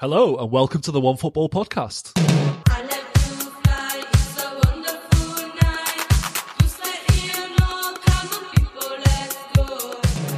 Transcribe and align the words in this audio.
Hello, 0.00 0.34
and 0.36 0.50
welcome 0.50 0.80
to 0.80 0.90
the 0.90 0.98
OneFootball 0.98 1.50
Podcast. 1.50 2.16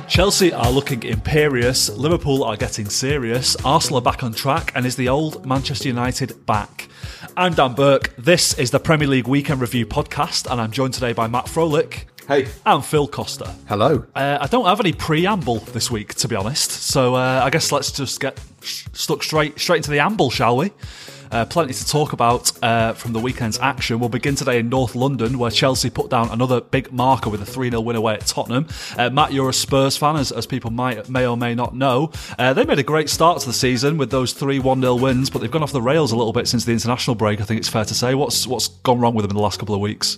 Chelsea 0.08 0.52
are 0.52 0.68
looking 0.68 1.04
imperious, 1.04 1.88
Liverpool 1.90 2.42
are 2.42 2.56
getting 2.56 2.86
serious, 2.86 3.54
Arsenal 3.64 3.98
are 3.98 4.02
back 4.02 4.24
on 4.24 4.32
track, 4.32 4.72
and 4.74 4.84
is 4.84 4.96
the 4.96 5.08
old 5.08 5.46
Manchester 5.46 5.86
United 5.86 6.44
back? 6.44 6.88
I'm 7.36 7.54
Dan 7.54 7.74
Burke. 7.74 8.16
This 8.16 8.58
is 8.58 8.72
the 8.72 8.80
Premier 8.80 9.06
League 9.06 9.28
Weekend 9.28 9.60
Review 9.60 9.86
podcast, 9.86 10.50
and 10.50 10.60
I'm 10.60 10.72
joined 10.72 10.94
today 10.94 11.12
by 11.12 11.28
Matt 11.28 11.46
Frohlich. 11.46 12.06
Hey. 12.32 12.48
And 12.64 12.82
Phil 12.82 13.06
Costa. 13.08 13.54
Hello. 13.68 14.06
Uh, 14.14 14.38
I 14.40 14.46
don't 14.46 14.64
have 14.64 14.80
any 14.80 14.94
preamble 14.94 15.58
this 15.58 15.90
week, 15.90 16.14
to 16.14 16.28
be 16.28 16.34
honest. 16.34 16.70
So 16.70 17.14
uh, 17.14 17.42
I 17.44 17.50
guess 17.50 17.70
let's 17.70 17.92
just 17.92 18.20
get 18.20 18.40
sh- 18.62 18.86
stuck 18.94 19.22
straight 19.22 19.60
straight 19.60 19.78
into 19.78 19.90
the 19.90 19.98
amble, 19.98 20.30
shall 20.30 20.56
we? 20.56 20.72
Uh, 21.30 21.44
plenty 21.44 21.74
to 21.74 21.86
talk 21.86 22.14
about 22.14 22.50
uh, 22.62 22.94
from 22.94 23.12
the 23.12 23.18
weekend's 23.18 23.58
action. 23.58 24.00
We'll 24.00 24.08
begin 24.08 24.34
today 24.34 24.60
in 24.60 24.70
North 24.70 24.94
London, 24.94 25.38
where 25.38 25.50
Chelsea 25.50 25.90
put 25.90 26.08
down 26.08 26.30
another 26.30 26.62
big 26.62 26.90
marker 26.90 27.28
with 27.28 27.42
a 27.42 27.46
3 27.46 27.68
0 27.68 27.82
win 27.82 27.96
away 27.96 28.14
at 28.14 28.24
Tottenham. 28.24 28.66
Uh, 28.96 29.10
Matt, 29.10 29.34
you're 29.34 29.50
a 29.50 29.52
Spurs 29.52 29.98
fan, 29.98 30.16
as, 30.16 30.32
as 30.32 30.46
people 30.46 30.70
might 30.70 31.10
may 31.10 31.26
or 31.26 31.36
may 31.36 31.54
not 31.54 31.76
know. 31.76 32.12
Uh, 32.38 32.54
they 32.54 32.64
made 32.64 32.78
a 32.78 32.82
great 32.82 33.10
start 33.10 33.40
to 33.40 33.46
the 33.46 33.52
season 33.52 33.98
with 33.98 34.10
those 34.10 34.32
three 34.32 34.58
1 34.58 34.80
0 34.80 34.94
wins, 34.94 35.28
but 35.28 35.42
they've 35.42 35.50
gone 35.50 35.62
off 35.62 35.72
the 35.72 35.82
rails 35.82 36.12
a 36.12 36.16
little 36.16 36.32
bit 36.32 36.48
since 36.48 36.64
the 36.64 36.72
international 36.72 37.14
break, 37.14 37.42
I 37.42 37.44
think 37.44 37.58
it's 37.58 37.68
fair 37.68 37.84
to 37.84 37.94
say. 37.94 38.14
What's, 38.14 38.46
what's 38.46 38.68
gone 38.68 39.00
wrong 39.00 39.14
with 39.14 39.24
them 39.24 39.32
in 39.32 39.36
the 39.36 39.42
last 39.42 39.58
couple 39.58 39.74
of 39.74 39.82
weeks? 39.82 40.16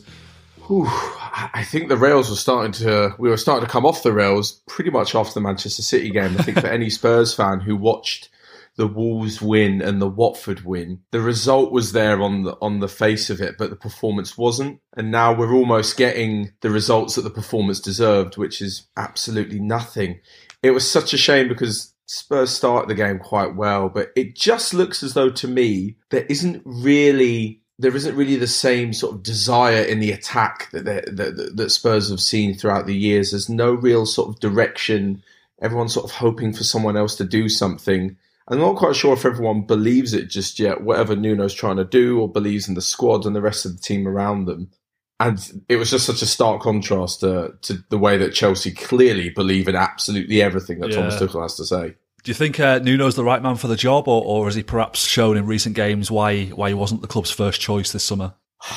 Whew. 0.66 0.86
I 0.88 1.64
think 1.64 1.88
the 1.88 1.96
rails 1.96 2.30
were 2.30 2.36
starting 2.36 2.72
to. 2.72 3.14
We 3.18 3.28
were 3.28 3.36
starting 3.36 3.66
to 3.66 3.70
come 3.70 3.84
off 3.84 4.02
the 4.02 4.12
rails 4.12 4.62
pretty 4.66 4.90
much 4.90 5.14
after 5.14 5.34
the 5.34 5.40
Manchester 5.40 5.82
City 5.82 6.10
game. 6.10 6.36
I 6.38 6.42
think 6.42 6.60
for 6.60 6.68
any 6.68 6.88
Spurs 6.90 7.34
fan 7.34 7.60
who 7.60 7.76
watched 7.76 8.30
the 8.76 8.86
Wolves 8.86 9.42
win 9.42 9.82
and 9.82 10.00
the 10.00 10.08
Watford 10.08 10.64
win, 10.64 11.00
the 11.10 11.20
result 11.20 11.70
was 11.70 11.92
there 11.92 12.22
on 12.22 12.44
the 12.44 12.56
on 12.62 12.80
the 12.80 12.88
face 12.88 13.30
of 13.30 13.40
it, 13.40 13.56
but 13.58 13.70
the 13.70 13.76
performance 13.76 14.38
wasn't. 14.38 14.80
And 14.96 15.10
now 15.10 15.34
we're 15.34 15.54
almost 15.54 15.96
getting 15.96 16.52
the 16.60 16.70
results 16.70 17.16
that 17.16 17.22
the 17.22 17.30
performance 17.30 17.80
deserved, 17.80 18.36
which 18.36 18.62
is 18.62 18.86
absolutely 18.96 19.60
nothing. 19.60 20.20
It 20.62 20.70
was 20.70 20.90
such 20.90 21.12
a 21.12 21.18
shame 21.18 21.48
because 21.48 21.94
Spurs 22.06 22.50
started 22.50 22.88
the 22.88 22.94
game 22.94 23.18
quite 23.18 23.54
well, 23.56 23.88
but 23.88 24.10
it 24.16 24.36
just 24.36 24.72
looks 24.72 25.02
as 25.02 25.14
though 25.14 25.30
to 25.30 25.48
me 25.48 25.96
there 26.10 26.26
isn't 26.28 26.62
really 26.64 27.63
there 27.78 27.94
isn't 27.94 28.16
really 28.16 28.36
the 28.36 28.46
same 28.46 28.92
sort 28.92 29.14
of 29.14 29.22
desire 29.22 29.82
in 29.82 30.00
the 30.00 30.12
attack 30.12 30.70
that, 30.70 30.84
that, 30.84 31.52
that 31.56 31.70
Spurs 31.70 32.10
have 32.10 32.20
seen 32.20 32.54
throughout 32.54 32.86
the 32.86 32.96
years. 32.96 33.30
There's 33.30 33.48
no 33.48 33.72
real 33.72 34.06
sort 34.06 34.28
of 34.28 34.40
direction. 34.40 35.22
Everyone's 35.60 35.94
sort 35.94 36.04
of 36.04 36.12
hoping 36.12 36.52
for 36.52 36.62
someone 36.62 36.96
else 36.96 37.16
to 37.16 37.24
do 37.24 37.48
something. 37.48 38.16
I'm 38.46 38.58
not 38.58 38.76
quite 38.76 38.94
sure 38.94 39.14
if 39.14 39.24
everyone 39.24 39.62
believes 39.62 40.12
it 40.12 40.28
just 40.28 40.58
yet, 40.58 40.82
whatever 40.82 41.16
Nuno's 41.16 41.54
trying 41.54 41.78
to 41.78 41.84
do, 41.84 42.20
or 42.20 42.28
believes 42.30 42.68
in 42.68 42.74
the 42.74 42.82
squad 42.82 43.26
and 43.26 43.34
the 43.34 43.40
rest 43.40 43.64
of 43.64 43.74
the 43.74 43.82
team 43.82 44.06
around 44.06 44.44
them. 44.44 44.70
And 45.18 45.64
it 45.68 45.76
was 45.76 45.90
just 45.90 46.06
such 46.06 46.22
a 46.22 46.26
stark 46.26 46.60
contrast 46.60 47.20
to, 47.20 47.54
to 47.62 47.82
the 47.88 47.98
way 47.98 48.18
that 48.18 48.34
Chelsea 48.34 48.72
clearly 48.72 49.30
believe 49.30 49.68
in 49.68 49.76
absolutely 49.76 50.42
everything 50.42 50.80
that 50.80 50.90
Yeah. 50.90 50.96
Thomas 50.96 51.16
Tuchel 51.16 51.42
has 51.42 51.56
to 51.56 51.64
say. 51.64 51.94
Do 52.24 52.30
you 52.30 52.34
think 52.34 52.58
uh, 52.58 52.78
Nuno's 52.78 53.16
the 53.16 53.24
right 53.24 53.42
man 53.42 53.56
for 53.56 53.68
the 53.68 53.76
job, 53.76 54.08
or, 54.08 54.22
or 54.24 54.46
has 54.46 54.54
he 54.54 54.62
perhaps 54.62 55.06
shown 55.06 55.36
in 55.36 55.44
recent 55.44 55.76
games 55.76 56.10
why 56.10 56.46
why 56.46 56.68
he 56.68 56.74
wasn't 56.74 57.02
the 57.02 57.06
club's 57.06 57.30
first 57.30 57.60
choice 57.60 57.92
this 57.92 58.04
summer? 58.04 58.34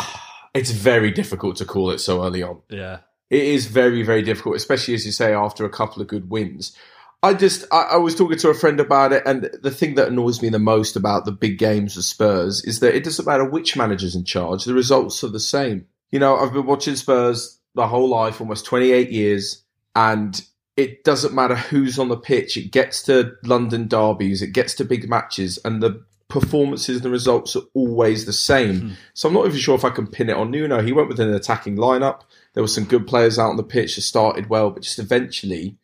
It's 0.54 0.72
very 0.72 1.12
difficult 1.12 1.58
to 1.58 1.66
call 1.66 1.92
it 1.92 2.00
so 2.00 2.24
early 2.24 2.42
on. 2.42 2.62
Yeah, 2.68 3.00
It 3.30 3.44
is 3.44 3.68
very, 3.68 4.02
very 4.02 4.24
difficult, 4.24 4.56
especially 4.56 4.96
as 4.96 5.06
you 5.06 5.12
say, 5.12 5.32
after 5.32 5.66
a 5.66 5.70
couple 5.70 6.02
of 6.02 6.08
good 6.08 6.32
wins. 6.32 6.76
I 7.22 7.36
just, 7.36 7.66
I, 7.72 7.90
I 7.92 7.96
was 7.98 8.16
talking 8.16 8.40
to 8.40 8.50
a 8.50 8.56
friend 8.56 8.80
about 8.80 9.14
it, 9.14 9.22
and 9.28 9.52
the 9.62 9.70
thing 9.70 9.94
that 9.96 10.08
annoys 10.08 10.42
me 10.42 10.50
the 10.50 10.58
most 10.58 10.96
about 10.96 11.26
the 11.26 11.32
big 11.32 11.60
games 11.60 11.96
with 11.96 12.06
Spurs 12.06 12.64
is 12.64 12.80
that 12.80 12.96
it 12.96 13.04
doesn't 13.04 13.28
matter 13.28 13.48
which 13.48 13.78
manager's 13.78 14.16
in 14.16 14.26
charge, 14.26 14.64
the 14.64 14.74
results 14.74 15.24
are 15.24 15.28
the 15.28 15.40
same. 15.40 15.86
You 16.10 16.18
know, 16.18 16.38
I've 16.38 16.54
been 16.54 16.66
watching 16.66 16.96
Spurs 16.96 17.60
the 17.76 17.86
whole 17.86 18.10
life, 18.10 18.42
almost 18.42 18.66
28 18.66 19.12
years, 19.12 19.64
and 19.96 20.44
it 20.78 21.04
doesn't 21.04 21.34
matter 21.34 21.56
who's 21.56 21.98
on 21.98 22.08
the 22.08 22.16
pitch. 22.16 22.56
It 22.56 22.72
gets 22.72 23.02
to 23.04 23.34
London 23.44 23.88
derbies, 23.88 24.42
it 24.42 24.54
gets 24.54 24.76
to 24.76 24.86
big 24.86 25.10
matches, 25.10 25.60
and 25.66 25.82
the 25.82 26.06
performances 26.30 26.98
and 26.98 27.06
the 27.06 27.10
results 27.10 27.56
are 27.56 27.64
always 27.74 28.26
the 28.26 28.34
same. 28.34 28.80
Hmm. 28.80 28.92
So 29.14 29.28
I'm 29.28 29.34
not 29.34 29.48
even 29.48 29.58
sure 29.58 29.76
if 29.76 29.86
I 29.86 29.90
can 29.90 30.08
pin 30.08 30.30
it 30.30 30.38
on 30.38 30.52
Nuno. 30.52 30.82
He 30.82 30.92
went 30.92 31.08
with 31.08 31.20
an 31.20 31.34
attacking 31.34 31.78
lineup. 31.78 32.22
There 32.54 32.64
were 32.64 32.68
some 32.68 32.86
good 32.86 33.08
players 33.08 33.40
out 33.40 33.50
on 33.50 33.58
the 33.58 33.64
pitch 33.64 33.96
that 33.96 34.02
started 34.02 34.50
well, 34.50 34.70
but 34.70 34.84
just 34.84 35.00
eventually, 35.00 35.78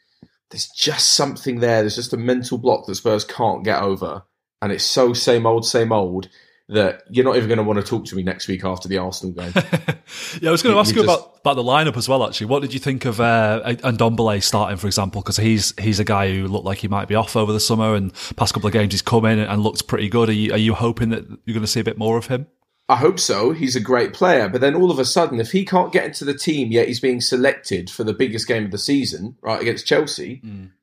there's 0.52 0.68
just 0.68 1.14
something 1.14 1.60
there. 1.60 1.82
There's 1.82 1.96
just 1.96 2.14
a 2.14 2.18
mental 2.18 2.58
block 2.58 2.86
that 2.86 2.96
Spurs 2.96 3.26
can't 3.26 3.64
get 3.64 3.82
over. 3.82 4.24
And 4.62 4.72
it's 4.72 4.86
so 4.86 5.14
same 5.14 5.46
old, 5.46 5.66
same 5.66 5.92
old 5.92 6.30
that 6.70 7.04
you're 7.10 7.26
not 7.26 7.36
even 7.36 7.50
going 7.50 7.58
to 7.58 7.64
want 7.64 7.78
to 7.80 7.86
talk 7.86 8.06
to 8.06 8.16
me 8.16 8.24
next 8.24 8.48
week 8.48 8.64
after 8.64 8.88
the 8.88 8.98
Arsenal 8.98 9.34
game. 9.34 9.52
yeah. 10.42 10.50
I 10.50 10.52
was 10.52 10.64
going 10.64 10.72
to 10.72 10.76
You- 10.76 10.80
ask 10.80 10.96
you 10.96 11.04
just- 11.04 11.20
about, 11.20 11.38
about 11.42 11.56
the 11.56 11.64
lineup 11.64 11.98
as 11.98 12.08
well. 12.08 12.26
Actually, 12.26 12.48
what 12.48 12.62
did 12.62 12.74
you 12.74 12.80
think 12.80 13.06
of 13.06 13.20
uh, 13.20 13.62
Ndombele 13.66 14.42
starting, 14.42 14.78
for 14.78 14.88
example? 14.88 15.22
Because 15.22 15.38
he's 15.38 15.74
he's 15.80 16.00
a 16.00 16.06
guy 16.06 16.32
who 16.34 16.48
looked 16.48 16.66
like 16.66 16.78
he 16.80 16.88
might 16.88 17.08
be 17.08 17.16
off 17.16 17.36
over 17.36 17.52
the 17.52 17.60
summer, 17.60 17.96
and 17.96 18.14
past 18.38 18.54
couple 18.54 18.68
of 18.68 18.74
games 18.74 18.94
he's 18.94 19.02
come 19.02 19.26
in 19.26 19.40
and 19.40 19.62
looked 19.62 19.88
pretty 19.88 20.08
good. 20.10 20.30
Are 20.30 20.34
you, 20.34 20.54
are 20.54 20.58
you 20.58 20.74
hoping 20.74 21.10
that 21.10 21.26
you're 21.46 21.54
going 21.54 21.62
to 21.62 21.68
see 21.68 21.80
a 21.82 21.84
bit 21.84 21.98
more 21.98 22.18
of 22.18 22.28
him? 22.28 22.48
I 22.90 22.98
hope 22.98 23.20
so. 23.20 23.52
He's 23.52 23.76
a 23.78 23.80
great 23.82 24.14
player. 24.14 24.50
But 24.50 24.60
then 24.62 24.76
all 24.76 24.92
of 24.92 25.00
a 25.00 25.06
sudden, 25.06 25.40
if 25.40 25.52
he 25.52 25.64
can't 25.66 25.94
get 25.94 26.06
into 26.06 26.26
the 26.26 26.34
team 26.34 26.72
yet 26.72 26.88
he's 26.88 27.00
being 27.00 27.22
selected 27.22 27.90
for 27.90 28.04
the 28.04 28.14
biggest 28.14 28.46
game 28.48 28.66
of 28.66 28.72
the 28.72 28.78
season, 28.78 29.38
right, 29.42 29.62
against 29.62 29.86
Chelsea, 29.88 30.42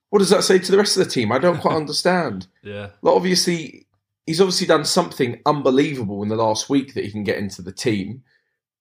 what 0.08 0.18
does 0.20 0.30
that 0.30 0.42
say 0.44 0.58
to 0.58 0.72
the 0.72 0.78
rest 0.78 0.96
of 0.96 1.04
the 1.04 1.10
team? 1.10 1.30
I 1.30 1.38
don't 1.38 1.60
quite 1.60 1.76
understand. 1.76 2.46
Yeah, 2.62 2.88
Like, 3.02 3.14
obviously, 3.14 3.86
he's 4.30 4.40
obviously 4.40 4.68
done 4.68 4.84
something 4.84 5.40
unbelievable 5.44 6.22
in 6.22 6.28
the 6.28 6.36
last 6.36 6.70
week 6.70 6.94
that 6.94 7.04
he 7.04 7.10
can 7.10 7.24
get 7.24 7.38
into 7.38 7.62
the 7.62 7.72
team. 7.72 8.22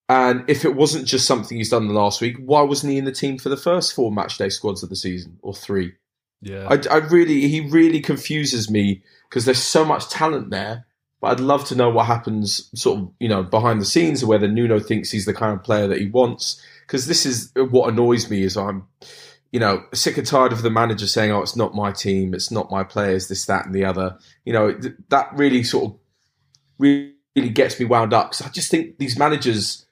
And 0.08 0.48
if 0.48 0.64
it 0.64 0.76
wasn't 0.76 1.08
just 1.08 1.26
something 1.26 1.58
he's 1.58 1.72
done 1.72 1.88
the 1.88 1.94
last 1.94 2.22
week, 2.22 2.38
why 2.38 2.62
wasn't 2.62 2.92
he 2.92 3.00
in 3.00 3.06
the 3.06 3.12
team 3.12 3.40
for 3.40 3.50
the 3.50 3.58
first 3.58 3.96
four 3.96 4.12
matchday 4.12 4.52
squads 4.52 4.84
of 4.84 4.90
the 4.90 4.96
season 4.96 5.40
or 5.42 5.56
three? 5.56 5.94
yeah. 6.42 6.68
I, 6.70 6.80
I 6.94 6.98
really, 6.98 7.48
he 7.48 7.62
really 7.62 8.00
confuses 8.00 8.70
me 8.70 9.02
because 9.28 9.46
there's 9.46 9.58
so 9.58 9.84
much 9.84 10.08
talent 10.09 10.52
there. 10.52 10.86
But 11.20 11.32
I'd 11.32 11.40
love 11.40 11.66
to 11.66 11.76
know 11.76 11.90
what 11.90 12.06
happens, 12.06 12.70
sort 12.80 13.00
of, 13.00 13.12
you 13.20 13.28
know, 13.28 13.42
behind 13.42 13.82
the 13.82 13.86
scenes, 13.86 14.24
whether 14.24 14.48
Nuno 14.48 14.80
thinks 14.80 15.09
he's 15.09 15.26
the 15.26 15.34
kind 15.34 15.58
of 15.58 15.64
player 15.64 15.88
that 15.88 16.00
he 16.00 16.06
wants. 16.06 16.64
Because 16.86 17.08
this 17.08 17.26
is 17.26 17.52
what 17.56 17.90
annoys 17.90 18.30
me 18.30 18.44
is 18.44 18.56
I'm, 18.56 18.88
you 19.52 19.60
know, 19.60 19.84
sick 19.94 20.18
and 20.18 20.28
tired 20.28 20.52
of 20.52 20.62
the 20.62 20.70
manager 20.70 21.08
saying, 21.08 21.32
"Oh, 21.32 21.42
it's 21.42 21.56
not 21.56 21.74
my 21.74 21.92
team, 21.92 22.34
it's 22.34 22.52
not 22.52 22.72
my 22.72 22.84
players, 22.84 23.28
this, 23.28 23.46
that, 23.46 23.66
and 23.66 23.74
the 23.74 23.86
other." 23.86 24.18
You 24.46 24.54
know, 24.54 24.74
th- 24.74 24.96
that 25.10 25.30
really 25.34 25.64
sort 25.64 25.86
of 25.86 26.00
really 26.78 27.14
gets 27.54 27.80
me 27.80 27.86
wound 27.86 28.14
up 28.14 28.32
because 28.32 28.46
I 28.46 28.50
just 28.50 28.70
think 28.70 28.98
these 28.98 29.18
managers 29.18 29.86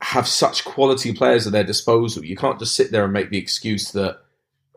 have 0.00 0.28
such 0.28 0.64
quality 0.64 1.12
players 1.12 1.46
at 1.46 1.52
their 1.52 1.64
disposal. 1.64 2.24
You 2.24 2.36
can't 2.36 2.58
just 2.58 2.74
sit 2.74 2.90
there 2.90 3.04
and 3.04 3.12
make 3.12 3.30
the 3.30 3.38
excuse 3.38 3.92
that 3.92 4.20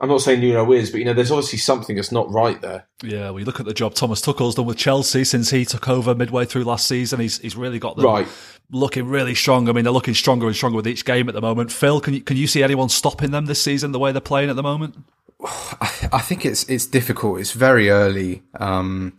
I'm 0.01 0.09
not 0.09 0.21
saying 0.21 0.41
Nuno 0.41 0.71
is, 0.71 0.89
but 0.89 0.97
you 0.97 1.05
know, 1.05 1.13
there's 1.13 1.29
obviously 1.29 1.59
something 1.59 1.95
that's 1.95 2.11
not 2.11 2.31
right 2.31 2.59
there. 2.59 2.87
Yeah, 3.03 3.29
we 3.29 3.43
look 3.43 3.59
at 3.59 3.67
the 3.67 3.73
job 3.73 3.93
Thomas 3.93 4.19
Tuchel's 4.19 4.55
done 4.55 4.65
with 4.65 4.77
Chelsea 4.77 5.23
since 5.23 5.51
he 5.51 5.63
took 5.63 5.87
over 5.87 6.15
midway 6.15 6.45
through 6.45 6.63
last 6.63 6.87
season. 6.87 7.19
He's 7.19 7.37
he's 7.37 7.55
really 7.55 7.77
got 7.77 7.97
them 7.97 8.05
Right. 8.05 8.27
Looking 8.71 9.07
really 9.07 9.35
strong. 9.35 9.69
I 9.69 9.73
mean, 9.73 9.83
they're 9.83 9.93
looking 9.93 10.13
stronger 10.13 10.47
and 10.47 10.55
stronger 10.55 10.77
with 10.77 10.87
each 10.87 11.05
game 11.05 11.27
at 11.27 11.35
the 11.35 11.41
moment. 11.41 11.71
Phil, 11.71 12.01
can 12.01 12.13
you 12.13 12.21
can 12.21 12.37
you 12.37 12.47
see 12.47 12.63
anyone 12.63 12.89
stopping 12.89 13.31
them 13.31 13.45
this 13.45 13.61
season 13.61 13.91
the 13.91 13.99
way 13.99 14.11
they're 14.11 14.21
playing 14.21 14.49
at 14.49 14.55
the 14.55 14.63
moment? 14.63 14.95
I 15.43 16.19
think 16.19 16.45
it's 16.45 16.63
it's 16.69 16.85
difficult. 16.85 17.39
It's 17.39 17.51
very 17.51 17.89
early, 17.89 18.43
um, 18.59 19.17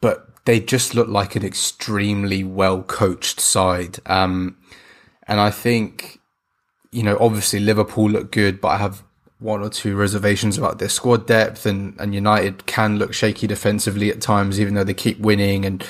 but 0.00 0.28
they 0.44 0.60
just 0.60 0.94
look 0.94 1.08
like 1.08 1.36
an 1.36 1.44
extremely 1.44 2.44
well 2.44 2.82
coached 2.82 3.40
side. 3.40 3.98
Um, 4.06 4.58
and 5.26 5.40
I 5.40 5.50
think, 5.50 6.20
you 6.92 7.02
know, 7.02 7.16
obviously 7.18 7.60
Liverpool 7.60 8.10
look 8.10 8.30
good, 8.30 8.60
but 8.60 8.68
I 8.68 8.76
have 8.76 9.02
one 9.38 9.62
or 9.62 9.70
two 9.70 9.96
reservations 9.96 10.58
about 10.58 10.78
their 10.78 10.88
squad 10.88 11.26
depth, 11.26 11.66
and 11.66 11.98
and 12.00 12.14
United 12.14 12.66
can 12.66 12.98
look 12.98 13.12
shaky 13.14 13.46
defensively 13.46 14.10
at 14.10 14.20
times, 14.20 14.60
even 14.60 14.74
though 14.74 14.84
they 14.84 14.94
keep 14.94 15.18
winning. 15.20 15.64
And 15.64 15.86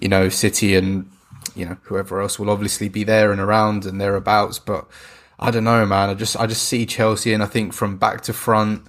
you 0.00 0.08
know, 0.08 0.28
City 0.28 0.74
and 0.74 1.10
you 1.54 1.66
know 1.66 1.76
whoever 1.82 2.20
else 2.20 2.38
will 2.38 2.50
obviously 2.50 2.88
be 2.88 3.04
there 3.04 3.32
and 3.32 3.40
around 3.40 3.84
and 3.84 4.00
thereabouts, 4.00 4.58
but. 4.58 4.86
I 5.38 5.50
don't 5.50 5.64
know, 5.64 5.84
man. 5.84 6.08
I 6.08 6.14
just 6.14 6.34
I 6.40 6.46
just 6.46 6.62
see 6.62 6.86
Chelsea, 6.86 7.34
and 7.34 7.42
I 7.42 7.46
think 7.46 7.74
from 7.74 7.98
back 7.98 8.22
to 8.22 8.32
front, 8.32 8.86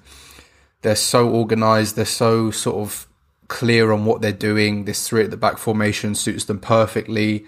they're 0.82 0.96
so 0.96 1.28
organised. 1.28 1.98
They're 1.98 2.06
so 2.06 2.52
sort 2.52 2.78
of 2.78 3.08
clear 3.48 3.92
on 3.92 4.06
what 4.06 4.22
they're 4.22 4.32
doing. 4.32 4.86
This 4.86 5.08
three 5.08 5.24
at 5.24 5.32
the 5.32 5.38
back 5.38 5.58
formation 5.58 6.16
suits 6.16 6.46
them 6.46 6.60
perfectly. 6.60 7.46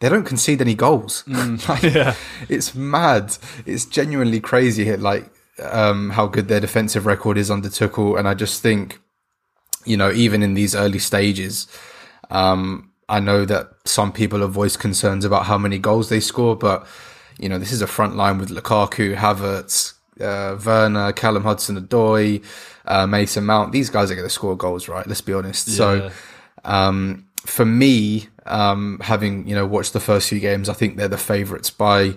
They 0.00 0.08
don't 0.08 0.24
concede 0.24 0.60
any 0.60 0.74
goals. 0.74 1.24
Like, 1.68 1.82
yeah. 1.82 2.14
It's 2.48 2.74
mad. 2.74 3.36
It's 3.66 3.84
genuinely 3.84 4.40
crazy. 4.40 4.96
Like 4.96 5.30
um, 5.62 6.10
how 6.10 6.26
good 6.26 6.48
their 6.48 6.60
defensive 6.60 7.06
record 7.06 7.38
is 7.38 7.50
under 7.50 7.68
Tuchel, 7.68 8.18
and 8.18 8.26
I 8.26 8.34
just 8.34 8.62
think, 8.62 9.00
you 9.84 9.96
know, 9.96 10.10
even 10.12 10.42
in 10.42 10.54
these 10.54 10.74
early 10.74 10.98
stages, 10.98 11.66
um, 12.30 12.90
I 13.12 13.20
know 13.20 13.44
that 13.44 13.68
some 13.84 14.10
people 14.10 14.40
have 14.40 14.52
voiced 14.52 14.80
concerns 14.80 15.26
about 15.26 15.44
how 15.44 15.58
many 15.58 15.78
goals 15.78 16.08
they 16.08 16.18
score, 16.18 16.56
but 16.56 16.86
you 17.38 17.46
know, 17.46 17.58
this 17.58 17.70
is 17.70 17.82
a 17.82 17.86
front 17.86 18.16
line 18.16 18.38
with 18.38 18.48
Lukaku, 18.48 19.14
Havertz, 19.14 19.92
uh, 20.18 20.58
Werner, 20.64 21.12
Callum 21.12 21.42
Hudson-Odoi, 21.42 22.42
uh, 22.86 23.06
Mason 23.06 23.44
Mount. 23.44 23.70
These 23.72 23.90
guys 23.90 24.10
are 24.10 24.14
going 24.14 24.26
to 24.26 24.32
score 24.32 24.56
goals, 24.56 24.88
right? 24.88 25.06
Let's 25.06 25.20
be 25.20 25.34
honest. 25.34 25.68
So, 25.76 26.10
um, 26.64 27.26
for 27.44 27.66
me, 27.66 28.28
um, 28.46 28.98
having 29.02 29.46
you 29.46 29.54
know 29.54 29.66
watched 29.66 29.92
the 29.92 30.00
first 30.00 30.30
few 30.30 30.40
games, 30.40 30.70
I 30.70 30.72
think 30.72 30.96
they're 30.96 31.06
the 31.06 31.18
favourites 31.18 31.68
by 31.68 32.16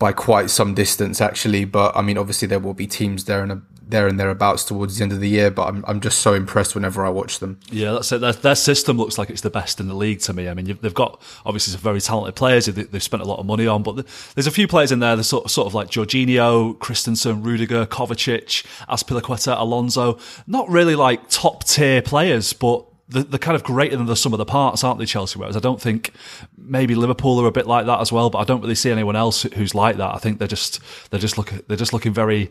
by 0.00 0.12
quite 0.12 0.48
some 0.48 0.74
distance, 0.74 1.20
actually. 1.20 1.64
But 1.66 1.94
I 1.94 2.02
mean, 2.02 2.18
obviously 2.18 2.48
there 2.48 2.58
will 2.58 2.74
be 2.74 2.88
teams 2.88 3.26
there 3.26 3.44
and 3.44 3.62
there 3.86 4.08
and 4.08 4.18
thereabouts 4.18 4.64
towards 4.64 4.96
the 4.96 5.02
end 5.02 5.12
of 5.12 5.20
the 5.20 5.28
year. 5.28 5.50
But 5.50 5.68
I'm 5.68 5.84
I'm 5.86 6.00
just 6.00 6.20
so 6.20 6.32
impressed 6.32 6.74
whenever 6.74 7.04
I 7.04 7.10
watch 7.10 7.38
them. 7.38 7.60
Yeah, 7.70 7.92
that's 7.92 8.10
it. 8.10 8.42
Their, 8.42 8.54
system 8.54 8.96
looks 8.96 9.18
like 9.18 9.30
it's 9.30 9.42
the 9.42 9.50
best 9.50 9.78
in 9.78 9.88
the 9.88 9.94
league 9.94 10.20
to 10.20 10.32
me. 10.32 10.48
I 10.48 10.54
mean, 10.54 10.78
they've 10.80 10.94
got 10.94 11.22
obviously 11.44 11.72
some 11.72 11.80
very 11.80 12.00
talented 12.00 12.34
players 12.34 12.66
they, 12.66 12.82
they've 12.82 13.02
spent 13.02 13.22
a 13.22 13.26
lot 13.26 13.38
of 13.38 13.46
money 13.46 13.66
on, 13.66 13.82
but 13.82 13.96
the, 13.96 14.06
there's 14.34 14.46
a 14.46 14.50
few 14.50 14.66
players 14.66 14.90
in 14.90 15.00
there. 15.00 15.16
There's 15.16 15.28
sort, 15.28 15.50
sort 15.50 15.66
of 15.66 15.74
like 15.74 15.88
Jorginho, 15.88 16.78
Christensen, 16.78 17.42
Rudiger, 17.42 17.86
Kovacic, 17.86 18.64
Azpilicueta, 18.88 19.58
Alonso. 19.58 20.18
Not 20.46 20.68
really 20.68 20.96
like 20.96 21.28
top 21.28 21.64
tier 21.64 22.00
players, 22.00 22.52
but 22.54 22.86
they're 23.10 23.38
kind 23.38 23.56
of 23.56 23.64
greater 23.64 23.96
than 23.96 24.06
the 24.06 24.16
sum 24.16 24.32
of 24.32 24.38
the 24.38 24.44
parts, 24.44 24.84
aren't 24.84 24.98
they, 24.98 25.06
Chelsea? 25.06 25.38
Whereas 25.38 25.56
I 25.56 25.60
don't 25.60 25.80
think 25.80 26.12
maybe 26.56 26.94
Liverpool 26.94 27.40
are 27.40 27.46
a 27.46 27.52
bit 27.52 27.66
like 27.66 27.86
that 27.86 28.00
as 28.00 28.12
well, 28.12 28.30
but 28.30 28.38
I 28.38 28.44
don't 28.44 28.60
really 28.60 28.74
see 28.74 28.90
anyone 28.90 29.16
else 29.16 29.42
who's 29.42 29.74
like 29.74 29.96
that. 29.96 30.14
I 30.14 30.18
think 30.18 30.38
they're 30.38 30.48
just 30.48 30.80
they're 31.10 31.20
just 31.20 31.36
looking 31.36 31.62
they're 31.68 31.76
just 31.76 31.92
looking 31.92 32.12
very 32.12 32.50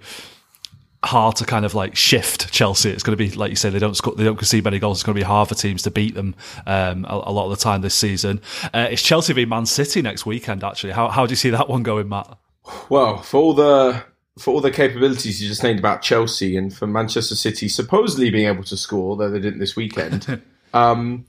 hard 1.03 1.35
to 1.37 1.45
kind 1.45 1.65
of 1.65 1.73
like 1.73 1.95
shift 1.95 2.51
Chelsea. 2.51 2.89
It's 2.89 3.03
going 3.03 3.17
to 3.17 3.23
be 3.23 3.31
like 3.31 3.49
you 3.49 3.55
say 3.55 3.69
they 3.69 3.79
don't 3.79 3.97
they 4.17 4.23
don't 4.23 4.37
concede 4.37 4.63
many 4.63 4.79
goals. 4.79 4.97
It's 4.97 5.03
going 5.03 5.15
to 5.15 5.19
be 5.19 5.25
hard 5.25 5.47
for 5.47 5.55
teams 5.55 5.83
to 5.83 5.91
beat 5.91 6.15
them 6.15 6.35
um, 6.65 7.05
a, 7.05 7.13
a 7.13 7.31
lot 7.31 7.45
of 7.45 7.51
the 7.51 7.63
time 7.63 7.81
this 7.81 7.95
season. 7.95 8.41
Uh, 8.73 8.87
it's 8.91 9.01
Chelsea 9.01 9.33
v 9.33 9.45
Man 9.45 9.65
City 9.65 10.01
next 10.01 10.25
weekend. 10.25 10.63
Actually, 10.63 10.93
how 10.93 11.07
how 11.09 11.25
do 11.25 11.31
you 11.31 11.37
see 11.37 11.49
that 11.51 11.69
one 11.69 11.83
going, 11.83 12.09
Matt? 12.09 12.37
Well, 12.89 13.21
for 13.21 13.37
all 13.37 13.53
the 13.53 14.03
for 14.39 14.51
all 14.53 14.61
the 14.61 14.71
capabilities 14.71 15.41
you 15.41 15.47
just 15.47 15.63
named 15.63 15.79
about 15.79 16.01
Chelsea 16.01 16.55
and 16.57 16.73
for 16.73 16.87
Manchester 16.87 17.35
City 17.35 17.67
supposedly 17.67 18.29
being 18.29 18.47
able 18.47 18.63
to 18.63 18.77
score, 18.77 19.15
though 19.17 19.29
they 19.29 19.39
didn't 19.39 19.59
this 19.59 19.75
weekend, 19.75 20.41
um, 20.73 21.25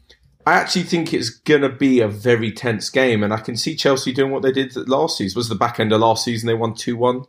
I 0.46 0.54
actually 0.54 0.84
think 0.84 1.12
it's 1.12 1.28
going 1.30 1.62
to 1.62 1.68
be 1.68 2.00
a 2.00 2.08
very 2.08 2.50
tense 2.52 2.88
game, 2.90 3.22
and 3.22 3.32
I 3.32 3.38
can 3.38 3.56
see 3.56 3.76
Chelsea 3.76 4.12
doing 4.12 4.30
what 4.32 4.42
they 4.42 4.52
did 4.52 4.74
last 4.88 5.18
season. 5.18 5.38
Was 5.38 5.48
the 5.48 5.54
back 5.54 5.78
end 5.78 5.92
of 5.92 6.00
last 6.00 6.24
season 6.24 6.46
they 6.46 6.54
won 6.54 6.74
two 6.74 6.96
one 6.96 7.24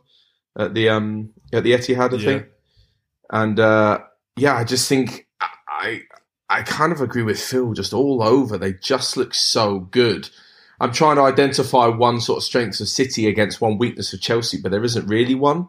at 0.58 0.74
the 0.74 0.88
um 0.88 1.30
at 1.52 1.62
the 1.62 1.72
Etihad, 1.72 2.12
I 2.12 2.16
Yeah. 2.16 2.24
think, 2.24 2.46
and 3.30 3.60
uh, 3.60 3.98
yeah, 4.36 4.56
I 4.56 4.64
just 4.64 4.88
think 4.88 5.26
I 5.68 6.02
I 6.48 6.62
kind 6.62 6.92
of 6.92 7.00
agree 7.00 7.22
with 7.22 7.40
Phil. 7.40 7.72
Just 7.74 7.92
all 7.92 8.22
over, 8.22 8.56
they 8.58 8.72
just 8.74 9.16
look 9.16 9.34
so 9.34 9.80
good. 9.80 10.28
I'm 10.82 10.92
trying 10.92 11.14
to 11.14 11.22
identify 11.22 11.86
one 11.86 12.20
sort 12.20 12.38
of 12.38 12.42
strength 12.42 12.80
of 12.80 12.88
City 12.88 13.28
against 13.28 13.60
one 13.60 13.78
weakness 13.78 14.12
of 14.12 14.20
Chelsea, 14.20 14.60
but 14.60 14.72
there 14.72 14.82
isn't 14.82 15.06
really 15.06 15.36
one. 15.36 15.68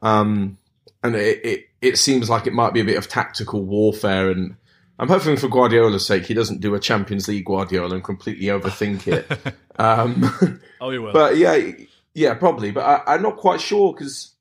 Um, 0.00 0.56
and 1.02 1.14
it, 1.14 1.44
it, 1.44 1.66
it 1.82 1.98
seems 1.98 2.30
like 2.30 2.46
it 2.46 2.54
might 2.54 2.72
be 2.72 2.80
a 2.80 2.84
bit 2.84 2.96
of 2.96 3.06
tactical 3.06 3.62
warfare. 3.62 4.30
And 4.30 4.56
I'm 4.98 5.08
hoping 5.08 5.36
for 5.36 5.48
Guardiola's 5.48 6.06
sake, 6.06 6.24
he 6.24 6.32
doesn't 6.32 6.62
do 6.62 6.74
a 6.74 6.80
Champions 6.80 7.28
League 7.28 7.44
Guardiola 7.44 7.96
and 7.96 8.02
completely 8.02 8.46
overthink 8.46 9.06
it. 9.06 9.30
um, 9.78 10.60
Oh, 10.80 10.88
you 10.88 11.02
will. 11.02 11.12
but 11.12 11.36
yeah, 11.36 11.72
yeah, 12.14 12.32
probably. 12.32 12.70
But 12.70 12.84
I, 12.84 13.14
I'm 13.14 13.22
not 13.22 13.36
quite 13.36 13.60
sure 13.60 13.92
because 13.92 14.34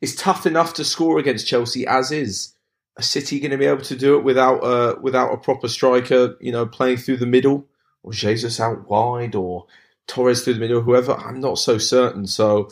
it's 0.00 0.14
tough 0.14 0.46
enough 0.46 0.74
to 0.74 0.84
score 0.84 1.18
against 1.18 1.48
Chelsea 1.48 1.84
as 1.84 2.12
is. 2.12 2.54
A 2.96 3.02
City 3.02 3.40
going 3.40 3.50
to 3.50 3.58
be 3.58 3.66
able 3.66 3.82
to 3.82 3.96
do 3.96 4.16
it 4.16 4.24
without 4.24 4.58
uh, 4.64 4.96
without 5.00 5.32
a 5.32 5.36
proper 5.36 5.68
striker, 5.68 6.36
you 6.40 6.50
know, 6.50 6.64
playing 6.66 6.96
through 6.96 7.18
the 7.18 7.26
middle, 7.26 7.67
or 8.02 8.12
Jesus 8.12 8.60
out 8.60 8.88
wide, 8.88 9.34
or 9.34 9.66
Torres 10.06 10.42
through 10.42 10.54
the 10.54 10.60
middle, 10.60 10.80
whoever. 10.80 11.12
I'm 11.14 11.40
not 11.40 11.58
so 11.58 11.78
certain. 11.78 12.26
So 12.26 12.70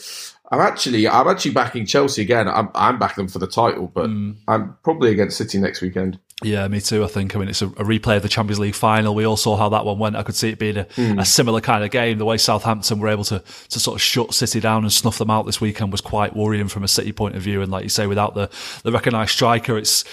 I'm 0.50 0.60
actually 0.60 1.08
I'm 1.08 1.28
actually 1.28 1.52
backing 1.52 1.86
Chelsea 1.86 2.22
again. 2.22 2.48
I'm 2.48 2.70
I'm 2.74 2.98
backing 2.98 3.24
them 3.24 3.28
for 3.28 3.38
the 3.38 3.46
title, 3.46 3.90
but 3.92 4.08
mm. 4.08 4.36
I'm 4.46 4.76
probably 4.82 5.10
against 5.10 5.36
City 5.36 5.58
next 5.58 5.80
weekend. 5.80 6.18
Yeah, 6.42 6.68
me 6.68 6.80
too. 6.80 7.02
I 7.02 7.08
think. 7.08 7.34
I 7.34 7.38
mean, 7.38 7.48
it's 7.48 7.62
a, 7.62 7.66
a 7.66 7.84
replay 7.84 8.16
of 8.16 8.22
the 8.22 8.28
Champions 8.28 8.58
League 8.58 8.74
final. 8.74 9.14
We 9.14 9.24
all 9.24 9.38
saw 9.38 9.56
how 9.56 9.70
that 9.70 9.84
one 9.84 9.98
went. 9.98 10.16
I 10.16 10.22
could 10.22 10.36
see 10.36 10.50
it 10.50 10.58
being 10.58 10.76
a, 10.76 10.84
hmm. 10.84 11.18
a 11.18 11.24
similar 11.24 11.60
kind 11.60 11.82
of 11.82 11.90
game. 11.90 12.18
The 12.18 12.26
way 12.26 12.36
Southampton 12.36 13.00
were 13.00 13.08
able 13.08 13.24
to 13.24 13.40
to 13.70 13.80
sort 13.80 13.96
of 13.96 14.02
shut 14.02 14.34
City 14.34 14.60
down 14.60 14.84
and 14.84 14.92
snuff 14.92 15.18
them 15.18 15.30
out 15.30 15.46
this 15.46 15.60
weekend 15.60 15.92
was 15.92 16.00
quite 16.00 16.36
worrying 16.36 16.68
from 16.68 16.84
a 16.84 16.88
City 16.88 17.12
point 17.12 17.36
of 17.36 17.42
view. 17.42 17.62
And 17.62 17.72
like 17.72 17.84
you 17.84 17.88
say, 17.88 18.06
without 18.06 18.34
the 18.34 18.50
the 18.84 18.92
recognised 18.92 19.32
striker, 19.32 19.76
it's 19.76 20.04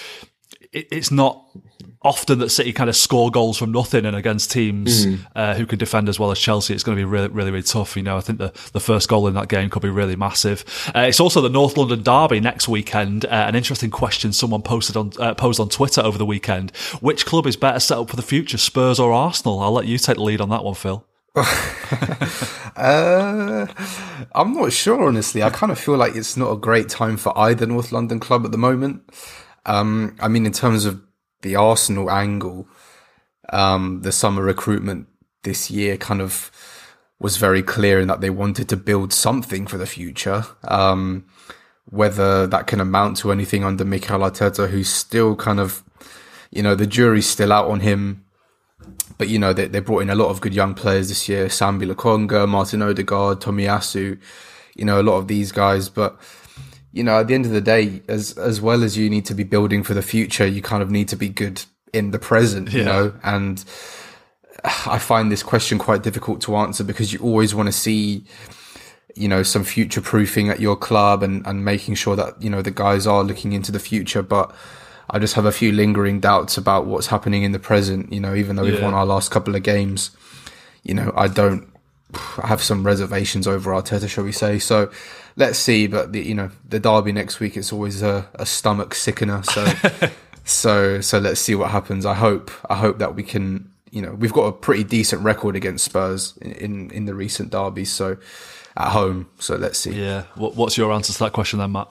it, 0.72 0.88
it's 0.92 1.12
not 1.12 1.46
often 2.04 2.40
that 2.40 2.50
City 2.50 2.74
kind 2.74 2.90
of 2.90 2.96
score 2.96 3.32
goals 3.32 3.58
from 3.58 3.72
nothing 3.72 4.06
and 4.06 4.16
against 4.16 4.52
teams 4.52 5.06
uh, 5.36 5.54
who 5.56 5.66
can 5.66 5.80
defend 5.80 6.10
as 6.10 6.20
well 6.20 6.32
as 6.32 6.40
Chelsea, 6.40 6.74
it's 6.74 6.84
going 6.84 6.98
to 6.98 7.00
be 7.00 7.06
really, 7.06 7.30
really, 7.30 7.52
really 7.52 7.64
tough. 7.64 7.96
You 7.96 8.04
know, 8.04 8.18
I 8.18 8.22
think 8.22 8.40
the, 8.40 8.52
the 8.74 8.80
first 8.80 9.08
goal 9.10 9.28
in 9.28 9.34
that 9.36 9.48
game 9.48 9.70
could 9.70 9.82
be 9.82 9.90
really 9.90 10.16
massive. 10.16 10.66
Uh, 10.96 11.02
it's 11.02 11.20
also 11.20 11.42
the 11.42 11.50
North 11.50 11.78
London 11.78 12.04
derby 12.04 12.40
next 12.40 12.68
weekend. 12.68 13.26
Uh, 13.26 13.46
an 13.48 13.56
interesting 13.56 13.90
question 13.90 14.34
someone 14.34 14.62
posted 14.62 14.98
on 14.98 15.12
uh, 15.20 15.34
posed 15.34 15.60
on 15.60 15.70
Twitter 15.70 16.02
over 16.02 16.18
the 16.18 16.26
weekend: 16.26 16.72
Which 17.00 17.26
club 17.26 17.48
is 17.48 17.56
better 17.56 17.80
set 17.80 17.98
up 17.98 18.10
for 18.10 18.16
the 18.16 18.22
future, 18.22 18.58
Spurs 18.58 19.00
or 19.00 19.14
Arsenal? 19.14 19.60
I'll 19.60 19.72
let 19.72 19.86
you 19.86 19.98
take 19.98 20.18
the 20.18 20.24
lead 20.24 20.42
on 20.42 20.50
that 20.50 20.64
one, 20.64 20.76
Phil. 20.76 21.06
Uh, 22.76 23.68
I'm 24.34 24.54
not 24.56 24.74
sure, 24.74 25.08
honestly. 25.08 25.44
I 25.44 25.52
kind 25.52 25.72
of 25.72 25.80
feel 25.80 25.96
like 25.96 26.16
it's 26.16 26.36
not 26.36 26.52
a 26.52 26.58
great 26.58 26.90
time 26.90 27.18
for 27.18 27.38
either 27.38 27.68
North 27.68 27.92
London 27.92 28.20
club 28.20 28.46
at 28.46 28.52
the 28.52 28.58
moment. 28.58 29.04
Um, 29.68 30.16
I 30.20 30.28
mean, 30.28 30.46
in 30.48 30.52
terms 30.52 30.86
of 30.86 31.00
the 31.44 31.56
Arsenal 31.56 32.10
angle, 32.10 32.68
um, 33.52 34.02
the 34.02 34.12
summer 34.12 34.42
recruitment 34.42 35.08
this 35.44 35.70
year 35.70 35.98
kind 35.98 36.22
of 36.22 36.52
was 37.20 37.38
very 37.38 37.62
clear 37.62 38.00
in 38.00 38.08
that 38.08 38.22
they 38.22 38.30
wanted 38.30 38.68
to 38.70 38.78
build 38.78 39.14
something 39.14 39.68
for 39.68 39.78
the 39.78 39.86
future. 39.86 40.46
Um, 40.68 41.26
whether 41.86 42.48
that 42.48 42.66
can 42.68 42.80
amount 42.80 43.18
to 43.18 43.32
anything 43.32 43.64
under 43.64 43.86
Mikel 43.86 44.22
Arteta, 44.22 44.70
who's 44.70 44.90
still 44.90 45.36
kind 45.36 45.60
of, 45.60 45.84
you 46.50 46.64
know, 46.64 46.76
the 46.76 46.88
jury's 46.88 47.28
still 47.28 47.54
out 47.54 47.70
on 47.70 47.82
him 47.82 48.24
but 49.18 49.30
you 49.30 49.40
know 49.40 49.54
they, 49.54 49.68
they 49.68 49.80
brought 49.80 50.00
in 50.00 50.10
a 50.10 50.16
lot 50.16 50.30
of 50.30 50.42
good 50.42 50.54
young 50.54 50.74
players 50.74 51.10
this 51.10 51.30
year: 51.30 51.48
Sambi 51.48 51.92
Lokonga, 51.92 52.48
Martin 52.48 52.82
Odegaard, 52.82 53.40
Tomiyasu. 53.40 54.20
You 54.76 54.86
know 54.86 55.00
a 55.00 55.04
lot 55.04 55.18
of 55.18 55.28
these 55.28 55.52
guys, 55.52 55.90
but 55.90 56.20
you 56.94 57.04
know 57.04 57.20
at 57.20 57.28
the 57.28 57.34
end 57.34 57.46
of 57.46 57.52
the 57.52 57.62
day, 57.62 58.02
as 58.08 58.38
as 58.38 58.62
well 58.62 58.84
as 58.84 58.96
you 58.98 59.10
need 59.10 59.26
to 59.26 59.34
be 59.34 59.44
building 59.44 59.84
for 59.84 59.94
the 59.94 60.02
future, 60.02 60.46
you 60.48 60.62
kind 60.62 60.82
of 60.82 60.90
need 60.90 61.10
to 61.10 61.16
be 61.18 61.28
good 61.28 61.62
in 61.92 62.12
the 62.12 62.20
present. 62.20 62.72
You 62.72 62.86
know, 62.86 63.14
and 63.24 63.64
I 64.64 64.98
find 65.00 65.32
this 65.32 65.44
question 65.44 65.78
quite 65.80 66.04
difficult 66.04 66.40
to 66.42 66.56
answer 66.56 66.84
because 66.84 67.12
you 67.12 67.20
always 67.20 67.54
want 67.54 67.68
to 67.68 67.74
see 67.74 68.26
you 69.16 69.28
know 69.28 69.44
some 69.44 69.64
future 69.64 70.02
proofing 70.02 70.50
at 70.50 70.60
your 70.60 70.76
club 70.76 71.22
and 71.24 71.46
and 71.46 71.64
making 71.66 71.96
sure 71.96 72.16
that 72.16 72.42
you 72.42 72.50
know 72.50 72.62
the 72.62 72.72
guys 72.72 73.06
are 73.06 73.24
looking 73.24 73.54
into 73.54 73.72
the 73.72 73.80
future 73.80 74.24
but 74.24 74.56
I 75.10 75.20
just 75.20 75.36
have 75.36 75.46
a 75.46 75.52
few 75.52 75.72
lingering 75.72 76.20
doubts 76.20 76.58
about 76.58 76.88
what's 76.88 77.08
happening 77.08 77.44
in 77.44 77.52
the 77.52 77.60
present 77.60 78.12
you 78.12 78.20
know 78.20 78.34
even 78.34 78.56
though 78.56 78.64
we've 78.64 78.80
Yeah. 78.80 78.86
won 78.86 78.96
our 78.96 79.06
last 79.06 79.30
couple 79.30 79.56
of 79.56 79.62
games 79.62 80.10
you 80.82 80.96
know 80.96 81.14
I 81.16 81.28
don't 81.28 81.68
I 82.42 82.48
have 82.48 82.64
some 82.64 82.84
reservations 82.84 83.48
over 83.48 83.72
Arteta 83.72 84.10
shall 84.10 84.24
we 84.24 84.32
say 84.32 84.58
so 84.58 84.90
let's 85.36 85.58
see 85.60 85.88
but 85.88 86.12
the 86.12 86.22
you 86.22 86.36
know 86.36 86.50
the 86.68 86.80
derby 86.80 87.12
next 87.12 87.40
week 87.40 87.58
it's 87.58 87.74
always 87.74 88.02
a, 88.02 88.28
a 88.36 88.46
stomach 88.46 88.94
sickener 88.94 89.42
so 89.44 89.66
so 90.44 91.02
so 91.02 91.20
let's 91.20 91.40
see 91.40 91.56
what 91.56 91.72
happens 91.72 92.06
I 92.06 92.14
hope 92.14 92.52
I 92.70 92.76
hope 92.76 93.00
that 93.00 93.16
we 93.16 93.24
can 93.24 93.72
you 93.92 94.02
know 94.02 94.14
we've 94.14 94.34
got 94.34 94.46
a 94.46 94.52
pretty 94.52 94.84
decent 94.84 95.24
record 95.24 95.56
against 95.56 95.86
Spurs 95.86 96.38
in 96.42 96.52
in, 96.54 96.92
in 96.92 97.06
the 97.06 97.16
recent 97.16 97.50
derbies 97.52 97.92
so 97.92 98.18
at 98.76 98.90
home 98.90 99.30
so 99.40 99.56
let's 99.56 99.80
see 99.80 99.92
Yeah. 99.92 100.24
What, 100.36 100.56
what's 100.56 100.78
your 100.78 100.92
answer 100.92 101.14
to 101.14 101.20
that 101.20 101.34
question 101.34 101.60
then, 101.60 101.72
Matt? 101.72 101.90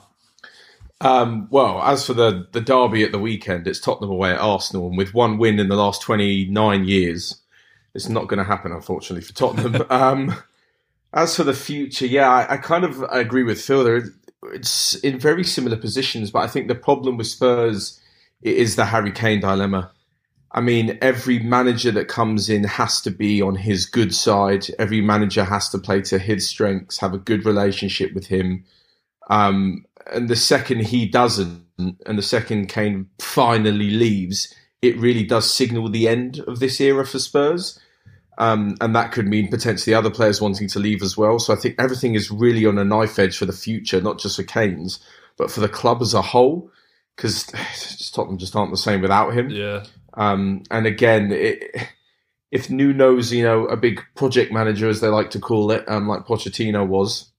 Um, 1.01 1.47
well, 1.51 1.81
as 1.81 2.05
for 2.05 2.13
the 2.13 2.47
the 2.53 2.61
derby 2.61 3.03
at 3.03 3.11
the 3.11 3.19
weekend, 3.19 3.67
it's 3.67 3.79
Tottenham 3.79 4.09
away 4.09 4.31
at 4.31 4.39
Arsenal, 4.39 4.87
and 4.87 4.97
with 4.97 5.13
one 5.13 5.37
win 5.37 5.59
in 5.59 5.67
the 5.67 5.75
last 5.75 6.01
twenty 6.01 6.45
nine 6.45 6.85
years, 6.85 7.41
it's 7.93 8.07
not 8.07 8.27
going 8.27 8.37
to 8.37 8.43
happen, 8.45 8.71
unfortunately, 8.71 9.21
for 9.21 9.33
Tottenham. 9.33 9.85
um, 9.89 10.35
as 11.13 11.35
for 11.35 11.43
the 11.43 11.53
future, 11.53 12.05
yeah, 12.05 12.29
I, 12.29 12.53
I 12.53 12.57
kind 12.57 12.83
of 12.83 13.03
agree 13.09 13.43
with 13.43 13.61
Phil. 13.61 13.83
There, 13.83 14.03
it's 14.53 14.95
in 14.95 15.19
very 15.19 15.43
similar 15.43 15.77
positions, 15.77 16.31
but 16.31 16.39
I 16.39 16.47
think 16.47 16.67
the 16.67 16.75
problem 16.75 17.17
with 17.17 17.27
Spurs 17.27 17.99
is 18.41 18.75
the 18.75 18.85
Harry 18.85 19.11
Kane 19.11 19.39
dilemma. 19.39 19.91
I 20.51 20.61
mean, 20.61 20.97
every 21.01 21.39
manager 21.39 21.91
that 21.91 22.07
comes 22.07 22.49
in 22.49 22.63
has 22.65 23.01
to 23.01 23.11
be 23.11 23.41
on 23.41 23.55
his 23.55 23.85
good 23.85 24.13
side. 24.13 24.67
Every 24.77 25.01
manager 25.01 25.43
has 25.43 25.69
to 25.69 25.79
play 25.79 26.01
to 26.03 26.19
his 26.19 26.47
strengths, 26.47 26.99
have 26.99 27.13
a 27.13 27.19
good 27.19 27.45
relationship 27.45 28.13
with 28.13 28.27
him. 28.27 28.63
Um, 29.29 29.85
and 30.11 30.29
the 30.29 30.35
second 30.35 30.81
he 30.81 31.07
doesn't, 31.07 31.63
and 31.77 32.17
the 32.17 32.21
second 32.21 32.67
Kane 32.67 33.07
finally 33.19 33.89
leaves, 33.89 34.53
it 34.81 34.97
really 34.97 35.23
does 35.23 35.51
signal 35.51 35.89
the 35.89 36.07
end 36.07 36.39
of 36.41 36.59
this 36.59 36.79
era 36.79 37.05
for 37.05 37.17
Spurs. 37.17 37.79
Um, 38.37 38.75
and 38.81 38.95
that 38.95 39.11
could 39.11 39.27
mean 39.27 39.49
potentially 39.49 39.93
other 39.93 40.09
players 40.09 40.41
wanting 40.41 40.67
to 40.69 40.79
leave 40.79 41.03
as 41.03 41.15
well. 41.15 41.39
So 41.39 41.53
I 41.53 41.55
think 41.55 41.75
everything 41.77 42.15
is 42.15 42.31
really 42.31 42.65
on 42.65 42.77
a 42.77 42.83
knife 42.83 43.19
edge 43.19 43.37
for 43.37 43.45
the 43.45 43.53
future, 43.53 44.01
not 44.01 44.19
just 44.19 44.37
for 44.37 44.43
Kane's, 44.43 44.99
but 45.37 45.51
for 45.51 45.59
the 45.59 45.69
club 45.69 46.01
as 46.01 46.13
a 46.13 46.21
whole. 46.21 46.71
Because 47.15 47.45
Tottenham 48.13 48.39
just 48.39 48.55
aren't 48.55 48.71
the 48.71 48.77
same 48.77 49.01
without 49.01 49.33
him. 49.33 49.49
Yeah. 49.49 49.83
Um, 50.15 50.63
and 50.71 50.85
again, 50.85 51.31
it, 51.31 51.75
if 52.51 52.69
Nuno's, 52.69 53.31
you 53.31 53.43
know, 53.43 53.65
a 53.65 53.77
big 53.77 54.01
project 54.15 54.51
manager, 54.51 54.87
as 54.87 55.01
they 55.01 55.07
like 55.07 55.31
to 55.31 55.39
call 55.39 55.71
it, 55.71 55.83
um, 55.87 56.07
like 56.07 56.25
Pochettino 56.25 56.87
was, 56.87 57.31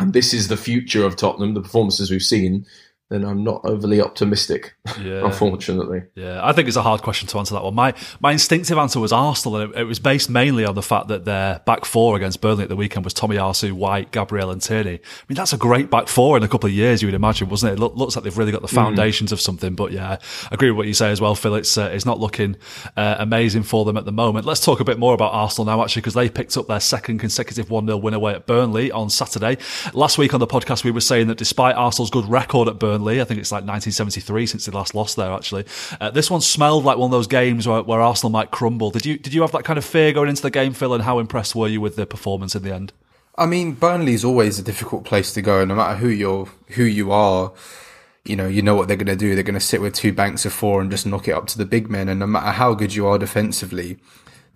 and 0.00 0.12
this 0.12 0.34
is 0.34 0.48
the 0.48 0.56
future 0.56 1.04
of 1.04 1.16
Tottenham, 1.16 1.54
the 1.54 1.62
performances 1.62 2.10
we've 2.10 2.22
seen, 2.22 2.66
then 3.08 3.24
I'm 3.24 3.44
not 3.44 3.60
overly 3.64 4.00
optimistic, 4.00 4.74
Yeah. 5.00 5.24
unfortunately. 5.24 6.02
Yeah, 6.16 6.40
I 6.42 6.52
think 6.52 6.66
it's 6.66 6.76
a 6.76 6.82
hard 6.82 7.02
question 7.02 7.28
to 7.28 7.38
answer 7.38 7.54
that 7.54 7.62
one. 7.62 7.74
My 7.74 7.94
my 8.20 8.32
instinctive 8.32 8.76
answer 8.78 8.98
was 8.98 9.12
Arsenal, 9.12 9.60
and 9.60 9.74
it, 9.74 9.80
it 9.80 9.84
was 9.84 10.00
based 10.00 10.28
mainly 10.28 10.64
on 10.64 10.74
the 10.74 10.82
fact 10.82 11.08
that 11.08 11.24
their 11.24 11.60
back 11.66 11.84
four 11.84 12.16
against 12.16 12.40
Burnley 12.40 12.64
at 12.64 12.68
the 12.68 12.74
weekend 12.76 13.04
was 13.04 13.14
Tomiyasu, 13.14 13.72
White, 13.72 14.10
Gabriel, 14.10 14.50
and 14.50 14.60
Tierney. 14.60 14.94
I 14.94 15.24
mean, 15.28 15.36
that's 15.36 15.52
a 15.52 15.56
great 15.56 15.88
back 15.88 16.08
four 16.08 16.36
in 16.36 16.42
a 16.42 16.48
couple 16.48 16.66
of 16.66 16.72
years, 16.74 17.00
you 17.00 17.06
would 17.06 17.14
imagine, 17.14 17.48
wasn't 17.48 17.72
it? 17.72 17.74
It 17.74 17.78
look, 17.78 17.94
looks 17.94 18.16
like 18.16 18.24
they've 18.24 18.36
really 18.36 18.52
got 18.52 18.62
the 18.62 18.68
foundations 18.68 19.30
of 19.30 19.40
something. 19.40 19.74
But 19.76 19.92
yeah, 19.92 20.16
I 20.50 20.54
agree 20.54 20.70
with 20.70 20.78
what 20.78 20.86
you 20.88 20.94
say 20.94 21.10
as 21.12 21.20
well, 21.20 21.36
Phil. 21.36 21.54
It's 21.54 21.78
uh, 21.78 21.90
it's 21.92 22.06
not 22.06 22.18
looking 22.18 22.56
uh, 22.96 23.16
amazing 23.20 23.62
for 23.62 23.84
them 23.84 23.96
at 23.96 24.04
the 24.04 24.12
moment. 24.12 24.46
Let's 24.46 24.60
talk 24.64 24.80
a 24.80 24.84
bit 24.84 24.98
more 24.98 25.14
about 25.14 25.32
Arsenal 25.32 25.66
now, 25.66 25.82
actually, 25.84 26.02
because 26.02 26.14
they 26.14 26.28
picked 26.28 26.56
up 26.56 26.66
their 26.66 26.80
second 26.80 27.18
consecutive 27.18 27.70
one 27.70 27.86
0 27.86 27.98
win 27.98 28.14
away 28.14 28.34
at 28.34 28.46
Burnley 28.46 28.90
on 28.90 29.10
Saturday. 29.10 29.58
Last 29.94 30.18
week 30.18 30.34
on 30.34 30.40
the 30.40 30.46
podcast, 30.46 30.82
we 30.82 30.90
were 30.90 31.00
saying 31.00 31.28
that 31.28 31.38
despite 31.38 31.76
Arsenal's 31.76 32.10
good 32.10 32.28
record 32.28 32.66
at 32.66 32.80
Burnley, 32.80 32.95
I 33.04 33.24
think 33.24 33.40
it's 33.40 33.52
like 33.52 33.64
1973 33.64 34.46
since 34.46 34.66
they 34.66 34.72
last 34.72 34.94
lost 34.94 35.16
there. 35.16 35.32
Actually, 35.32 35.64
uh, 36.00 36.10
this 36.10 36.30
one 36.30 36.40
smelled 36.40 36.84
like 36.84 36.98
one 36.98 37.08
of 37.08 37.12
those 37.12 37.26
games 37.26 37.66
where, 37.66 37.82
where 37.82 38.00
Arsenal 38.00 38.30
might 38.30 38.50
crumble. 38.50 38.90
Did 38.90 39.06
you 39.06 39.18
did 39.18 39.34
you 39.34 39.42
have 39.42 39.52
that 39.52 39.64
kind 39.64 39.78
of 39.78 39.84
fear 39.84 40.12
going 40.12 40.28
into 40.28 40.42
the 40.42 40.50
game, 40.50 40.72
Phil? 40.72 40.94
And 40.94 41.02
how 41.02 41.18
impressed 41.18 41.54
were 41.54 41.68
you 41.68 41.80
with 41.80 41.96
the 41.96 42.06
performance 42.06 42.54
in 42.54 42.62
the 42.62 42.74
end? 42.74 42.92
I 43.38 43.46
mean, 43.46 43.72
Burnley's 43.72 44.24
always 44.24 44.58
a 44.58 44.62
difficult 44.62 45.04
place 45.04 45.34
to 45.34 45.42
go, 45.42 45.64
no 45.64 45.74
matter 45.74 45.96
who 45.96 46.08
you're, 46.08 46.48
who 46.68 46.84
you 46.84 47.12
are. 47.12 47.52
You 48.24 48.34
know, 48.34 48.48
you 48.48 48.60
know 48.60 48.74
what 48.74 48.88
they're 48.88 48.96
going 48.96 49.06
to 49.06 49.14
do. 49.14 49.34
They're 49.34 49.44
going 49.44 49.54
to 49.54 49.60
sit 49.60 49.80
with 49.80 49.94
two 49.94 50.12
banks 50.12 50.44
of 50.44 50.52
four 50.52 50.80
and 50.80 50.90
just 50.90 51.06
knock 51.06 51.28
it 51.28 51.32
up 51.32 51.46
to 51.48 51.58
the 51.58 51.64
big 51.64 51.88
men. 51.88 52.08
And 52.08 52.18
no 52.18 52.26
matter 52.26 52.50
how 52.50 52.74
good 52.74 52.92
you 52.92 53.06
are 53.06 53.18
defensively, 53.18 53.98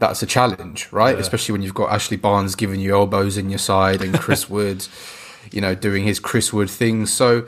that's 0.00 0.22
a 0.22 0.26
challenge, 0.26 0.88
right? 0.90 1.16
Especially 1.16 1.52
when 1.52 1.62
you've 1.62 1.74
got 1.74 1.92
Ashley 1.92 2.16
Barnes 2.16 2.56
giving 2.56 2.80
you 2.80 2.94
elbows 2.94 3.36
in 3.36 3.48
your 3.48 3.58
side 3.58 4.02
and 4.02 4.18
Chris 4.18 4.50
Wood, 4.50 4.86
you 5.52 5.60
know, 5.60 5.74
doing 5.74 6.04
his 6.04 6.18
Chris 6.18 6.52
Wood 6.52 6.70
thing. 6.70 7.06
So, 7.06 7.46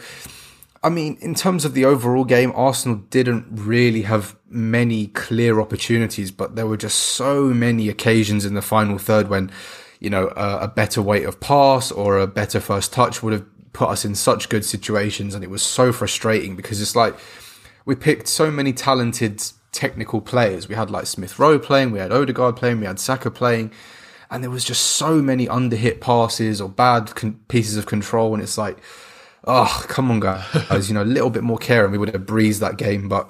I 0.85 0.89
mean, 0.89 1.17
in 1.21 1.35
terms 1.35 1.65
of 1.65 1.75
the 1.75 1.85
overall 1.85 2.25
game, 2.25 2.53
Arsenal 2.57 2.97
didn't 3.11 3.47
really 3.51 4.03
have 4.03 4.37
many 4.49 5.07
clear 5.09 5.61
opportunities, 5.61 6.33
but 6.33 6.57
there 6.57 6.67
were 6.67 6.77
just 6.77 6.99
so 6.99 7.45
many 7.45 7.89
occasions 7.89 8.45
in 8.45 8.55
the 8.55 8.63
final 8.63 8.99
third 8.99 9.29
when, 9.29 9.53
you 10.01 10.11
know, 10.11 10.33
a, 10.37 10.63
a 10.63 10.69
better 10.69 11.01
weight 11.01 11.25
of 11.25 11.39
pass 11.39 11.93
or 11.93 12.19
a 12.19 12.27
better 12.27 12.59
first 12.59 12.93
touch 12.93 13.23
would 13.23 13.33
have 13.33 13.73
put 13.73 13.91
us 13.91 14.05
in 14.05 14.17
such 14.17 14.49
good 14.49 14.65
situations. 14.65 15.37
And 15.37 15.45
it 15.45 15.51
was 15.51 15.63
so 15.63 15.93
frustrating 15.93 16.57
because 16.57 16.83
it's 16.83 16.97
like 16.97 17.15
we 17.85 17.95
picked 17.95 18.27
so 18.27 18.51
many 18.51 18.73
talented 18.73 19.41
technical 19.71 20.21
players. 20.21 20.69
We 20.69 20.75
had 20.75 20.91
like 20.91 21.07
Smith 21.07 21.39
Rowe 21.39 21.61
playing, 21.61 21.93
we 21.93 22.01
had 22.01 22.11
Odegaard 22.11 22.57
playing, 22.57 22.81
we 22.81 22.87
had 22.87 22.99
Saka 22.99 23.31
playing, 23.31 23.73
and 24.33 24.43
there 24.43 24.51
was 24.51 24.65
just 24.65 24.83
so 24.83 25.23
many 25.23 25.47
underhit 25.47 26.01
passes 26.01 26.61
or 26.61 26.69
bad 26.69 27.15
con- 27.15 27.39
pieces 27.47 27.77
of 27.77 27.87
control. 27.87 28.35
And 28.35 28.43
it's 28.43 28.59
like, 28.59 28.79
oh, 29.45 29.85
come 29.89 30.11
on, 30.11 30.21
guys, 30.21 30.89
you 30.89 30.95
know, 30.95 31.03
a 31.03 31.05
little 31.05 31.31
bit 31.31 31.43
more 31.43 31.59
care 31.59 31.85
and 31.85 31.93
we 31.93 31.99
would 31.99 32.11
have 32.11 32.27
breezed 32.27 32.61
that 32.61 32.77
game. 32.77 33.09
But 33.09 33.29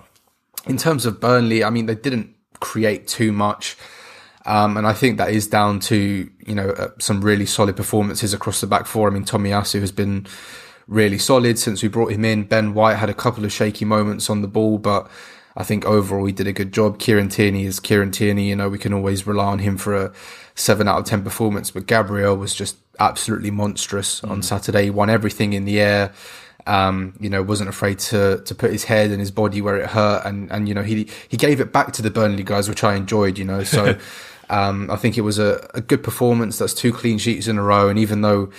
in 0.66 0.76
terms 0.76 1.06
of 1.06 1.20
Burnley, 1.20 1.64
I 1.64 1.70
mean, 1.70 1.86
they 1.86 1.94
didn't 1.94 2.34
create 2.60 3.06
too 3.06 3.32
much. 3.32 3.76
Um, 4.44 4.76
and 4.76 4.86
I 4.86 4.92
think 4.92 5.18
that 5.18 5.30
is 5.30 5.46
down 5.46 5.80
to, 5.80 6.30
you 6.46 6.54
know, 6.54 6.70
uh, 6.70 6.88
some 6.98 7.20
really 7.20 7.46
solid 7.46 7.76
performances 7.76 8.34
across 8.34 8.60
the 8.60 8.66
back 8.66 8.86
four. 8.86 9.08
I 9.08 9.12
mean, 9.12 9.24
Tomiyasu 9.24 9.80
has 9.80 9.92
been 9.92 10.26
really 10.88 11.18
solid 11.18 11.58
since 11.58 11.82
we 11.82 11.88
brought 11.88 12.12
him 12.12 12.24
in. 12.24 12.44
Ben 12.44 12.74
White 12.74 12.96
had 12.96 13.08
a 13.08 13.14
couple 13.14 13.44
of 13.44 13.52
shaky 13.52 13.84
moments 13.84 14.28
on 14.28 14.42
the 14.42 14.48
ball, 14.48 14.78
but 14.78 15.08
I 15.56 15.62
think 15.62 15.84
overall 15.84 16.24
he 16.24 16.32
did 16.32 16.48
a 16.48 16.52
good 16.52 16.72
job. 16.72 16.98
Kieran 16.98 17.28
Tierney 17.28 17.66
is 17.66 17.78
Kieran 17.78 18.10
Tierney. 18.10 18.48
You 18.48 18.56
know, 18.56 18.68
we 18.68 18.78
can 18.78 18.92
always 18.92 19.26
rely 19.26 19.46
on 19.46 19.60
him 19.60 19.76
for 19.76 19.94
a 19.94 20.12
seven 20.54 20.88
out 20.88 20.98
of 20.98 21.04
10 21.04 21.22
performance, 21.22 21.70
but 21.70 21.86
Gabriel 21.86 22.36
was 22.36 22.54
just 22.54 22.76
absolutely 22.98 23.50
monstrous 23.50 24.22
on 24.24 24.42
Saturday. 24.42 24.84
He 24.84 24.90
won 24.90 25.10
everything 25.10 25.52
in 25.52 25.64
the 25.64 25.80
air. 25.80 26.12
Um, 26.64 27.14
you 27.18 27.28
know, 27.28 27.42
wasn't 27.42 27.68
afraid 27.68 27.98
to, 28.00 28.40
to 28.44 28.54
put 28.54 28.70
his 28.70 28.84
head 28.84 29.10
and 29.10 29.18
his 29.18 29.32
body 29.32 29.60
where 29.60 29.78
it 29.78 29.90
hurt. 29.90 30.24
And, 30.24 30.50
and, 30.52 30.68
you 30.68 30.74
know, 30.74 30.82
he, 30.82 31.08
he 31.28 31.36
gave 31.36 31.60
it 31.60 31.72
back 31.72 31.92
to 31.94 32.02
the 32.02 32.10
Burnley 32.10 32.44
guys, 32.44 32.68
which 32.68 32.84
I 32.84 32.94
enjoyed, 32.94 33.36
you 33.36 33.44
know, 33.44 33.64
so, 33.64 33.98
um, 34.50 34.88
I 34.88 34.94
think 34.94 35.18
it 35.18 35.22
was 35.22 35.40
a, 35.40 35.68
a 35.74 35.80
good 35.80 36.04
performance. 36.04 36.58
That's 36.58 36.72
two 36.72 36.92
clean 36.92 37.18
sheets 37.18 37.48
in 37.48 37.58
a 37.58 37.62
row. 37.62 37.88
And 37.88 37.98
even 37.98 38.20
though, 38.20 38.50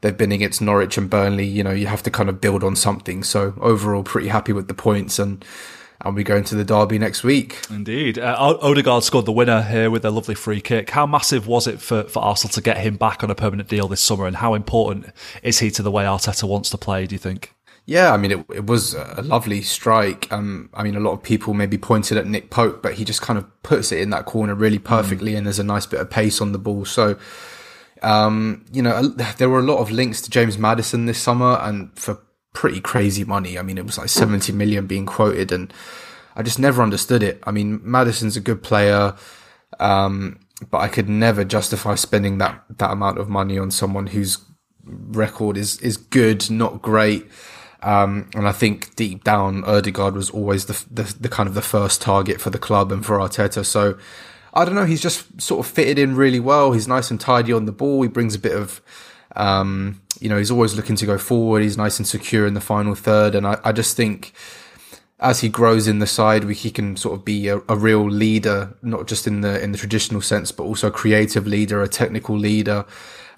they've 0.00 0.16
been 0.16 0.32
against 0.32 0.62
Norwich 0.62 0.96
and 0.96 1.10
Burnley, 1.10 1.46
you 1.46 1.62
know, 1.62 1.72
you 1.72 1.86
have 1.86 2.02
to 2.04 2.10
kind 2.10 2.28
of 2.28 2.40
build 2.40 2.64
on 2.64 2.76
something. 2.76 3.22
So 3.22 3.54
overall, 3.60 4.02
pretty 4.02 4.28
happy 4.28 4.52
with 4.52 4.68
the 4.68 4.74
points 4.74 5.18
and, 5.18 5.44
and 6.02 6.14
we 6.14 6.24
go 6.24 6.36
into 6.36 6.54
the 6.54 6.64
derby 6.64 6.98
next 6.98 7.22
week. 7.22 7.60
Indeed. 7.70 8.18
Uh, 8.18 8.56
Odegaard 8.60 9.04
scored 9.04 9.26
the 9.26 9.32
winner 9.32 9.62
here 9.62 9.90
with 9.90 10.04
a 10.04 10.10
lovely 10.10 10.34
free 10.34 10.60
kick. 10.60 10.90
How 10.90 11.06
massive 11.06 11.46
was 11.46 11.66
it 11.66 11.80
for, 11.80 12.04
for 12.04 12.22
Arsenal 12.22 12.52
to 12.52 12.60
get 12.60 12.78
him 12.78 12.96
back 12.96 13.22
on 13.22 13.30
a 13.30 13.34
permanent 13.34 13.68
deal 13.68 13.88
this 13.88 14.00
summer, 14.00 14.26
and 14.26 14.36
how 14.36 14.54
important 14.54 15.06
is 15.42 15.58
he 15.58 15.70
to 15.72 15.82
the 15.82 15.90
way 15.90 16.04
Arteta 16.04 16.48
wants 16.48 16.70
to 16.70 16.78
play, 16.78 17.06
do 17.06 17.14
you 17.14 17.18
think? 17.18 17.54
Yeah, 17.86 18.12
I 18.12 18.18
mean, 18.18 18.30
it, 18.30 18.46
it 18.54 18.66
was 18.66 18.94
a 18.94 19.22
lovely 19.22 19.62
strike. 19.62 20.30
Um, 20.30 20.70
I 20.74 20.84
mean, 20.84 20.94
a 20.94 21.00
lot 21.00 21.12
of 21.12 21.22
people 21.22 21.54
maybe 21.54 21.76
pointed 21.76 22.18
at 22.18 22.26
Nick 22.26 22.50
Pope, 22.50 22.82
but 22.82 22.94
he 22.94 23.04
just 23.04 23.20
kind 23.20 23.38
of 23.38 23.62
puts 23.62 23.90
it 23.90 24.00
in 24.00 24.10
that 24.10 24.26
corner 24.26 24.54
really 24.54 24.78
perfectly, 24.78 25.34
and 25.34 25.44
there's 25.44 25.58
a 25.58 25.64
nice 25.64 25.86
bit 25.86 26.00
of 26.00 26.08
pace 26.08 26.40
on 26.40 26.52
the 26.52 26.58
ball. 26.58 26.84
So, 26.84 27.18
um, 28.02 28.64
you 28.70 28.80
know, 28.80 29.08
there 29.08 29.50
were 29.50 29.58
a 29.58 29.64
lot 29.64 29.78
of 29.78 29.90
links 29.90 30.20
to 30.22 30.30
James 30.30 30.56
Maddison 30.56 31.06
this 31.06 31.18
summer, 31.18 31.58
and 31.62 31.90
for 31.98 32.20
pretty 32.52 32.80
crazy 32.80 33.24
money. 33.24 33.58
I 33.58 33.62
mean, 33.62 33.78
it 33.78 33.86
was 33.86 33.98
like 33.98 34.08
70 34.08 34.52
million 34.52 34.86
being 34.86 35.06
quoted, 35.06 35.52
and 35.52 35.72
I 36.36 36.42
just 36.42 36.58
never 36.58 36.82
understood 36.82 37.22
it. 37.22 37.42
I 37.44 37.50
mean, 37.50 37.80
Maddison's 37.82 38.36
a 38.36 38.40
good 38.40 38.62
player, 38.62 39.14
um, 39.78 40.40
but 40.70 40.78
I 40.78 40.88
could 40.88 41.08
never 41.08 41.44
justify 41.44 41.94
spending 41.94 42.38
that 42.38 42.62
that 42.78 42.90
amount 42.90 43.18
of 43.18 43.28
money 43.28 43.58
on 43.58 43.70
someone 43.70 44.08
whose 44.08 44.38
record 44.84 45.56
is 45.56 45.78
is 45.80 45.96
good, 45.96 46.50
not 46.50 46.82
great. 46.82 47.28
Um, 47.82 48.28
and 48.34 48.46
I 48.46 48.52
think 48.52 48.94
deep 48.94 49.24
down, 49.24 49.64
Odegaard 49.64 50.14
was 50.14 50.28
always 50.30 50.66
the, 50.66 50.84
the 50.90 51.14
the 51.18 51.28
kind 51.28 51.48
of 51.48 51.54
the 51.54 51.62
first 51.62 52.02
target 52.02 52.40
for 52.40 52.50
the 52.50 52.58
club 52.58 52.92
and 52.92 53.04
for 53.04 53.18
Arteta. 53.18 53.64
So 53.64 53.96
I 54.52 54.64
don't 54.64 54.74
know. 54.74 54.84
He's 54.84 55.00
just 55.00 55.40
sort 55.40 55.64
of 55.64 55.72
fitted 55.72 55.98
in 55.98 56.16
really 56.16 56.40
well. 56.40 56.72
He's 56.72 56.88
nice 56.88 57.10
and 57.10 57.20
tidy 57.20 57.52
on 57.52 57.66
the 57.66 57.72
ball. 57.72 58.02
He 58.02 58.08
brings 58.08 58.34
a 58.34 58.38
bit 58.38 58.54
of, 58.54 58.82
um, 59.36 60.02
you 60.20 60.28
know, 60.28 60.38
he's 60.38 60.50
always 60.50 60.74
looking 60.74 60.96
to 60.96 61.06
go 61.06 61.18
forward. 61.18 61.62
He's 61.62 61.76
nice 61.76 61.98
and 61.98 62.06
secure 62.06 62.46
in 62.46 62.54
the 62.54 62.60
final 62.60 62.94
third. 62.94 63.34
And 63.34 63.46
I, 63.46 63.58
I 63.64 63.72
just 63.72 63.96
think 63.96 64.32
as 65.18 65.40
he 65.40 65.48
grows 65.48 65.86
in 65.88 65.98
the 65.98 66.06
side, 66.06 66.44
we, 66.44 66.54
he 66.54 66.70
can 66.70 66.96
sort 66.96 67.18
of 67.18 67.24
be 67.24 67.48
a, 67.48 67.58
a 67.68 67.76
real 67.76 68.08
leader, 68.08 68.74
not 68.82 69.06
just 69.06 69.26
in 69.26 69.40
the 69.40 69.62
in 69.62 69.72
the 69.72 69.78
traditional 69.78 70.20
sense, 70.20 70.52
but 70.52 70.64
also 70.64 70.88
a 70.88 70.90
creative 70.90 71.46
leader, 71.46 71.82
a 71.82 71.88
technical 71.88 72.36
leader. 72.36 72.84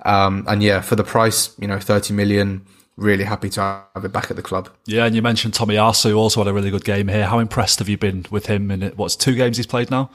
Um, 0.04 0.44
and 0.48 0.62
yeah, 0.62 0.80
for 0.80 0.96
the 0.96 1.04
price, 1.04 1.54
you 1.58 1.68
know, 1.68 1.78
thirty 1.78 2.14
million. 2.14 2.66
Really 2.98 3.24
happy 3.24 3.48
to 3.50 3.60
have 3.94 4.04
it 4.04 4.12
back 4.12 4.30
at 4.30 4.36
the 4.36 4.42
club. 4.42 4.68
Yeah, 4.84 5.06
and 5.06 5.16
you 5.16 5.22
mentioned 5.22 5.54
Tommy 5.54 5.76
who 5.76 5.80
also 6.14 6.40
had 6.40 6.46
a 6.46 6.52
really 6.52 6.70
good 6.70 6.84
game 6.84 7.08
here. 7.08 7.24
How 7.24 7.38
impressed 7.38 7.78
have 7.78 7.88
you 7.88 7.96
been 7.96 8.26
with 8.30 8.46
him 8.46 8.70
in? 8.70 8.82
What's 8.96 9.16
two 9.16 9.34
games 9.34 9.56
he's 9.56 9.66
played 9.66 9.90
now? 9.90 10.10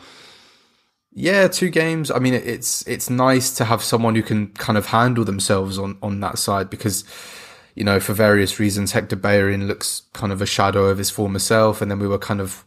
Yeah, 1.19 1.47
two 1.47 1.71
games. 1.71 2.11
I 2.11 2.19
mean, 2.19 2.35
it's 2.35 2.87
it's 2.87 3.09
nice 3.09 3.49
to 3.55 3.65
have 3.65 3.81
someone 3.81 4.13
who 4.13 4.21
can 4.21 4.49
kind 4.49 4.77
of 4.77 4.85
handle 4.85 5.25
themselves 5.25 5.79
on 5.79 5.97
on 6.03 6.19
that 6.19 6.37
side 6.37 6.69
because, 6.69 7.05
you 7.73 7.83
know, 7.83 7.99
for 7.99 8.13
various 8.13 8.59
reasons, 8.59 8.91
Hector 8.91 9.15
Bellerin 9.15 9.67
looks 9.67 10.03
kind 10.13 10.31
of 10.31 10.43
a 10.43 10.45
shadow 10.45 10.85
of 10.85 10.99
his 10.99 11.09
former 11.09 11.39
self, 11.39 11.81
and 11.81 11.89
then 11.89 11.97
we 11.97 12.07
were 12.07 12.19
kind 12.19 12.39
of 12.39 12.63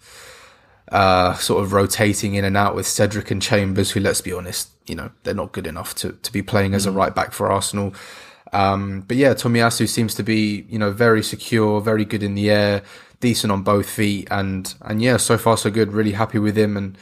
uh, 0.90 1.34
sort 1.34 1.62
of 1.62 1.72
rotating 1.72 2.34
in 2.34 2.44
and 2.44 2.56
out 2.56 2.74
with 2.74 2.88
Cedric 2.88 3.30
and 3.30 3.40
Chambers, 3.40 3.92
who, 3.92 4.00
let's 4.00 4.20
be 4.20 4.32
honest, 4.32 4.70
you 4.88 4.96
know, 4.96 5.12
they're 5.22 5.32
not 5.32 5.52
good 5.52 5.68
enough 5.68 5.94
to 5.96 6.14
to 6.14 6.32
be 6.32 6.42
playing 6.42 6.74
as 6.74 6.86
a 6.86 6.90
right 6.90 7.14
back 7.14 7.30
for 7.30 7.52
Arsenal. 7.52 7.94
Um, 8.52 9.02
but 9.06 9.16
yeah, 9.16 9.34
Tomiyasu 9.34 9.88
seems 9.88 10.12
to 10.16 10.24
be, 10.24 10.66
you 10.68 10.78
know, 10.80 10.90
very 10.90 11.22
secure, 11.22 11.80
very 11.80 12.04
good 12.04 12.24
in 12.24 12.34
the 12.34 12.50
air, 12.50 12.82
decent 13.20 13.52
on 13.52 13.62
both 13.62 13.88
feet, 13.88 14.26
and 14.28 14.74
and 14.82 15.00
yeah, 15.00 15.18
so 15.18 15.38
far 15.38 15.56
so 15.56 15.70
good. 15.70 15.92
Really 15.92 16.12
happy 16.12 16.40
with 16.40 16.58
him, 16.58 16.76
and 16.76 16.98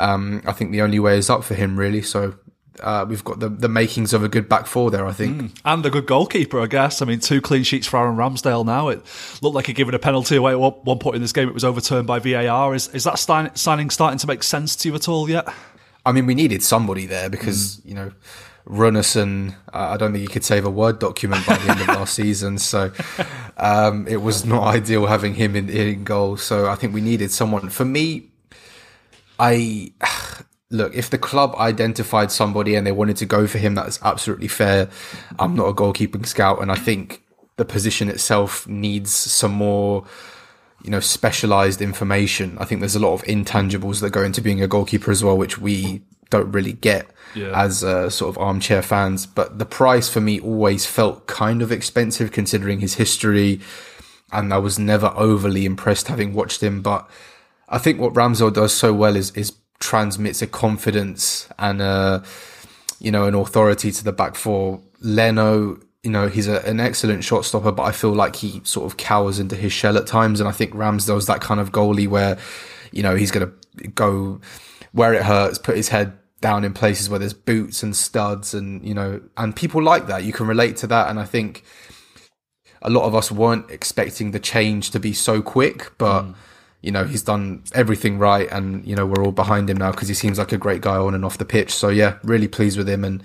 um, 0.00 0.42
I 0.46 0.52
think 0.52 0.72
the 0.72 0.82
only 0.82 0.98
way 0.98 1.18
is 1.18 1.30
up 1.30 1.44
for 1.44 1.54
him, 1.54 1.78
really. 1.78 2.02
So 2.02 2.34
uh, 2.80 3.04
we've 3.08 3.24
got 3.24 3.40
the 3.40 3.48
the 3.48 3.68
makings 3.68 4.12
of 4.12 4.22
a 4.24 4.28
good 4.28 4.48
back 4.48 4.66
four 4.66 4.90
there. 4.90 5.06
I 5.06 5.12
think. 5.12 5.52
And 5.64 5.84
a 5.86 5.90
good 5.90 6.06
goalkeeper, 6.06 6.60
I 6.60 6.66
guess. 6.66 7.02
I 7.02 7.04
mean, 7.04 7.20
two 7.20 7.40
clean 7.40 7.62
sheets 7.62 7.86
for 7.86 7.98
Aaron 7.98 8.16
Ramsdale 8.16 8.64
now. 8.64 8.88
It 8.88 9.02
looked 9.42 9.54
like 9.54 9.66
he'd 9.66 9.76
given 9.76 9.94
a 9.94 9.98
penalty 9.98 10.36
away 10.36 10.52
at 10.52 10.60
one 10.60 10.72
one 10.72 10.98
point 10.98 11.16
in 11.16 11.22
this 11.22 11.32
game. 11.32 11.48
It 11.48 11.54
was 11.54 11.64
overturned 11.64 12.06
by 12.06 12.18
VAR. 12.18 12.74
Is 12.74 12.88
is 12.88 13.04
that 13.04 13.18
sign- 13.18 13.54
signing 13.54 13.90
starting 13.90 14.18
to 14.18 14.26
make 14.26 14.42
sense 14.42 14.76
to 14.76 14.88
you 14.88 14.94
at 14.94 15.08
all 15.08 15.28
yet? 15.28 15.48
I 16.06 16.12
mean, 16.12 16.26
we 16.26 16.34
needed 16.34 16.62
somebody 16.62 17.06
there 17.06 17.28
because 17.28 17.80
you 17.84 17.94
know. 17.94 18.12
Runarsson, 18.66 19.54
uh, 19.74 19.90
I 19.92 19.98
don't 19.98 20.12
think 20.12 20.22
he 20.22 20.32
could 20.32 20.42
save 20.42 20.64
a 20.64 20.70
Word 20.70 20.98
document 20.98 21.46
by 21.46 21.58
the 21.58 21.70
end 21.70 21.80
of 21.82 21.86
last 21.88 22.14
season. 22.14 22.56
So 22.56 22.92
um, 23.58 24.08
it 24.08 24.16
was 24.22 24.46
not 24.46 24.62
ideal 24.74 25.04
having 25.04 25.34
him 25.34 25.54
in, 25.54 25.68
in 25.68 26.02
goal. 26.02 26.38
So 26.38 26.70
I 26.70 26.74
think 26.74 26.94
we 26.94 27.02
needed 27.02 27.30
someone. 27.30 27.68
For 27.68 27.84
me, 27.84 28.30
I 29.38 29.92
look 30.70 30.94
if 30.94 31.10
the 31.10 31.18
club 31.18 31.54
identified 31.56 32.32
somebody 32.32 32.74
and 32.74 32.86
they 32.86 32.92
wanted 32.92 33.16
to 33.18 33.26
go 33.26 33.46
for 33.46 33.58
him, 33.58 33.74
that's 33.74 33.98
absolutely 34.02 34.48
fair. 34.48 34.88
I'm 35.38 35.54
not 35.54 35.66
a 35.68 35.72
goalkeeping 35.74 36.26
scout, 36.26 36.60
and 36.62 36.70
I 36.70 36.76
think 36.76 37.22
the 37.56 37.64
position 37.64 38.08
itself 38.08 38.66
needs 38.66 39.12
some 39.14 39.52
more, 39.52 40.04
you 40.82 40.90
know, 40.90 41.00
specialized 41.00 41.80
information. 41.80 42.56
I 42.58 42.64
think 42.64 42.80
there's 42.80 42.96
a 42.96 43.00
lot 43.00 43.14
of 43.14 43.22
intangibles 43.24 44.00
that 44.00 44.10
go 44.10 44.22
into 44.22 44.40
being 44.40 44.60
a 44.62 44.66
goalkeeper 44.66 45.10
as 45.10 45.22
well, 45.22 45.38
which 45.38 45.58
we 45.58 46.02
don't 46.30 46.50
really 46.50 46.72
get 46.72 47.06
Yeah. 47.34 47.52
as 47.54 47.84
uh, 47.84 48.10
sort 48.10 48.30
of 48.34 48.42
armchair 48.42 48.82
fans. 48.82 49.24
But 49.26 49.58
the 49.60 49.66
price 49.66 50.08
for 50.08 50.20
me 50.20 50.40
always 50.40 50.84
felt 50.86 51.26
kind 51.28 51.62
of 51.62 51.70
expensive 51.70 52.32
considering 52.32 52.80
his 52.80 52.94
history, 52.94 53.60
and 54.32 54.52
I 54.52 54.58
was 54.58 54.78
never 54.80 55.12
overly 55.14 55.64
impressed 55.64 56.08
having 56.08 56.34
watched 56.34 56.60
him. 56.60 56.82
But 56.82 57.08
I 57.74 57.78
think 57.78 57.98
what 57.98 58.14
Ramsdale 58.14 58.52
does 58.52 58.72
so 58.72 58.94
well 58.94 59.16
is 59.16 59.32
is 59.32 59.52
transmits 59.80 60.40
a 60.40 60.46
confidence 60.46 61.48
and 61.58 61.82
a 61.82 62.22
you 63.00 63.10
know 63.10 63.24
an 63.24 63.34
authority 63.34 63.90
to 63.90 64.04
the 64.04 64.12
back 64.12 64.36
four. 64.36 64.80
Leno, 65.00 65.80
you 66.04 66.10
know, 66.10 66.28
he's 66.28 66.46
a, 66.46 66.64
an 66.66 66.78
excellent 66.78 67.24
shot 67.24 67.44
stopper, 67.44 67.72
but 67.72 67.82
I 67.82 67.90
feel 67.90 68.12
like 68.12 68.36
he 68.36 68.60
sort 68.62 68.86
of 68.86 68.96
cowers 68.96 69.40
into 69.40 69.56
his 69.56 69.72
shell 69.72 69.98
at 69.98 70.06
times. 70.06 70.38
And 70.38 70.48
I 70.48 70.52
think 70.52 70.72
Ramsdale's 70.72 71.26
that 71.26 71.40
kind 71.40 71.58
of 71.58 71.72
goalie 71.72 72.06
where 72.06 72.38
you 72.92 73.02
know 73.02 73.16
he's 73.16 73.32
going 73.32 73.50
to 73.50 73.88
go 73.88 74.40
where 74.92 75.12
it 75.12 75.24
hurts, 75.24 75.58
put 75.58 75.76
his 75.76 75.88
head 75.88 76.16
down 76.40 76.62
in 76.62 76.74
places 76.74 77.10
where 77.10 77.18
there's 77.18 77.34
boots 77.34 77.82
and 77.82 77.96
studs, 77.96 78.54
and 78.54 78.86
you 78.86 78.94
know, 78.94 79.20
and 79.36 79.56
people 79.56 79.82
like 79.82 80.06
that. 80.06 80.22
You 80.22 80.32
can 80.32 80.46
relate 80.46 80.76
to 80.76 80.86
that, 80.86 81.10
and 81.10 81.18
I 81.18 81.24
think 81.24 81.64
a 82.82 82.88
lot 82.88 83.02
of 83.02 83.16
us 83.16 83.32
weren't 83.32 83.68
expecting 83.68 84.30
the 84.30 84.38
change 84.38 84.92
to 84.92 85.00
be 85.00 85.12
so 85.12 85.42
quick, 85.42 85.90
but 85.98 86.22
mm. 86.22 86.34
You 86.84 86.90
know 86.90 87.04
he's 87.04 87.22
done 87.22 87.62
everything 87.72 88.18
right, 88.18 88.46
and 88.52 88.86
you 88.86 88.94
know 88.94 89.06
we're 89.06 89.24
all 89.24 89.32
behind 89.32 89.70
him 89.70 89.78
now 89.78 89.90
because 89.90 90.08
he 90.08 90.14
seems 90.14 90.38
like 90.38 90.52
a 90.52 90.58
great 90.58 90.82
guy 90.82 90.96
on 90.96 91.14
and 91.14 91.24
off 91.24 91.38
the 91.38 91.44
pitch. 91.46 91.72
So 91.72 91.88
yeah, 91.88 92.18
really 92.22 92.46
pleased 92.46 92.76
with 92.76 92.88
him, 92.88 93.04
and 93.04 93.22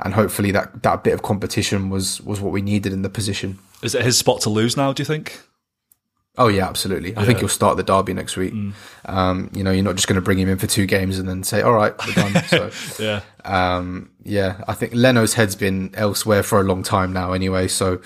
and 0.00 0.12
hopefully 0.12 0.50
that 0.52 0.82
that 0.82 1.04
bit 1.04 1.14
of 1.14 1.22
competition 1.22 1.88
was 1.88 2.20
was 2.20 2.38
what 2.40 2.52
we 2.52 2.60
needed 2.60 2.92
in 2.92 3.00
the 3.00 3.08
position. 3.08 3.58
Is 3.82 3.94
it 3.94 4.02
his 4.02 4.18
spot 4.18 4.42
to 4.42 4.50
lose 4.50 4.76
now? 4.76 4.92
Do 4.92 5.00
you 5.00 5.06
think? 5.06 5.40
Oh 6.36 6.48
yeah, 6.48 6.68
absolutely. 6.68 7.16
I 7.16 7.24
think 7.24 7.38
he'll 7.40 7.48
start 7.48 7.76
the 7.78 7.82
derby 7.82 8.12
next 8.12 8.36
week. 8.36 8.52
Mm. 8.52 8.72
Um, 9.06 9.50
you 9.52 9.64
know, 9.64 9.72
you're 9.72 9.82
not 9.82 9.96
just 9.96 10.06
going 10.06 10.14
to 10.14 10.22
bring 10.22 10.38
him 10.38 10.48
in 10.48 10.58
for 10.58 10.68
two 10.68 10.86
games 10.86 11.18
and 11.18 11.28
then 11.28 11.42
say, 11.42 11.62
"All 11.62 11.72
right, 11.72 11.94
we're 12.06 12.12
done." 12.12 12.44
so 12.46 12.70
Yeah. 13.02 13.22
Um, 13.48 14.10
yeah, 14.22 14.62
I 14.68 14.74
think 14.74 14.94
Leno's 14.94 15.34
head's 15.34 15.56
been 15.56 15.90
elsewhere 15.94 16.42
for 16.42 16.60
a 16.60 16.64
long 16.64 16.82
time 16.82 17.12
now, 17.12 17.32
anyway. 17.32 17.68
So 17.68 18.00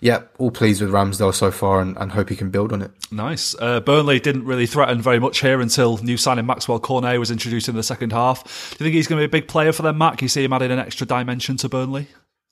yeah, 0.00 0.22
all 0.38 0.50
pleased 0.50 0.80
with 0.80 0.90
Ramsdale 0.90 1.34
so 1.34 1.50
far, 1.50 1.80
and, 1.80 1.96
and 1.96 2.12
hope 2.12 2.28
he 2.28 2.36
can 2.36 2.50
build 2.50 2.72
on 2.72 2.82
it. 2.82 2.90
Nice. 3.10 3.54
Uh, 3.58 3.80
Burnley 3.80 4.20
didn't 4.20 4.44
really 4.44 4.66
threaten 4.66 5.00
very 5.00 5.18
much 5.18 5.40
here 5.40 5.60
until 5.60 5.98
new 5.98 6.16
signing 6.16 6.46
Maxwell 6.46 6.78
Cornet 6.78 7.18
was 7.18 7.30
introduced 7.30 7.68
in 7.68 7.74
the 7.74 7.82
second 7.82 8.12
half. 8.12 8.44
Do 8.44 8.84
you 8.84 8.86
think 8.86 8.94
he's 8.94 9.06
going 9.06 9.20
to 9.20 9.28
be 9.28 9.30
a 9.30 9.40
big 9.40 9.48
player 9.48 9.72
for 9.72 9.82
them, 9.82 9.98
Matt? 9.98 10.18
Can 10.18 10.26
you 10.26 10.30
see 10.30 10.44
him 10.44 10.52
adding 10.52 10.70
an 10.70 10.78
extra 10.78 11.06
dimension 11.06 11.56
to 11.58 11.68
Burnley? 11.68 12.06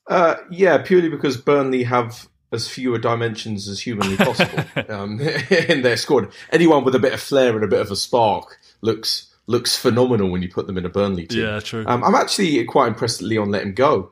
Uh, 0.07 0.35
yeah, 0.49 0.77
purely 0.77 1.09
because 1.09 1.37
Burnley 1.37 1.83
have 1.83 2.27
as 2.51 2.67
fewer 2.67 2.97
dimensions 2.97 3.67
as 3.67 3.79
humanly 3.79 4.17
possible 4.17 4.63
um, 4.89 5.19
in 5.49 5.81
their 5.81 5.97
squad. 5.97 6.31
Anyone 6.51 6.83
with 6.83 6.95
a 6.95 6.99
bit 6.99 7.13
of 7.13 7.19
flair 7.19 7.55
and 7.55 7.63
a 7.63 7.67
bit 7.67 7.81
of 7.81 7.91
a 7.91 7.95
spark 7.95 8.57
looks 8.81 9.26
looks 9.47 9.77
phenomenal 9.77 10.29
when 10.29 10.41
you 10.41 10.49
put 10.49 10.67
them 10.67 10.77
in 10.77 10.85
a 10.85 10.89
Burnley 10.89 11.25
team. 11.25 11.43
Yeah, 11.43 11.59
true. 11.59 11.85
Um, 11.87 12.03
I'm 12.03 12.15
actually 12.15 12.63
quite 12.65 12.87
impressed 12.87 13.19
that 13.19 13.25
Lyon 13.27 13.49
let 13.49 13.63
him 13.63 13.73
go. 13.73 14.11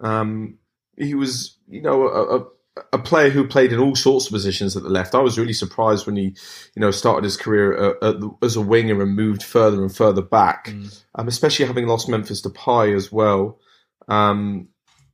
Um, 0.00 0.58
he 0.96 1.14
was, 1.14 1.58
you 1.68 1.82
know, 1.82 2.08
a, 2.08 2.38
a, 2.38 2.46
a 2.94 2.98
player 2.98 3.30
who 3.30 3.46
played 3.46 3.72
in 3.72 3.78
all 3.78 3.94
sorts 3.94 4.26
of 4.26 4.32
positions 4.32 4.76
at 4.76 4.82
the 4.82 4.88
left. 4.88 5.14
I 5.14 5.20
was 5.20 5.38
really 5.38 5.52
surprised 5.52 6.06
when 6.06 6.16
he, 6.16 6.34
you 6.74 6.80
know, 6.80 6.90
started 6.90 7.24
his 7.24 7.36
career 7.36 7.76
uh, 7.76 7.94
at 8.02 8.16
as 8.42 8.56
a 8.56 8.60
winger 8.60 9.00
and 9.02 9.14
moved 9.14 9.42
further 9.42 9.82
and 9.82 9.94
further 9.94 10.22
back, 10.22 10.68
um, 11.14 11.28
especially 11.28 11.66
having 11.66 11.86
lost 11.86 12.08
Memphis 12.08 12.40
to 12.42 12.50
Depay 12.50 12.96
as 12.96 13.12
well. 13.12 13.58
Um, 14.08 14.68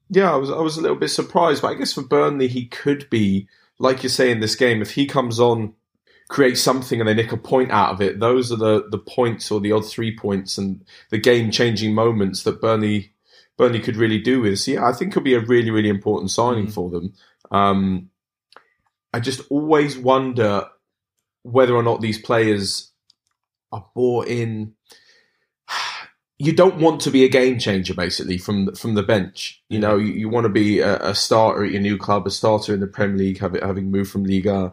yeah, 0.09 0.33
I 0.33 0.37
was 0.37 0.51
I 0.51 0.61
was 0.61 0.77
a 0.77 0.83
little 0.83 0.97
bit 0.97 1.09
surprised, 1.09 1.63
but 1.63 1.73
I 1.73 1.75
guess 1.75 1.93
for 1.93 2.03
Burnley 2.03 2.49
he 2.49 2.67
could 2.67 3.09
be 3.11 3.49
like 3.79 4.03
you 4.03 4.09
say 4.09 4.31
in 4.31 4.41
this 4.41 4.55
game 4.55 4.83
if 4.83 4.93
he 4.93 5.07
comes 5.07 5.41
on, 5.41 5.75
creates 6.33 6.63
something 6.63 6.99
and 6.99 7.07
they 7.07 7.13
nick 7.13 7.31
a 7.31 7.37
point 7.37 7.71
out 7.71 7.93
of 7.93 8.01
it. 8.01 8.19
Those 8.19 8.51
are 8.51 8.57
the 8.57 8.89
the 8.89 8.99
points 8.99 9.51
or 9.51 9.61
the 9.61 9.73
odd 9.73 9.87
three 9.87 10.17
points 10.17 10.57
and 10.57 10.83
the 11.11 11.19
game 11.19 11.51
changing 11.51 11.95
moments 11.95 12.43
that 12.45 12.61
Burnley 12.61 13.13
Burnley 13.59 13.81
could 13.81 13.97
really 13.97 14.19
do 14.19 14.41
with. 14.41 14.59
So 14.59 14.71
yeah, 14.73 14.87
I 14.87 14.95
think 14.95 15.13
it'll 15.13 15.23
be 15.23 15.35
a 15.35 15.41
really 15.41 15.71
really 15.71 15.91
important 15.91 16.31
signing 16.31 16.69
for 16.69 16.89
them. 16.89 17.13
Um, 17.51 18.09
I 19.13 19.21
just 19.21 19.43
always 19.51 19.99
wonder 19.99 20.69
whether 21.43 21.75
or 21.75 21.83
not 21.83 22.01
these 22.01 22.19
players 22.19 22.93
are 23.71 23.87
bought 23.95 24.27
in 24.27 24.73
you 26.39 26.55
don't 26.55 26.81
want 26.81 27.03
to 27.03 27.11
be 27.11 27.25
a 27.25 27.29
game 27.29 27.59
changer 27.59 27.93
basically 27.93 28.39
from 28.39 28.75
from 28.75 28.95
the 28.95 29.03
bench. 29.03 29.63
You 29.69 29.81
know, 29.81 29.99
you, 29.99 30.15
you 30.15 30.29
want 30.31 30.45
to 30.47 30.51
be 30.51 30.81
a, 30.81 30.97
a 31.11 31.15
starter 31.15 31.63
at 31.63 31.73
your 31.73 31.83
new 31.83 31.99
club, 31.99 32.27
a 32.27 32.31
starter 32.31 32.73
in 32.73 32.81
the 32.81 32.87
Premier 32.87 33.19
League, 33.19 33.39
having 33.39 33.61
having 33.61 33.91
moved 33.91 34.11
from 34.11 34.25
Liga. 34.25 34.73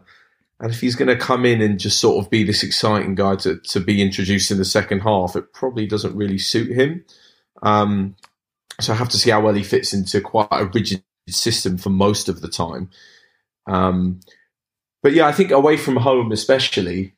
And 0.59 0.71
if 0.71 0.81
he's 0.81 0.95
going 0.95 1.07
to 1.07 1.15
come 1.15 1.45
in 1.45 1.61
and 1.61 1.79
just 1.79 1.99
sort 1.99 2.23
of 2.23 2.29
be 2.29 2.43
this 2.43 2.63
exciting 2.63 3.15
guy 3.15 3.37
to, 3.37 3.59
to 3.59 3.79
be 3.79 4.01
introduced 4.01 4.51
in 4.51 4.57
the 4.57 4.65
second 4.65 4.99
half, 4.99 5.35
it 5.35 5.53
probably 5.53 5.87
doesn't 5.87 6.15
really 6.15 6.37
suit 6.37 6.75
him. 6.75 7.05
Um, 7.63 8.15
so 8.81 8.91
I 8.91 8.97
have 8.97 9.09
to 9.09 9.17
see 9.17 9.29
how 9.29 9.41
well 9.41 9.53
he 9.53 9.63
fits 9.63 9.93
into 9.93 10.19
quite 10.19 10.47
a 10.51 10.65
rigid 10.65 11.03
system 11.29 11.77
for 11.77 11.89
most 11.89 12.27
of 12.27 12.41
the 12.41 12.49
time. 12.49 12.89
Um, 13.67 14.19
but 15.01 15.13
yeah, 15.13 15.27
I 15.27 15.31
think 15.31 15.51
away 15.51 15.77
from 15.77 15.95
home, 15.95 16.31
especially, 16.31 17.13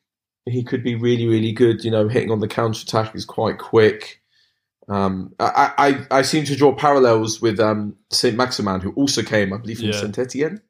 he 0.46 0.64
could 0.64 0.84
be 0.84 0.96
really, 0.96 1.28
really 1.28 1.52
good. 1.52 1.84
You 1.84 1.92
know, 1.92 2.08
hitting 2.08 2.32
on 2.32 2.40
the 2.40 2.48
counter 2.48 2.84
attack 2.84 3.16
is 3.16 3.26
quite 3.26 3.58
quick. 3.58 4.22
Um, 4.88 5.34
I, 5.40 5.72
I, 5.78 6.20
I 6.20 6.22
seem 6.24 6.46
to 6.46 6.56
draw 6.56 6.76
parallels 6.76 7.42
with 7.42 7.60
um, 7.60 7.96
Saint 8.12 8.36
Maximin, 8.36 8.82
who 8.82 8.92
also 8.94 9.24
came, 9.24 9.54
I 9.54 9.58
believe, 9.58 9.80
from 9.80 9.88
Yeah. 9.88 10.00
Saint 10.00 10.20
Etienne 10.20 10.62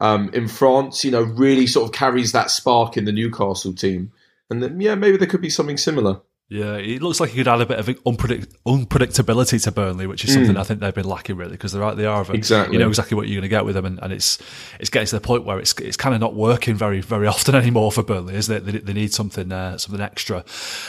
um, 0.00 0.30
in 0.32 0.48
France. 0.48 1.04
You 1.04 1.10
know, 1.10 1.22
really 1.22 1.66
sort 1.66 1.88
of 1.88 1.94
carries 1.94 2.32
that 2.32 2.50
spark 2.50 2.96
in 2.96 3.04
the 3.04 3.12
Newcastle 3.12 3.72
team, 3.72 4.12
and 4.50 4.62
then, 4.62 4.80
yeah, 4.80 4.94
maybe 4.94 5.16
there 5.16 5.28
could 5.28 5.40
be 5.40 5.50
something 5.50 5.76
similar. 5.76 6.20
Yeah, 6.50 6.76
it 6.76 7.02
looks 7.02 7.20
like 7.20 7.28
he 7.30 7.36
could 7.36 7.46
add 7.48 7.60
a 7.60 7.66
bit 7.66 7.78
of 7.78 7.86
unpredict- 8.04 8.54
unpredictability 8.66 9.62
to 9.64 9.70
Burnley, 9.70 10.06
which 10.06 10.24
is 10.24 10.32
something 10.32 10.56
I 10.56 10.62
think 10.62 10.80
they've 10.80 10.94
been 10.94 11.06
lacking 11.08 11.36
really 11.36 11.52
because 11.52 11.72
they're 11.72 11.94
they 11.94 12.06
are 12.06 12.22
of 12.22 12.30
a- 12.30 12.32
Mm. 12.32 12.36
Exactly. 12.36 12.72
you 12.74 12.78
know 12.78 12.88
exactly 12.88 13.16
what 13.16 13.28
you're 13.28 13.34
going 13.40 13.42
to 13.42 13.48
get 13.48 13.66
with 13.66 13.74
them, 13.74 13.84
and, 13.84 13.98
and 14.02 14.12
it's 14.14 14.38
it's 14.80 14.88
getting 14.88 15.06
to 15.08 15.16
the 15.16 15.20
point 15.20 15.44
where 15.44 15.58
it's 15.58 15.74
it's 15.74 15.96
kind 15.98 16.14
of 16.14 16.22
not 16.22 16.34
working 16.34 16.74
very 16.74 17.02
very 17.02 17.26
often 17.26 17.54
anymore 17.62 17.92
for 17.92 18.02
Burnley, 18.02 18.34
isn't 18.34 18.54
it? 18.56 18.64
They, 18.64 18.78
they 18.78 18.92
need 18.94 19.12
something 19.12 19.52
uh, 19.52 19.76
something 19.76 20.00
extra. 20.02 20.42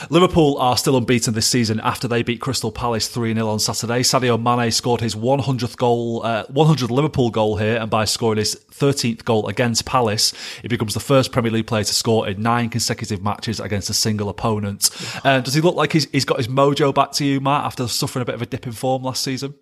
Liverpool 0.08 0.56
are 0.58 0.78
still 0.78 0.96
unbeaten 0.96 1.34
this 1.34 1.46
season 1.46 1.78
after 1.80 2.08
they 2.08 2.22
beat 2.22 2.40
Crystal 2.40 2.72
Palace 2.72 3.08
three 3.08 3.34
0 3.34 3.46
on 3.46 3.58
Saturday. 3.58 4.00
Sadio 4.00 4.40
Mane 4.40 4.70
scored 4.70 5.02
his 5.02 5.14
100th 5.14 5.76
goal, 5.76 6.22
uh, 6.24 6.44
100th 6.46 6.88
Liverpool 6.90 7.30
goal 7.30 7.56
here, 7.58 7.76
and 7.76 7.90
by 7.90 8.06
scoring 8.06 8.38
his 8.38 8.56
13th 8.72 9.24
goal 9.26 9.46
against 9.46 9.84
Palace, 9.84 10.32
he 10.62 10.68
becomes 10.68 10.94
the 10.94 11.00
first 11.00 11.32
Premier 11.32 11.50
League 11.52 11.66
player 11.66 11.84
to 11.84 11.92
score 11.94 12.26
in 12.26 12.40
nine 12.42 12.70
consecutive 12.70 13.22
matches 13.22 13.60
against 13.60 13.90
a 13.90 13.94
single 13.94 14.30
opponent. 14.30 14.88
Uh, 15.22 15.42
does 15.50 15.56
he 15.56 15.60
look 15.62 15.74
like 15.74 15.92
he's, 15.92 16.08
he's 16.10 16.24
got 16.24 16.38
his 16.38 16.46
mojo 16.46 16.94
back 16.94 17.10
to 17.10 17.24
you, 17.24 17.40
Matt, 17.40 17.64
after 17.64 17.88
suffering 17.88 18.22
a 18.22 18.24
bit 18.24 18.36
of 18.36 18.42
a 18.42 18.46
dip 18.46 18.66
in 18.68 18.72
form 18.72 19.02
last 19.02 19.24
season? 19.24 19.54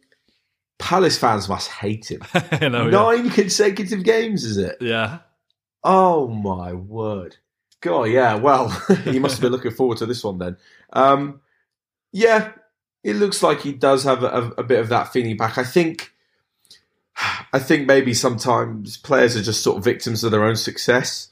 Palace 0.79 1.17
fans 1.17 1.49
must 1.49 1.71
hate 1.71 2.11
him. 2.11 2.21
you 2.61 2.69
know, 2.69 2.85
yeah. 2.85 2.91
Nine 2.91 3.31
consecutive 3.31 4.05
games, 4.05 4.45
is 4.45 4.59
it? 4.59 4.77
yeah. 4.83 5.21
Oh 5.83 6.29
my 6.29 6.75
word. 6.75 7.39
God, 7.81 8.05
yeah. 8.05 8.35
Well, 8.35 8.69
he 9.05 9.19
must 9.19 9.37
have 9.37 9.41
been 9.41 9.53
looking 9.53 9.71
forward 9.71 9.97
to 9.99 10.07
this 10.07 10.23
one 10.23 10.37
then. 10.37 10.59
Um, 10.93 11.41
yeah, 12.13 12.53
it 13.03 13.17
looks 13.17 13.43
like 13.43 13.63
he 13.63 13.73
does 13.73 14.05
have 14.05 14.23
a, 14.23 14.53
a 14.59 14.63
bit 14.63 14.81
of 14.81 14.91
that 14.91 15.11
feeling 15.11 15.39
back. 15.39 15.57
I 15.57 15.65
think, 15.65 16.13
I 17.55 17.59
think 17.59 17.87
maybe 17.87 18.13
sometimes 18.13 18.99
players 18.99 19.37
are 19.37 19.43
just 19.43 19.63
sort 19.63 19.79
of 19.79 19.85
victims 19.85 20.23
of 20.23 20.33
their 20.33 20.45
own 20.45 20.57
success. 20.57 21.31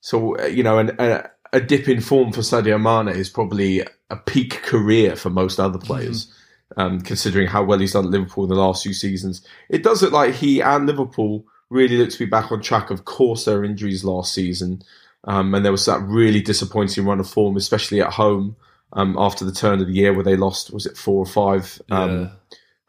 So 0.00 0.38
uh, 0.38 0.46
you 0.46 0.62
know, 0.62 0.78
and, 0.78 0.90
a, 0.90 1.30
a 1.52 1.60
dip 1.60 1.88
in 1.88 2.00
form 2.00 2.32
for 2.32 2.40
Sadio 2.40 2.80
Mane 2.80 3.14
is 3.14 3.30
probably 3.30 3.82
a 4.10 4.16
peak 4.16 4.62
career 4.62 5.16
for 5.16 5.30
most 5.30 5.58
other 5.58 5.78
players. 5.78 6.32
Um, 6.76 7.00
considering 7.00 7.46
how 7.46 7.64
well 7.64 7.78
he's 7.78 7.94
done 7.94 8.04
at 8.04 8.10
Liverpool 8.10 8.44
in 8.44 8.50
the 8.50 8.54
last 8.56 8.82
few 8.82 8.92
seasons, 8.92 9.44
it 9.70 9.82
does 9.82 10.02
look 10.02 10.12
like 10.12 10.34
he 10.34 10.60
and 10.60 10.86
Liverpool 10.86 11.46
really 11.70 11.96
look 11.96 12.10
to 12.10 12.18
be 12.18 12.26
back 12.26 12.52
on 12.52 12.60
track. 12.60 12.90
Of 12.90 13.04
course, 13.06 13.44
there 13.44 13.58
were 13.58 13.64
injuries 13.64 14.04
last 14.04 14.34
season, 14.34 14.82
um, 15.24 15.54
and 15.54 15.64
there 15.64 15.72
was 15.72 15.86
that 15.86 16.02
really 16.02 16.42
disappointing 16.42 17.06
run 17.06 17.20
of 17.20 17.28
form, 17.28 17.56
especially 17.56 18.00
at 18.02 18.12
home 18.12 18.56
um, 18.92 19.16
after 19.18 19.44
the 19.44 19.52
turn 19.52 19.80
of 19.80 19.86
the 19.86 19.92
year 19.92 20.12
where 20.12 20.24
they 20.24 20.36
lost. 20.36 20.72
Was 20.72 20.86
it 20.86 20.96
four 20.96 21.18
or 21.18 21.26
five 21.26 21.80
um, 21.90 22.30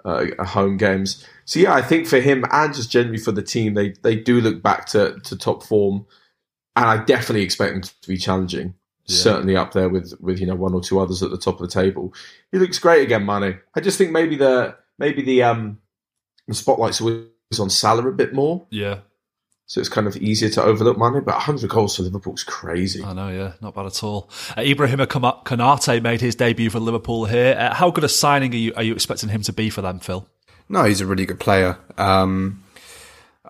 uh, 0.06 0.26
home 0.44 0.78
games? 0.78 1.26
So 1.46 1.60
yeah, 1.60 1.74
I 1.74 1.82
think 1.82 2.08
for 2.08 2.20
him 2.20 2.46
and 2.52 2.74
just 2.74 2.92
generally 2.92 3.18
for 3.18 3.32
the 3.32 3.42
team, 3.42 3.74
they 3.74 3.94
they 4.02 4.16
do 4.16 4.42
look 4.42 4.62
back 4.62 4.86
to 4.88 5.20
to 5.24 5.38
top 5.38 5.64
form, 5.64 6.06
and 6.76 6.86
I 6.86 7.04
definitely 7.04 7.44
expect 7.44 7.74
them 7.74 7.82
to 7.84 8.08
be 8.08 8.18
challenging. 8.18 8.74
Certainly 9.08 9.56
up 9.56 9.72
there 9.74 9.90
with 9.90 10.14
with 10.20 10.40
you 10.40 10.46
know 10.46 10.54
one 10.56 10.76
or 10.76 10.82
two 10.82 11.00
others 11.00 11.24
at 11.24 11.32
the 11.32 11.38
top 11.38 11.60
of 11.60 11.68
the 11.68 11.74
table. 11.74 12.14
He 12.52 12.60
looks 12.60 12.78
great 12.78 13.02
again, 13.04 13.26
Mane. 13.26 13.60
I 13.74 13.80
just 13.80 13.98
think 13.98 14.12
maybe 14.12 14.36
the 14.36 14.76
maybe 15.00 15.24
the 15.24 15.42
um 15.42 15.80
the 16.48 16.54
spotlight's 16.54 17.02
always 17.02 17.26
on 17.60 17.72
Salah 17.72 18.08
a 18.08 18.12
bit 18.12 18.36
more, 18.36 18.68
Yeah. 18.70 19.00
so 19.66 19.80
it's 19.80 19.90
kind 19.90 20.06
of 20.06 20.16
easier 20.18 20.50
to 20.50 20.62
overlook 20.62 21.00
Mane. 21.00 21.24
But 21.26 21.34
100 21.34 21.68
goals 21.72 21.96
for 21.96 22.04
Liverpool's 22.04 22.44
crazy. 22.44 23.04
I 23.04 23.14
know, 23.14 23.30
yeah, 23.30 23.54
not 23.62 23.74
bad 23.74 23.88
at 23.88 24.04
all. 24.04 24.30
Uh, 24.56 24.62
Ibrahim 24.62 25.00
Konate 25.00 26.04
made 26.04 26.22
his 26.22 26.36
debut 26.36 26.70
for 26.70 26.80
Liverpool 26.80 27.26
here. 27.26 27.58
Uh, 27.60 27.74
how 27.74 27.90
good 27.90 28.04
a 28.04 28.10
signing 28.10 28.54
are 28.54 28.58
you 28.58 28.74
are 28.76 28.84
you 28.84 28.94
expecting 28.94 29.30
him 29.30 29.42
to 29.42 29.54
be 29.54 29.72
for 29.72 29.82
them, 29.82 30.00
Phil? 30.00 30.28
No, 30.70 30.84
he's 30.84 31.02
a 31.02 31.08
really 31.08 31.26
good 31.26 31.40
player. 31.40 31.80
Um, 31.98 32.64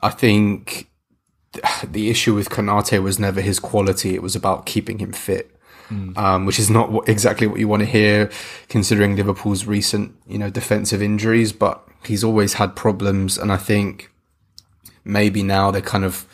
I 0.01 0.09
think 0.09 0.69
th- 0.73 0.87
the 1.83 2.09
issue 2.09 2.35
with 2.35 2.49
Konate 2.49 3.01
was 3.01 3.19
never 3.19 3.41
his 3.41 3.59
quality; 3.59 4.15
it 4.15 4.21
was 4.21 4.35
about 4.35 4.65
keeping 4.65 4.99
him 4.99 5.13
fit. 5.13 5.55
um, 6.17 6.45
which 6.45 6.59
is 6.59 6.69
not 6.69 6.91
what, 6.91 7.09
exactly 7.09 7.47
what 7.47 7.59
you 7.59 7.67
want 7.67 7.81
to 7.81 7.85
hear, 7.87 8.29
considering 8.67 9.15
Liverpool's 9.15 9.65
recent, 9.65 10.15
you 10.27 10.37
know, 10.37 10.49
defensive 10.49 11.01
injuries. 11.01 11.51
But 11.51 11.81
he's 12.05 12.23
always 12.23 12.53
had 12.53 12.75
problems, 12.75 13.37
and 13.37 13.51
I 13.51 13.57
think 13.57 14.11
maybe 15.03 15.41
now 15.41 15.71
they're 15.71 15.81
kind 15.81 16.05
of 16.05 16.27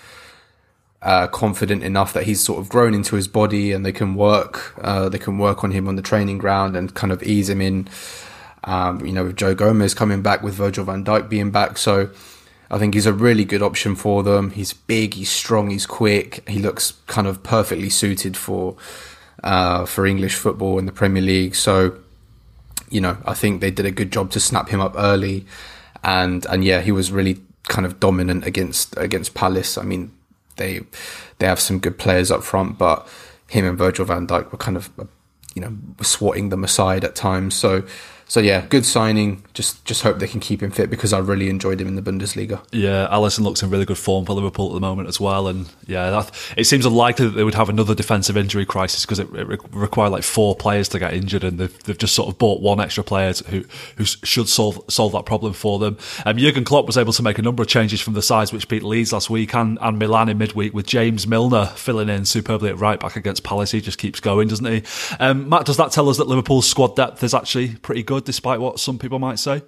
uh, 1.02 1.28
confident 1.28 1.84
enough 1.84 2.14
that 2.14 2.24
he's 2.24 2.42
sort 2.42 2.60
of 2.60 2.68
grown 2.68 2.94
into 2.94 3.16
his 3.16 3.28
body, 3.28 3.72
and 3.72 3.86
they 3.86 3.94
can 3.94 4.16
work, 4.16 4.74
uh, 4.82 5.08
they 5.08 5.20
can 5.20 5.38
work 5.38 5.64
on 5.64 5.72
him 5.72 5.88
on 5.88 5.96
the 5.96 6.02
training 6.02 6.38
ground 6.38 6.76
and 6.76 6.94
kind 6.94 7.14
of 7.14 7.24
ease 7.24 7.50
him 7.50 7.62
in. 7.62 7.88
Um, 8.66 9.06
you 9.06 9.14
know, 9.14 9.26
with 9.26 9.36
Joe 9.38 9.54
Gomez 9.54 9.94
coming 9.94 10.24
back, 10.24 10.42
with 10.42 10.56
Virgil 10.56 10.86
van 10.86 11.06
Dijk 11.06 11.30
being 11.30 11.52
back, 11.52 11.78
so. 11.78 12.10
I 12.76 12.78
think 12.78 12.94
he's 12.94 13.06
a 13.06 13.14
really 13.14 13.46
good 13.46 13.62
option 13.62 13.96
for 13.96 14.22
them. 14.22 14.52
He's 14.52 14.74
big, 14.74 15.14
he's 15.14 15.30
strong, 15.30 15.70
he's 15.70 15.86
quick. 15.86 16.44
He 16.46 16.60
looks 16.60 16.92
kind 17.08 17.26
of 17.26 17.42
perfectly 17.42 17.90
suited 17.90 18.36
for 18.36 18.76
uh, 19.46 19.86
for 19.86 20.06
English 20.06 20.36
football 20.36 20.78
in 20.78 20.86
the 20.86 20.92
Premier 20.92 21.24
League. 21.24 21.56
So, 21.56 21.98
you 22.90 23.00
know, 23.00 23.18
I 23.26 23.34
think 23.34 23.62
they 23.62 23.72
did 23.72 23.86
a 23.86 23.92
good 23.92 24.12
job 24.12 24.30
to 24.32 24.42
snap 24.42 24.68
him 24.68 24.82
up 24.82 24.94
early, 24.98 25.46
and 26.04 26.46
and 26.48 26.66
yeah, 26.66 26.82
he 26.82 26.92
was 26.92 27.14
really 27.14 27.40
kind 27.64 27.86
of 27.86 28.02
dominant 28.02 28.46
against 28.46 28.98
against 28.98 29.36
Palace. 29.36 29.78
I 29.78 29.84
mean, 29.84 30.12
they 30.58 30.82
they 31.40 31.48
have 31.48 31.62
some 31.62 31.80
good 31.80 31.98
players 31.98 32.30
up 32.30 32.44
front, 32.44 32.78
but 32.78 33.08
him 33.48 33.64
and 33.64 33.78
Virgil 33.78 34.04
van 34.04 34.28
Dijk 34.28 34.52
were 34.52 34.58
kind 34.58 34.76
of 34.76 34.90
you 35.54 35.62
know 35.62 35.74
swatting 36.02 36.50
them 36.50 36.66
aside 36.66 37.06
at 37.06 37.16
times. 37.16 37.56
So 37.56 37.84
so 38.28 38.40
yeah, 38.40 38.66
good 38.68 38.86
signing. 38.86 39.44
Just 39.54 39.86
just 39.86 40.02
hope 40.02 40.20
they 40.20 40.28
can 40.28 40.40
keep 40.40 40.62
him 40.62 40.72
fit 40.72 40.90
because 40.90 41.14
I 41.14 41.20
really 41.20 41.50
enjoyed 41.50 41.80
him 41.80 41.88
in 41.88 41.96
the 41.96 42.02
Bundesliga. 42.02 42.64
Yeah, 42.72 43.08
Alisson 43.12 43.40
looks 43.44 43.62
in 43.64 43.70
really 43.70 43.86
good 43.86 43.98
form 43.98 44.26
for 44.26 44.34
Liverpool 44.34 44.70
at 44.70 44.74
the 44.74 44.80
moment 44.80 45.08
as 45.08 45.20
well, 45.20 45.48
and 45.48 45.72
yeah, 45.88 46.10
that, 46.10 46.32
it 46.58 46.66
seems 46.66 46.86
unlikely 46.86 47.28
that 47.28 47.36
they 47.36 47.44
would 47.44 47.54
have 47.54 47.70
another 47.70 47.96
defensive 47.96 48.36
injury 48.36 48.66
crisis 48.66 49.06
because 49.06 49.20
it, 49.20 49.34
it 49.34 49.48
re- 49.48 49.58
required 49.72 50.10
like 50.10 50.24
four 50.24 50.56
players 50.56 50.90
to 50.90 51.00
get 51.00 51.14
injured, 51.14 51.44
and 51.44 51.60
they've, 51.60 51.84
they've 51.84 51.98
just 51.98 52.16
sort 52.16 52.30
of 52.30 52.38
bought 52.38 52.62
one 52.62 52.80
extra 52.80 53.04
player 53.04 53.34
to- 53.34 53.44
who 53.46 53.64
who 53.98 54.06
should 54.06 54.50
solve 54.50 54.82
solve 54.90 55.12
that 55.12 55.26
problem 55.26 55.54
for 55.54 55.80
them. 55.80 55.98
Um, 56.26 56.38
Jurgen 56.38 56.64
Klopp 56.64 56.86
was 56.88 56.98
able 56.98 57.14
to 57.14 57.24
make 57.24 57.38
a 57.38 57.42
number 57.42 57.62
of 57.62 57.70
changes 57.70 58.02
from 58.02 58.14
the 58.14 58.22
sides 58.22 58.52
which 58.52 58.68
beat 58.68 58.84
Leeds 58.84 59.14
last 59.14 59.30
week 59.30 59.54
and, 59.56 59.78
and 59.82 60.00
Milan 60.00 60.30
in 60.30 60.38
midweek 60.38 60.74
with 60.74 60.88
James 60.88 61.28
Milner 61.28 61.68
filling 61.76 62.10
in 62.10 62.26
superbly 62.26 62.70
at 62.70 62.80
right 62.80 63.00
back 63.00 63.16
against 63.16 63.44
Palace. 63.44 63.72
He 63.72 63.82
just 63.82 63.98
keeps 63.98 64.20
going, 64.20 64.48
doesn't 64.48 64.66
he? 64.66 64.84
Um, 65.20 65.50
Matt, 65.50 65.66
does 65.66 65.78
that 65.78 65.92
tell 65.92 66.10
us 66.10 66.18
that 66.18 66.28
Liverpool's 66.28 66.68
squad 66.68 66.96
depth 66.96 67.24
is 67.24 67.34
actually 67.34 67.76
pretty 67.76 68.04
good, 68.04 68.15
despite 68.22 68.60
what 68.60 68.80
some 68.80 68.98
people 68.98 69.20
might 69.20 69.40
say? 69.40 69.62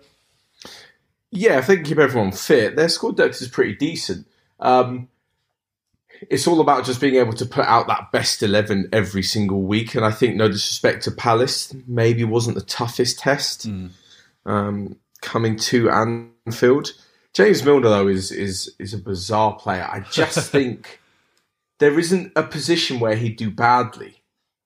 Yeah, 1.32 1.60
if 1.60 1.68
they 1.68 1.76
can 1.76 1.86
keep 1.86 1.98
everyone 1.98 2.32
fit, 2.32 2.76
their 2.76 2.90
squad 2.90 3.18
depth 3.18 3.42
is 3.42 3.48
pretty 3.48 3.76
decent. 3.76 4.28
Um, 4.60 5.10
it's 6.30 6.48
all 6.48 6.62
about 6.62 6.86
just 6.86 7.02
being 7.02 7.16
able 7.16 7.34
to 7.34 7.46
put 7.46 7.66
out 7.66 7.88
that 7.88 8.12
best 8.12 8.42
11 8.42 8.90
every 8.92 9.24
single 9.24 9.62
week. 9.62 9.94
And 9.96 10.06
I 10.06 10.12
think, 10.12 10.36
no 10.36 10.48
disrespect 10.48 11.04
to 11.04 11.12
Palace, 11.12 11.74
maybe 11.86 12.24
wasn't 12.24 12.56
the 12.56 12.64
toughest 12.64 13.20
test 13.20 13.68
um, 14.46 14.96
coming 15.22 15.58
to 15.58 15.90
Anfield. 15.90 16.94
James 17.34 17.64
Milner, 17.64 17.90
though, 17.90 18.08
is, 18.08 18.32
is, 18.32 18.74
is 18.80 18.94
a 18.94 18.98
bizarre 18.98 19.56
player. 19.56 19.88
I 19.92 20.00
just 20.00 20.50
think 20.52 21.00
there 21.80 22.00
isn't 22.00 22.32
a 22.36 22.44
position 22.44 23.00
where 23.00 23.16
he'd 23.16 23.38
do 23.38 23.52
badly, 23.52 24.24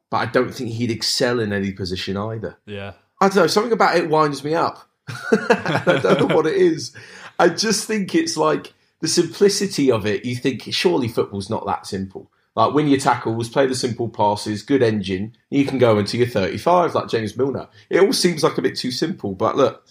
but 0.10 0.18
I 0.18 0.26
don't 0.28 0.54
think 0.54 0.72
he'd 0.72 0.92
excel 0.92 1.40
in 1.40 1.52
any 1.52 1.72
position 1.74 2.16
either. 2.16 2.58
Yeah. 2.66 2.94
I 3.22 3.28
don't 3.28 3.36
know, 3.38 3.48
something 3.48 3.72
about 3.72 3.96
it 3.96 4.10
winds 4.10 4.44
me 4.44 4.54
up. 4.56 4.90
I 5.32 6.00
don't 6.02 6.28
know 6.28 6.36
what 6.36 6.48
it 6.48 6.56
is. 6.56 6.94
I 7.40 7.50
just 7.50 7.88
think 7.88 8.14
it's 8.16 8.36
like 8.36 8.74
the 9.00 9.08
simplicity 9.08 9.92
of 9.92 10.06
it. 10.06 10.26
You 10.26 10.36
think 10.36 10.64
surely 10.72 11.08
football's 11.08 11.50
not 11.50 11.66
that 11.68 11.86
simple. 11.86 12.30
Like 12.56 12.74
win 12.74 12.88
your 12.90 13.00
tackles, 13.00 13.48
play 13.48 13.66
the 13.68 13.76
simple 13.76 14.10
passes, 14.10 14.62
good 14.64 14.84
engine. 14.84 15.36
You 15.50 15.66
can 15.66 15.78
go 15.78 15.98
into 15.98 16.18
your 16.18 16.28
35 16.28 16.94
like 16.96 17.08
James 17.08 17.38
Milner. 17.38 17.68
It 17.90 18.02
all 18.02 18.12
seems 18.12 18.44
like 18.44 18.58
a 18.58 18.62
bit 18.62 18.76
too 18.78 18.92
simple. 18.92 19.34
But 19.34 19.56
look, 19.56 19.88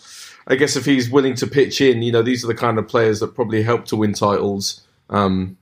I 0.47 0.57
guess 0.57 0.77
if 0.77 0.85
he's 0.85 1.09
willing 1.11 1.35
to 1.37 1.47
pitch 1.47 1.81
in, 1.81 2.03
you 2.03 2.13
know, 2.13 2.23
these 2.23 2.45
are 2.45 2.49
the 2.49 2.55
kind 2.55 2.79
of 2.79 2.87
players 2.89 3.21
that 3.21 3.35
probably 3.35 3.63
help 3.63 3.87
to 3.87 3.97
win 3.97 4.13
titles. 4.13 4.83
Um, 5.09 5.57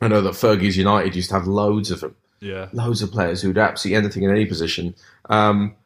I 0.00 0.08
know 0.08 0.22
that 0.22 0.32
Fergie's 0.32 0.76
United 0.76 1.14
used 1.14 1.28
to 1.30 1.36
have 1.36 1.46
loads 1.46 1.90
of 1.90 2.00
them 2.00 2.16
Yeah. 2.40 2.68
loads 2.72 3.02
of 3.02 3.12
players 3.12 3.42
who'd 3.42 3.58
absolutely 3.58 3.96
anything 3.98 4.22
in 4.24 4.30
any 4.30 4.46
position. 4.46 4.94
Um, 5.28 5.76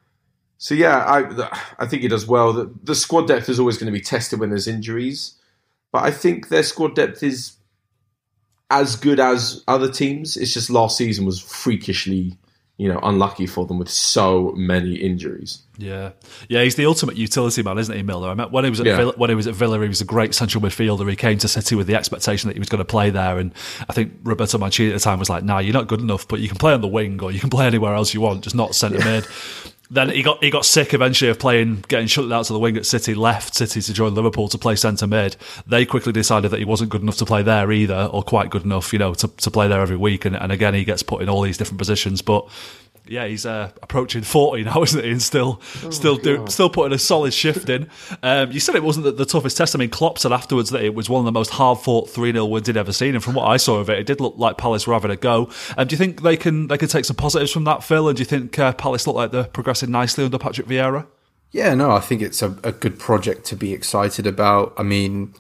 so 0.59 0.75
yeah, 0.75 0.99
I 0.99 1.51
I 1.79 1.87
think 1.87 2.03
he 2.03 2.09
does 2.09 2.27
well. 2.27 2.53
The, 2.53 2.71
the 2.83 2.95
squad 2.95 3.29
depth 3.29 3.49
is 3.49 3.59
always 3.61 3.77
going 3.79 3.93
to 3.93 3.99
be 3.99 4.05
tested 4.05 4.41
when 4.41 4.51
there's 4.51 4.67
injuries, 4.69 5.35
but 5.93 6.03
I 6.05 6.11
think 6.11 6.49
their 6.49 6.63
squad 6.63 6.95
depth 6.95 7.23
is 7.23 7.57
as 8.71 8.97
good 8.97 9.21
as 9.21 9.63
other 9.69 9.91
teams. 9.91 10.37
It's 10.37 10.53
just 10.53 10.71
last 10.71 10.97
season 10.97 11.25
was 11.25 11.41
freakishly, 11.41 12.37
you 12.79 12.89
know, 12.89 12.99
unlucky 13.03 13.47
for 13.47 13.65
them 13.67 13.79
with 13.79 13.89
so 13.89 14.53
many 14.57 14.95
injuries. 14.97 15.63
Yeah, 15.79 16.13
yeah, 16.49 16.63
he's 16.63 16.75
the 16.75 16.87
ultimate 16.87 17.17
utility 17.17 17.63
man, 17.63 17.79
isn't 17.79 17.95
he, 17.95 18.03
Milner? 18.03 18.29
I 18.31 18.35
mean, 18.35 18.51
when 18.51 18.65
he 18.65 18.71
was 18.71 18.81
at 18.81 18.87
Yeah. 18.87 18.97
Villa, 18.97 19.13
when 19.17 19.31
he 19.31 19.37
was 19.37 19.47
at 19.47 19.55
Villa, 19.55 19.81
he 19.83 19.89
was 19.89 20.01
a 20.01 20.07
great 20.07 20.35
central 20.35 20.63
midfielder. 20.65 21.09
He 21.09 21.17
came 21.17 21.39
to 21.39 21.49
City 21.49 21.77
with 21.77 21.87
the 21.87 21.95
expectation 21.95 22.49
that 22.49 22.55
he 22.55 22.61
was 22.61 22.69
going 22.71 22.79
to 22.81 22.85
play 22.85 23.11
there, 23.11 23.39
and 23.39 23.53
I 23.89 23.93
think 23.93 24.15
Roberto 24.25 24.59
Mancini 24.59 24.91
at 24.91 24.95
the 24.95 25.01
time 25.01 25.19
was 25.19 25.29
like, 25.31 25.45
"Nah, 25.45 25.59
you're 25.59 25.75
not 25.75 25.87
good 25.87 26.01
enough, 26.01 26.27
but 26.27 26.41
you 26.41 26.49
can 26.49 26.57
play 26.57 26.73
on 26.73 26.81
the 26.81 26.89
wing 26.89 27.23
or 27.23 27.31
you 27.31 27.41
can 27.41 27.51
play 27.51 27.67
anywhere 27.67 27.95
else 27.95 28.15
you 28.15 28.21
want, 28.23 28.43
just 28.43 28.57
not 28.57 28.75
centre 28.75 29.05
mid." 29.05 29.27
Then 29.91 30.11
he 30.11 30.23
got 30.23 30.43
he 30.43 30.51
got 30.51 30.65
sick 30.65 30.95
eventually 30.95 31.31
of 31.31 31.39
playing, 31.39 31.85
getting 31.89 32.09
shut 32.09 32.31
out 32.33 32.47
to 32.47 32.53
the 32.53 32.59
wing 32.59 32.77
at 32.77 32.87
City. 32.87 33.15
Left 33.15 33.55
City 33.55 33.81
to 33.81 33.93
join 33.93 34.15
Liverpool 34.15 34.49
to 34.49 34.59
play 34.59 34.75
centre 34.75 35.07
mid. 35.07 35.37
They 35.67 35.87
quickly 35.87 36.13
decided 36.13 36.51
that 36.51 36.59
he 36.59 36.65
wasn't 36.65 36.91
good 36.91 37.03
enough 37.03 37.19
to 37.19 37.25
play 37.25 37.43
there 37.43 37.71
either, 37.71 38.09
or 38.13 38.23
quite 38.23 38.51
good 38.51 38.65
enough, 38.65 38.93
you 38.93 38.99
know, 38.99 39.15
to, 39.15 39.29
to 39.29 39.51
play 39.51 39.69
there 39.69 39.81
every 39.81 39.97
week. 39.97 40.25
And, 40.25 40.35
and 40.35 40.51
again, 40.51 40.75
he 40.75 40.85
gets 40.85 41.03
put 41.03 41.23
in 41.23 41.29
all 41.29 41.43
these 41.43 41.57
different 41.57 41.79
positions, 41.79 42.21
but 42.21 42.49
yeah, 43.09 43.27
he's 43.27 43.47
uh, 43.47 43.71
approaching 43.83 44.23
forty 44.23 44.65
now, 44.65 44.83
isn't 44.85 45.03
he? 45.03 45.11
And 45.11 45.23
still, 45.23 45.61
still, 45.91 46.17
do, 46.17 46.45
still 46.49 46.71
putting 46.71 46.95
a 46.95 46.99
solid 46.99 47.33
shift 47.33 47.69
in. 47.69 47.89
Um, 48.23 48.53
you 48.53 48.61
said 48.61 48.75
it 48.75 48.83
wasn't 48.83 49.05
the, 49.05 49.13
the 49.13 49.25
toughest 49.25 49.57
test. 49.57 49.75
I 49.75 49.79
mean, 49.79 49.91
Klopp 49.91 50.19
said 50.19 50.33
afterwards 50.33 50.71
that 50.71 50.83
it 50.83 50.95
was 50.95 51.09
one 51.09 51.21
of 51.21 51.25
the 51.25 51.33
most 51.33 51.51
hard 51.51 51.79
fought 51.79 52.11
three 52.11 52.33
0 52.33 52.47
wins 52.47 52.67
he'd 52.67 52.77
ever 52.77 52.93
seen. 52.93 53.15
And 53.15 53.23
from 53.23 53.35
what 53.35 53.45
I 53.45 53.57
saw 53.57 53.79
of 53.79 53.91
it, 53.91 53.99
it 53.99 54.07
did 54.07 54.21
look 54.21 54.35
like 54.37 54.59
Palace 54.59 54.87
were 54.87 54.95
having 54.95 55.11
a 55.11 55.17
go. 55.17 55.51
Um, 55.77 55.87
do 55.87 55.95
you 55.95 55.99
think 55.99 56.23
they 56.23 56.37
can 56.37 56.69
they 56.69 56.79
can 56.79 56.89
take 56.89 57.05
some 57.05 57.17
positives 57.17 57.53
from 57.53 57.65
that, 57.65 57.83
Phil? 57.83 58.09
And 58.09 58.17
do 58.17 58.21
you 58.21 58.27
think 58.27 58.59
uh, 58.59 58.73
Palace 58.73 59.07
look 59.07 59.17
like 59.17 59.33
they're 59.33 59.45
progressing 59.45 59.91
nicely 59.91 60.25
under 60.25 60.39
Patrick 60.39 60.67
Vieira? 60.67 61.07
Yeah, 61.53 61.75
no, 61.75 61.93
I 61.93 62.01
think 62.01 62.23
it's 62.23 62.43
a, 62.43 62.57
a 62.65 62.73
good 62.73 62.99
project 62.99 63.45
to 63.47 63.57
be 63.57 63.73
excited 63.73 64.27
about. 64.27 64.75
I 64.77 64.83
mean, 64.83 65.35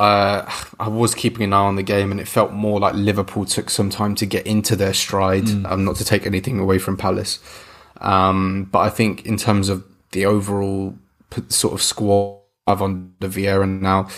uh, 0.00 0.50
I 0.78 0.88
was 0.88 1.14
keeping 1.14 1.44
an 1.44 1.52
eye 1.52 1.58
on 1.58 1.76
the 1.76 1.82
game, 1.82 2.10
and 2.10 2.18
it 2.18 2.26
felt 2.26 2.52
more 2.52 2.80
like 2.80 2.94
Liverpool 2.94 3.44
took 3.44 3.68
some 3.68 3.90
time 3.90 4.14
to 4.14 4.24
get 4.24 4.46
into 4.46 4.74
their 4.74 4.94
stride. 4.94 5.46
Um, 5.66 5.84
not 5.84 5.96
to 5.96 6.04
take 6.04 6.26
anything 6.26 6.58
away 6.58 6.78
from 6.78 6.96
Palace, 6.96 7.38
um, 8.00 8.64
but 8.72 8.78
I 8.78 8.88
think 8.88 9.26
in 9.26 9.36
terms 9.36 9.68
of 9.68 9.84
the 10.12 10.24
overall 10.24 10.94
p- 11.28 11.42
sort 11.48 11.74
of 11.74 11.82
squad 11.82 12.38
on 12.66 13.12
the 13.20 13.28
Vieira 13.28 13.68
now, 13.68 14.08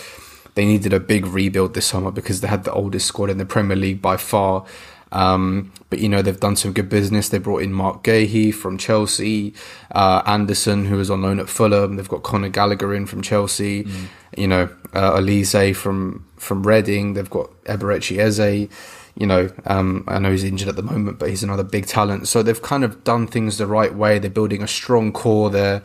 they 0.55 0.63
needed 0.63 0.93
a 0.93 1.01
big 1.01 1.25
rebuild 1.25 1.73
this 1.73 1.87
summer 1.87 2.11
because 2.11 2.39
they 2.39 2.47
had 2.47 2.63
the 2.63 2.71
oldest 2.71 3.05
squad 3.05 3.29
in 3.29 3.37
the 3.37 3.45
Premier 3.45 3.75
League 3.75 4.01
by 4.01 4.15
far. 4.15 4.65
Um, 5.13 5.71
but 5.91 5.99
you 5.99 6.09
know 6.09 6.23
they've 6.23 6.39
done 6.39 6.55
some 6.55 6.73
good 6.73 6.89
business. 6.89 7.29
They 7.29 7.37
brought 7.37 7.61
in 7.61 7.71
Marc 7.71 8.03
Guehi 8.03 8.53
from 8.53 8.79
Chelsea, 8.79 9.53
uh, 9.91 10.23
Anderson 10.25 10.85
who 10.85 10.97
was 10.97 11.11
on 11.11 11.21
loan 11.21 11.39
at 11.39 11.47
Fulham. 11.47 11.95
They've 11.95 12.09
got 12.09 12.23
Conor 12.23 12.49
Gallagher 12.49 12.93
in 12.95 13.05
from 13.05 13.21
Chelsea. 13.21 13.87
You 14.35 14.47
know 14.47 14.69
uh, 14.93 15.11
Olise 15.11 15.75
from 15.75 16.27
from 16.37 16.65
Reading. 16.65 17.13
They've 17.13 17.29
got 17.29 17.51
Eberechi 17.65 18.17
Eze. 18.17 18.67
You 19.15 19.27
know 19.27 19.51
um, 19.67 20.03
I 20.07 20.17
know 20.17 20.31
he's 20.31 20.43
injured 20.43 20.67
at 20.67 20.75
the 20.75 20.83
moment, 20.83 21.19
but 21.19 21.29
he's 21.29 21.43
another 21.43 21.63
big 21.63 21.85
talent. 21.85 22.27
So 22.27 22.41
they've 22.41 22.61
kind 22.61 22.83
of 22.83 23.03
done 23.03 23.27
things 23.27 23.59
the 23.59 23.67
right 23.67 23.93
way. 23.93 24.17
They're 24.17 24.31
building 24.31 24.63
a 24.63 24.67
strong 24.67 25.13
core 25.13 25.51
there. 25.51 25.83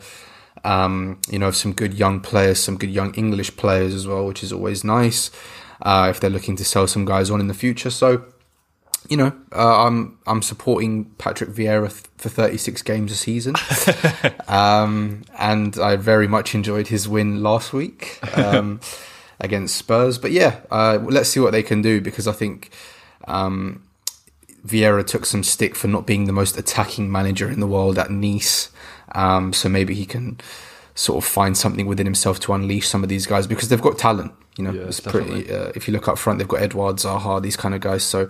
Um, 0.63 1.21
you 1.29 1.37
know 1.37 1.49
of 1.49 1.55
some 1.55 1.73
good 1.73 1.93
young 1.93 2.19
players, 2.19 2.59
some 2.59 2.77
good 2.77 2.89
young 2.89 3.13
English 3.13 3.55
players 3.57 3.93
as 3.93 4.07
well, 4.07 4.25
which 4.25 4.43
is 4.43 4.51
always 4.51 4.83
nice. 4.83 5.29
Uh, 5.83 6.07
if 6.09 6.19
they're 6.19 6.31
looking 6.31 6.55
to 6.55 6.65
sell 6.65 6.87
some 6.87 7.05
guys 7.05 7.29
on 7.29 7.39
in 7.39 7.47
the 7.47 7.53
future, 7.53 7.91
so 7.91 8.25
you 9.09 9.17
know, 9.17 9.33
uh, 9.53 9.85
I'm 9.85 10.17
I'm 10.27 10.41
supporting 10.41 11.05
Patrick 11.17 11.49
Vieira 11.49 11.89
th- 11.89 12.05
for 12.17 12.29
36 12.29 12.81
games 12.83 13.11
a 13.11 13.15
season, 13.15 13.55
um, 14.47 15.23
and 15.37 15.77
I 15.79 15.95
very 15.95 16.27
much 16.27 16.53
enjoyed 16.53 16.87
his 16.87 17.07
win 17.09 17.41
last 17.41 17.73
week 17.73 18.19
um, 18.37 18.79
against 19.39 19.75
Spurs. 19.75 20.17
But 20.19 20.31
yeah, 20.31 20.59
uh, 20.69 20.99
let's 21.01 21.29
see 21.29 21.39
what 21.39 21.51
they 21.51 21.63
can 21.63 21.81
do 21.81 22.01
because 22.01 22.27
I 22.27 22.33
think 22.33 22.69
um, 23.27 23.83
Vieira 24.65 25.05
took 25.05 25.25
some 25.25 25.43
stick 25.43 25.75
for 25.75 25.87
not 25.87 26.05
being 26.05 26.25
the 26.25 26.33
most 26.33 26.57
attacking 26.57 27.11
manager 27.11 27.49
in 27.49 27.59
the 27.59 27.67
world 27.67 27.97
at 27.97 28.11
Nice. 28.11 28.69
Um, 29.13 29.53
so 29.53 29.69
maybe 29.69 29.95
he 29.95 30.05
can 30.05 30.39
sort 30.93 31.23
of 31.23 31.27
find 31.27 31.57
something 31.57 31.87
within 31.87 32.05
himself 32.05 32.39
to 32.41 32.53
unleash 32.53 32.87
some 32.87 33.01
of 33.01 33.09
these 33.09 33.25
guys 33.25 33.47
because 33.47 33.69
they've 33.69 33.81
got 33.81 33.97
talent. 33.97 34.33
You 34.57 34.65
know, 34.65 34.71
Yeah, 34.71 34.83
it's 34.83 34.99
pretty. 34.99 35.51
Uh, 35.51 35.71
if 35.73 35.87
you 35.87 35.93
look 35.93 36.07
up 36.07 36.17
front, 36.17 36.37
they've 36.37 36.47
got 36.47 36.61
Edouard 36.61 36.97
Zaha, 36.97 37.41
these 37.41 37.55
kind 37.55 37.73
of 37.73 37.81
guys. 37.81 38.03
So 38.03 38.27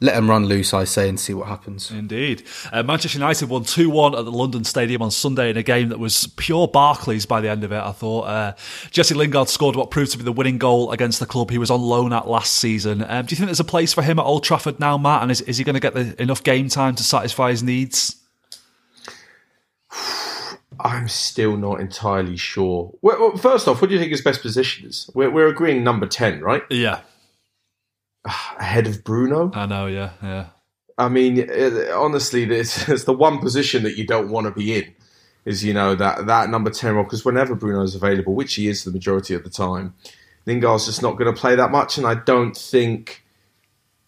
let 0.00 0.14
them 0.14 0.28
run 0.28 0.46
loose, 0.46 0.74
I 0.74 0.84
say, 0.84 1.08
and 1.08 1.18
see 1.18 1.34
what 1.34 1.48
happens. 1.48 1.90
Indeed. 1.90 2.42
Uh, 2.72 2.82
Manchester 2.82 3.18
United 3.18 3.48
won 3.48 3.64
2 3.64 3.88
1 3.88 4.14
at 4.14 4.24
the 4.24 4.32
London 4.32 4.64
Stadium 4.64 5.02
on 5.02 5.10
Sunday 5.10 5.50
in 5.50 5.56
a 5.56 5.62
game 5.62 5.88
that 5.90 5.98
was 5.98 6.26
pure 6.36 6.66
Barclays 6.68 7.26
by 7.26 7.40
the 7.40 7.48
end 7.48 7.64
of 7.64 7.72
it, 7.72 7.80
I 7.80 7.92
thought. 7.92 8.22
Uh, 8.22 8.54
Jesse 8.90 9.14
Lingard 9.14 9.48
scored 9.48 9.76
what 9.76 9.90
proved 9.90 10.12
to 10.12 10.18
be 10.18 10.24
the 10.24 10.32
winning 10.32 10.58
goal 10.58 10.90
against 10.90 11.20
the 11.20 11.26
club 11.26 11.50
he 11.50 11.58
was 11.58 11.70
on 11.70 11.80
loan 11.80 12.12
at 12.12 12.28
last 12.28 12.54
season. 12.54 13.04
Um, 13.08 13.26
do 13.26 13.32
you 13.32 13.36
think 13.36 13.46
there's 13.46 13.60
a 13.60 13.64
place 13.64 13.92
for 13.92 14.02
him 14.02 14.18
at 14.18 14.24
Old 14.24 14.44
Trafford 14.44 14.80
now, 14.80 14.98
Matt? 14.98 15.22
And 15.22 15.30
is, 15.30 15.40
is 15.42 15.58
he 15.58 15.64
going 15.64 15.74
to 15.74 15.80
get 15.80 15.94
the, 15.94 16.20
enough 16.20 16.42
game 16.42 16.68
time 16.68 16.94
to 16.96 17.02
satisfy 17.02 17.50
his 17.50 17.62
needs? 17.62 18.16
I'm 20.80 21.08
still 21.08 21.56
not 21.56 21.80
entirely 21.80 22.36
sure. 22.36 22.92
Well, 23.00 23.18
well, 23.20 23.36
first 23.36 23.68
off, 23.68 23.80
what 23.80 23.88
do 23.88 23.94
you 23.94 24.00
think 24.00 24.10
his 24.10 24.22
best 24.22 24.42
position 24.42 24.88
is? 24.88 25.08
We're, 25.14 25.30
we're 25.30 25.46
agreeing 25.46 25.84
number 25.84 26.06
10, 26.06 26.40
right? 26.40 26.64
Yeah, 26.68 27.00
Ahead 28.58 28.86
of 28.86 29.04
Bruno? 29.04 29.50
I 29.54 29.66
know, 29.66 29.86
yeah, 29.86 30.10
yeah. 30.22 30.46
I 30.96 31.08
mean, 31.08 31.38
it, 31.38 31.90
honestly, 31.90 32.44
it's, 32.44 32.88
it's 32.88 33.04
the 33.04 33.12
one 33.12 33.38
position 33.38 33.82
that 33.82 33.96
you 33.96 34.06
don't 34.06 34.30
want 34.30 34.46
to 34.46 34.52
be 34.52 34.76
in. 34.76 34.94
Is 35.44 35.62
you 35.62 35.74
know 35.74 35.94
that 35.94 36.26
that 36.26 36.48
number 36.48 36.70
ten 36.70 36.94
role 36.94 37.04
because 37.04 37.22
whenever 37.22 37.54
Bruno 37.54 37.82
is 37.82 37.94
available, 37.94 38.34
which 38.34 38.54
he 38.54 38.66
is 38.66 38.84
the 38.84 38.90
majority 38.90 39.34
of 39.34 39.44
the 39.44 39.50
time, 39.50 39.92
Lingard's 40.46 40.86
just 40.86 41.02
not 41.02 41.18
going 41.18 41.32
to 41.32 41.38
play 41.38 41.54
that 41.54 41.70
much, 41.70 41.98
and 41.98 42.06
I 42.06 42.14
don't 42.14 42.56
think 42.56 43.22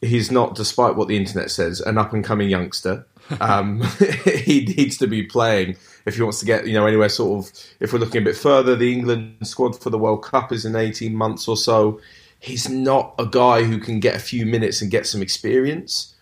he's 0.00 0.30
not, 0.30 0.54
despite 0.54 0.96
what 0.96 1.08
the 1.08 1.16
internet 1.16 1.50
says, 1.50 1.80
an 1.80 1.98
up 1.98 2.12
and 2.12 2.24
coming 2.24 2.48
youngster. 2.48 3.06
Um, 3.40 3.82
he 4.44 4.72
needs 4.76 4.98
to 4.98 5.08
be 5.08 5.24
playing 5.24 5.74
if 6.06 6.14
he 6.14 6.22
wants 6.22 6.38
to 6.38 6.46
get 6.46 6.68
you 6.68 6.74
know 6.74 6.86
anywhere. 6.86 7.08
Sort 7.08 7.44
of, 7.44 7.52
if 7.80 7.92
we're 7.92 7.98
looking 7.98 8.22
a 8.22 8.24
bit 8.24 8.36
further, 8.36 8.76
the 8.76 8.92
England 8.92 9.38
squad 9.42 9.82
for 9.82 9.90
the 9.90 9.98
World 9.98 10.22
Cup 10.22 10.52
is 10.52 10.64
in 10.64 10.76
eighteen 10.76 11.16
months 11.16 11.48
or 11.48 11.56
so. 11.56 12.00
He's 12.40 12.68
not 12.68 13.14
a 13.18 13.26
guy 13.26 13.62
who 13.64 13.78
can 13.78 13.98
get 14.00 14.14
a 14.14 14.20
few 14.20 14.46
minutes 14.46 14.82
and 14.82 14.90
get 14.90 15.06
some 15.06 15.22
experience 15.22 16.14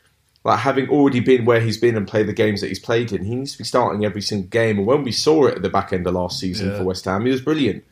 like 0.45 0.59
having 0.59 0.89
already 0.91 1.21
been 1.21 1.47
where 1.47 1.61
he's 1.61 1.79
been 1.79 1.97
and 1.97 2.07
played 2.07 2.27
the 2.29 2.33
games 2.35 2.61
that 2.61 2.69
he's 2.69 2.79
played 2.79 3.13
in, 3.13 3.25
he 3.25 3.35
needs 3.35 3.53
to 3.53 3.59
be 3.59 3.65
starting 3.65 4.05
every 4.05 4.21
single 4.21 4.49
game. 4.49 4.77
And 4.79 4.87
when 4.87 5.03
we 5.03 5.11
saw 5.11 5.47
it 5.47 5.57
at 5.57 5.63
the 5.63 5.71
back 5.71 5.93
end 5.93 6.07
of 6.07 6.13
last 6.15 6.39
season 6.39 6.69
Yeah. 6.71 6.79
for 6.79 6.85
West 6.85 7.07
Ham, 7.07 7.25
he 7.25 7.33
was 7.33 7.41
brilliant. 7.41 7.83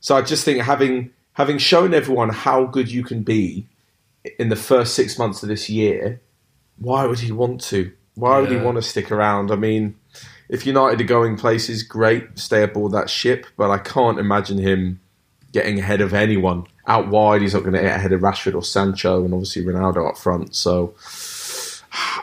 So 0.00 0.16
I 0.16 0.22
just 0.22 0.44
think 0.44 0.62
having 0.62 1.10
having 1.32 1.58
shown 1.58 1.94
everyone 1.94 2.28
how 2.30 2.64
good 2.64 2.90
you 2.90 3.02
can 3.02 3.22
be 3.22 3.66
in 4.38 4.48
the 4.48 4.56
first 4.56 4.94
six 4.94 5.18
months 5.18 5.42
of 5.42 5.48
this 5.48 5.68
year, 5.68 6.20
why 6.78 7.04
would 7.04 7.18
he 7.20 7.32
want 7.32 7.60
to? 7.62 7.92
Why 8.14 8.40
would 8.40 8.50
he 8.50 8.56
want 8.56 8.76
to 8.76 8.82
stick 8.82 9.12
around? 9.12 9.50
I 9.52 9.56
mean, 9.56 9.94
if 10.48 10.66
United 10.66 11.00
are 11.00 11.04
going 11.04 11.36
places, 11.36 11.82
great, 11.84 12.38
stay 12.38 12.62
aboard 12.62 12.92
that 12.92 13.10
ship. 13.10 13.46
But 13.56 13.70
I 13.70 13.78
can't 13.78 14.18
imagine 14.20 14.58
him 14.58 15.00
getting 15.52 15.78
ahead 15.80 16.00
of 16.00 16.14
anyone 16.14 16.66
out 16.88 17.08
wide. 17.08 17.42
He's 17.42 17.54
not 17.54 17.60
going 17.60 17.74
to 17.74 17.82
get 17.82 17.96
ahead 17.96 18.12
of 18.12 18.20
Rashford 18.20 18.54
or 18.54 18.62
Sancho, 18.62 19.24
and 19.24 19.32
obviously 19.32 19.62
Ronaldo 19.62 20.08
up 20.08 20.18
front. 20.18 20.56
So 20.56 20.94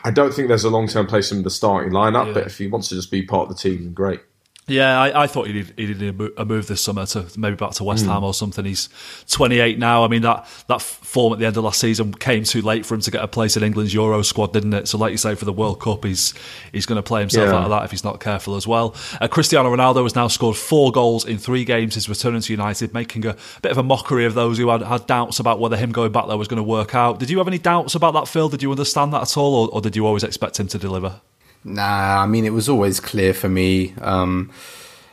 I 0.04 0.10
don't 0.10 0.34
think 0.34 0.48
there's 0.48 0.64
a 0.64 0.70
long 0.70 0.88
term 0.88 1.06
place 1.06 1.32
in 1.32 1.42
the 1.42 1.50
starting 1.50 1.92
lineup. 1.92 2.26
Yeah. 2.26 2.32
But 2.34 2.46
if 2.46 2.58
he 2.58 2.66
wants 2.66 2.88
to 2.90 2.96
just 2.96 3.10
be 3.10 3.22
part 3.22 3.48
of 3.48 3.56
the 3.56 3.62
team, 3.62 3.92
great. 3.92 4.20
Yeah, 4.68 5.00
I, 5.00 5.22
I 5.22 5.26
thought 5.28 5.46
he 5.46 5.52
did, 5.52 5.74
he 5.76 5.94
did 5.94 6.20
a 6.36 6.44
move 6.44 6.66
this 6.66 6.80
summer 6.80 7.06
to 7.06 7.26
maybe 7.38 7.54
back 7.54 7.70
to. 7.74 7.84
West 7.84 8.04
Ham 8.06 8.24
or 8.24 8.34
something. 8.34 8.64
He's 8.64 8.88
28 9.30 9.78
now. 9.78 10.04
I 10.04 10.08
mean, 10.08 10.22
that, 10.22 10.48
that 10.66 10.82
form 10.82 11.32
at 11.32 11.38
the 11.38 11.46
end 11.46 11.56
of 11.56 11.62
last 11.62 11.78
season 11.80 12.12
came 12.12 12.42
too 12.42 12.62
late 12.62 12.84
for 12.84 12.96
him 12.96 13.00
to 13.02 13.10
get 13.12 13.22
a 13.22 13.28
place 13.28 13.56
in 13.56 13.62
England's 13.62 13.94
Euro 13.94 14.22
squad, 14.22 14.52
didn't 14.52 14.74
it? 14.74 14.88
So, 14.88 14.98
like 14.98 15.12
you 15.12 15.18
say, 15.18 15.36
for 15.36 15.44
the 15.44 15.52
World 15.52 15.80
Cup, 15.80 16.04
he's 16.04 16.34
he's 16.72 16.84
going 16.84 16.96
to 16.96 17.02
play 17.02 17.20
himself 17.20 17.48
Yeah. 17.48 17.54
out 17.54 17.62
of 17.64 17.70
that 17.70 17.84
if 17.84 17.92
he's 17.92 18.02
not 18.02 18.18
careful 18.18 18.56
as 18.56 18.66
well. 18.66 18.96
Uh, 19.20 19.28
Cristiano 19.28 19.72
Ronaldo 19.72 20.02
has 20.02 20.16
now 20.16 20.26
scored 20.26 20.56
four 20.56 20.90
goals 20.90 21.24
in 21.24 21.38
three 21.38 21.64
games 21.64 21.94
since 21.94 22.08
returning 22.08 22.40
to 22.40 22.52
United, 22.52 22.92
making 22.92 23.24
a 23.24 23.36
bit 23.62 23.70
of 23.70 23.78
a 23.78 23.84
mockery 23.84 24.24
of 24.24 24.34
those 24.34 24.58
who 24.58 24.68
had, 24.70 24.82
had 24.82 25.06
doubts 25.06 25.38
about 25.38 25.60
whether 25.60 25.76
him 25.76 25.92
going 25.92 26.10
back 26.10 26.26
there 26.26 26.36
was 26.36 26.48
going 26.48 26.56
to 26.56 26.62
work 26.68 26.92
out. 26.92 27.20
Did 27.20 27.30
you 27.30 27.38
have 27.38 27.46
any 27.46 27.58
doubts 27.58 27.94
about 27.94 28.14
that, 28.14 28.26
Phil? 28.26 28.48
Did 28.48 28.64
you 28.64 28.72
understand 28.72 29.12
that 29.12 29.22
at 29.22 29.36
all, 29.36 29.54
or, 29.54 29.68
or 29.74 29.80
did 29.80 29.94
you 29.94 30.04
always 30.04 30.24
expect 30.24 30.58
him 30.58 30.66
to 30.68 30.78
deliver? 30.78 31.20
Nah, 31.66 32.22
I 32.22 32.26
mean 32.26 32.44
it 32.44 32.52
was 32.52 32.68
always 32.68 33.00
clear 33.00 33.34
for 33.34 33.48
me, 33.48 33.92
um, 34.00 34.50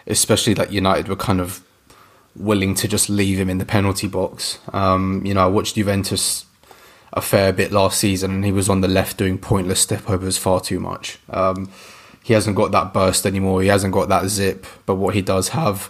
especially 0.05 0.53
that 0.53 0.71
United 0.71 1.07
were 1.07 1.15
kind 1.15 1.41
of 1.41 1.65
willing 2.35 2.75
to 2.75 2.87
just 2.87 3.09
leave 3.09 3.39
him 3.39 3.49
in 3.49 3.57
the 3.57 3.65
penalty 3.65 4.07
box. 4.07 4.59
Um, 4.71 5.25
you 5.25 5.33
know, 5.33 5.43
I 5.43 5.47
watched 5.47 5.75
Juventus 5.75 6.45
a 7.11 7.21
fair 7.21 7.53
bit 7.53 7.71
last 7.71 7.99
season, 7.99 8.29
and 8.29 8.45
he 8.45 8.51
was 8.51 8.69
on 8.69 8.81
the 8.81 8.87
left 8.87 9.17
doing 9.17 9.39
pointless 9.39 9.79
step 9.79 10.07
overs 10.07 10.37
far 10.37 10.59
too 10.59 10.79
much. 10.79 11.17
Um, 11.31 11.71
he 12.23 12.33
hasn't 12.33 12.55
got 12.55 12.71
that 12.71 12.93
burst 12.93 13.25
anymore. 13.25 13.63
He 13.63 13.67
hasn't 13.67 13.93
got 13.93 14.09
that 14.09 14.27
zip, 14.27 14.67
but 14.85 14.95
what 14.95 15.15
he 15.15 15.23
does 15.23 15.49
have 15.49 15.89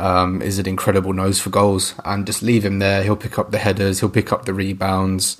um, 0.00 0.40
is 0.40 0.58
an 0.58 0.66
incredible 0.66 1.12
nose 1.12 1.40
for 1.40 1.50
goals. 1.50 1.94
And 2.06 2.26
just 2.26 2.42
leave 2.42 2.64
him 2.64 2.78
there. 2.78 3.02
He'll 3.02 3.16
pick 3.16 3.38
up 3.38 3.50
the 3.50 3.58
headers. 3.58 4.00
He'll 4.00 4.08
pick 4.08 4.32
up 4.32 4.46
the 4.46 4.54
rebounds 4.54 5.36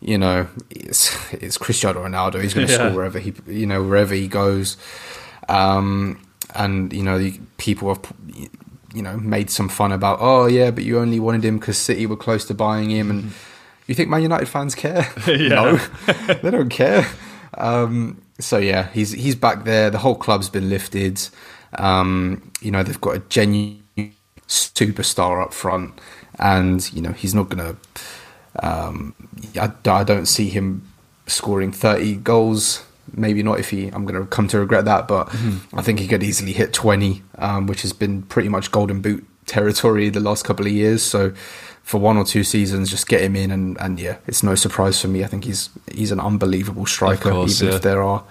you 0.00 0.18
know, 0.18 0.46
it's 0.70 1.16
it's 1.32 1.58
Cristiano 1.58 2.04
Ronaldo. 2.04 2.42
He's 2.42 2.54
going 2.54 2.66
to 2.66 2.72
Yeah. 2.72 2.78
score 2.78 2.92
wherever 2.96 3.18
he, 3.18 3.32
you 3.46 3.66
know, 3.66 3.82
wherever 3.82 4.14
he 4.14 4.28
goes. 4.28 4.76
Um, 5.48 6.20
and 6.54 6.92
you 6.92 7.02
know, 7.02 7.30
people 7.56 7.88
have, 7.94 8.12
you 8.94 9.02
know, 9.02 9.16
made 9.18 9.50
some 9.50 9.68
fun 9.68 9.92
about, 9.92 10.18
oh 10.20 10.46
yeah, 10.46 10.70
but 10.70 10.84
you 10.84 10.98
only 10.98 11.20
wanted 11.20 11.44
him 11.44 11.58
because 11.58 11.76
City 11.78 12.06
were 12.06 12.16
close 12.16 12.44
to 12.46 12.54
buying 12.54 12.90
him, 12.90 13.10
and 13.10 13.32
you 13.86 13.94
think 13.94 14.08
Man 14.08 14.22
United 14.22 14.46
fans 14.48 14.74
care? 14.74 15.06
no, 15.26 15.76
they 16.42 16.50
don't 16.50 16.68
care. 16.70 17.06
Um, 17.56 18.22
so 18.38 18.58
yeah, 18.58 18.88
he's 18.92 19.12
he's 19.12 19.34
back 19.34 19.64
there. 19.64 19.90
The 19.90 19.98
whole 19.98 20.14
club's 20.14 20.48
been 20.48 20.68
lifted. 20.70 21.20
Um, 21.76 22.50
you 22.60 22.70
know, 22.70 22.82
they've 22.82 23.00
got 23.00 23.16
a 23.16 23.18
genuine 23.28 23.82
superstar 24.46 25.42
up 25.42 25.52
front, 25.52 25.98
and 26.38 26.90
you 26.92 27.02
know 27.02 27.12
he's 27.12 27.34
not 27.34 27.48
going 27.48 27.64
to 27.74 27.76
um, 28.62 29.14
I, 29.56 29.72
I 29.86 30.04
don't 30.04 30.26
see 30.26 30.48
him 30.48 30.90
scoring 31.26 31.72
30 31.72 32.16
goals. 32.16 32.84
Maybe 33.12 33.42
not 33.42 33.58
if 33.58 33.70
he. 33.70 33.88
I'm 33.88 34.04
going 34.04 34.20
to 34.20 34.26
come 34.26 34.48
to 34.48 34.58
regret 34.58 34.84
that, 34.84 35.08
but 35.08 35.34
I 35.72 35.82
think 35.82 35.98
he 35.98 36.06
could 36.06 36.22
easily 36.22 36.52
hit 36.52 36.72
20, 36.72 37.22
um, 37.38 37.66
which 37.66 37.82
has 37.82 37.92
been 37.92 38.22
pretty 38.22 38.48
much 38.48 38.70
golden 38.70 39.00
boot 39.00 39.26
territory 39.46 40.10
the 40.10 40.20
last 40.20 40.44
couple 40.44 40.66
of 40.66 40.72
years. 40.72 41.02
So 41.02 41.32
for 41.82 41.98
one 41.98 42.18
or 42.18 42.24
two 42.24 42.44
seasons, 42.44 42.90
just 42.90 43.08
get 43.08 43.22
him 43.22 43.34
in, 43.34 43.50
and, 43.50 43.78
and 43.80 43.98
yeah, 43.98 44.18
it's 44.26 44.42
no 44.42 44.54
surprise 44.54 45.00
for 45.00 45.08
me. 45.08 45.24
I 45.24 45.26
think 45.26 45.44
he's 45.44 45.70
he's 45.90 46.12
an 46.12 46.20
unbelievable 46.20 46.84
striker, 46.84 47.30
course, 47.30 47.62
even 47.62 47.70
yeah. 47.70 47.76
if 47.76 47.82
there 47.82 48.02
are. 48.02 48.24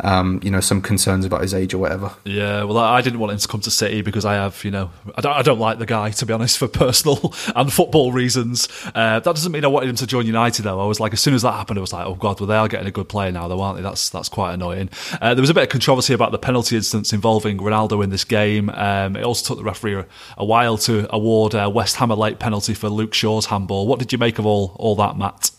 Um, 0.00 0.40
you 0.42 0.50
know, 0.50 0.60
some 0.60 0.80
concerns 0.80 1.24
about 1.24 1.42
his 1.42 1.52
age 1.54 1.74
or 1.74 1.78
whatever. 1.78 2.12
Yeah, 2.24 2.64
well, 2.64 2.78
I 2.78 3.00
didn't 3.00 3.18
want 3.18 3.32
him 3.32 3.38
to 3.38 3.48
come 3.48 3.60
to 3.62 3.70
City 3.70 4.02
because 4.02 4.24
I 4.24 4.34
have, 4.34 4.62
you 4.64 4.70
know, 4.70 4.90
I 5.16 5.20
don't, 5.20 5.32
I 5.32 5.42
don't 5.42 5.58
like 5.58 5.78
the 5.78 5.86
guy 5.86 6.10
to 6.10 6.26
be 6.26 6.32
honest 6.32 6.58
for 6.58 6.68
personal 6.84 7.34
and 7.56 7.72
football 7.72 8.12
reasons. 8.12 8.68
Uh, 8.94 9.20
that 9.20 9.24
doesn't 9.24 9.52
mean 9.52 9.64
I 9.64 9.68
wanted 9.68 9.90
him 9.90 9.96
to 9.96 10.06
join 10.06 10.26
United 10.26 10.62
though. 10.62 10.80
I 10.80 10.86
was 10.86 11.00
like, 11.00 11.12
as 11.12 11.20
soon 11.20 11.34
as 11.34 11.42
that 11.42 11.52
happened, 11.52 11.78
I 11.78 11.80
was 11.80 11.92
like, 11.92 12.06
oh 12.06 12.14
god, 12.14 12.40
well 12.40 12.46
they 12.46 12.56
are 12.56 12.68
getting 12.68 12.86
a 12.86 12.92
good 12.92 13.08
player 13.08 13.32
now, 13.32 13.48
though, 13.48 13.60
aren't 13.60 13.76
they? 13.76 13.82
That's 13.82 14.08
that's 14.08 14.28
quite 14.28 14.54
annoying. 14.54 14.90
Uh, 15.20 15.34
there 15.34 15.42
was 15.42 15.50
a 15.50 15.54
bit 15.54 15.64
of 15.64 15.68
controversy 15.68 16.14
about 16.14 16.32
the 16.32 16.38
penalty 16.38 16.76
instance 16.76 17.12
involving 17.12 17.58
Ronaldo 17.58 18.02
in 18.04 18.10
this 18.10 18.24
game. 18.24 18.70
Um, 18.70 19.16
it 19.16 19.24
also 19.24 19.48
took 19.48 19.58
the 19.58 19.64
referee 19.64 19.94
a, 19.94 20.06
a 20.36 20.44
while 20.44 20.78
to 20.78 21.12
award 21.14 21.54
uh, 21.54 21.70
West 21.72 21.96
Ham 21.96 22.10
a 22.10 22.14
late 22.14 22.38
penalty 22.38 22.74
for 22.74 22.88
Luke 22.88 23.14
Shaw's 23.14 23.46
handball. 23.46 23.86
What 23.86 23.98
did 23.98 24.12
you 24.12 24.18
make 24.18 24.38
of 24.38 24.46
all 24.46 24.76
all 24.78 24.94
that, 24.96 25.16
Matt? 25.16 25.50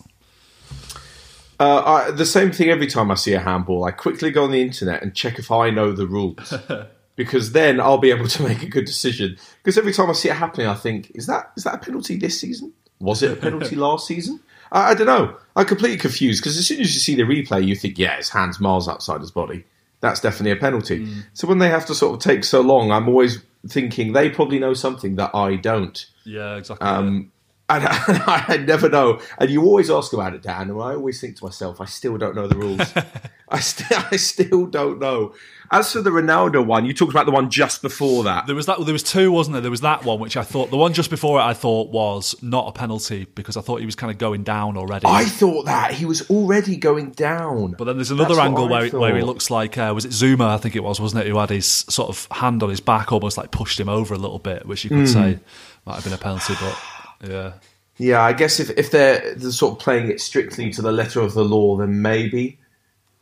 Uh, 1.60 1.84
I, 1.86 2.12
the 2.12 2.26
same 2.26 2.52
thing 2.52 2.70
every 2.70 2.88
time 2.88 3.12
I 3.12 3.16
see 3.16 3.34
a 3.34 3.40
handball. 3.40 3.84
I 3.84 3.92
quickly 3.92 4.32
go 4.32 4.46
on 4.46 4.52
the 4.52 4.62
internet 4.62 5.04
and 5.04 5.14
check 5.14 5.40
if 5.40 5.52
I 5.52 5.70
know 5.70 5.92
the 5.92 6.08
rules. 6.08 6.54
because 7.20 7.52
then 7.52 7.82
I'll 7.82 7.98
be 7.98 8.12
able 8.12 8.30
to 8.30 8.44
make 8.44 8.64
a 8.64 8.68
good 8.68 8.86
decision. 8.86 9.38
Because 9.62 9.78
every 9.78 9.92
time 9.92 10.10
I 10.10 10.14
see 10.14 10.30
it 10.30 10.36
happening, 10.36 10.68
I 10.68 10.76
think, 10.76 11.12
is 11.16 11.28
that 11.28 11.52
is 11.58 11.66
that 11.66 11.76
a 11.76 11.78
penalty 11.78 12.16
this 12.16 12.40
season? 12.40 12.72
Was 13.02 13.22
it 13.22 13.32
a 13.32 13.36
penalty 13.36 13.76
last 13.88 14.08
season? 14.08 14.40
I, 14.72 14.92
I 14.92 14.94
don't 14.94 15.08
know. 15.08 15.36
I'm 15.56 15.66
completely 15.66 15.98
confused 15.98 16.42
because 16.42 16.58
as 16.58 16.66
soon 16.66 16.80
as 16.80 16.94
you 16.94 17.00
see 17.02 17.16
the 17.16 17.24
replay, 17.24 17.68
you 17.68 17.76
think, 17.76 18.00
yeah, 18.00 18.16
his 18.16 18.30
hand's 18.30 18.62
miles 18.62 18.88
outside 18.88 19.20
his 19.20 19.32
body. 19.32 19.66
That's 20.00 20.22
definitely 20.22 20.52
a 20.52 20.56
penalty. 20.56 21.06
So 21.34 21.46
when 21.46 21.58
they 21.58 21.68
have 21.68 21.86
to 21.88 21.94
sort 21.94 22.14
of 22.14 22.22
take 22.22 22.46
so 22.46 22.62
long, 22.62 22.90
I'm 22.90 23.10
always 23.10 23.44
thinking 23.68 24.14
they 24.14 24.30
probably 24.30 24.58
know 24.58 24.74
something 24.74 25.18
that 25.18 25.36
I 25.36 25.58
don't. 25.58 26.06
Yeah, 26.24 26.56
exactly. 26.56 26.88
Um, 26.88 27.34
and, 27.70 27.84
and 28.08 28.24
I 28.26 28.58
never 28.68 28.90
know. 28.90 29.22
And 29.38 29.50
you 29.50 29.64
always 29.64 29.90
ask 29.90 30.12
about 30.14 30.34
it, 30.34 30.42
Dan, 30.42 30.70
and 30.70 30.82
I 30.82 30.94
always 30.96 31.22
think 31.22 31.38
to 31.38 31.46
myself, 31.46 31.80
I 31.80 31.86
still 31.86 32.18
don't 32.18 32.36
know 32.36 32.48
the 32.48 32.56
rules. 32.58 32.94
I 33.50 33.60
still, 33.60 34.00
I 34.12 34.16
still 34.18 34.66
don't 34.68 35.00
know. 35.00 35.34
As 35.72 35.94
for 35.94 36.02
the 36.02 36.10
Ronaldo 36.10 36.66
one, 36.66 36.84
you 36.86 36.94
talked 36.96 37.12
about 37.12 37.28
the 37.28 37.32
one 37.32 37.52
just 37.52 37.84
before 37.84 38.24
that. 38.24 38.48
There 38.48 38.56
was 38.56 38.66
that. 38.66 38.84
There 38.84 38.92
was 38.94 39.04
two, 39.04 39.32
wasn't 39.32 39.54
there? 39.54 39.62
There 39.62 39.70
was 39.70 39.82
that 39.82 40.04
one, 40.04 40.20
which 40.20 40.36
I 40.36 40.42
thought 40.42 40.72
the 40.72 40.78
one 40.78 40.94
just 40.94 41.12
before 41.12 41.40
it, 41.40 41.44
I 41.44 41.54
thought 41.54 41.92
was 41.92 42.36
not 42.42 42.68
a 42.68 42.72
penalty 42.72 43.28
because 43.36 43.56
I 43.56 43.62
thought 43.62 43.80
he 43.80 43.86
was 43.86 43.94
kind 43.96 44.10
of 44.12 44.18
going 44.18 44.42
down 44.44 44.78
already. 44.78 45.06
I 45.06 45.26
thought 45.26 45.66
that 45.68 45.94
he 45.94 46.06
was 46.06 46.28
already 46.32 46.76
going 46.76 47.12
down. 47.12 47.74
but 47.78 47.84
then 47.86 47.98
there's 47.98 48.10
another 48.10 48.34
That's 48.34 48.48
angle 48.48 48.68
where, 48.68 48.86
he- 48.86 48.98
where 48.98 49.16
he 49.16 49.22
looks 49.22 49.52
like 49.52 49.78
uh, 49.78 49.92
was 49.94 50.06
it 50.06 50.12
Zouma? 50.12 50.48
I 50.50 50.58
think 50.58 50.76
it 50.76 50.84
was, 50.84 51.00
wasn't 51.00 51.24
it? 51.24 51.30
Who 51.30 51.38
had 51.38 51.52
his 51.52 51.68
sort 51.68 52.10
of 52.10 52.28
hand 52.32 52.64
on 52.64 52.70
his 52.72 52.80
back, 52.80 53.12
almost 53.12 53.38
like 53.38 53.52
pushed 53.52 53.80
him 53.80 53.90
over 53.90 54.16
a 54.16 54.18
little 54.18 54.40
bit, 54.40 54.66
which 54.66 54.84
you 54.84 54.90
could 54.90 55.00
Hmm. 55.02 55.06
say 55.06 55.40
might 55.86 55.96
have 55.96 56.04
been 56.04 56.14
a 56.14 56.18
penalty. 56.18 56.56
But 56.60 56.76
yeah, 57.24 57.54
Yeah, 57.98 58.22
I 58.24 58.34
guess 58.34 58.60
if, 58.62 58.70
if 58.72 58.92
they're, 58.92 59.36
they're 59.36 59.52
sort 59.52 59.74
of 59.74 59.80
playing 59.80 60.10
it 60.10 60.22
strictly 60.22 60.72
to 60.72 60.82
the 60.82 60.92
letter 60.92 61.20
of 61.20 61.34
the 61.34 61.44
law, 61.44 61.76
then 61.78 62.02
maybe. 62.02 62.58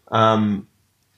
Um, 0.09 0.67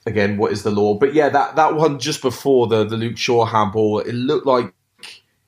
again, 0.05 0.37
what 0.37 0.53
is 0.53 0.63
the 0.63 0.71
law? 0.71 0.93
But 0.95 1.13
yeah, 1.13 1.29
that, 1.29 1.57
that 1.57 1.75
one 1.75 1.99
just 1.99 2.21
before 2.21 2.67
the, 2.67 2.85
the 2.85 2.97
Luke 2.97 3.17
Shaw 3.17 3.45
handball, 3.45 3.99
it 3.99 4.13
looked 4.13 4.45
like 4.45 4.73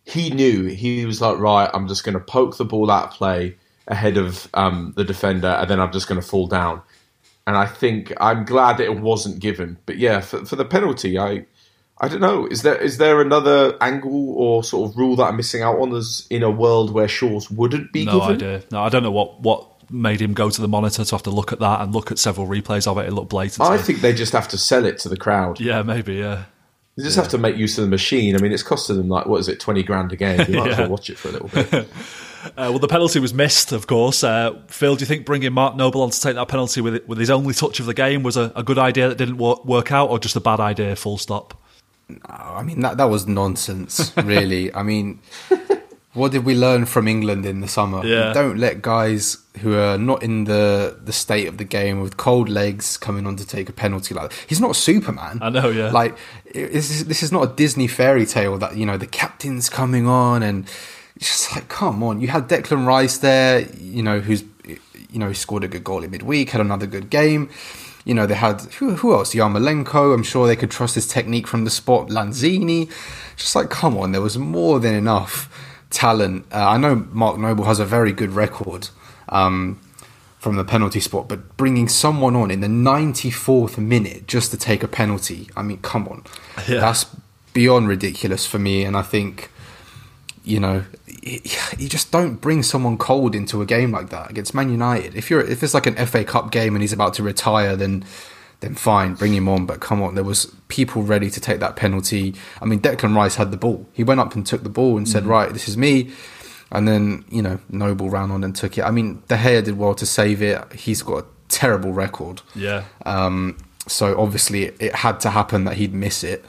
he 0.04 0.30
knew. 0.30 0.65
He 0.65 1.06
was 1.06 1.22
like, 1.22 1.38
right, 1.39 1.70
I'm 1.74 1.88
just 1.88 2.04
going 2.04 2.13
to 2.13 2.20
poke 2.20 2.58
the 2.58 2.65
ball 2.65 2.91
out 2.91 3.06
of 3.06 3.12
play 3.12 3.56
ahead 3.88 4.17
of 4.17 4.48
um, 4.54 4.94
the 4.98 5.06
defender, 5.06 5.48
and 5.48 5.70
then 5.70 5.80
I'm 5.80 5.91
just 5.91 6.08
going 6.08 6.20
to 6.20 6.28
fall 6.28 6.48
down. 6.48 6.82
And 7.48 7.58
I 7.58 7.65
think 7.65 8.13
I'm 8.20 8.46
glad 8.46 8.80
it 8.80 9.00
wasn't 9.00 9.39
given. 9.39 9.78
But 9.86 9.98
yeah, 9.98 10.20
for, 10.20 10.46
for 10.46 10.58
the 10.58 10.65
penalty, 10.65 11.17
I 11.17 11.46
I 12.03 12.07
don't 12.07 12.19
know. 12.19 12.47
Is 12.47 12.63
there 12.63 12.75
is 12.75 12.97
there 12.97 13.21
another 13.21 13.77
angle 13.79 14.33
or 14.35 14.63
sort 14.63 14.89
of 14.89 14.97
rule 14.97 15.15
that 15.17 15.25
I'm 15.25 15.37
missing 15.37 15.61
out 15.61 15.79
on? 15.79 15.93
As 15.95 16.25
in 16.31 16.41
a 16.43 16.49
world 16.49 16.91
where 16.91 17.07
Shaw's 17.07 17.49
wouldn't 17.51 17.93
be 17.93 18.05
No 18.05 18.19
given. 18.19 18.35
idea. 18.35 18.63
No, 18.71 18.81
I 18.83 18.89
don't 18.89 19.03
know 19.03 19.11
what 19.11 19.39
what 19.41 19.67
made 19.91 20.19
him 20.21 20.33
go 20.33 20.49
to 20.49 20.61
the 20.61 20.67
monitor 20.67 21.03
to 21.05 21.11
have 21.15 21.23
to 21.23 21.29
look 21.29 21.51
at 21.53 21.59
that 21.59 21.81
and 21.81 21.93
look 21.93 22.11
at 22.11 22.17
several 22.17 22.47
replays 22.47 22.87
of 22.87 22.97
it. 22.97 23.05
It 23.07 23.13
looked 23.13 23.29
blatant. 23.29 23.69
I 23.69 23.77
think 23.77 24.01
they 24.01 24.13
just 24.13 24.33
have 24.33 24.47
to 24.49 24.57
sell 24.57 24.83
it 24.85 24.97
to 24.99 25.09
the 25.09 25.17
crowd. 25.17 25.59
yeah, 25.59 25.83
maybe. 25.83 26.15
Yeah. 26.15 26.45
They 26.97 27.03
just 27.03 27.15
have 27.17 27.29
to 27.29 27.37
make 27.37 27.55
use 27.55 27.77
of 27.77 27.83
the 27.85 27.89
machine. 27.89 28.35
I 28.35 28.39
mean, 28.39 28.51
it's 28.51 28.63
costing 28.63 28.97
them 28.97 29.07
like 29.07 29.27
what 29.27 29.39
is 29.39 29.47
it, 29.47 29.59
twenty 29.59 29.83
grand 29.83 30.11
a 30.11 30.15
game? 30.15 30.39
You 30.49 30.57
might 30.57 30.71
as 30.71 30.77
Yeah. 30.77 30.81
well 30.81 30.89
watch 30.89 31.09
it 31.11 31.17
for 31.19 31.29
a 31.29 31.31
little 31.33 31.49
bit. 31.49 31.87
Uh, 32.43 32.49
well, 32.71 32.79
the 32.79 32.87
penalty 32.87 33.19
was 33.19 33.35
missed, 33.35 33.71
of 33.71 33.85
course. 33.85 34.23
Uh, 34.23 34.59
Phil, 34.67 34.95
do 34.95 35.01
you 35.01 35.05
think 35.05 35.27
bringing 35.27 35.53
Mark 35.53 35.75
Noble 35.75 36.01
on 36.01 36.09
to 36.09 36.19
take 36.19 36.33
that 36.33 36.47
penalty 36.47 36.81
with 36.81 37.07
with 37.07 37.19
his 37.19 37.29
only 37.29 37.53
touch 37.53 37.79
of 37.79 37.85
the 37.85 37.93
game 37.93 38.23
was 38.23 38.35
a, 38.35 38.51
a 38.55 38.63
good 38.63 38.79
idea 38.79 39.09
that 39.09 39.19
didn't 39.19 39.37
work, 39.37 39.63
work 39.63 39.91
out, 39.91 40.09
or 40.09 40.17
just 40.17 40.35
a 40.35 40.39
bad 40.39 40.59
idea? 40.59 40.95
Full 40.95 41.19
stop. 41.19 41.61
I 42.26 42.63
mean, 42.63 42.82
that 42.82 42.97
that 42.97 43.10
was 43.10 43.28
nonsense, 43.28 44.12
really. 44.24 44.74
I 44.74 44.84
mean, 44.84 45.19
what 46.13 46.32
did 46.32 46.43
we 46.43 46.56
learn 46.56 46.86
from 46.86 47.08
England 47.08 47.45
in 47.45 47.62
the 47.62 47.67
summer? 47.67 48.06
Yeah. 48.06 48.34
Don't 48.34 48.58
let 48.58 48.82
guys 48.82 49.38
who 49.60 49.76
are 49.76 49.97
not 49.97 50.24
in 50.24 50.45
the 50.45 50.97
the 51.04 51.13
state 51.13 51.47
of 51.47 51.58
the 51.58 51.63
game 51.63 52.02
with 52.02 52.17
cold 52.17 52.50
legs 52.50 52.97
coming 52.97 53.26
on 53.26 53.36
to 53.38 53.45
take 53.45 53.69
a 53.69 53.74
penalty 53.74 54.13
like 54.13 54.30
that. 54.30 54.45
He's 54.47 54.60
not 54.62 54.76
Superman. 54.76 55.39
I 55.41 55.50
know, 55.50 55.69
yeah. 55.69 55.91
Like, 55.91 56.17
this 56.54 56.89
is, 56.91 57.06
this 57.06 57.24
is 57.24 57.32
not 57.32 57.43
a 57.43 57.54
Disney 57.54 57.88
fairy 57.88 58.26
tale 58.26 58.58
that, 58.58 58.76
you 58.76 58.86
know, 58.86 58.97
the 58.97 59.08
captain's 59.08 59.69
coming 59.69 60.08
on 60.08 60.43
and 60.43 60.65
it's 61.15 61.28
just 61.28 61.56
like, 61.56 61.67
come 61.69 62.04
on. 62.04 62.19
You 62.19 62.28
had 62.28 62.47
Declan 62.47 62.86
Rice 62.86 63.19
there, 63.19 63.62
you 63.80 64.04
know, 64.04 64.19
who's, 64.19 64.43
you 64.65 65.19
know, 65.19 65.34
scored 65.34 65.63
a 65.63 65.67
good 65.67 65.84
goal 65.84 66.04
in 66.04 66.12
midweek, 66.12 66.50
had 66.50 66.62
another 66.62 66.88
good 66.88 67.10
game. 67.10 67.50
You 68.05 68.13
know, 68.13 68.25
they 68.25 68.35
had, 68.35 68.61
who, 68.79 68.95
who 68.95 69.13
else? 69.13 69.35
Yarmolenko. 69.35 70.13
I'm 70.13 70.23
sure 70.23 70.47
they 70.47 70.55
could 70.55 70.71
trust 70.71 70.95
his 70.95 71.07
technique 71.07 71.47
from 71.47 71.65
the 71.65 71.69
spot. 71.69 72.07
Lanzini. 72.07 72.89
Just 73.37 73.55
like, 73.55 73.69
come 73.69 73.97
on. 73.97 74.11
There 74.11 74.21
was 74.21 74.37
more 74.37 74.79
than 74.79 74.95
enough 74.95 75.49
talent. 75.89 76.45
Uh, 76.51 76.69
I 76.69 76.77
know 76.77 77.07
Mark 77.11 77.37
Noble 77.37 77.65
has 77.65 77.79
a 77.79 77.85
very 77.85 78.11
good 78.11 78.31
record. 78.31 78.89
Um, 79.29 79.79
from 80.41 80.55
the 80.55 80.63
penalty 80.63 80.99
spot, 80.99 81.29
but 81.29 81.55
bringing 81.55 81.87
someone 81.87 82.35
on 82.35 82.49
in 82.49 82.61
the 82.61 82.67
94th 82.67 83.77
minute 83.77 84.25
just 84.25 84.49
to 84.49 84.57
take 84.57 84.81
a 84.81 84.87
penalty, 84.87 85.47
I 85.55 85.61
mean, 85.61 85.77
come 85.83 86.07
on. 86.07 86.23
Yeah. 86.67 86.79
That's 86.79 87.05
beyond 87.53 87.87
ridiculous 87.87 88.47
for 88.47 88.57
me. 88.57 88.83
And 88.83 88.97
I 88.97 89.03
think, 89.03 89.50
you 90.43 90.60
know, 90.60 90.84
you 91.21 91.88
just 91.88 92.12
don't 92.12 92.36
bring 92.36 92.63
someone 92.63 92.97
cold 92.97 93.36
into 93.36 93.62
a 93.62 93.65
game 93.65 93.91
like 93.91 94.10
that 94.10 94.30
against 94.32 94.54
Man 94.54 94.69
United. 94.69 95.15
If 95.15 95.30
you're, 95.30 95.41
if 95.41 95.62
it's 95.63 95.73
like 95.73 95.86
an 95.86 95.95
FA 96.06 96.23
Cup 96.23 96.51
game 96.51 96.75
and 96.75 96.82
he's 96.82 96.93
about 96.93 97.13
to 97.15 97.23
retire, 97.23 97.75
then, 97.75 98.04
then 98.62 98.75
fine, 98.75 99.13
bring 99.13 99.34
him 99.34 99.47
on. 99.47 99.65
But 99.65 99.82
come 99.82 100.01
on, 100.01 100.15
there 100.15 100.23
was 100.23 100.54
people 100.67 101.04
ready 101.04 101.30
to 101.30 101.39
take 101.39 101.60
that 101.60 101.75
penalty. 101.75 102.34
I 102.62 102.65
mean, 102.65 102.80
Declan 102.80 103.15
Rice 103.15 103.36
had 103.36 103.51
the 103.51 103.58
ball. 103.58 103.88
He 103.93 104.04
went 104.04 104.19
up 104.19 104.36
and 104.36 104.45
took 104.45 104.63
the 104.63 104.69
ball 104.69 104.97
and 104.97 105.08
said, 105.08 105.25
right, 105.25 105.51
this 105.51 105.67
is 105.67 105.77
me. 105.77 106.12
And 106.71 106.88
then, 106.88 107.25
you 107.30 107.41
know, 107.41 107.60
Noble 107.69 108.10
ran 108.10 108.32
on 108.32 108.43
and 108.43 108.56
took 108.56 108.77
it. 108.77 108.84
I 108.84 108.91
mean, 108.91 109.21
De 109.27 109.36
Gea 109.36 109.63
did 109.63 109.77
well 109.77 109.93
to 109.95 110.06
save 110.06 110.41
it. 110.41 110.73
He's 110.73 111.04
got 111.04 111.23
a 111.23 111.25
terrible 111.49 111.93
record. 111.93 112.41
Yeah. 112.56 112.86
Um, 113.06 113.58
so 113.88 114.19
obviously 114.19 114.65
it 114.80 114.95
had 114.95 115.19
to 115.21 115.30
happen 115.30 115.65
that 115.65 115.75
he'd 115.75 115.93
miss 115.93 116.23
it 116.23 116.45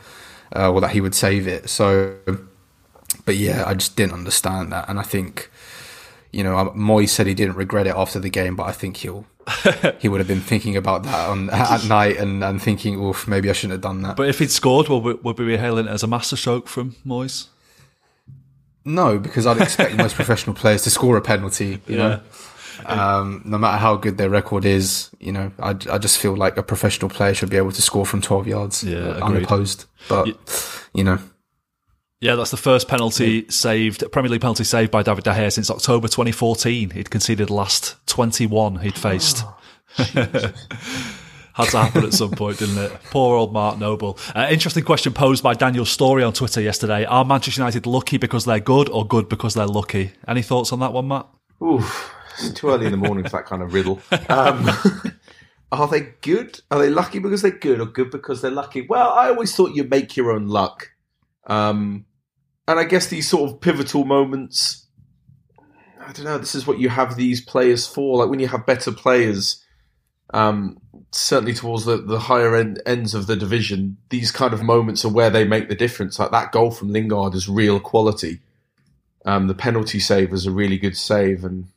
uh, 0.54 0.70
or 0.70 0.80
that 0.80 0.92
he 0.92 1.00
would 1.00 1.14
save 1.14 1.46
it. 1.46 1.68
So, 1.68 2.16
but 3.24 3.36
yeah, 3.36 3.64
I 3.66 3.74
just 3.74 3.96
didn't 3.96 4.14
understand 4.14 4.72
that. 4.72 4.88
And 4.88 4.98
I 4.98 5.02
think, 5.02 5.50
you 6.30 6.42
know, 6.42 6.72
Moyes 6.76 7.10
said 7.10 7.26
he 7.26 7.34
didn't 7.34 7.56
regret 7.56 7.86
it 7.86 7.94
after 7.94 8.18
the 8.18 8.30
game, 8.30 8.56
but 8.56 8.64
I 8.64 8.72
think 8.72 8.98
he'll. 8.98 9.26
he 9.98 10.08
would 10.08 10.20
have 10.20 10.28
been 10.28 10.40
thinking 10.40 10.76
about 10.76 11.02
that 11.02 11.28
on, 11.28 11.50
at 11.50 11.84
night 11.86 12.16
and, 12.16 12.44
and 12.44 12.62
thinking, 12.62 12.94
oof, 12.94 13.26
maybe 13.26 13.50
I 13.50 13.52
shouldn't 13.52 13.72
have 13.72 13.80
done 13.80 14.02
that. 14.02 14.16
But 14.16 14.28
if 14.28 14.38
he'd 14.38 14.52
scored, 14.52 14.88
would 14.88 15.02
we, 15.02 15.14
would 15.14 15.36
we 15.36 15.46
be 15.46 15.56
hailing 15.56 15.86
it 15.86 15.90
as 15.90 16.04
a 16.04 16.06
masterstroke 16.06 16.68
from 16.68 16.94
Moyes? 17.04 17.48
No, 18.84 19.18
because 19.18 19.46
I'd 19.46 19.60
expect 19.60 19.96
most 19.96 20.14
professional 20.22 20.54
players 20.54 20.82
to 20.82 20.90
score 20.90 21.16
a 21.16 21.20
penalty. 21.20 21.80
You 21.86 21.96
know, 21.96 22.20
um, 22.86 23.42
no 23.44 23.58
matter 23.58 23.78
how 23.78 23.96
good 23.96 24.18
their 24.18 24.30
record 24.30 24.64
is, 24.64 25.10
you 25.20 25.32
know, 25.32 25.52
I, 25.58 25.70
I 25.70 25.98
just 25.98 26.18
feel 26.18 26.36
like 26.36 26.56
a 26.56 26.62
professional 26.62 27.08
player 27.08 27.34
should 27.34 27.50
be 27.50 27.56
able 27.56 27.72
to 27.72 27.82
score 27.82 28.06
from 28.06 28.20
twelve 28.20 28.46
yards, 28.46 28.82
Yeah, 28.82 28.98
uh, 28.98 29.26
unopposed. 29.26 29.84
But 30.08 30.36
you 30.94 31.04
know, 31.04 31.18
Yeah, 32.22 32.36
that's 32.36 32.52
the 32.52 32.56
first 32.56 32.86
penalty 32.86 33.50
saved, 33.50 34.04
Premier 34.12 34.30
League 34.30 34.42
penalty 34.42 34.62
saved 34.62 34.92
by 34.92 35.02
David 35.02 35.24
De 35.24 35.32
Gea 35.32 35.52
since 35.52 35.68
October 35.68 36.06
2014. 36.06 36.90
He'd 36.90 37.10
conceded 37.10 37.48
the 37.48 37.52
last 37.52 37.96
21 38.06 38.76
he'd 38.76 38.96
faced. 38.96 39.44
Had 39.96 40.54
to 41.70 41.78
happen 41.78 42.04
at 42.04 42.12
some 42.12 42.30
point, 42.30 42.60
didn't 42.60 42.78
it? 42.78 42.92
Poor 43.10 43.36
old 43.36 43.52
Mark 43.52 43.76
Noble. 43.76 44.20
Uh, 44.36 44.46
interesting 44.48 44.84
question 44.84 45.12
posed 45.12 45.42
by 45.42 45.54
Daniel 45.54 45.84
Storey 45.84 46.22
on 46.22 46.32
Twitter 46.32 46.60
yesterday. 46.60 47.04
Are 47.06 47.24
Manchester 47.24 47.60
United 47.60 47.86
lucky 47.86 48.18
because 48.18 48.44
they're 48.44 48.60
good 48.60 48.88
or 48.88 49.04
good 49.04 49.28
because 49.28 49.54
they're 49.54 49.66
lucky? 49.66 50.12
Any 50.28 50.42
thoughts 50.42 50.72
on 50.72 50.78
that 50.78 50.92
one, 50.92 51.08
Matt? 51.08 51.26
Oof, 51.60 52.14
it's 52.38 52.52
too 52.52 52.68
early 52.70 52.86
in 52.86 52.92
the 52.92 52.98
morning 52.98 53.24
for 53.24 53.30
that 53.30 53.46
kind 53.46 53.62
of 53.62 53.74
riddle. 53.74 54.00
Um, 54.28 54.70
are 55.72 55.88
they 55.88 56.12
good? 56.20 56.60
Are 56.70 56.78
they 56.78 56.88
lucky 56.88 57.18
because 57.18 57.42
they're 57.42 57.50
good, 57.50 57.80
or 57.80 57.86
good 57.86 58.12
because 58.12 58.42
they're 58.42 58.52
lucky? 58.52 58.82
Well, 58.82 59.10
I 59.10 59.28
always 59.28 59.56
thought 59.56 59.74
you 59.74 59.82
make 59.82 60.16
your 60.16 60.30
own 60.30 60.46
luck, 60.46 60.92
um, 61.48 62.06
and 62.68 62.78
I 62.78 62.84
guess 62.84 63.08
these 63.08 63.28
sort 63.28 63.50
of 63.50 63.60
pivotal 63.60 64.04
moments. 64.04 64.86
I 66.00 66.12
don't 66.12 66.24
know. 66.24 66.38
This 66.38 66.54
is 66.54 66.66
what 66.66 66.78
you 66.78 66.88
have 66.88 67.16
these 67.16 67.40
players 67.40 67.86
for. 67.86 68.18
Like 68.18 68.28
when 68.28 68.40
you 68.40 68.48
have 68.48 68.66
better 68.66 68.90
players, 68.92 69.62
um, 70.34 70.80
certainly 71.12 71.54
towards 71.54 71.84
the, 71.84 71.96
the 71.98 72.18
higher 72.18 72.56
end, 72.56 72.82
ends 72.86 73.14
of 73.14 73.26
the 73.26 73.36
division, 73.36 73.98
these 74.08 74.30
kind 74.30 74.52
of 74.52 74.62
moments 74.62 75.04
are 75.04 75.12
where 75.12 75.30
they 75.30 75.44
make 75.44 75.68
the 75.68 75.74
difference. 75.74 76.18
Like 76.18 76.30
that 76.32 76.52
goal 76.52 76.70
from 76.70 76.92
Lingard 76.92 77.34
is 77.34 77.48
real 77.48 77.78
quality. 77.78 78.40
Um, 79.24 79.46
the 79.46 79.54
penalty 79.54 80.00
save 80.00 80.30
was 80.30 80.46
a 80.46 80.50
really 80.50 80.78
good 80.78 80.96
save, 80.96 81.44
and 81.44 81.68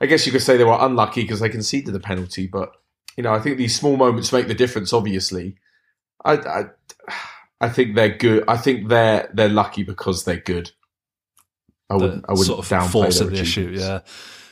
I 0.00 0.06
guess 0.06 0.24
you 0.24 0.30
could 0.30 0.42
say 0.42 0.56
they 0.56 0.64
were 0.64 0.78
unlucky 0.78 1.22
because 1.22 1.40
they 1.40 1.48
conceded 1.48 1.92
the 1.92 2.00
penalty. 2.00 2.46
But 2.46 2.72
you 3.16 3.24
know, 3.24 3.34
I 3.34 3.40
think 3.40 3.56
these 3.56 3.74
small 3.74 3.96
moments 3.96 4.32
make 4.32 4.46
the 4.46 4.54
difference. 4.54 4.92
Obviously, 4.92 5.56
I, 6.24 6.34
I, 6.34 6.64
I 7.60 7.68
think 7.68 7.94
they're 7.94 8.16
good. 8.16 8.44
I 8.48 8.56
think 8.56 8.88
they're 8.88 9.30
they're 9.32 9.48
lucky 9.48 9.82
because 9.82 10.24
they're 10.24 10.36
good. 10.40 10.70
I 11.88 11.94
wouldn't. 11.94 12.24
I 12.28 12.32
wouldn't 12.32 12.46
sort 12.46 12.58
of 12.60 12.68
downplay 12.68 12.90
force 12.90 13.20
of 13.20 13.30
the 13.30 13.40
issue. 13.40 13.62
achievements. 13.62 13.82
Yeah. 13.84 14.00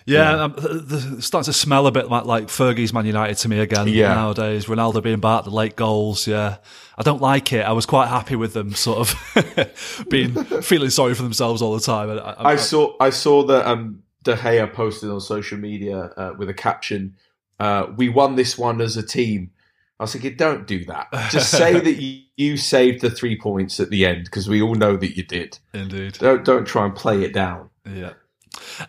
Yeah, 0.07 0.43
um, 0.45 0.55
it's 0.59 1.25
starting 1.25 1.47
to 1.47 1.55
smell 1.55 1.87
a 1.87 1.90
bit 1.90 2.11
like, 2.11 2.27
like 2.27 2.49
Fergie's 2.49 2.93
Man 2.93 3.07
United 3.07 3.38
to 3.38 3.49
me 3.49 3.59
again 3.61 3.88
Yeah. 3.88 4.09
nowadays. 4.12 4.67
Ronaldo 4.67 5.03
being 5.03 5.19
back, 5.21 5.45
the 5.45 5.51
late 5.51 5.77
goals. 5.77 6.27
Yeah, 6.27 6.59
I 6.99 7.03
don't 7.03 7.23
like 7.23 7.55
it. 7.55 7.64
I 7.64 7.73
was 7.73 7.87
quite 7.87 8.09
happy 8.09 8.37
with 8.37 8.53
them, 8.53 8.75
sort 8.75 8.99
of 8.99 10.07
being 10.11 10.35
feeling 10.62 10.90
sorry 10.90 11.14
for 11.14 11.23
themselves 11.23 11.62
all 11.62 11.73
the 11.73 11.81
time. 11.81 12.11
I, 12.11 12.17
I, 12.19 12.51
I 12.53 12.57
saw 12.57 12.95
I 13.01 13.09
saw 13.09 13.45
that 13.45 13.67
um, 13.67 14.03
De 14.23 14.37
Gea 14.37 14.71
posted 14.71 15.09
on 15.09 15.23
social 15.23 15.57
media 15.57 15.97
uh, 16.19 16.35
with 16.37 16.51
a 16.51 16.55
caption, 16.55 17.17
uh, 17.59 17.87
"We 17.97 18.11
won 18.11 18.37
this 18.37 18.59
one 18.59 18.83
as 18.83 18.99
a 18.99 19.03
team." 19.03 19.53
I 19.99 20.05
was 20.05 20.13
thinking, 20.13 20.37
don't 20.37 20.67
do 20.67 20.85
that. 20.87 21.09
Just 21.31 21.51
say 21.57 21.79
that 21.79 21.95
you, 21.95 22.23
you 22.37 22.57
saved 22.57 23.01
the 23.01 23.11
three 23.11 23.39
points 23.39 23.79
at 23.79 23.91
the 23.91 24.05
end 24.07 24.25
because 24.25 24.49
we 24.49 24.61
all 24.61 24.75
know 24.75 24.97
that 24.97 25.17
you 25.17 25.23
did. 25.23 25.59
indeed. 25.73 26.15
Don't 26.15 26.45
don't 26.45 26.67
try 26.67 26.85
and 26.85 26.95
play 26.95 27.23
it 27.23 27.33
down. 27.33 27.71
Yeah. 27.85 28.15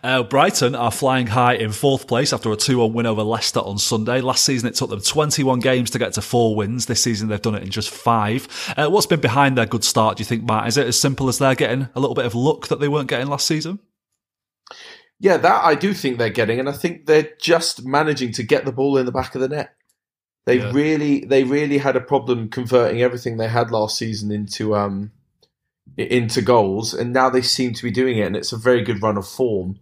Uh, 0.02 0.22
Brighton 0.22 0.74
are 0.74 0.90
flying 0.90 1.26
high 1.26 1.54
in 1.54 1.72
fourth 1.72 2.06
place 2.06 2.32
after 2.32 2.50
a 2.52 2.56
2 2.56 2.78
1 2.78 2.92
win 2.92 3.06
over 3.06 3.22
Leicester 3.22 3.60
on 3.60 3.78
Sunday. 3.78 4.20
Last 4.20 4.44
season, 4.44 4.68
it 4.68 4.74
took 4.74 4.90
them 4.90 5.00
21 5.00 5.60
games 5.60 5.90
to 5.90 5.98
get 5.98 6.12
to 6.14 6.22
four 6.22 6.54
wins. 6.54 6.86
This 6.86 7.02
season, 7.02 7.28
they've 7.28 7.42
done 7.42 7.54
it 7.54 7.62
in 7.62 7.70
just 7.70 7.90
five. 7.90 8.46
Uh, 8.76 8.88
what's 8.88 9.06
been 9.06 9.20
behind 9.20 9.56
their 9.58 9.66
good 9.66 9.84
start, 9.84 10.16
do 10.16 10.20
you 10.20 10.24
think, 10.24 10.44
Matt? 10.44 10.68
Is 10.68 10.76
it 10.76 10.86
as 10.86 10.98
simple 10.98 11.28
as 11.28 11.38
they're 11.38 11.54
getting 11.54 11.88
a 11.94 12.00
little 12.00 12.14
bit 12.14 12.26
of 12.26 12.34
luck 12.34 12.68
that 12.68 12.80
they 12.80 12.88
weren't 12.88 13.08
getting 13.08 13.26
last 13.26 13.46
season? 13.46 13.78
Yeah, 15.18 15.38
that 15.38 15.64
I 15.64 15.74
do 15.74 15.94
think 15.94 16.18
they're 16.18 16.30
getting, 16.30 16.60
and 16.60 16.68
I 16.68 16.72
think 16.72 17.06
they're 17.06 17.30
just 17.40 17.84
managing 17.86 18.32
to 18.32 18.42
get 18.42 18.64
the 18.64 18.72
ball 18.72 18.98
in 18.98 19.06
the 19.06 19.12
back 19.12 19.34
of 19.34 19.40
the 19.40 19.48
net. 19.48 19.74
They 20.46 20.58
Yeah. 20.58 20.70
really, 20.72 21.24
they 21.24 21.44
really 21.44 21.78
had 21.78 21.96
a 21.96 22.00
problem 22.00 22.48
converting 22.48 23.02
everything 23.02 23.36
they 23.36 23.48
had 23.48 23.70
last 23.70 23.98
season 23.98 24.30
into 24.30 24.74
um 24.74 25.10
into 25.96 26.42
goals, 26.42 26.94
and 26.94 27.12
now 27.12 27.30
they 27.30 27.42
seem 27.42 27.72
to 27.74 27.82
be 27.82 27.90
doing 27.90 28.18
it, 28.18 28.26
and 28.26 28.36
it's 28.36 28.52
a 28.52 28.56
very 28.56 28.82
good 28.82 29.02
run 29.02 29.16
of 29.16 29.26
form. 29.26 29.78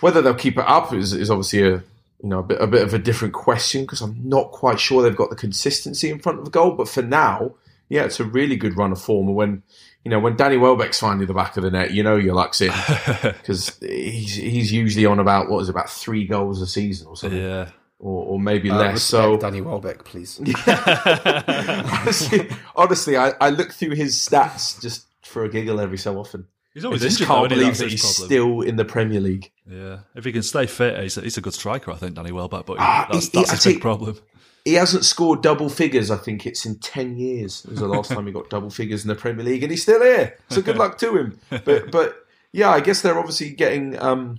Whether 0.00 0.22
they'll 0.22 0.34
keep 0.34 0.58
it 0.58 0.68
up 0.68 0.92
is, 0.92 1.12
is 1.12 1.30
obviously 1.30 1.62
a 1.62 1.82
you 2.22 2.30
know 2.30 2.40
a 2.40 2.42
bit, 2.42 2.60
a 2.60 2.66
bit 2.66 2.82
of 2.82 2.94
a 2.94 2.98
different 2.98 3.34
question 3.34 3.82
because 3.82 4.00
I'm 4.00 4.28
not 4.28 4.50
quite 4.50 4.80
sure 4.80 5.02
they've 5.02 5.16
got 5.16 5.30
the 5.30 5.36
consistency 5.36 6.10
in 6.10 6.18
front 6.20 6.38
of 6.38 6.44
the 6.44 6.50
goal. 6.50 6.72
But 6.72 6.88
for 6.88 7.02
now, 7.02 7.54
yeah, 7.88 8.04
it's 8.04 8.20
a 8.20 8.24
really 8.24 8.56
good 8.56 8.76
run 8.76 8.92
of 8.92 9.00
form. 9.00 9.28
And 9.28 9.36
when 9.36 9.62
you 10.04 10.10
know 10.10 10.18
when 10.18 10.36
Danny 10.36 10.56
Welbeck's 10.56 11.00
finding 11.00 11.26
the 11.26 11.34
back 11.34 11.56
of 11.56 11.62
the 11.62 11.70
net, 11.70 11.92
you 11.92 12.02
know 12.02 12.16
your 12.16 12.34
luck's 12.34 12.60
in 12.60 12.70
because 13.22 13.78
he's 13.80 14.34
he's 14.34 14.72
usually 14.72 15.06
on 15.06 15.18
about 15.18 15.48
what 15.48 15.60
is 15.60 15.68
it, 15.68 15.72
about 15.72 15.90
three 15.90 16.26
goals 16.26 16.60
a 16.60 16.66
season 16.66 17.06
or 17.06 17.16
something, 17.16 17.40
Yeah. 17.40 17.70
Or, 18.04 18.24
or 18.26 18.38
maybe 18.40 18.70
uh, 18.70 18.76
less. 18.78 19.02
So 19.02 19.36
Danny 19.36 19.60
Welbeck, 19.62 20.04
please. 20.04 20.38
honestly, 20.66 22.48
honestly 22.76 23.16
I, 23.16 23.32
I 23.40 23.50
look 23.50 23.72
through 23.72 23.94
his 23.94 24.14
stats 24.16 24.80
just 24.80 25.06
for 25.22 25.44
a 25.44 25.48
giggle 25.48 25.80
every 25.80 25.98
so 25.98 26.18
often. 26.18 26.46
He's 26.72 26.84
I 26.84 26.88
always 26.88 27.02
just 27.02 27.20
injured, 27.20 27.28
can't 27.28 27.46
isn't 27.52 27.58
believe 27.58 27.78
that 27.78 27.90
he's 27.90 28.02
problem. 28.02 28.26
still 28.26 28.60
in 28.62 28.76
the 28.76 28.84
Premier 28.84 29.20
League. 29.20 29.52
Yeah, 29.70 30.00
if 30.16 30.24
he 30.24 30.32
can 30.32 30.42
stay 30.42 30.66
fit, 30.66 31.00
he's 31.00 31.16
a, 31.16 31.20
he's 31.20 31.38
a 31.38 31.40
good 31.40 31.54
striker, 31.54 31.92
I 31.92 31.96
think, 31.96 32.14
Danny 32.16 32.32
Welbeck. 32.32 32.66
But 32.66 32.78
Ah, 32.80 33.08
that's, 33.12 33.26
he- 33.28 33.38
that's 33.38 33.50
I 33.50 33.54
his 33.54 33.64
big 33.64 33.72
think- 33.74 33.82
problem. 33.82 34.18
He 34.64 34.72
hasn't 34.74 35.04
scored 35.04 35.42
double 35.42 35.68
figures. 35.68 36.10
I 36.10 36.16
think 36.16 36.46
it's 36.46 36.64
in 36.64 36.78
ten 36.78 37.18
years. 37.18 37.64
It 37.66 37.72
was 37.72 37.80
the 37.80 37.86
last 37.86 38.10
time 38.12 38.26
he 38.26 38.32
got 38.32 38.48
double 38.48 38.70
figures 38.70 39.02
in 39.04 39.08
the 39.08 39.14
Premier 39.14 39.44
League, 39.44 39.62
and 39.62 39.70
he's 39.70 39.82
still 39.82 40.00
here. 40.02 40.38
So 40.48 40.62
good 40.62 40.78
luck 40.78 40.96
to 40.98 41.16
him. 41.16 41.38
But 41.50 41.90
but 41.92 42.16
yeah, 42.50 42.70
I 42.70 42.80
guess 42.80 43.02
they're 43.02 43.18
obviously 43.18 43.50
getting 43.50 43.96
um, 44.00 44.38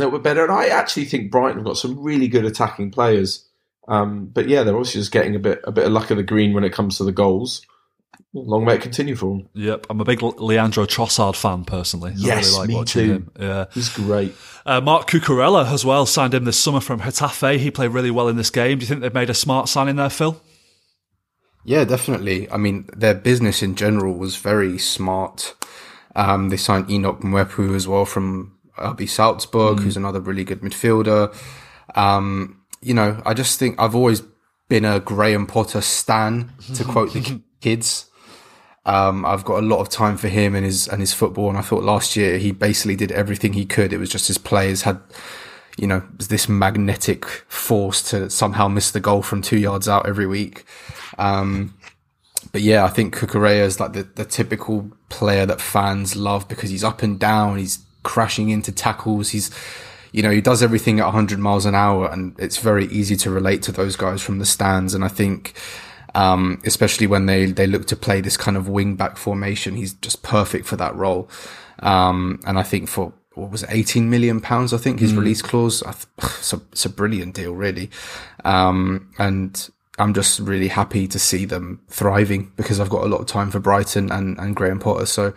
a 0.00 0.12
were 0.12 0.18
better. 0.18 0.42
And 0.42 0.52
I 0.52 0.66
actually 0.66 1.04
think 1.04 1.30
Brighton 1.30 1.58
have 1.58 1.66
got 1.66 1.76
some 1.78 2.02
really 2.02 2.28
good 2.28 2.44
attacking 2.44 2.90
players. 2.90 3.46
Um, 3.88 4.26
but 4.26 4.48
yeah, 4.48 4.62
they're 4.62 4.76
obviously 4.76 5.00
just 5.00 5.12
getting 5.12 5.34
a 5.34 5.38
bit 5.40 5.60
a 5.64 5.72
bit 5.72 5.84
of 5.86 5.92
luck 5.92 6.10
of 6.10 6.16
the 6.16 6.22
green 6.22 6.52
when 6.54 6.64
it 6.64 6.72
comes 6.72 6.98
to 6.98 7.04
the 7.04 7.12
goals. 7.12 7.66
Long 8.32 8.64
may 8.64 8.74
it 8.74 8.82
continue 8.82 9.16
for 9.16 9.36
them. 9.38 9.48
Yep, 9.54 9.86
I'm 9.90 10.00
a 10.00 10.04
big 10.04 10.22
Leandro 10.22 10.84
Trossard 10.86 11.34
fan 11.34 11.64
personally. 11.64 12.12
I 12.12 12.14
Yes, 12.16 12.46
really 12.52 12.58
like 12.58 12.68
me 12.68 12.74
watching 12.76 13.06
too. 13.06 13.12
him. 13.12 13.30
Yeah. 13.40 13.64
He's 13.72 13.88
great. 13.88 14.34
Uh, 14.64 14.80
Marc 14.80 15.08
Cucurella 15.10 15.66
as 15.66 15.84
well 15.84 16.06
signed 16.06 16.34
him 16.34 16.44
this 16.44 16.58
summer 16.58 16.80
from 16.80 17.00
Getafe. 17.00 17.58
He 17.58 17.72
played 17.72 17.88
really 17.90 18.10
well 18.12 18.28
in 18.28 18.36
this 18.36 18.50
game. 18.50 18.78
Do 18.78 18.82
you 18.84 18.86
think 18.86 19.00
they've 19.00 19.12
made 19.12 19.30
a 19.30 19.34
smart 19.34 19.68
signing 19.68 19.96
there, 19.96 20.10
Phil? 20.10 20.40
Yeah, 21.64 21.84
definitely. 21.84 22.48
I 22.50 22.56
mean, 22.56 22.88
their 22.96 23.14
business 23.14 23.62
in 23.62 23.74
general 23.74 24.14
was 24.14 24.36
very 24.36 24.78
smart. 24.78 25.54
Um, 26.14 26.50
they 26.50 26.56
signed 26.56 26.88
Enoch 26.90 27.20
Mwepu 27.20 27.74
as 27.74 27.88
well 27.88 28.04
from 28.04 28.56
RB 28.80 29.08
Salzburg, 29.08 29.80
who's 29.80 29.96
another 29.96 30.20
really 30.20 30.44
good 30.44 30.60
midfielder. 30.60 31.34
Um, 31.94 32.60
you 32.80 32.94
know, 32.94 33.20
I 33.24 33.34
just 33.34 33.58
think 33.58 33.78
I've 33.78 33.94
always 33.94 34.22
been 34.68 34.84
a 34.84 35.00
Graham 35.00 35.46
Potter 35.46 35.80
stan, 35.80 36.52
to 36.74 36.84
quote 36.84 37.12
the 37.12 37.42
kids. 37.60 38.06
Um, 38.86 39.26
I've 39.26 39.44
got 39.44 39.62
a 39.62 39.66
lot 39.66 39.80
of 39.80 39.90
time 39.90 40.16
for 40.16 40.28
him 40.28 40.54
and 40.54 40.64
his 40.64 40.88
and 40.88 41.00
his 41.00 41.12
football, 41.12 41.48
and 41.50 41.58
I 41.58 41.62
thought 41.62 41.82
last 41.82 42.16
year 42.16 42.38
he 42.38 42.52
basically 42.52 42.96
did 42.96 43.12
everything 43.12 43.52
he 43.52 43.66
could. 43.66 43.92
It 43.92 43.98
was 43.98 44.08
just 44.08 44.28
his 44.28 44.38
players 44.38 44.82
had, 44.82 45.00
you 45.76 45.86
know, 45.86 46.02
this 46.18 46.48
magnetic 46.48 47.26
force 47.48 48.02
to 48.10 48.30
somehow 48.30 48.68
miss 48.68 48.90
the 48.90 49.00
goal 49.00 49.22
from 49.22 49.42
two 49.42 49.58
yards 49.58 49.88
out 49.88 50.08
every 50.08 50.26
week. 50.26 50.64
Um, 51.18 51.74
but 52.52 52.62
yeah, 52.62 52.84
I 52.84 52.88
think 52.88 53.14
Cucurella 53.14 53.62
is 53.62 53.78
like 53.78 53.92
the, 53.92 54.04
the 54.14 54.24
typical 54.24 54.90
player 55.10 55.44
that 55.46 55.60
fans 55.60 56.16
love 56.16 56.48
because 56.48 56.70
he's 56.70 56.84
up 56.84 57.02
and 57.02 57.18
down, 57.18 57.58
he's 57.58 57.84
crashing 58.02 58.50
into 58.50 58.72
tackles, 58.72 59.30
he's, 59.30 59.50
you 60.12 60.22
know, 60.22 60.30
he 60.30 60.40
does 60.40 60.62
everything 60.62 61.00
at 61.00 61.06
100 61.06 61.38
miles 61.38 61.66
an 61.66 61.74
hour, 61.74 62.10
and 62.10 62.38
it's 62.38 62.58
very 62.58 62.86
easy 62.86 63.16
to 63.16 63.30
relate 63.30 63.62
to 63.62 63.72
those 63.72 63.96
guys 63.96 64.22
from 64.22 64.38
the 64.38 64.46
stands. 64.46 64.94
And 64.94 65.04
I 65.04 65.08
think, 65.08 65.54
um, 66.14 66.60
especially 66.64 67.06
when 67.06 67.26
they 67.26 67.46
they 67.52 67.66
look 67.66 67.86
to 67.86 67.96
play 67.96 68.20
this 68.20 68.36
kind 68.36 68.56
of 68.56 68.68
wing 68.68 68.96
back 68.96 69.16
formation, 69.16 69.76
he's 69.76 69.94
just 69.94 70.22
perfect 70.22 70.66
for 70.66 70.76
that 70.76 70.94
role. 70.96 71.28
Um, 71.80 72.40
and 72.46 72.58
I 72.58 72.62
think 72.62 72.88
for 72.88 73.12
what 73.34 73.50
was 73.50 73.62
it, 73.62 73.70
18 73.72 74.10
million 74.10 74.40
pounds? 74.40 74.72
I 74.72 74.76
think 74.76 75.00
his 75.00 75.14
release 75.14 75.42
clause. 75.42 75.82
I 75.82 75.92
th- 75.92 76.06
it's, 76.18 76.52
a, 76.52 76.60
it's 76.72 76.84
a 76.84 76.90
brilliant 76.90 77.34
deal, 77.34 77.54
really. 77.54 77.90
Um, 78.44 79.12
and 79.18 79.70
I'm 79.98 80.14
just 80.14 80.40
really 80.40 80.68
happy 80.68 81.06
to 81.08 81.18
see 81.18 81.44
them 81.44 81.80
thriving 81.88 82.52
because 82.56 82.80
I've 82.80 82.90
got 82.90 83.04
a 83.04 83.06
lot 83.06 83.20
of 83.20 83.26
time 83.26 83.50
for 83.50 83.60
Brighton 83.60 84.10
and, 84.10 84.38
and 84.38 84.56
Graham 84.56 84.78
Potter. 84.78 85.06
So, 85.06 85.32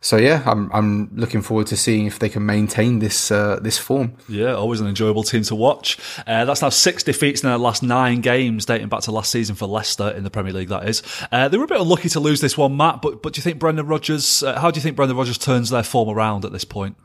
so 0.00 0.16
yeah, 0.16 0.42
I'm 0.46 0.70
I'm 0.72 1.10
looking 1.16 1.42
forward 1.42 1.66
to 1.68 1.76
seeing 1.76 2.06
if 2.06 2.18
they 2.18 2.28
can 2.28 2.44
maintain 2.46 2.98
this 2.98 3.30
uh, 3.30 3.58
this 3.60 3.78
form. 3.78 4.16
Yeah, 4.28 4.54
always 4.54 4.80
an 4.80 4.86
enjoyable 4.86 5.22
team 5.22 5.42
to 5.44 5.54
watch. 5.54 5.98
Uh, 6.26 6.44
that's 6.44 6.62
now 6.62 6.68
six 6.68 7.02
defeats 7.02 7.42
in 7.42 7.48
their 7.48 7.58
last 7.58 7.82
nine 7.82 8.20
games, 8.20 8.66
dating 8.66 8.88
back 8.88 9.00
to 9.02 9.12
last 9.12 9.30
season 9.30 9.56
for 9.56 9.66
Leicester 9.66 10.10
in 10.10 10.24
the 10.24 10.30
Premier 10.30 10.52
League. 10.52 10.68
That 10.68 10.88
is, 10.88 11.02
uh, 11.32 11.48
they 11.48 11.58
were 11.58 11.64
a 11.64 11.68
bit 11.68 11.80
unlucky 11.80 12.08
to 12.10 12.20
lose 12.20 12.40
this 12.40 12.56
one, 12.56 12.76
Matt. 12.76 13.02
But 13.02 13.22
but 13.22 13.32
do 13.32 13.38
you 13.38 13.42
think 13.42 13.58
Brendan 13.58 13.86
Rodgers? 13.86 14.42
Uh, 14.42 14.60
how 14.60 14.70
do 14.70 14.78
you 14.78 14.82
think 14.82 14.96
Brendan 14.96 15.16
Rodgers 15.16 15.38
turns 15.38 15.70
their 15.70 15.82
form 15.82 16.08
around 16.08 16.44
at 16.44 16.52
this 16.52 16.64
point? 16.64 16.96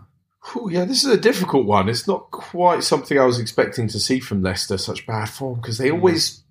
Whew, 0.51 0.71
yeah, 0.71 0.85
this 0.85 1.03
is 1.03 1.13
a 1.13 1.17
difficult 1.17 1.67
one. 1.67 1.87
It's 1.87 2.07
not 2.07 2.31
quite 2.31 2.83
something 2.83 3.17
I 3.17 3.25
was 3.25 3.39
expecting 3.39 3.87
to 3.89 3.99
see 3.99 4.19
from 4.19 4.41
Leicester, 4.41 4.77
such 4.77 5.05
bad 5.05 5.29
form, 5.29 5.61
because 5.61 5.77
they 5.77 5.91
always 5.91 6.43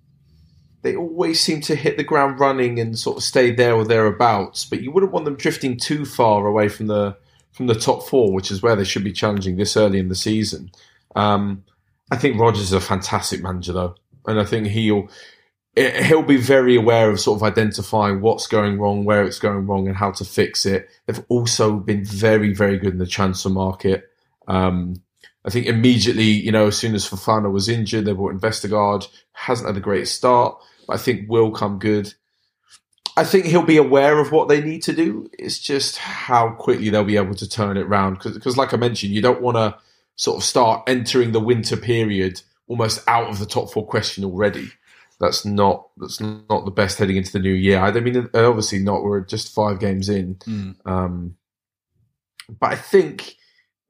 they 0.81 0.95
always 0.95 1.39
seem 1.39 1.61
to 1.61 1.75
hit 1.75 1.97
the 1.97 2.03
ground 2.03 2.39
running 2.39 2.79
and 2.79 2.97
sort 2.97 3.17
of 3.17 3.23
stay 3.23 3.51
there 3.51 3.75
or 3.75 3.85
thereabouts. 3.85 4.65
But 4.65 4.81
you 4.81 4.91
wouldn't 4.91 5.11
want 5.11 5.25
them 5.25 5.35
drifting 5.35 5.77
too 5.77 6.05
far 6.05 6.45
away 6.47 6.69
from 6.69 6.87
the 6.87 7.17
from 7.51 7.67
the 7.67 7.75
top 7.75 8.07
four, 8.07 8.31
which 8.33 8.49
is 8.49 8.61
where 8.61 8.75
they 8.75 8.83
should 8.83 9.03
be 9.03 9.11
challenging 9.11 9.57
this 9.57 9.75
early 9.75 9.99
in 9.99 10.07
the 10.07 10.15
season. 10.15 10.71
Um, 11.15 11.63
I 12.09 12.17
think 12.17 12.39
Rodgers 12.39 12.63
is 12.63 12.73
a 12.73 12.81
fantastic 12.81 13.41
manager, 13.41 13.73
though, 13.73 13.95
and 14.25 14.39
I 14.39 14.45
think 14.45 14.67
he'll 14.67 15.09
he'll 15.75 16.23
be 16.23 16.37
very 16.37 16.75
aware 16.75 17.09
of 17.09 17.19
sort 17.19 17.39
of 17.39 17.43
identifying 17.43 18.21
what's 18.21 18.47
going 18.47 18.79
wrong, 18.79 19.05
where 19.05 19.23
it's 19.23 19.39
going 19.39 19.67
wrong, 19.67 19.87
and 19.87 19.95
how 19.95 20.11
to 20.11 20.25
fix 20.25 20.65
it. 20.65 20.89
They've 21.05 21.23
also 21.29 21.77
been 21.77 22.03
very, 22.03 22.53
very 22.53 22.77
good 22.77 22.93
in 22.93 22.99
the 22.99 23.07
transfer 23.07 23.49
market. 23.49 24.09
Um, 24.47 25.01
I 25.45 25.49
think 25.49 25.65
immediately, 25.65 26.23
you 26.23 26.51
know, 26.51 26.67
as 26.67 26.77
soon 26.77 26.93
as 26.93 27.07
Fofana 27.07 27.51
was 27.51 27.69
injured, 27.69 28.05
they 28.05 28.13
brought 28.13 28.35
Vestergaard. 28.35 29.07
Hasn't 29.31 29.67
had 29.67 29.77
a 29.77 29.81
great 29.81 30.07
start, 30.07 30.61
I 30.89 30.97
think 30.97 31.29
will 31.29 31.51
come 31.51 31.79
good. 31.79 32.13
I 33.17 33.25
think 33.25 33.45
he'll 33.45 33.63
be 33.63 33.77
aware 33.77 34.19
of 34.19 34.31
what 34.31 34.47
they 34.47 34.61
need 34.61 34.83
to 34.83 34.93
do. 34.93 35.29
It's 35.37 35.59
just 35.59 35.97
how 35.97 36.51
quickly 36.51 36.89
they'll 36.89 37.03
be 37.03 37.17
able 37.17 37.35
to 37.35 37.49
turn 37.49 37.77
it 37.77 37.85
around. 37.85 38.19
Because, 38.23 38.57
like 38.57 38.73
I 38.73 38.77
mentioned, 38.77 39.13
you 39.13 39.21
don't 39.21 39.41
want 39.41 39.57
to 39.57 39.77
sort 40.15 40.37
of 40.37 40.43
start 40.43 40.83
entering 40.87 41.31
the 41.31 41.39
winter 41.39 41.75
period 41.75 42.41
almost 42.67 43.05
out 43.07 43.29
of 43.29 43.39
the 43.39 43.45
top 43.45 43.71
four 43.71 43.85
question 43.85 44.23
already 44.23 44.71
that's 45.21 45.45
not 45.45 45.87
that's 45.97 46.19
not 46.19 46.65
the 46.65 46.71
best 46.71 46.97
heading 46.97 47.15
into 47.15 47.31
the 47.31 47.39
new 47.39 47.53
year. 47.53 47.79
I 47.79 47.91
mean, 47.91 48.27
obviously 48.33 48.79
not. 48.79 49.03
We're 49.03 49.21
just 49.21 49.53
five 49.53 49.79
games 49.79 50.09
in, 50.09 50.39
um, 50.85 51.37
but 52.59 52.71
I 52.71 52.75
think, 52.75 53.35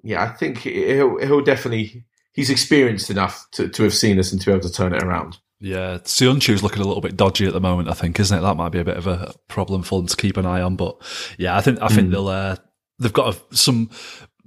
yeah, 0.04 0.22
I 0.22 0.28
think 0.28 0.60
he'll 0.60 1.18
he'll 1.20 1.42
definitely 1.42 2.04
he's 2.34 2.50
experienced 2.50 3.10
enough 3.10 3.48
to, 3.52 3.70
to 3.70 3.84
have 3.84 3.94
seen 3.94 4.20
us 4.20 4.34
and 4.34 4.42
to 4.42 4.48
be 4.48 4.52
able 4.52 4.68
to 4.68 4.74
turn 4.74 4.94
it 4.94 5.04
around. 5.04 5.38
Yeah, 5.62 6.00
Soyuncu's 6.00 6.64
looking 6.64 6.82
a 6.82 6.86
little 6.86 7.02
bit 7.02 7.16
dodgy 7.16 7.46
at 7.46 7.54
the 7.54 7.62
moment. 7.62 7.88
I 7.88 7.94
think, 7.94 8.20
isn't 8.20 8.36
it? 8.36 8.42
That 8.42 8.58
might 8.58 8.72
be 8.72 8.80
a 8.80 8.84
bit 8.84 8.98
of 8.98 9.06
a 9.06 9.34
problem 9.48 9.84
for 9.84 10.00
them 10.00 10.08
to 10.08 10.18
keep 10.18 10.38
an 10.38 10.46
eye 10.46 10.62
on. 10.62 10.76
But 10.76 11.00
yeah, 11.38 11.56
I 11.56 11.62
think 11.62 11.80
I 11.82 11.88
think 11.88 12.10
they'll 12.10 12.28
uh, 12.28 12.56
they've 12.98 13.14
got 13.14 13.36
a, 13.36 13.56
some 13.56 13.92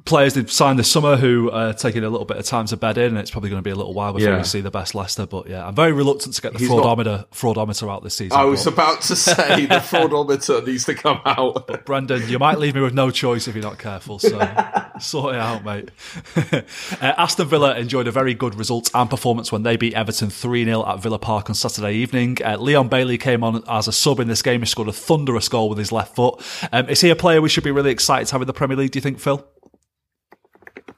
players 0.05 0.35
they've 0.35 0.51
signed 0.53 0.79
this 0.79 0.91
summer 0.91 1.17
who 1.17 1.51
are 1.51 1.73
taking 1.73 2.05
a 2.05 2.11
little 2.11 2.27
bit 2.27 2.37
of 2.37 2.45
time 2.45 2.67
to 2.67 2.77
bed 2.77 2.99
in, 2.99 3.07
and 3.07 3.19
it's 3.19 3.31
probably 3.31 3.49
going 3.51 3.61
to 3.61 3.65
be 3.65 3.71
a 3.71 3.75
little 3.75 3.95
while 3.95 4.13
before 4.13 4.33
Yeah. 4.33 4.39
we 4.39 4.45
see 4.45 4.61
the 4.61 4.71
best 4.71 4.95
Leicester. 4.95 5.27
But 5.27 5.49
yeah, 5.49 5.67
I'm 5.67 5.75
very 5.75 5.93
reluctant 5.93 6.35
to 6.35 6.43
get 6.43 6.53
the 6.53 6.59
He's 6.59 6.69
fraudometer 6.69 7.27
fraudometer 7.33 7.91
out 7.91 8.03
this 8.03 8.17
season. 8.17 8.37
I 8.39 8.45
was 8.45 8.65
but- 8.65 8.75
about 8.75 9.01
to 9.03 9.17
say 9.17 9.67
the 9.67 9.77
fraudometer 9.77 10.67
needs 10.67 10.85
to 10.87 10.95
come 10.95 11.21
out. 11.25 11.85
Brendan, 11.87 12.29
you 12.29 12.39
might 12.39 12.59
leave 12.59 12.75
me 12.75 12.81
with 12.83 12.95
no 12.95 13.11
choice 13.11 13.49
if 13.49 13.55
you're 13.55 13.65
not 13.65 13.79
careful. 13.79 14.19
So 14.19 14.39
sort 15.01 15.35
it 15.37 15.41
out, 15.41 15.65
mate. 15.65 15.91
uh, 16.53 16.63
Aston 17.01 17.49
Villa 17.49 17.77
enjoyed 17.79 18.07
a 18.07 18.13
very 18.13 18.35
good 18.35 18.55
result 18.55 18.91
and 18.95 19.09
performance 19.09 19.51
when 19.51 19.63
they 19.63 19.77
beat 19.77 19.95
Everton 19.95 20.29
3 20.31 20.65
0 20.65 20.87
at 20.87 21.01
Villa 21.01 21.19
Park 21.19 21.49
on 21.49 21.55
Saturday 21.55 21.95
evening. 21.95 22.37
Uh, 22.45 22.57
Leon 22.59 22.89
Bailey 22.89 23.17
came 23.19 23.43
on 23.43 23.63
as 23.69 23.89
a 23.89 23.93
sub 23.93 24.21
in 24.21 24.29
this 24.29 24.43
game. 24.43 24.61
He 24.61 24.67
scored 24.67 24.89
a 24.89 24.93
thunderous 24.93 25.49
goal 25.49 25.69
with 25.71 25.79
his 25.79 25.93
left 25.93 26.15
foot. 26.15 26.43
Um, 26.73 26.89
is 26.89 27.01
he 27.01 27.11
a 27.11 27.17
player 27.17 27.41
we 27.41 27.49
should 27.49 27.65
be 27.65 27.71
really 27.71 27.91
excited 27.91 28.27
to 28.29 28.33
have 28.33 28.43
in 28.43 28.47
the 28.47 28.53
Premier 28.53 28.77
League, 28.77 28.91
do 28.91 28.99
you 28.99 29.03
think, 29.03 29.19
Phil? 29.19 29.47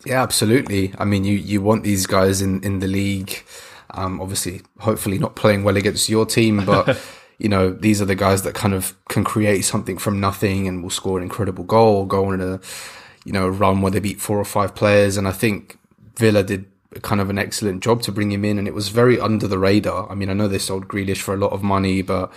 Yeah, 0.07 0.22
absolutely. 0.22 0.94
I 0.98 1.04
mean, 1.04 1.24
you, 1.24 1.34
you 1.34 1.61
want 1.61 1.82
these 1.82 2.07
guys 2.07 2.40
in, 2.40 2.62
in 2.62 2.78
the 2.78 2.86
league. 2.86 3.44
Um, 3.90 4.20
obviously, 4.20 4.62
hopefully 4.78 5.18
not 5.18 5.34
playing 5.34 5.64
well 5.64 5.76
against 5.76 6.09
your 6.09 6.24
team, 6.24 6.64
but 6.64 6.96
you 7.38 7.48
know, 7.48 7.72
these 7.72 8.00
are 8.00 8.04
the 8.04 8.14
guys 8.14 8.42
that 8.42 8.54
kind 8.54 8.72
of 8.72 8.94
can 9.09 9.24
create 9.24 9.62
something 9.62 9.98
from 9.98 10.20
nothing 10.20 10.68
and 10.68 10.84
will 10.84 10.90
score 10.90 11.18
an 11.18 11.24
incredible 11.24 11.64
goal, 11.64 12.07
go 12.07 12.26
on 12.26 12.40
a, 12.40 12.61
you 13.24 13.32
know, 13.32 13.48
run 13.48 13.80
where 13.80 13.90
they 13.90 13.98
beat 13.98 14.20
four 14.20 14.38
or 14.38 14.44
five 14.44 14.76
players. 14.76 15.16
And 15.16 15.26
I 15.26 15.32
think 15.32 15.76
Villa 16.16 16.44
did 16.44 16.66
kind 17.02 17.20
of 17.20 17.28
an 17.28 17.36
excellent 17.36 17.82
job 17.82 18.00
to 18.02 18.12
bring 18.12 18.30
him 18.30 18.44
in 18.44 18.59
and 18.59 18.68
it 18.68 18.74
was 18.74 18.90
very 18.90 19.18
under 19.18 19.48
the 19.48 19.59
radar. 19.59 20.09
I 20.09 20.14
mean, 20.14 20.30
I 20.30 20.34
know 20.34 20.46
they 20.46 20.59
sold 20.59 20.86
Grealish 20.86 21.20
for 21.20 21.34
a 21.34 21.36
lot 21.36 21.50
of 21.50 21.64
money, 21.64 22.02
but, 22.02 22.32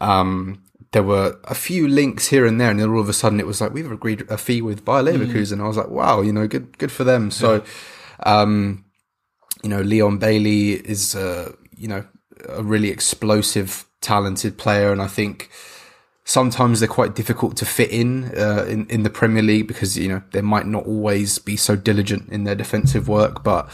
um, 0.00 0.62
there 0.92 1.02
were 1.02 1.38
a 1.44 1.54
few 1.54 1.86
links 1.86 2.28
here 2.28 2.46
and 2.46 2.60
there, 2.60 2.70
and 2.70 2.80
then 2.80 2.88
all 2.88 3.00
of 3.00 3.08
a 3.08 3.12
sudden 3.12 3.40
it 3.40 3.46
was 3.46 3.60
like 3.60 3.72
we've 3.72 3.90
agreed 3.90 4.22
a 4.30 4.38
fee 4.38 4.62
with 4.62 4.84
Bayer 4.84 5.02
Leverkusen. 5.02 5.60
I 5.60 5.68
was 5.68 5.76
like, 5.76 5.90
wow, 5.90 6.22
you 6.22 6.32
know, 6.32 6.46
good, 6.46 6.78
good 6.78 6.90
for 6.90 7.04
them. 7.04 7.30
So, 7.30 7.62
um, 8.24 8.84
you 9.62 9.68
know, 9.68 9.82
Leon 9.82 10.18
Bailey 10.18 10.72
is, 10.72 11.14
uh, 11.14 11.52
you 11.76 11.88
know, 11.88 12.06
a 12.48 12.62
really 12.62 12.88
explosive, 12.88 13.84
talented 14.00 14.56
player, 14.56 14.90
and 14.90 15.02
I 15.02 15.08
think 15.08 15.50
sometimes 16.24 16.80
they're 16.80 16.88
quite 16.88 17.14
difficult 17.14 17.56
to 17.58 17.66
fit 17.66 17.90
in 17.90 18.32
uh, 18.38 18.64
in 18.66 18.86
in 18.86 19.02
the 19.02 19.10
Premier 19.10 19.42
League 19.42 19.68
because 19.68 19.98
you 19.98 20.08
know 20.08 20.22
they 20.32 20.42
might 20.42 20.66
not 20.66 20.86
always 20.86 21.38
be 21.38 21.56
so 21.56 21.76
diligent 21.76 22.30
in 22.30 22.44
their 22.44 22.56
defensive 22.56 23.08
work, 23.08 23.42
but. 23.42 23.68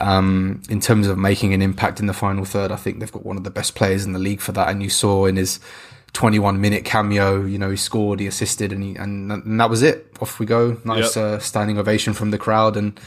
Um, 0.00 0.62
in 0.68 0.80
terms 0.80 1.06
of 1.06 1.16
making 1.16 1.54
an 1.54 1.62
impact 1.62 2.00
in 2.00 2.06
the 2.06 2.14
final 2.14 2.44
third, 2.44 2.72
I 2.72 2.76
think 2.76 2.98
they've 2.98 3.12
got 3.12 3.24
one 3.24 3.36
of 3.36 3.44
the 3.44 3.50
best 3.50 3.76
players 3.76 4.04
in 4.04 4.14
the 4.14 4.18
league 4.18 4.40
for 4.40 4.50
that. 4.50 4.68
And 4.68 4.82
you 4.82 4.88
saw 4.88 5.26
in 5.26 5.36
his 5.36 5.60
21 6.12 6.60
minute 6.60 6.84
cameo, 6.84 7.44
you 7.44 7.58
know, 7.58 7.70
he 7.70 7.76
scored, 7.76 8.20
he 8.20 8.26
assisted, 8.26 8.72
and 8.72 8.82
he, 8.82 8.96
and, 8.96 9.32
and 9.32 9.60
that 9.60 9.70
was 9.70 9.82
it. 9.82 10.06
Off 10.20 10.38
we 10.38 10.46
go. 10.46 10.76
Nice 10.84 11.16
Yep. 11.16 11.24
uh, 11.24 11.38
standing 11.38 11.78
ovation 11.78 12.12
from 12.12 12.30
the 12.30 12.38
crowd, 12.38 12.76
and 12.76 12.98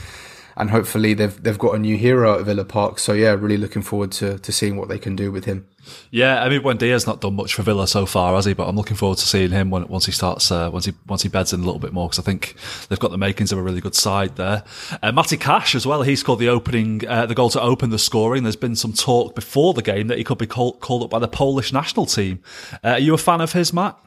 and 0.57 0.69
hopefully 0.69 1.13
they've 1.13 1.41
they've 1.43 1.59
got 1.59 1.75
a 1.75 1.79
new 1.79 1.97
hero 1.97 2.39
at 2.39 2.45
Villa 2.45 2.65
Park. 2.65 2.99
So 2.99 3.13
yeah, 3.13 3.31
really 3.31 3.57
looking 3.57 3.81
forward 3.81 4.11
to 4.13 4.39
to 4.39 4.51
seeing 4.51 4.77
what 4.77 4.89
they 4.89 4.99
can 4.99 5.15
do 5.15 5.31
with 5.31 5.45
him. 5.45 5.67
Yeah, 6.09 6.41
I 6.41 6.49
mean, 6.49 6.61
Buendia's 6.61 7.05
not 7.05 7.21
done 7.21 7.35
much 7.35 7.53
for 7.53 7.61
Villa 7.61 7.87
so 7.87 8.07
far, 8.07 8.33
has 8.35 8.45
he? 8.45 8.53
But 8.53 8.67
I'm 8.67 8.75
looking 8.75 8.95
forward 8.95 9.19
to 9.19 9.27
seeing 9.27 9.51
him 9.51 9.69
when, 9.69 9.87
once 9.87 10.05
he 10.05 10.11
starts, 10.11 10.51
uh, 10.51 10.69
once 10.71 10.85
he 10.85 10.93
once 11.07 11.21
he 11.21 11.29
beds 11.29 11.53
in 11.53 11.59
a 11.59 11.63
little 11.63 11.79
bit 11.79 11.93
more, 11.93 12.07
because 12.07 12.19
I 12.19 12.23
think 12.23 12.55
they've 12.89 12.99
got 12.99 13.11
the 13.11 13.17
makings 13.17 13.51
of 13.51 13.59
a 13.59 13.61
really 13.61 13.81
good 13.81 13.95
side 13.95 14.35
there. 14.35 14.63
Uh, 15.03 15.11
Matty 15.11 15.37
Cash 15.37 15.75
as 15.75 15.85
well. 15.85 16.01
He 16.01 16.15
scored 16.15 16.39
the 16.39 16.49
opening, 16.49 17.07
uh, 17.07 17.25
the 17.25 17.35
goal 17.35 17.49
to 17.51 17.61
open 17.61 17.89
the 17.89 17.99
scoring. 17.99 18.43
There's 18.43 18.55
been 18.55 18.75
some 18.75 18.93
talk 18.93 19.35
before 19.35 19.73
the 19.73 19.81
game 19.81 20.07
that 20.07 20.17
he 20.17 20.23
could 20.23 20.37
be 20.37 20.47
called, 20.47 20.79
called 20.79 21.03
up 21.03 21.09
by 21.09 21.19
the 21.19 21.27
Polish 21.27 21.71
national 21.71 22.05
team. 22.05 22.41
Uh, 22.83 22.91
are 22.91 22.99
you 22.99 23.13
a 23.13 23.17
fan 23.17 23.41
of 23.41 23.53
his, 23.53 23.73
Matt? 23.73 23.99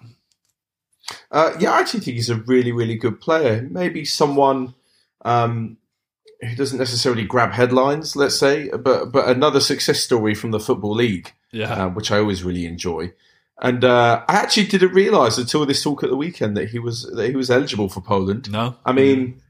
Uh, 1.31 1.53
yeah, 1.59 1.73
I 1.73 1.81
actually 1.81 2.01
think 2.01 2.17
he's 2.17 2.31
a 2.31 2.37
really, 2.37 2.73
really 2.73 2.97
good 2.97 3.21
player. 3.21 3.67
Maybe 3.71 4.05
someone 4.05 4.75
um, 5.25 5.79
who 6.41 6.55
doesn't 6.55 6.79
necessarily 6.79 7.25
grab 7.25 7.53
headlines, 7.53 8.15
let's 8.17 8.37
say, 8.39 8.69
but 8.71 9.07
but 9.13 9.29
another 9.29 9.61
success 9.61 10.01
story 10.01 10.35
from 10.35 10.51
the 10.53 10.61
football 10.61 10.95
league, 10.95 11.33
Yeah. 11.53 11.87
uh, 11.87 11.89
which 11.91 12.11
I 12.11 12.19
always 12.19 12.45
really 12.45 12.65
enjoy. 12.67 13.13
And 13.61 13.85
uh, 13.85 14.25
I 14.29 14.35
actually 14.37 14.67
didn't 14.69 14.93
realise 14.93 15.37
until 15.37 15.67
this 15.67 15.83
talk 15.83 16.05
at 16.05 16.11
the 16.11 16.17
weekend 16.17 16.57
that 16.57 16.69
he 16.71 16.79
was 16.79 17.03
that 17.15 17.29
he 17.29 17.35
was 17.37 17.51
eligible 17.51 17.89
for 17.89 18.01
Poland. 18.01 18.51
no. 18.53 18.77
I 18.87 18.93
mean, 18.93 19.41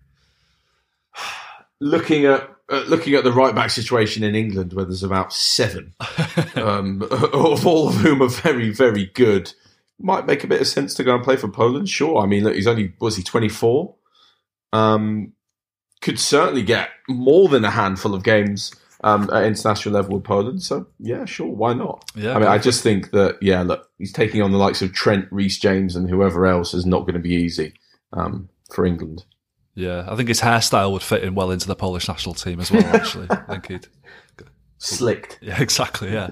looking 1.80 2.24
at 2.24 2.48
uh, 2.70 2.84
looking 2.86 3.14
at 3.14 3.24
the 3.24 3.32
right 3.32 3.54
back 3.54 3.70
situation 3.70 4.22
in 4.22 4.34
England, 4.34 4.72
where 4.74 4.84
there's 4.84 5.02
about 5.02 5.32
seven, 5.32 5.94
um, 6.56 7.02
of 7.10 7.66
all 7.66 7.88
of 7.88 7.94
whom 7.96 8.22
are 8.22 8.28
very, 8.28 8.70
very 8.70 9.06
good, 9.06 9.52
might 9.98 10.26
make 10.26 10.44
a 10.44 10.46
bit 10.46 10.60
of 10.60 10.66
sense 10.66 10.94
to 10.94 11.04
go 11.04 11.14
and 11.14 11.24
play 11.24 11.36
for 11.36 11.48
Poland. 11.48 11.88
Sure, 11.88 12.18
I 12.18 12.26
mean, 12.26 12.44
look, 12.44 12.54
he's 12.54 12.66
only 12.66 12.92
was 13.00 13.16
he 13.16 13.22
24? 13.22 13.94
Um, 14.72 15.32
could 16.00 16.18
certainly 16.18 16.62
get 16.62 16.90
more 17.08 17.48
than 17.48 17.64
a 17.64 17.70
handful 17.70 18.14
of 18.14 18.22
games 18.22 18.72
um, 19.04 19.30
at 19.32 19.44
international 19.44 19.94
level 19.94 20.14
with 20.14 20.24
Poland. 20.24 20.62
So 20.62 20.86
yeah, 20.98 21.24
sure, 21.24 21.48
why 21.48 21.74
not? 21.74 22.10
Yeah, 22.14 22.34
I 22.34 22.38
mean, 22.38 22.48
I 22.48 22.58
just 22.58 22.82
think 22.82 23.10
that 23.10 23.38
yeah, 23.42 23.62
look, 23.62 23.88
he's 23.98 24.12
taking 24.12 24.42
on 24.42 24.52
the 24.52 24.58
likes 24.58 24.82
of 24.82 24.92
Trent, 24.92 25.26
Reece 25.30 25.58
James, 25.58 25.96
and 25.96 26.08
whoever 26.08 26.46
else 26.46 26.74
is 26.74 26.86
not 26.86 27.00
going 27.00 27.14
to 27.14 27.20
be 27.20 27.34
easy 27.34 27.74
um, 28.12 28.48
for 28.72 28.84
England. 28.84 29.24
Yeah, 29.74 30.06
I 30.08 30.16
think 30.16 30.28
his 30.28 30.40
hairstyle 30.40 30.90
would 30.92 31.02
fit 31.02 31.22
in 31.22 31.36
well 31.36 31.52
into 31.52 31.68
the 31.68 31.76
Polish 31.76 32.08
national 32.08 32.34
team 32.34 32.58
as 32.58 32.72
well. 32.72 32.84
Actually, 32.86 33.28
I 33.30 33.36
think 33.36 33.68
he'd. 33.68 33.86
Slicked. 34.78 35.38
Yeah, 35.48 35.60
exactly. 35.60 36.12
Yeah. 36.12 36.30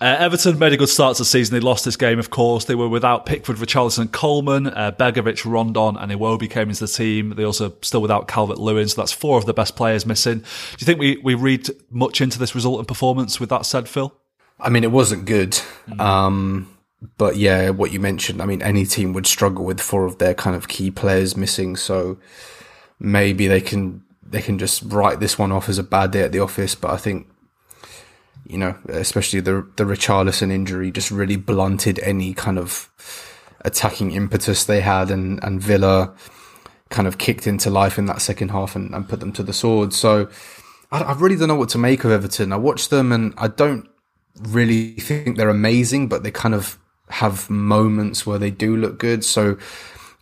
Uh, 0.00 0.16
Everton 0.18 0.58
made 0.58 0.72
a 0.72 0.76
good 0.76 0.88
start 0.88 1.16
to 1.16 1.20
the 1.20 1.26
season. 1.26 1.54
They 1.54 1.60
lost 1.60 1.84
this 1.84 1.96
game, 1.96 2.18
of 2.18 2.30
course. 2.30 2.64
They 2.64 2.74
were 2.74 2.88
without 2.88 3.26
Pickford, 3.26 3.56
Richarlison, 3.56 3.98
and 4.00 4.12
Coleman. 4.12 4.68
Uh, 4.68 4.92
Begovic, 4.92 5.44
Rondon, 5.50 5.96
and 5.96 6.10
Iwobi 6.10 6.50
came 6.50 6.68
into 6.68 6.86
the 6.86 6.92
team. 6.92 7.34
They 7.36 7.44
also 7.44 7.74
still 7.82 8.02
without 8.02 8.28
Calvert 8.28 8.58
Lewin. 8.58 8.88
So 8.88 9.00
that's 9.00 9.12
four 9.12 9.38
of 9.38 9.46
the 9.46 9.54
best 9.54 9.76
players 9.76 10.04
missing. 10.06 10.38
Do 10.38 10.44
you 10.78 10.84
think 10.84 10.98
we, 10.98 11.18
we 11.18 11.34
read 11.34 11.68
much 11.90 12.20
into 12.20 12.38
this 12.38 12.54
result 12.54 12.78
and 12.78 12.88
performance 12.88 13.38
with 13.38 13.50
that 13.50 13.66
said, 13.66 13.88
Phil? 13.88 14.14
I 14.58 14.68
mean, 14.70 14.82
it 14.84 14.90
wasn't 14.90 15.26
good. 15.26 15.58
Um, 15.98 16.74
but 17.18 17.36
yeah, 17.36 17.70
what 17.70 17.92
you 17.92 18.00
mentioned, 18.00 18.40
I 18.40 18.46
mean, 18.46 18.62
any 18.62 18.86
team 18.86 19.12
would 19.12 19.26
struggle 19.26 19.64
with 19.64 19.80
four 19.80 20.06
of 20.06 20.18
their 20.18 20.34
kind 20.34 20.56
of 20.56 20.66
key 20.66 20.90
players 20.90 21.36
missing. 21.36 21.76
So 21.76 22.18
maybe 22.98 23.46
they 23.46 23.60
can, 23.60 24.02
they 24.22 24.40
can 24.40 24.58
just 24.58 24.82
write 24.86 25.20
this 25.20 25.38
one 25.38 25.52
off 25.52 25.68
as 25.68 25.78
a 25.78 25.82
bad 25.84 26.10
day 26.12 26.22
at 26.22 26.32
the 26.32 26.40
office. 26.40 26.74
But 26.74 26.90
I 26.90 26.96
think, 26.96 27.28
you 28.48 28.58
know, 28.58 28.76
especially 28.88 29.40
the, 29.40 29.66
the 29.76 29.84
Richarlison 29.84 30.50
injury 30.50 30.90
just 30.90 31.10
really 31.10 31.36
blunted 31.36 31.98
any 32.00 32.34
kind 32.34 32.58
of 32.58 32.90
attacking 33.64 34.12
impetus 34.12 34.64
they 34.64 34.80
had 34.80 35.10
and, 35.10 35.42
and 35.42 35.60
Villa 35.60 36.14
kind 36.88 37.08
of 37.08 37.18
kicked 37.18 37.46
into 37.46 37.68
life 37.70 37.98
in 37.98 38.06
that 38.06 38.22
second 38.22 38.50
half 38.50 38.76
and, 38.76 38.94
and 38.94 39.08
put 39.08 39.20
them 39.20 39.32
to 39.32 39.42
the 39.42 39.52
sword. 39.52 39.92
So 39.92 40.28
I, 40.92 41.02
I 41.02 41.12
really 41.14 41.36
don't 41.36 41.48
know 41.48 41.56
what 41.56 41.70
to 41.70 41.78
make 41.78 42.04
of 42.04 42.12
Everton. 42.12 42.52
I 42.52 42.56
watched 42.56 42.90
them 42.90 43.12
and 43.12 43.34
I 43.36 43.48
don't 43.48 43.88
really 44.40 44.92
think 44.92 45.36
they're 45.36 45.48
amazing, 45.48 46.08
but 46.08 46.22
they 46.22 46.30
kind 46.30 46.54
of 46.54 46.78
have 47.08 47.50
moments 47.50 48.26
where 48.26 48.38
they 48.38 48.50
do 48.50 48.76
look 48.76 48.98
good. 48.98 49.24
So 49.24 49.56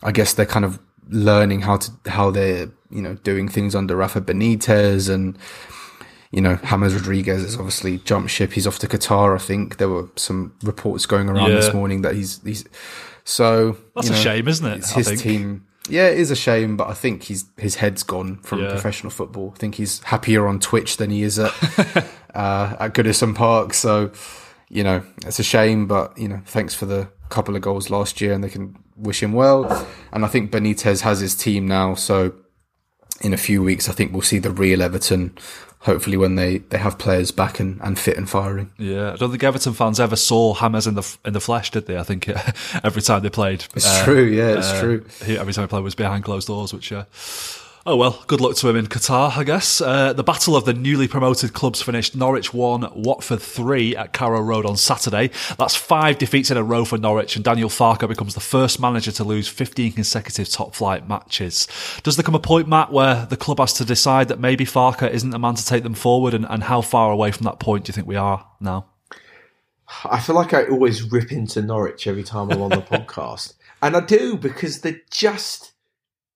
I 0.01 0.11
guess 0.11 0.33
they're 0.33 0.45
kind 0.45 0.65
of 0.65 0.79
learning 1.09 1.61
how 1.61 1.77
to 1.77 1.91
how 2.07 2.31
they're 2.31 2.71
you 2.89 3.01
know 3.01 3.13
doing 3.15 3.47
things 3.47 3.75
under 3.75 3.95
Rafa 3.95 4.21
Benitez 4.21 5.13
and 5.13 5.37
you 6.31 6.41
know 6.41 6.57
James 6.69 6.93
Rodriguez 6.93 7.41
has 7.43 7.55
obviously 7.55 7.97
jumped 7.99 8.29
ship. 8.31 8.53
He's 8.53 8.67
off 8.67 8.79
to 8.79 8.87
Qatar. 8.87 9.35
I 9.35 9.39
think 9.39 9.77
there 9.77 9.89
were 9.89 10.09
some 10.15 10.53
reports 10.63 11.05
going 11.05 11.29
around 11.29 11.49
Yeah. 11.51 11.55
this 11.57 11.73
morning 11.73 12.01
that 12.01 12.15
he's 12.15 12.41
he's 12.43 12.65
so 13.23 13.77
That's 13.95 14.09
you 14.09 14.13
a 14.15 14.17
shame, 14.17 14.47
isn't 14.47 14.65
it? 14.65 14.77
It's 14.77 14.91
his 14.91 15.21
team. 15.21 15.65
Yeah, 15.87 16.07
it 16.07 16.17
is 16.17 16.31
a 16.31 16.35
shame, 16.35 16.77
but 16.77 16.87
I 16.89 16.93
think 16.93 17.23
he's 17.23 17.45
his 17.57 17.75
head's 17.75 18.03
gone 18.03 18.37
from 18.43 18.59
Yeah. 18.61 18.71
professional 18.71 19.11
football. 19.11 19.53
I 19.55 19.59
think 19.59 19.75
he's 19.75 20.01
happier 20.03 20.47
on 20.47 20.59
Twitch 20.59 20.97
than 20.97 21.09
he 21.11 21.21
is 21.23 21.37
at 21.39 21.51
uh, 22.35 22.75
at 22.79 22.93
Goodison 22.93 23.35
Park. 23.35 23.73
So, 23.73 24.11
you 24.69 24.83
know, 24.83 25.03
it's 25.25 25.39
a 25.39 25.43
shame, 25.43 25.85
but 25.87 26.17
you 26.17 26.27
know, 26.27 26.41
thanks 26.45 26.73
for 26.73 26.85
the 26.87 27.07
couple 27.29 27.55
of 27.55 27.61
goals 27.61 27.89
last 27.89 28.19
year, 28.21 28.33
and 28.33 28.43
they 28.43 28.49
can 28.49 28.75
wish 28.95 29.21
him 29.21 29.33
well. 29.33 29.87
And 30.11 30.25
I 30.25 30.27
think 30.27 30.51
Benitez 30.51 31.01
has 31.01 31.19
his 31.19 31.35
team 31.35 31.67
now, 31.67 31.93
so 31.95 32.33
in 33.21 33.33
a 33.33 33.37
few 33.37 33.61
weeks, 33.63 33.87
I 33.89 33.93
think 33.93 34.11
we'll 34.11 34.21
see 34.21 34.39
the 34.39 34.51
real 34.51 34.81
Everton. 34.81 35.37
Hopefully, 35.85 36.17
when 36.17 36.35
they, 36.35 36.57
they 36.69 36.77
have 36.79 36.97
players 36.97 37.31
back 37.31 37.59
and, 37.59 37.79
and 37.81 37.97
fit 37.97 38.17
and 38.17 38.27
firing. 38.29 38.71
Yeah, 38.77 39.13
I 39.13 39.15
don't 39.17 39.29
think 39.31 39.43
Everton 39.43 39.73
fans 39.73 39.99
ever 39.99 40.15
saw 40.15 40.53
Hammers 40.55 40.87
in 40.87 40.95
the 40.95 41.17
in 41.23 41.33
the 41.33 41.39
flesh, 41.39 41.71
did 41.71 41.85
they? 41.85 41.97
I 41.97 42.03
think 42.03 42.27
uh, 42.27 42.41
every 42.83 43.01
time 43.01 43.21
they 43.21 43.29
played, 43.29 43.65
It's 43.75 43.85
uh, 43.87 44.03
true, 44.03 44.23
yeah, 44.23 44.57
it's 44.57 44.67
uh, 44.67 44.81
true. 44.81 45.05
he- 45.23 45.37
every 45.37 45.53
time 45.53 45.63
he 45.65 45.67
played 45.67 45.83
was 45.83 45.95
behind 45.95 46.23
closed 46.23 46.47
doors, 46.47 46.73
which. 46.73 46.91
Oh 47.87 47.95
well, 47.95 48.23
good 48.25 48.41
luck 48.41 48.55
to 48.55 48.67
him 48.67 48.77
in 48.77 48.87
Qatar, 48.87 49.37
I 49.37 49.43
guess. 49.43 49.79
Uh, 49.79 50.11
the 50.11 50.23
battle 50.23 50.55
of 50.55 50.65
the 50.65 50.73
newly 50.73 51.07
promoted 51.07 51.53
clubs 51.53 51.83
finished 51.83 52.15
Norwich 52.15 52.51
1, 52.51 52.93
Watford 52.95 53.43
3 53.43 53.95
at 53.95 54.11
Carrow 54.11 54.41
Road 54.41 54.65
on 54.65 54.75
Saturday. 54.75 55.29
That's 55.59 55.75
five 55.75 56.17
defeats 56.17 56.49
in 56.49 56.57
a 56.57 56.63
row 56.63 56.83
for 56.83 56.97
Norwich, 56.97 57.35
and 57.35 57.45
Daniel 57.45 57.69
Farke 57.69 58.07
becomes 58.07 58.33
the 58.33 58.39
first 58.39 58.79
manager 58.79 59.11
to 59.11 59.23
lose 59.23 59.47
15 59.47 59.91
consecutive 59.91 60.49
top 60.49 60.73
flight 60.73 61.07
matches. 61.07 61.67
Does 62.01 62.15
there 62.15 62.23
come 62.23 62.33
a 62.33 62.39
point, 62.39 62.67
Matt, 62.67 62.91
where 62.91 63.27
the 63.27 63.37
club 63.37 63.59
has 63.59 63.73
to 63.73 63.85
decide 63.85 64.29
that 64.29 64.39
maybe 64.39 64.65
Farke 64.65 65.07
isn't 65.07 65.29
the 65.29 65.37
man 65.37 65.53
to 65.53 65.63
take 65.63 65.83
them 65.83 65.93
forward, 65.93 66.33
and, 66.33 66.47
and 66.49 66.63
how 66.63 66.81
far 66.81 67.11
away 67.11 67.29
from 67.29 67.43
that 67.43 67.59
point 67.59 67.85
do 67.85 67.91
you 67.91 67.93
think 67.93 68.07
we 68.07 68.15
are 68.15 68.47
now? 68.59 68.87
I 70.03 70.19
feel 70.21 70.35
like 70.35 70.55
I 70.55 70.65
always 70.65 71.03
rip 71.11 71.31
into 71.31 71.61
Norwich 71.61 72.07
every 72.07 72.23
time 72.23 72.49
I'm 72.49 72.63
on 72.63 72.71
the 72.71 72.77
podcast. 72.81 73.53
And 73.83 73.95
I 73.95 73.99
do 73.99 74.37
because 74.37 74.81
they're 74.81 75.01
just 75.11 75.73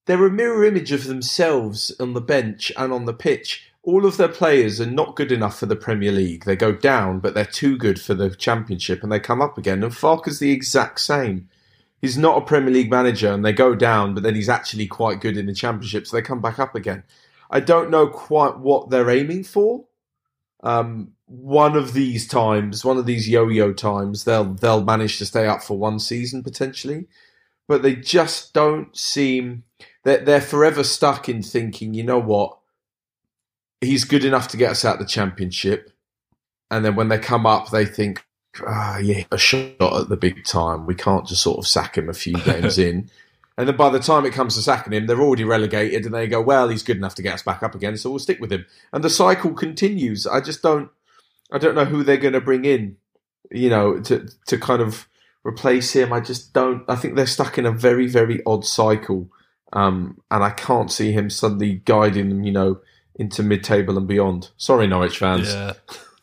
they're 0.10 0.26
a 0.26 0.32
mirror 0.32 0.66
image 0.66 0.92
of 0.92 1.04
themselves 1.04 1.96
on 2.00 2.14
the 2.14 2.22
bench 2.22 2.72
and 2.76 2.92
on 2.92 3.06
the 3.06 3.14
pitch. 3.14 3.72
All 3.84 4.08
of 4.08 4.18
their 4.18 4.28
players 4.28 4.82
are 4.82 4.86
not 4.88 5.16
good 5.16 5.32
enough 5.32 5.60
for 5.60 5.68
the 5.68 5.76
Premier 5.76 6.12
League. 6.12 6.46
They 6.46 6.56
go 6.56 6.72
down, 6.72 7.20
but 7.20 7.36
they're 7.36 7.46
too 7.46 7.78
good 7.78 8.02
for 8.02 8.16
the 8.16 8.32
Championship 8.32 9.04
and 9.04 9.12
they 9.12 9.20
come 9.20 9.40
up 9.40 9.58
again. 9.58 9.84
And 9.84 9.94
Farke's 9.94 10.40
the 10.40 10.52
exact 10.52 11.00
same. 11.00 11.48
He's 12.02 12.18
not 12.18 12.40
a 12.40 12.46
Premier 12.46 12.74
League 12.74 12.90
manager 12.90 13.32
and 13.32 13.46
they 13.46 13.54
go 13.54 13.76
down, 13.76 14.16
but 14.16 14.24
then 14.24 14.34
he's 14.34 14.50
actually 14.50 14.88
quite 14.88 15.22
good 15.22 15.38
in 15.38 15.46
the 15.46 15.54
Championship, 15.54 16.08
so 16.08 16.18
they 16.18 16.24
come 16.24 16.42
back 16.42 16.58
up 16.58 16.74
again. 16.74 17.04
I 17.52 17.60
don't 17.60 17.92
know 17.92 18.08
quite 18.08 18.58
what 18.58 18.90
they're 18.90 19.12
aiming 19.12 19.44
for. 19.44 19.86
Um, 20.64 21.14
one 21.28 21.76
of 21.76 21.94
these 21.94 22.28
times, 22.28 22.84
one 22.84 22.98
of 22.98 23.06
these 23.06 23.30
yo-yo 23.30 23.74
times, 23.74 24.24
they'll 24.24 24.56
they'll 24.56 24.84
manage 24.84 25.20
to 25.20 25.26
stay 25.26 25.46
up 25.48 25.62
for 25.62 25.78
one 25.78 26.00
season 26.00 26.44
potentially, 26.44 27.08
but 27.68 27.82
they 27.82 27.96
just 27.96 28.54
don't 28.54 28.96
seem 28.98 29.64
they're 30.04 30.24
they're 30.24 30.42
forever 30.42 30.84
stuck 30.84 31.30
in 31.30 31.42
thinking, 31.42 31.94
you 31.94 32.04
know 32.04 32.20
what, 32.20 32.58
he's 33.82 34.06
good 34.06 34.26
enough 34.26 34.48
to 34.50 34.58
get 34.58 34.72
us 34.72 34.86
out 34.86 35.00
the 35.00 35.06
championship, 35.06 35.92
and 36.72 36.86
then 36.86 36.96
when 36.96 37.10
they 37.10 37.20
come 37.20 37.46
up, 37.46 37.70
they 37.70 37.86
think, 37.86 38.26
ah, 38.66 38.98
yeah, 38.98 39.24
a 39.32 39.38
shot 39.38 39.82
at 39.82 40.10
the 40.10 40.18
big 40.18 40.44
time. 40.46 40.86
We 40.86 40.96
can't 40.96 41.28
just 41.28 41.42
sort 41.42 41.60
of 41.60 41.68
sack 41.68 41.98
him 41.98 42.10
a 42.10 42.14
few 42.14 42.34
games 42.34 42.78
in. 42.78 43.10
And 43.60 43.68
then 43.68 43.76
by 43.76 43.90
the 43.90 44.00
time 44.00 44.26
it 44.26 44.32
comes 44.32 44.56
to 44.56 44.62
sacking 44.62 44.94
him, 44.94 45.06
they're 45.06 45.20
already 45.20 45.44
relegated, 45.44 46.06
and 46.06 46.16
they 46.16 46.28
go, 46.28 46.42
"Well, 46.42 46.70
he's 46.70 46.82
good 46.82 46.96
enough 46.96 47.16
to 47.16 47.22
get 47.22 47.34
us 47.34 47.44
back 47.44 47.62
up 47.62 47.76
again, 47.76 47.98
so 47.98 48.10
we'll 48.10 48.20
stick 48.20 48.40
with 48.40 48.54
him." 48.54 48.66
And 48.94 49.04
the 49.04 49.10
cycle 49.10 49.52
continues. 49.52 50.26
I 50.26 50.40
just 50.40 50.62
don't, 50.62 50.90
I 51.52 51.58
don't 51.58 51.76
know 51.76 51.84
who 51.84 52.02
they're 52.02 52.16
going 52.16 52.36
to 52.36 52.42
bring 52.42 52.64
in, 52.64 52.96
you 53.52 53.70
know, 53.70 54.00
to 54.00 54.30
to 54.48 54.58
kind 54.58 54.82
of 54.82 55.10
replace 55.44 55.92
him. 55.92 56.14
I 56.14 56.22
just 56.22 56.54
don't. 56.54 56.86
I 56.88 56.96
think 56.96 57.16
they're 57.16 57.28
stuck 57.28 57.58
in 57.58 57.66
a 57.66 57.72
very 57.72 58.08
very 58.08 58.42
odd 58.46 58.64
cycle, 58.66 59.30
um, 59.74 60.20
and 60.32 60.44
I 60.44 60.52
can't 60.52 60.92
see 60.92 61.12
him 61.12 61.30
suddenly 61.30 61.82
guiding 61.86 62.30
them, 62.30 62.44
you 62.44 62.52
know, 62.52 62.80
into 63.16 63.44
mid-table 63.44 63.98
and 63.98 64.08
beyond. 64.08 64.50
Sorry, 64.58 64.88
Norwich 64.88 65.18
fans. 65.18 65.54
Yeah. 65.54 65.74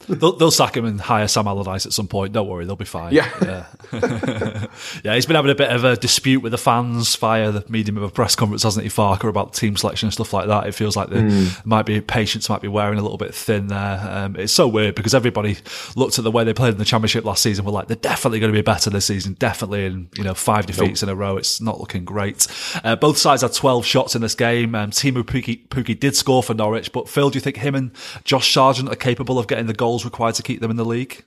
they'll, 0.20 0.32
they'll 0.32 0.50
sack 0.50 0.76
him 0.76 0.84
and 0.84 1.00
hire 1.00 1.28
Sam 1.28 1.46
Allardyce 1.46 1.86
at 1.86 1.92
some 1.92 2.08
point. 2.08 2.32
Don't 2.32 2.48
worry, 2.48 2.64
they'll 2.64 2.76
be 2.76 2.84
fine. 2.84 3.12
Yeah. 3.12 3.30
yeah. 3.42 3.66
yeah, 5.04 5.14
he's 5.14 5.26
been 5.26 5.36
having 5.36 5.50
a 5.50 5.54
bit 5.54 5.70
of 5.70 5.84
a 5.84 5.96
dispute 5.96 6.40
with 6.40 6.52
the 6.52 6.58
fans 6.58 7.16
via 7.16 7.50
the 7.50 7.64
medium 7.68 7.96
of 7.96 8.02
a 8.02 8.10
press 8.10 8.36
conference, 8.36 8.62
hasn't 8.62 8.84
he, 8.84 8.90
Farke, 8.90 9.28
about 9.28 9.54
team 9.54 9.76
selection 9.76 10.06
and 10.06 10.12
stuff 10.12 10.32
like 10.32 10.46
that. 10.48 10.66
It 10.66 10.72
feels 10.72 10.96
like 10.96 11.08
the 11.08 11.56
might 11.64 11.86
be 11.86 12.00
patience 12.00 12.48
might 12.48 12.60
be 12.60 12.68
wearing 12.68 12.98
a 12.98 13.02
little 13.02 13.18
bit 13.18 13.34
thin 13.34 13.68
there. 13.68 14.00
Um, 14.10 14.36
it's 14.36 14.52
so 14.52 14.68
weird 14.68 14.94
because 14.94 15.14
everybody 15.14 15.56
looked 15.94 16.18
at 16.18 16.24
the 16.24 16.30
way 16.30 16.44
they 16.44 16.54
played 16.54 16.72
in 16.72 16.78
the 16.78 16.84
championship 16.84 17.24
last 17.24 17.42
season. 17.42 17.64
Were 17.64 17.72
like, 17.72 17.88
they're 17.88 17.96
definitely 17.96 18.40
going 18.40 18.52
to 18.52 18.58
be 18.58 18.62
better 18.62 18.90
this 18.90 19.06
season. 19.06 19.34
Definitely, 19.38 19.86
and 19.86 20.08
you 20.16 20.24
know, 20.24 20.34
five 20.34 20.66
defeats 20.66 21.02
in 21.02 21.08
a 21.08 21.14
row. 21.14 21.36
It's 21.36 21.60
not 21.60 21.80
looking 21.80 22.04
great. 22.04 22.46
Uh, 22.84 22.96
both 22.96 23.18
sides 23.18 23.42
had 23.42 23.52
twelve 23.52 23.84
shots 23.86 24.14
in 24.14 24.22
this 24.22 24.34
game. 24.34 24.74
Um, 24.74 24.90
Teemu 24.90 25.22
Pukki, 25.22 25.66
Pukki 25.68 25.98
did 25.98 26.16
score 26.16 26.42
for 26.42 26.54
Norwich, 26.54 26.92
but 26.92 27.08
Phil, 27.08 27.30
do 27.30 27.36
you 27.36 27.40
think 27.40 27.56
him 27.56 27.74
and 27.74 27.90
Josh 28.24 28.52
Sargent 28.52 28.88
are 28.88 28.96
capable 28.96 29.38
of 29.38 29.46
getting 29.46 29.66
the 29.66 29.74
goals 29.96 30.04
required 30.04 30.34
to 30.34 30.42
keep 30.42 30.60
them 30.60 30.70
in 30.70 30.76
the 30.76 30.84
league? 30.84 31.24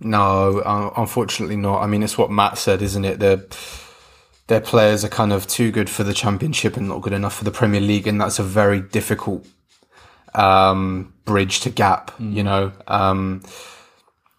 No, 0.00 0.60
uh, 0.60 0.92
unfortunately 0.96 1.56
not. 1.56 1.82
I 1.82 1.86
mean, 1.86 2.02
it's 2.02 2.16
what 2.16 2.30
Matt 2.30 2.56
said, 2.58 2.80
isn't 2.80 3.04
it? 3.04 3.18
Their 3.18 3.44
their 4.46 4.60
players 4.60 5.04
are 5.04 5.08
kind 5.08 5.32
of 5.32 5.46
too 5.46 5.70
good 5.70 5.88
for 5.88 6.04
the 6.04 6.14
Championship 6.14 6.76
and 6.76 6.88
not 6.88 7.02
good 7.02 7.12
enough 7.12 7.36
for 7.36 7.44
the 7.44 7.50
Premier 7.50 7.80
League, 7.80 8.06
and 8.06 8.20
that's 8.20 8.38
a 8.38 8.42
very 8.42 8.80
difficult 8.80 9.46
um, 10.34 11.12
bridge 11.24 11.60
to 11.60 11.70
gap. 11.70 12.10
You 12.18 12.42
know, 12.42 12.72
um, 12.88 13.42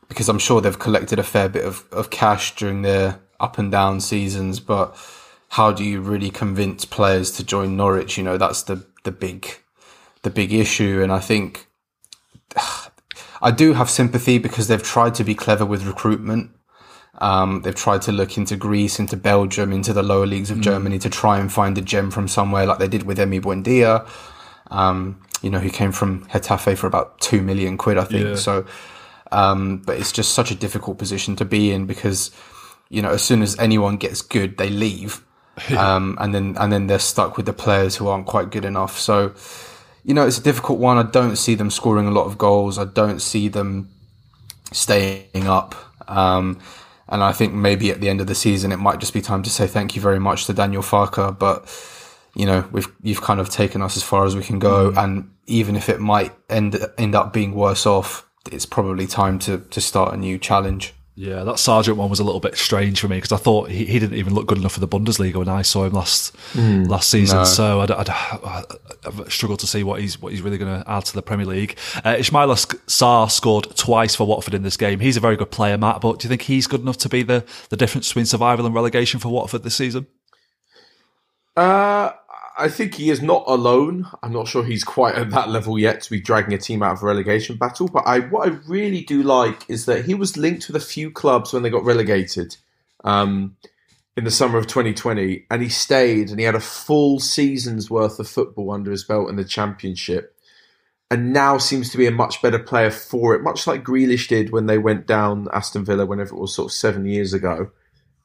because 0.09 0.29
I'm 0.29 0.39
sure 0.39 0.61
they've 0.61 0.79
collected 0.87 1.19
a 1.19 1.23
fair 1.23 1.49
bit 1.49 1.63
of, 1.63 1.83
of 1.91 2.09
cash 2.09 2.55
during 2.55 2.81
their 2.81 3.19
up 3.39 3.57
and 3.59 3.71
down 3.71 4.01
seasons, 4.01 4.59
but 4.59 4.95
how 5.49 5.71
do 5.71 5.83
you 5.83 6.01
really 6.01 6.31
convince 6.31 6.85
players 6.85 7.31
to 7.37 7.43
join 7.43 7.77
Norwich? 7.77 8.17
You 8.17 8.23
know, 8.23 8.37
that's 8.37 8.63
the 8.63 8.83
the 9.03 9.11
big 9.11 9.47
the 10.23 10.31
big 10.31 10.51
issue, 10.53 11.01
and 11.03 11.11
I 11.11 11.19
think 11.19 11.67
I 13.41 13.51
do 13.51 13.73
have 13.73 13.89
sympathy 13.89 14.37
because 14.37 14.67
they've 14.67 14.81
tried 14.81 15.15
to 15.15 15.23
be 15.23 15.35
clever 15.35 15.65
with 15.65 15.85
recruitment. 15.85 16.51
Um, 17.19 17.61
they've 17.61 17.75
tried 17.75 18.01
to 18.03 18.11
look 18.11 18.37
into 18.37 18.57
Greece, 18.57 18.99
into 18.99 19.15
Belgium, 19.15 19.71
into 19.71 19.93
the 19.93 20.03
lower 20.03 20.25
leagues 20.25 20.51
of 20.51 20.59
Germany 20.59 20.99
to 20.99 21.09
try 21.09 21.39
and 21.39 21.51
find 21.51 21.77
a 21.77 21.81
gem 21.81 22.11
from 22.11 22.27
somewhere, 22.27 22.65
like 22.65 22.79
they 22.79 22.87
did 22.87 23.03
with 23.03 23.17
Emi 23.17 23.41
Buendia. 23.41 24.07
Um, 24.71 25.21
you 25.41 25.49
know, 25.49 25.59
who 25.59 25.69
came 25.69 25.91
from 25.91 26.25
Getafe 26.27 26.77
for 26.77 26.87
about 26.87 27.19
two 27.19 27.41
million 27.41 27.77
quid, 27.77 27.97
I 27.97 28.03
think. 28.03 28.25
Yeah. 28.25 28.35
So, 28.35 28.65
um, 29.31 29.77
but 29.77 29.97
it's 29.97 30.11
just 30.11 30.33
such 30.33 30.51
a 30.51 30.55
difficult 30.55 30.97
position 30.97 31.35
to 31.37 31.45
be 31.45 31.71
in 31.71 31.85
because, 31.85 32.31
you 32.89 33.01
know, 33.01 33.11
as 33.11 33.21
soon 33.21 33.41
as 33.41 33.57
anyone 33.59 33.97
gets 33.97 34.21
good, 34.21 34.57
they 34.57 34.69
leave, 34.69 35.23
um, 35.77 36.17
and 36.19 36.33
then 36.33 36.57
and 36.59 36.71
then 36.71 36.87
they're 36.87 36.99
stuck 36.99 37.37
with 37.37 37.45
the 37.45 37.53
players 37.53 37.95
who 37.95 38.07
aren't 38.07 38.25
quite 38.25 38.49
good 38.49 38.65
enough. 38.65 38.97
So, 38.99 39.33
you 40.05 40.13
know, 40.13 40.25
it's 40.27 40.37
a 40.37 40.43
difficult 40.43 40.79
one. 40.79 40.99
I 40.99 41.03
don't 41.03 41.35
see 41.35 41.55
them 41.55 41.71
scoring 41.71 42.05
a 42.05 42.11
lot 42.11 42.27
of 42.27 42.37
goals. 42.37 42.77
I 42.77 42.85
don't 42.85 43.19
see 43.19 43.47
them 43.47 43.89
staying 44.71 45.47
up. 45.47 45.73
Um, 46.07 46.59
and 47.09 47.23
I 47.23 47.31
think 47.31 47.53
maybe 47.53 47.89
at 47.89 48.01
the 48.01 48.09
end 48.09 48.21
of 48.21 48.27
the 48.27 48.35
season, 48.35 48.71
it 48.71 48.77
might 48.77 48.99
just 48.99 49.13
be 49.13 49.21
time 49.21 49.41
to 49.41 49.49
say 49.49 49.65
thank 49.65 49.95
you 49.95 50.01
very 50.01 50.19
much 50.19 50.45
to 50.45 50.53
Daniel 50.53 50.83
Farke. 50.83 51.37
But 51.39 51.67
you 52.35 52.45
know, 52.45 52.67
we've 52.71 52.87
you've 53.01 53.21
kind 53.21 53.39
of 53.39 53.49
taken 53.49 53.81
us 53.81 53.97
as 53.97 54.03
far 54.03 54.25
as 54.25 54.35
we 54.35 54.43
can 54.43 54.59
go, 54.59 54.93
and 54.95 55.31
even 55.47 55.75
if 55.75 55.89
it 55.89 55.99
might 55.99 56.33
end 56.49 56.77
end 56.99 57.15
up 57.15 57.33
being 57.33 57.55
worse 57.55 57.87
off, 57.87 58.27
it's 58.51 58.65
probably 58.65 59.07
time 59.07 59.39
to 59.39 59.59
to 59.59 59.81
start 59.81 60.13
a 60.13 60.17
new 60.17 60.37
challenge. 60.37 60.93
Yeah, 61.17 61.45
that 61.45 61.59
Sargent 61.59 61.95
one 61.95 62.09
was 62.09 62.19
a 62.19 62.25
little 62.25 62.41
bit 62.41 62.57
strange 62.57 62.99
for 62.99 63.07
me 63.07 63.15
because 63.15 63.31
I 63.31 63.37
thought 63.37 63.69
he, 63.69 63.85
he 63.85 63.99
didn't 63.99 64.17
even 64.17 64.33
look 64.33 64.47
good 64.47 64.57
enough 64.57 64.73
for 64.73 64.81
the 64.81 64.87
Bundesliga 64.87 65.35
when 65.35 65.47
I 65.47 65.61
saw 65.61 65.85
him 65.85 65.93
last 65.93 66.35
last 66.55 67.09
season. 67.09 67.45
So 67.45 67.79
I, 67.79 67.85
I, 67.85 68.63
have 69.05 69.31
struggled 69.31 69.61
to 69.61 69.67
see 69.67 69.81
what 69.81 70.01
he's 70.01 70.21
what 70.21 70.33
he's 70.33 70.41
really 70.41 70.57
going 70.57 70.83
to 70.83 70.89
add 70.91 71.05
to 71.05 71.13
the 71.13 71.21
Premier 71.21 71.45
League. 71.45 71.77
Uh, 72.03 72.15
Ismaila 72.15 72.57
Sarr 72.87 73.31
scored 73.31 73.77
twice 73.77 74.13
for 74.13 74.27
Watford 74.27 74.53
in 74.53 74.63
this 74.63 74.75
game. 74.75 74.99
He's 74.99 75.15
a 75.15 75.21
very 75.21 75.37
good 75.37 75.51
player, 75.51 75.77
Matt. 75.77 76.01
But 76.01 76.19
do 76.19 76.25
you 76.25 76.29
think 76.29 76.41
he's 76.41 76.67
good 76.67 76.81
enough 76.81 76.97
to 76.97 77.09
be 77.09 77.23
the 77.23 77.45
the 77.69 77.77
difference 77.77 78.09
between 78.09 78.25
survival 78.25 78.65
and 78.65 78.75
relegation 78.75 79.21
for 79.21 79.29
Watford 79.29 79.63
this 79.63 79.75
season? 79.75 80.07
Uh, 81.55 82.11
I 82.57 82.69
think 82.69 82.95
he 82.95 83.09
is 83.09 83.21
not 83.21 83.43
alone. 83.47 84.07
I'm 84.23 84.31
not 84.31 84.47
sure 84.47 84.63
he's 84.63 84.83
quite 84.83 85.15
at 85.15 85.29
that 85.31 85.49
level 85.49 85.77
yet 85.77 86.01
to 86.01 86.09
be 86.09 86.21
dragging 86.21 86.53
a 86.53 86.57
team 86.57 86.81
out 86.81 86.93
of 86.93 87.03
a 87.03 87.05
relegation 87.05 87.57
battle. 87.57 87.87
But 87.87 88.03
I, 88.07 88.19
what 88.19 88.47
I 88.47 88.51
really 88.67 89.01
do 89.01 89.23
like 89.23 89.69
is 89.69 89.85
that 89.85 90.05
he 90.05 90.13
was 90.13 90.37
linked 90.37 90.67
with 90.67 90.75
a 90.75 90.85
few 90.85 91.11
clubs 91.11 91.51
when 91.51 91.63
they 91.63 91.69
got 91.69 91.83
relegated 91.83 92.55
um, 93.03 93.57
in 94.15 94.23
the 94.23 94.31
summer 94.31 94.57
of 94.57 94.67
2020, 94.67 95.45
and 95.51 95.61
he 95.61 95.67
stayed 95.67 96.29
and 96.29 96.39
he 96.39 96.45
had 96.45 96.55
a 96.55 96.61
full 96.61 97.19
season's 97.19 97.89
worth 97.89 98.19
of 98.19 98.27
football 98.27 98.71
under 98.71 98.91
his 98.91 99.03
belt 99.03 99.29
in 99.29 99.35
the 99.35 99.43
Championship, 99.43 100.37
and 101.11 101.33
now 101.33 101.57
seems 101.57 101.89
to 101.91 101.97
be 101.97 102.07
a 102.07 102.11
much 102.11 102.41
better 102.41 102.59
player 102.59 102.89
for 102.89 103.35
it, 103.35 103.43
much 103.43 103.67
like 103.67 103.83
Grealish 103.83 104.29
did 104.29 104.51
when 104.51 104.65
they 104.65 104.77
went 104.77 105.05
down 105.05 105.49
Aston 105.51 105.83
Villa, 105.83 106.05
whenever 106.05 106.35
it 106.35 106.39
was 106.39 106.55
sort 106.55 106.71
of 106.71 106.73
seven 106.73 107.05
years 107.05 107.33
ago. 107.33 107.71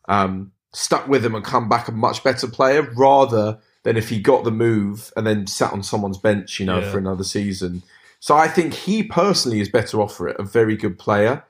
Um, 0.09 0.53
stuck 0.73 1.09
with 1.09 1.25
him 1.25 1.35
and 1.35 1.45
come 1.45 1.69
back 1.69 1.89
a 1.89 1.93
much 1.93 2.23
better 2.23 2.47
player 2.47 2.83
rather 2.97 3.59
than 3.83 3.97
if 3.97 4.09
he 4.11 4.21
got 4.21 4.45
the 4.45 4.51
move 4.51 5.13
and 5.17 5.27
then 5.27 5.47
sat 5.47 5.73
on 5.73 5.83
someone's 5.83 6.19
bench, 6.19 6.61
you 6.61 6.67
know, 6.67 6.81
Yeah. 6.81 6.91
for 6.91 6.99
another 6.99 7.25
season. 7.25 7.83
So 8.19 8.37
I 8.37 8.49
think 8.49 8.75
he 8.75 9.03
personally 9.03 9.61
is 9.61 9.69
better 9.71 10.01
off 10.03 10.15
for 10.15 10.29
it, 10.29 10.37
a 10.39 10.43
very 10.43 10.77
good 10.77 10.99
player. 10.99 11.45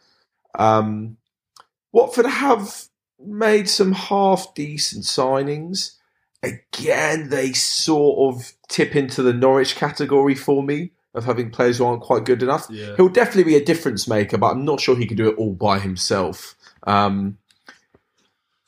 Um, 0.56 1.16
Watford 1.92 2.26
have 2.26 2.84
made 3.18 3.68
some 3.68 3.92
half 3.92 4.54
decent 4.54 5.04
signings. 5.04 5.96
Again, 6.42 7.28
they 7.30 7.52
sort 7.52 8.34
of 8.34 8.52
tip 8.68 8.94
into 8.94 9.22
the 9.22 9.32
Norwich 9.32 9.74
category 9.74 10.34
for 10.36 10.62
me 10.62 10.92
of 11.12 11.24
having 11.24 11.50
players 11.50 11.78
who 11.78 11.84
aren't 11.84 12.02
quite 12.02 12.24
good 12.24 12.42
enough. 12.42 12.68
Yeah. 12.70 12.94
He'll 12.96 13.08
definitely 13.08 13.44
be 13.52 13.56
a 13.56 13.64
difference 13.64 14.06
maker, 14.06 14.38
but 14.38 14.52
I'm 14.52 14.64
not 14.64 14.80
sure 14.80 14.96
he 14.96 15.06
can 15.06 15.16
do 15.16 15.28
it 15.28 15.36
all 15.36 15.52
by 15.54 15.80
himself. 15.80 16.54
Um, 16.86 17.38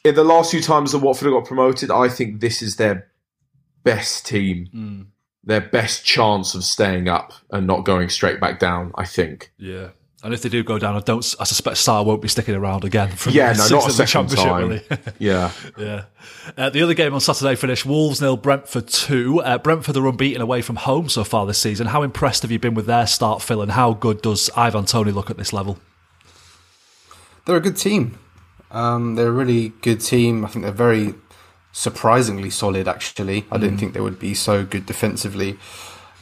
in 0.04 0.16
the 0.16 0.24
last 0.24 0.50
few 0.50 0.60
times 0.60 0.90
that 0.90 0.98
Watford 0.98 1.26
have 1.26 1.34
got 1.34 1.46
promoted, 1.46 1.90
I 1.90 2.08
think 2.08 2.40
this 2.40 2.60
is 2.60 2.74
their 2.76 3.06
best 3.84 4.26
team, 4.26 5.08
their 5.44 5.60
best 5.60 6.04
chance 6.04 6.54
of 6.54 6.64
staying 6.64 7.08
up 7.08 7.32
and 7.50 7.66
not 7.66 7.84
going 7.84 8.08
straight 8.08 8.40
back 8.40 8.58
down. 8.58 8.92
I 8.96 9.04
think. 9.04 9.52
Yeah. 9.58 9.88
And 10.24 10.32
if 10.32 10.40
they 10.42 10.48
do 10.48 10.62
go 10.62 10.78
down, 10.78 10.94
I 10.94 11.00
don't. 11.00 11.34
I 11.40 11.42
suspect 11.44 11.78
Sarr 11.78 12.04
won't 12.06 12.22
be 12.22 12.28
sticking 12.28 12.54
around 12.54 12.84
again. 12.84 13.08
From 13.10 13.32
Yeah, 13.32 13.54
the 13.54 13.68
no, 13.70 13.80
not 13.80 13.88
a 13.88 13.92
second 13.92 14.28
Championship, 14.28 14.46
time. 14.46 14.68
really. 14.68 14.82
Yeah, 15.18 15.50
Yeah. 15.76 16.04
Uh, 16.56 16.70
the 16.70 16.80
other 16.80 16.94
game 16.94 17.12
on 17.12 17.18
Saturday 17.20 17.56
finished 17.56 17.84
Wolves 17.84 18.20
nil, 18.20 18.36
Brentford 18.36 18.86
two. 18.86 19.40
Uh, 19.42 19.58
Brentford 19.58 19.96
are 19.96 20.06
unbeaten 20.06 20.40
away 20.40 20.62
from 20.62 20.76
home 20.76 21.08
so 21.08 21.24
far 21.24 21.44
this 21.44 21.58
season. 21.58 21.88
How 21.88 22.04
impressed 22.04 22.42
have 22.42 22.52
you 22.52 22.60
been 22.60 22.74
with 22.74 22.86
their 22.86 23.08
start, 23.08 23.42
Phil? 23.42 23.60
And 23.62 23.72
how 23.72 23.94
good 23.94 24.22
does 24.22 24.48
Ivan 24.54 24.84
Toney 24.84 25.10
look 25.10 25.28
at 25.28 25.38
this 25.38 25.52
level? 25.52 25.78
They're 27.44 27.56
a 27.56 27.60
good 27.60 27.76
team. 27.76 28.16
Um, 28.70 29.16
they're 29.16 29.26
a 29.28 29.32
really 29.32 29.70
good 29.82 30.00
team. 30.00 30.44
I 30.44 30.48
think 30.48 30.62
they're 30.64 30.72
very 30.72 31.14
surprisingly 31.72 32.50
solid. 32.50 32.86
Actually, 32.86 33.46
I 33.50 33.58
didn't 33.58 33.78
think 33.78 33.94
they 33.94 34.00
would 34.00 34.18
be 34.18 34.34
so 34.34 34.64
good 34.64 34.86
defensively. 34.86 35.58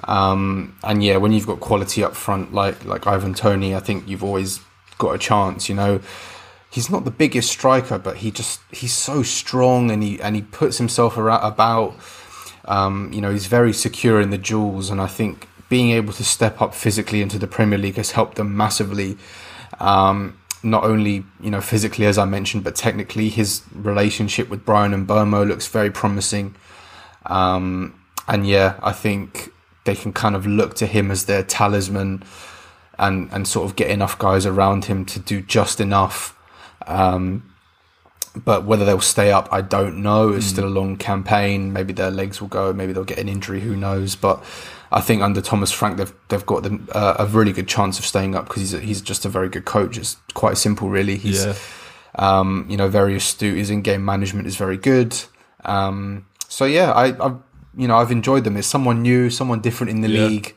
Um, 0.04 0.76
and 0.82 1.04
yeah, 1.04 1.18
when 1.18 1.32
you've 1.32 1.46
got 1.46 1.60
quality 1.60 2.02
up 2.02 2.14
front 2.16 2.54
like 2.54 2.84
like 2.84 3.06
Ivan 3.06 3.34
Toney, 3.34 3.74
I 3.74 3.80
think 3.80 4.08
you've 4.08 4.24
always 4.24 4.60
got 4.98 5.14
a 5.14 5.18
chance. 5.18 5.68
You 5.68 5.74
know, 5.74 6.00
he's 6.70 6.88
not 6.88 7.04
the 7.04 7.10
biggest 7.10 7.50
striker, 7.50 7.98
but 7.98 8.18
he 8.18 8.30
just 8.30 8.60
he's 8.70 8.94
so 8.94 9.22
strong 9.22 9.90
and 9.90 10.02
he 10.02 10.20
and 10.20 10.36
he 10.36 10.42
puts 10.42 10.78
himself 10.78 11.18
around, 11.18 11.44
about. 11.44 11.94
Um, 12.66 13.10
you 13.12 13.20
know, 13.20 13.32
he's 13.32 13.46
very 13.46 13.72
secure 13.72 14.20
in 14.20 14.30
the 14.30 14.38
duels, 14.38 14.90
and 14.90 15.00
I 15.00 15.06
think 15.06 15.48
being 15.68 15.90
able 15.90 16.12
to 16.12 16.24
step 16.24 16.60
up 16.60 16.74
physically 16.74 17.22
into 17.22 17.38
the 17.38 17.46
Premier 17.46 17.78
League 17.78 17.96
has 17.96 18.12
helped 18.12 18.36
them 18.36 18.56
massively. 18.56 19.16
Um, 19.78 20.39
not 20.62 20.84
only 20.84 21.24
you 21.40 21.50
know 21.50 21.60
physically, 21.60 22.06
as 22.06 22.18
I 22.18 22.24
mentioned, 22.24 22.64
but 22.64 22.74
technically, 22.74 23.28
his 23.28 23.62
relationship 23.74 24.48
with 24.48 24.64
Bryan 24.64 25.06
Mbeumo 25.06 25.46
looks 25.46 25.68
very 25.68 25.90
promising. 25.90 26.54
Um, 27.26 28.00
and 28.28 28.46
yeah, 28.46 28.78
I 28.82 28.92
think 28.92 29.50
they 29.84 29.94
can 29.94 30.12
kind 30.12 30.36
of 30.36 30.46
look 30.46 30.74
to 30.74 30.86
him 30.86 31.10
as 31.10 31.24
their 31.24 31.42
talisman, 31.42 32.22
and 32.98 33.30
and 33.32 33.46
sort 33.48 33.68
of 33.68 33.76
get 33.76 33.90
enough 33.90 34.18
guys 34.18 34.46
around 34.46 34.86
him 34.86 35.04
to 35.06 35.18
do 35.18 35.40
just 35.40 35.80
enough. 35.80 36.36
Um, 36.86 37.50
but 38.36 38.64
whether 38.64 38.84
they'll 38.84 39.00
stay 39.00 39.32
up, 39.32 39.48
I 39.50 39.60
don't 39.60 40.02
know. 40.02 40.30
It's 40.30 40.46
still 40.46 40.66
a 40.66 40.70
long 40.70 40.96
campaign. 40.96 41.72
Maybe 41.72 41.92
their 41.92 42.12
legs 42.12 42.40
will 42.40 42.48
go. 42.48 42.72
Maybe 42.72 42.92
they'll 42.92 43.04
get 43.04 43.18
an 43.18 43.28
injury. 43.28 43.60
Who 43.60 43.74
knows? 43.74 44.14
But 44.14 44.44
I 44.92 45.00
think 45.00 45.22
under 45.22 45.40
Thomas 45.40 45.70
Frank, 45.70 45.98
they've 45.98 46.12
they've 46.28 46.46
got 46.46 46.62
them, 46.64 46.88
uh, 46.92 47.14
a 47.20 47.26
really 47.26 47.52
good 47.52 47.68
chance 47.68 47.98
of 47.98 48.04
staying 48.06 48.34
up 48.34 48.46
because 48.48 48.62
he's 48.62 48.74
a, 48.74 48.80
he's 48.80 49.00
just 49.00 49.24
a 49.24 49.28
very 49.28 49.48
good 49.48 49.64
coach. 49.64 49.96
It's 49.96 50.16
quite 50.34 50.58
simple, 50.58 50.88
really. 50.88 51.16
He's 51.16 51.44
Yeah. 51.46 51.54
um, 52.16 52.66
you 52.68 52.76
know 52.76 52.88
very 52.88 53.14
astute. 53.16 53.56
His 53.56 53.70
in 53.70 53.82
game 53.82 54.04
management 54.04 54.46
is 54.48 54.56
very 54.56 54.76
good. 54.76 55.16
Um, 55.64 56.26
so 56.48 56.64
yeah, 56.64 56.90
I, 56.92 57.06
I've 57.24 57.36
you 57.76 57.86
know 57.88 57.96
I've 57.96 58.10
enjoyed 58.10 58.44
them. 58.44 58.56
It's 58.56 58.66
someone 58.66 59.02
new, 59.02 59.30
someone 59.30 59.60
different 59.60 59.90
in 59.90 60.00
the 60.00 60.08
Yeah. 60.08 60.26
league, 60.26 60.56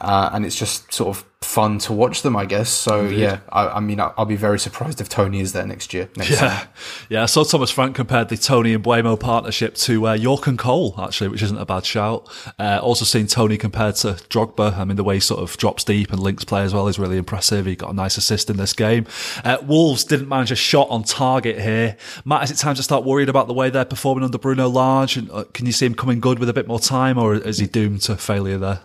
uh, 0.00 0.30
and 0.32 0.46
it's 0.46 0.56
just 0.56 0.92
sort 0.92 1.16
of 1.16 1.24
fun 1.46 1.78
to 1.78 1.92
watch 1.92 2.22
them, 2.22 2.36
I 2.36 2.44
guess. 2.44 2.68
So 2.68 3.02
yeah, 3.02 3.40
I, 3.48 3.68
I 3.68 3.80
mean, 3.80 4.00
I'll, 4.00 4.12
I'll 4.18 4.26
be 4.26 4.36
very 4.36 4.58
surprised 4.58 5.00
if 5.00 5.08
Toney 5.08 5.40
is 5.40 5.52
there 5.52 5.66
next 5.66 5.94
year. 5.94 6.08
Next. 6.16 6.30
Yeah, 6.30 6.66
yeah. 7.08 7.22
I 7.22 7.26
saw 7.26 7.44
Thomas 7.44 7.70
Frank 7.70 7.94
compared 7.94 8.28
the 8.28 8.36
Toney 8.36 8.74
and 8.74 8.84
Mbeumo 8.84 9.18
partnership 9.18 9.74
to 9.76 10.08
uh, 10.08 10.12
Yorke 10.14 10.48
and 10.48 10.58
Cole, 10.58 10.94
actually, 10.98 11.28
which 11.28 11.42
isn't 11.42 11.56
a 11.56 11.64
bad 11.64 11.84
shout. 11.84 12.28
Uh, 12.58 12.80
also 12.82 13.04
seen 13.04 13.26
Toney 13.26 13.56
compared 13.56 13.94
to 13.96 14.08
Drogba. 14.28 14.76
I 14.76 14.84
mean, 14.84 14.96
the 14.96 15.04
way 15.04 15.14
he 15.14 15.20
sort 15.20 15.40
of 15.40 15.56
drops 15.56 15.84
deep 15.84 16.12
and 16.12 16.20
links 16.20 16.44
play 16.44 16.62
as 16.62 16.74
well 16.74 16.88
is 16.88 16.98
really 16.98 17.16
impressive. 17.16 17.66
He 17.66 17.76
got 17.76 17.90
a 17.90 17.94
nice 17.94 18.16
assist 18.16 18.50
in 18.50 18.56
this 18.56 18.72
game. 18.72 19.06
Uh, 19.44 19.58
Wolves 19.62 20.04
didn't 20.04 20.28
manage 20.28 20.50
a 20.50 20.56
shot 20.56 20.88
on 20.90 21.04
target 21.04 21.60
here. 21.60 21.96
Matt, 22.24 22.42
is 22.44 22.50
it 22.50 22.56
time 22.56 22.74
to 22.74 22.82
start 22.82 23.04
worrying 23.04 23.28
about 23.28 23.46
the 23.46 23.54
way 23.54 23.70
they're 23.70 23.84
performing 23.84 24.24
under 24.24 24.38
Bruno 24.38 24.68
Lage? 24.68 25.16
And, 25.16 25.30
uh, 25.30 25.44
can 25.54 25.66
you 25.66 25.72
see 25.72 25.86
him 25.86 25.94
coming 25.94 26.20
good 26.20 26.38
with 26.38 26.48
a 26.48 26.52
bit 26.52 26.66
more 26.66 26.80
time, 26.80 27.18
or 27.18 27.34
is 27.34 27.58
he 27.58 27.66
doomed 27.66 28.02
to 28.02 28.16
failure 28.16 28.58
there? 28.58 28.80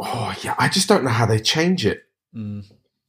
Oh 0.00 0.34
yeah, 0.42 0.54
I 0.58 0.68
just 0.68 0.88
don't 0.88 1.04
know 1.04 1.10
how 1.10 1.26
they 1.26 1.38
change 1.38 1.84
it. 1.84 2.04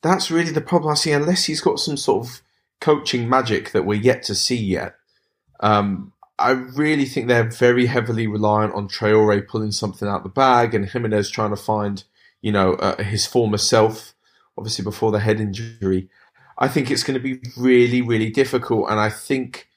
That's 0.02 0.30
really 0.30 0.52
the 0.52 0.62
problem 0.62 0.92
I 0.92 0.96
see. 0.96 1.12
Unless 1.12 1.46
he's 1.46 1.62
got 1.62 1.80
some 1.80 1.98
sort 1.98 2.26
of 2.28 2.42
coaching 2.82 3.30
magic 3.30 3.72
that 3.72 3.86
we're 3.86 4.02
yet 4.02 4.24
to 4.24 4.36
see 4.36 4.58
yet. 4.58 4.96
Um, 5.62 6.12
I 6.38 6.52
really 6.52 7.06
think 7.06 7.28
they're 7.28 7.50
very 7.50 7.86
heavily 7.86 8.28
reliant 8.28 8.74
on 8.74 8.88
Traore 8.89 9.48
pulling 9.48 9.72
something 9.72 10.08
out 10.08 10.24
the 10.24 10.30
bag 10.30 10.74
and 10.74 10.89
Jimenez 10.89 11.30
trying 11.30 11.52
to 11.52 11.56
find, 11.56 12.04
you 12.42 12.52
know, 12.52 12.74
uh, 12.74 13.02
his 13.04 13.28
former 13.28 13.60
self. 13.60 14.16
Obviously, 14.58 14.84
before 14.84 15.12
the 15.12 15.20
head 15.20 15.39
injury, 15.39 16.10
I 16.58 16.68
think 16.68 16.92
it's 16.92 17.04
going 17.04 17.20
to 17.20 17.24
be 17.24 17.39
really, 17.56 18.02
really 18.02 18.32
difficult. 18.32 18.89
And 18.89 19.00
I 19.00 19.10
think 19.10 19.70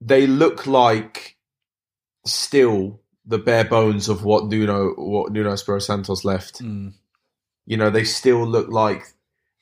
they 0.00 0.26
look 0.26 0.66
like 0.66 1.36
still 2.24 3.00
the 3.26 3.38
bare 3.38 3.64
bones 3.64 4.08
of 4.08 4.24
what 4.24 4.46
Nuno 4.46 4.92
what 4.96 5.32
Nuno 5.32 5.52
Espirito 5.52 5.84
Santos 5.84 6.24
left. 6.24 6.60
You 6.60 7.76
know, 7.76 7.90
they 7.90 8.04
still 8.04 8.46
look 8.46 8.68
like 8.68 9.02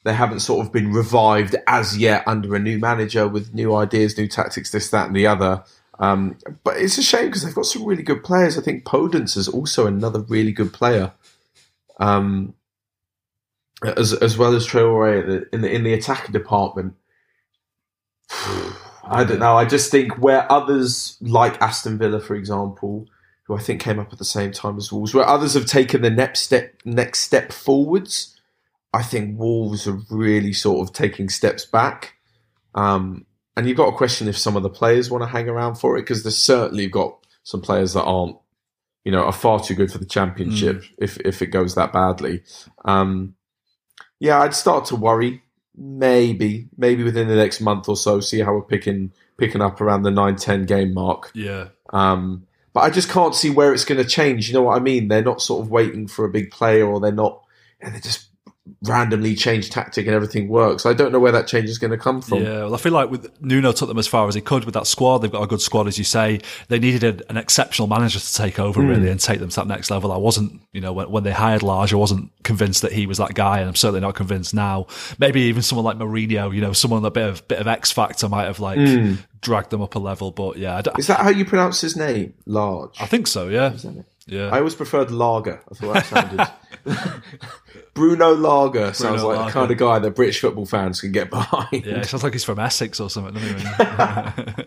they 0.05 0.13
haven't 0.13 0.41
sort 0.41 0.67
of 0.67 0.73
been 0.73 0.93
revived 0.93 1.55
as 1.67 1.97
yet 1.97 2.25
under 2.27 2.57
a 2.57 2.59
new 2.59 2.79
manager 2.79 3.29
with 3.29 3.55
new 3.55 3.75
ideas, 3.75 4.19
new 4.19 4.27
tactics, 4.27 4.73
this, 4.73 4.91
that, 4.91 5.07
and 5.07 5.17
the 5.17 5.27
other. 5.27 5.63
Um, 6.01 6.37
but 6.65 6.77
it's 6.79 6.99
a 6.99 7.03
shame 7.03 7.27
because 7.27 7.45
they've 7.45 7.55
got 7.55 7.67
some 7.67 7.85
really 7.85 8.03
good 8.03 8.25
players. 8.25 8.59
I 8.59 8.63
think 8.63 8.85
Podence 8.85 9.37
is 9.37 9.47
also 9.47 9.87
another 9.87 10.21
really 10.21 10.51
good 10.51 10.73
player, 10.73 11.13
um, 12.01 12.55
as 13.85 14.13
as 14.13 14.37
well 14.37 14.57
as 14.57 14.67
Traore 14.67 15.47
in 15.53 15.61
the 15.61 15.71
in 15.71 15.85
the 15.85 15.93
attacking 15.93 16.33
department. 16.33 16.95
I 19.05 19.25
don't 19.25 19.41
know. 19.41 19.57
I 19.57 19.65
just 19.65 19.91
think 19.91 20.19
where 20.19 20.51
others 20.51 21.17
like 21.21 21.61
Aston 21.61 21.99
Villa, 21.99 22.21
for 22.21 22.35
example, 22.35 23.07
who 23.45 23.57
I 23.57 23.61
think 23.61 23.80
came 23.80 23.99
up 23.99 24.12
at 24.12 24.18
the 24.18 24.24
same 24.24 24.53
time 24.53 24.76
as 24.76 24.93
Wolves, 24.93 25.14
where 25.14 25.26
others 25.26 25.55
have 25.55 25.66
taken 25.66 26.03
the 26.03 26.11
next 26.11 26.40
step 26.40 26.74
next 26.84 27.20
step 27.20 27.53
forwards, 27.53 28.38
I 28.93 29.03
think 29.03 29.38
Wolves 29.38 29.86
are 29.86 30.01
really 30.11 30.53
sort 30.53 30.86
of 30.86 30.95
taking 30.95 31.28
steps 31.28 31.64
back. 31.64 32.14
Um, 32.74 33.26
and 33.57 33.66
you've 33.66 33.76
got 33.76 33.90
to 33.90 33.97
question 33.97 34.28
if 34.28 34.38
some 34.38 34.57
of 34.57 34.62
the 34.62 34.70
players 34.70 35.11
want 35.11 35.22
to 35.22 35.28
hang 35.28 35.49
around 35.49 35.74
for 35.74 35.97
it 35.97 36.03
because 36.03 36.22
there's 36.22 36.38
certainly 36.38 36.86
got 36.86 37.18
some 37.43 37.61
players 37.61 37.93
that 37.95 38.05
aren't, 38.05 38.36
you 39.05 39.12
know, 39.12 39.24
are 39.24 39.32
far 39.32 39.61
too 39.61 39.74
good 39.74 39.93
for 39.93 39.99
the 39.99 40.07
championship 40.07 40.84
if 40.97 41.18
if 41.18 41.43
it 41.43 41.47
goes 41.47 41.74
that 41.74 41.93
badly. 41.93 42.43
Um, 42.84 43.34
yeah, 44.20 44.40
I'd 44.40 44.55
start 44.55 44.86
to 44.86 44.97
worry. 44.97 45.43
Maybe, 45.74 46.68
maybe 46.76 47.03
within 47.03 47.28
the 47.28 47.34
next 47.34 47.61
month 47.61 47.88
or 47.88 47.97
so, 47.97 48.20
see 48.20 48.40
how 48.40 48.53
we're 48.53 48.62
picking 48.62 49.12
picking 49.38 49.62
up 49.62 49.80
around 49.80 50.03
the 50.03 50.11
9-10 50.11 50.66
game 50.66 50.95
mark. 50.95 51.30
Yeah. 51.34 51.68
Um, 51.90 52.47
but 52.73 52.81
I 52.81 52.91
just 52.91 53.09
can't 53.09 53.35
see 53.35 53.51
where 53.51 53.73
it's 53.73 53.85
going 53.85 54.03
to 54.03 54.09
change. 54.09 54.49
You 54.49 54.55
know 54.55 54.62
what 54.62 54.77
I 54.77 54.81
mean? 54.81 55.09
They're 55.09 55.23
not 55.23 55.43
sort 55.43 55.62
of 55.62 55.70
waiting 55.70 56.07
for 56.07 56.25
a 56.25 56.31
big 56.31 56.51
player, 56.51 56.87
or 56.87 57.01
they're 57.01 57.12
not. 57.12 57.43
And 57.81 57.95
they're 57.95 58.01
just 58.01 58.29
randomly 58.83 59.35
change 59.35 59.71
tactic 59.71 60.07
and 60.07 60.15
everything 60.15 60.49
works. 60.49 60.87
I 60.87 60.93
don't 60.93 61.11
know 61.11 61.19
where 61.19 61.33
that 61.33 61.49
change 61.49 61.69
is 61.69 61.79
going 61.79 61.91
to 61.91 61.99
come 61.99 62.23
from. 62.23 62.43
Yeah, 62.43 62.65
well, 62.65 62.75
I 62.75 62.79
feel 62.79 62.93
like 62.93 63.11
with 63.11 63.41
Nuno 63.43 63.73
took 63.73 63.89
them 63.89 63.99
as 63.99 64.07
far 64.07 64.29
as 64.29 64.37
he 64.37 64.41
could 64.41 64.65
with 64.65 64.75
that 64.75 64.87
squad. 64.87 65.19
They've 65.19 65.33
got 65.33 65.43
a 65.43 65.49
good 65.49 65.61
squad, 65.61 65.89
as 65.89 65.99
you 65.99 66.05
say. 66.05 66.41
They 66.69 66.79
needed 66.79 67.03
a, 67.03 67.31
an 67.31 67.37
exceptional 67.37 67.89
manager 67.89 68.21
to 68.21 68.35
take 68.35 68.61
over 68.61 68.81
hmm. 68.81 68.89
really 68.89 69.11
and 69.11 69.19
take 69.19 69.41
them 69.41 69.49
to 69.49 69.57
that 69.57 69.67
next 69.67 69.91
level. 69.91 70.13
I 70.13 70.17
wasn't, 70.17 70.61
you 70.73 70.81
know, 70.81 70.93
when, 70.93 71.11
when 71.11 71.25
they 71.25 71.33
hired 71.33 71.63
Large, 71.63 71.93
I 71.93 71.97
wasn't 71.97 72.31
convinced 72.45 72.83
that 72.83 72.93
he 72.93 73.07
was 73.07 73.19
that 73.19 73.35
guy, 73.35 73.59
and 73.59 73.69
I'm 73.69 73.75
certainly 73.75 74.01
not 74.01 74.15
convinced 74.15 74.55
now. 74.55 74.87
Maybe 75.19 75.43
even 75.43 75.63
someone 75.63 75.85
like 75.85 75.97
Mourinho, 75.97 76.55
you 76.55 76.61
know, 76.61 76.73
someone 76.73 77.05
a 77.05 77.11
bit 77.11 77.29
of 77.29 77.47
bit 77.49 77.59
of 77.59 77.67
X 77.67 77.91
factor 77.91 78.29
might 78.29 78.45
have 78.45 78.61
like 78.61 78.79
hmm. 78.79 79.15
dragged 79.41 79.71
them 79.71 79.83
up 79.83 79.97
a 79.97 79.99
level. 79.99 80.31
But 80.31 80.57
yeah, 80.57 80.83
Is 80.99 81.09
that 81.09 81.21
how 81.21 81.31
you 81.31 81.45
pronounce 81.45 81.81
his 81.81 81.97
name? 81.97 82.35
Large. 82.47 83.01
I 83.01 83.07
think 83.07 83.27
so. 83.27 83.49
Yeah, 83.49 83.77
yeah. 84.27 84.51
I 84.51 84.59
always 84.59 84.77
preferred 84.77 85.11
Lager. 85.11 85.61
I 85.71 85.75
thought 85.75 85.95
that 85.95 86.07
sounded. 86.07 86.49
Bruno 87.95 88.35
Lager 88.35 88.93
sounds 88.93 89.20
Bruno 89.23 89.29
like 89.29 89.39
Lager. 89.39 89.47
the 89.47 89.53
kind 89.53 89.70
of 89.70 89.79
guy 89.79 89.99
that 89.99 90.11
British 90.12 90.41
football 90.41 90.66
fans 90.66 91.01
can 91.01 91.12
get 91.12 91.31
behind. 91.31 91.85
Yeah, 91.85 91.99
it 91.99 92.07
sounds 92.07 92.23
like 92.23 92.33
he's 92.33 92.45
from 92.45 92.59
Essex 92.59 93.01
or 93.01 93.11
something. 93.11 93.37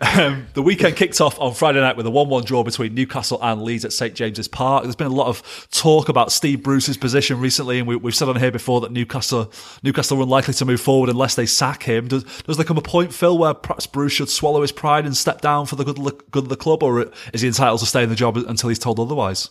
Um, 0.00 0.46
the 0.54 0.62
weekend 0.62 0.96
kicked 0.96 1.20
off 1.20 1.38
on 1.38 1.52
Friday 1.52 1.80
night 1.80 1.96
with 1.96 2.06
a 2.06 2.10
1 2.10 2.28
1 2.28 2.44
draw 2.44 2.62
between 2.64 2.94
Newcastle 2.94 3.38
and 3.42 3.62
Leeds 3.62 3.84
at 3.84 3.92
St 3.92 4.14
James's 4.14 4.48
Park. 4.48 4.84
There's 4.84 4.96
been 4.96 5.08
a 5.08 5.14
lot 5.14 5.26
of 5.26 5.68
talk 5.70 6.08
about 6.08 6.32
Steve 6.32 6.62
Bruce's 6.62 6.96
position 6.96 7.40
recently, 7.40 7.78
and 7.78 7.86
we, 7.86 7.96
we've 7.96 8.14
said 8.14 8.28
on 8.28 8.36
here 8.36 8.50
before 8.50 8.80
that 8.80 8.92
Newcastle 8.92 9.52
Newcastle 9.82 10.18
are 10.18 10.22
unlikely 10.22 10.54
to 10.54 10.64
move 10.64 10.80
forward 10.80 11.10
unless 11.10 11.34
they 11.34 11.46
sack 11.46 11.82
him. 11.82 12.08
Does, 12.08 12.24
does 12.42 12.56
there 12.56 12.64
come 12.64 12.78
a 12.78 12.82
point, 12.82 13.12
Phil, 13.12 13.36
where 13.36 13.52
perhaps 13.52 13.86
Bruce 13.86 14.12
should 14.12 14.30
swallow 14.30 14.62
his 14.62 14.72
pride 14.72 15.04
and 15.04 15.16
step 15.16 15.42
down 15.42 15.66
for 15.66 15.76
the 15.76 15.84
good 15.84 15.96
the, 15.96 16.12
good 16.30 16.44
of 16.44 16.48
the 16.48 16.56
club, 16.56 16.82
or 16.82 17.12
is 17.32 17.42
he 17.42 17.48
entitled 17.48 17.80
to 17.80 17.86
stay 17.86 18.02
in 18.02 18.08
the 18.08 18.16
job 18.16 18.36
until 18.36 18.70
he's 18.70 18.78
told 18.78 18.98
otherwise? 18.98 19.50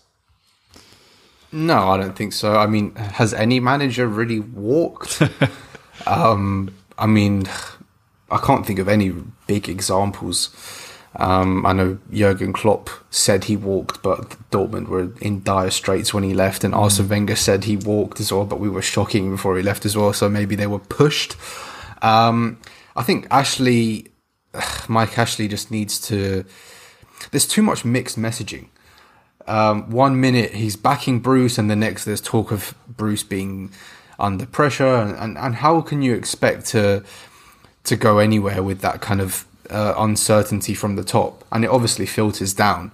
No, 1.53 1.89
I 1.89 1.97
don't 1.97 2.15
think 2.15 2.33
so. 2.33 2.55
I 2.55 2.65
mean, 2.65 2.95
has 2.95 3.31
any 3.31 3.59
manager 3.59 4.07
really 4.07 4.39
walked? 4.39 5.21
um, 6.07 6.73
I 6.97 7.05
mean, 7.05 7.45
I 8.31 8.39
can't 8.39 8.65
think 8.65 8.79
of 8.79 8.89
any 8.89 9.13
big 9.45 9.69
examples. 9.69 10.49
Um, 11.17 11.63
I 11.63 11.73
know 11.73 11.99
Jurgen 12.11 12.53
Klopp 12.53 12.89
said 13.11 13.43
he 13.43 13.55
walked, 13.55 14.01
but 14.01 14.35
Dortmund 14.49 14.87
were 14.87 15.13
in 15.21 15.43
dire 15.43 15.69
straits 15.69 16.11
when 16.11 16.23
he 16.23 16.33
left, 16.33 16.63
and 16.63 16.73
Arsene 16.73 17.07
Wenger 17.07 17.35
said 17.35 17.65
he 17.65 17.77
walked 17.77 18.19
as 18.19 18.33
well, 18.33 18.45
but 18.45 18.59
we 18.59 18.67
were 18.67 18.81
shocking 18.81 19.29
before 19.29 19.55
he 19.55 19.61
left 19.61 19.85
as 19.85 19.95
well, 19.95 20.11
so 20.11 20.27
maybe 20.27 20.55
they 20.55 20.65
were 20.65 20.79
pushed. 20.79 21.35
Um, 22.01 22.59
I 22.95 23.03
think 23.03 23.27
Ashley, 23.29 24.11
Mike 24.87 25.19
Ashley 25.19 25.47
just 25.47 25.69
needs 25.69 25.99
to. 26.07 26.45
There's 27.29 27.47
too 27.47 27.61
much 27.61 27.85
mixed 27.85 28.17
messaging 28.17 28.69
um, 29.47 29.89
one 29.89 30.19
minute 30.19 30.53
he's 30.53 30.75
backing 30.75 31.19
Bruce, 31.19 31.57
and 31.57 31.69
the 31.69 31.75
next 31.75 32.05
there's 32.05 32.21
talk 32.21 32.51
of 32.51 32.73
Bruce 32.87 33.23
being 33.23 33.71
under 34.19 34.45
pressure, 34.45 34.95
and, 34.95 35.15
and, 35.17 35.37
and 35.37 35.55
how 35.55 35.81
can 35.81 36.01
you 36.01 36.13
expect 36.13 36.65
to 36.67 37.03
to 37.83 37.95
go 37.95 38.19
anywhere 38.19 38.63
with 38.63 38.79
that 38.79 39.01
kind 39.01 39.19
of 39.19 39.45
uh, 39.69 39.93
uncertainty 39.97 40.73
from 40.73 40.95
the 40.95 41.03
top? 41.03 41.43
And 41.51 41.63
it 41.63 41.69
obviously 41.69 42.05
filters 42.05 42.53
down. 42.53 42.91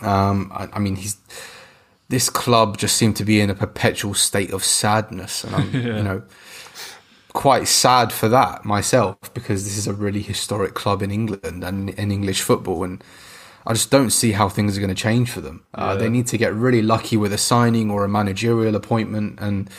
Um, 0.00 0.50
I, 0.54 0.68
I 0.72 0.78
mean, 0.78 0.96
he's 0.96 1.16
this 2.08 2.28
club 2.28 2.76
just 2.76 2.96
seemed 2.96 3.16
to 3.16 3.24
be 3.24 3.40
in 3.40 3.48
a 3.48 3.54
perpetual 3.54 4.14
state 4.14 4.52
of 4.52 4.64
sadness, 4.64 5.44
and 5.44 5.54
I'm 5.54 5.74
you 5.74 6.02
know 6.02 6.22
quite 7.32 7.66
sad 7.66 8.12
for 8.12 8.28
that 8.28 8.62
myself 8.62 9.16
because 9.32 9.64
this 9.64 9.78
is 9.78 9.86
a 9.86 9.94
really 9.94 10.20
historic 10.20 10.74
club 10.74 11.02
in 11.02 11.10
England 11.10 11.64
and 11.64 11.88
in 11.90 12.12
English 12.12 12.42
football, 12.42 12.84
and 12.84 13.02
I 13.66 13.72
just 13.74 13.90
don't 13.90 14.10
see 14.10 14.32
how 14.32 14.48
things 14.48 14.76
are 14.76 14.80
going 14.80 14.94
to 14.94 15.00
change 15.00 15.30
for 15.30 15.40
them. 15.40 15.64
Uh, 15.74 15.94
they 15.94 16.08
need 16.08 16.26
to 16.28 16.38
get 16.38 16.52
really 16.52 16.82
lucky 16.82 17.16
with 17.16 17.32
a 17.32 17.38
signing 17.38 17.90
or 17.90 18.04
a 18.04 18.08
managerial 18.08 18.74
appointment, 18.74 19.38
and 19.40 19.70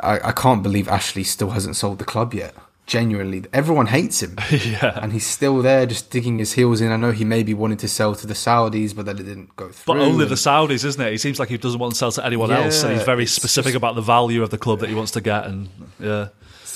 I, 0.00 0.28
I 0.28 0.32
can't 0.32 0.62
believe 0.62 0.88
Ashley 0.88 1.24
still 1.24 1.50
hasn't 1.50 1.76
sold 1.76 1.98
the 1.98 2.04
club 2.04 2.34
yet. 2.34 2.54
Genuinely, 2.86 3.44
everyone 3.52 3.86
hates 3.86 4.22
him, 4.22 4.36
yeah. 4.50 4.98
and 5.02 5.12
he's 5.12 5.26
still 5.26 5.60
there, 5.60 5.84
just 5.84 6.10
digging 6.10 6.38
his 6.38 6.54
heels 6.54 6.80
in. 6.80 6.90
I 6.90 6.96
know 6.96 7.10
he 7.10 7.22
maybe 7.22 7.52
wanted 7.52 7.80
to 7.80 7.88
sell 7.88 8.14
to 8.14 8.26
the 8.26 8.32
Saudis, 8.32 8.96
but 8.96 9.04
that 9.04 9.20
it 9.20 9.24
didn't 9.24 9.54
go 9.56 9.68
through. 9.68 9.94
But 9.94 10.00
only 10.00 10.22
and- 10.22 10.30
the 10.30 10.36
Saudis, 10.36 10.86
isn't 10.86 11.00
it? 11.02 11.10
He 11.10 11.18
seems 11.18 11.38
like 11.38 11.50
he 11.50 11.58
doesn't 11.58 11.78
want 11.78 11.92
to 11.92 11.98
sell 11.98 12.12
to 12.12 12.24
anyone 12.24 12.50
else, 12.50 12.82
and 12.84 12.94
he's 12.94 13.02
very 13.02 13.26
specific 13.26 13.72
just- 13.72 13.76
about 13.76 13.94
the 13.94 14.00
value 14.00 14.42
of 14.42 14.48
the 14.48 14.56
club 14.56 14.78
that 14.80 14.88
he 14.88 14.94
wants 14.94 15.10
to 15.12 15.20
get. 15.20 15.44
And 15.44 15.68
yeah, 16.00 16.28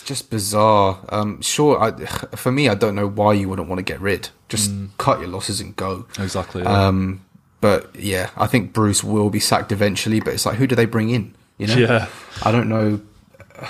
It's 0.03 0.09
just 0.09 0.30
bizarre. 0.30 0.98
Um, 1.11 1.40
sure, 1.42 1.80
I, 1.80 1.92
for 2.34 2.50
me, 2.50 2.68
I 2.68 2.74
don't 2.74 2.96
know 2.96 3.07
why 3.07 3.34
you 3.34 3.48
wouldn't 3.48 3.68
want 3.68 3.78
to 3.78 3.84
get 3.84 4.00
rid. 4.00 4.30
Just 4.48 4.72
cut 4.98 5.20
your 5.20 5.28
losses 5.28 5.61
and 5.61 5.76
go. 5.76 6.07
exactly. 6.18 6.62
yeah. 6.62 6.86
Um, 6.88 7.24
but 7.61 7.94
yeah, 7.94 8.30
I 8.36 8.48
think 8.48 8.72
Bruce 8.72 9.05
will 9.05 9.30
be 9.30 9.38
sacked 9.38 9.70
eventually. 9.70 10.18
But 10.18 10.34
it's 10.34 10.44
like, 10.44 10.57
who 10.57 10.66
do 10.66 10.74
they 10.74 10.86
bring 10.86 11.11
in? 11.11 11.34
You 11.57 11.68
know, 11.68 11.76
Yeah. 11.76 12.09
I 12.42 12.50
don't 12.50 12.68
know 12.68 13.00
uh, 13.57 13.66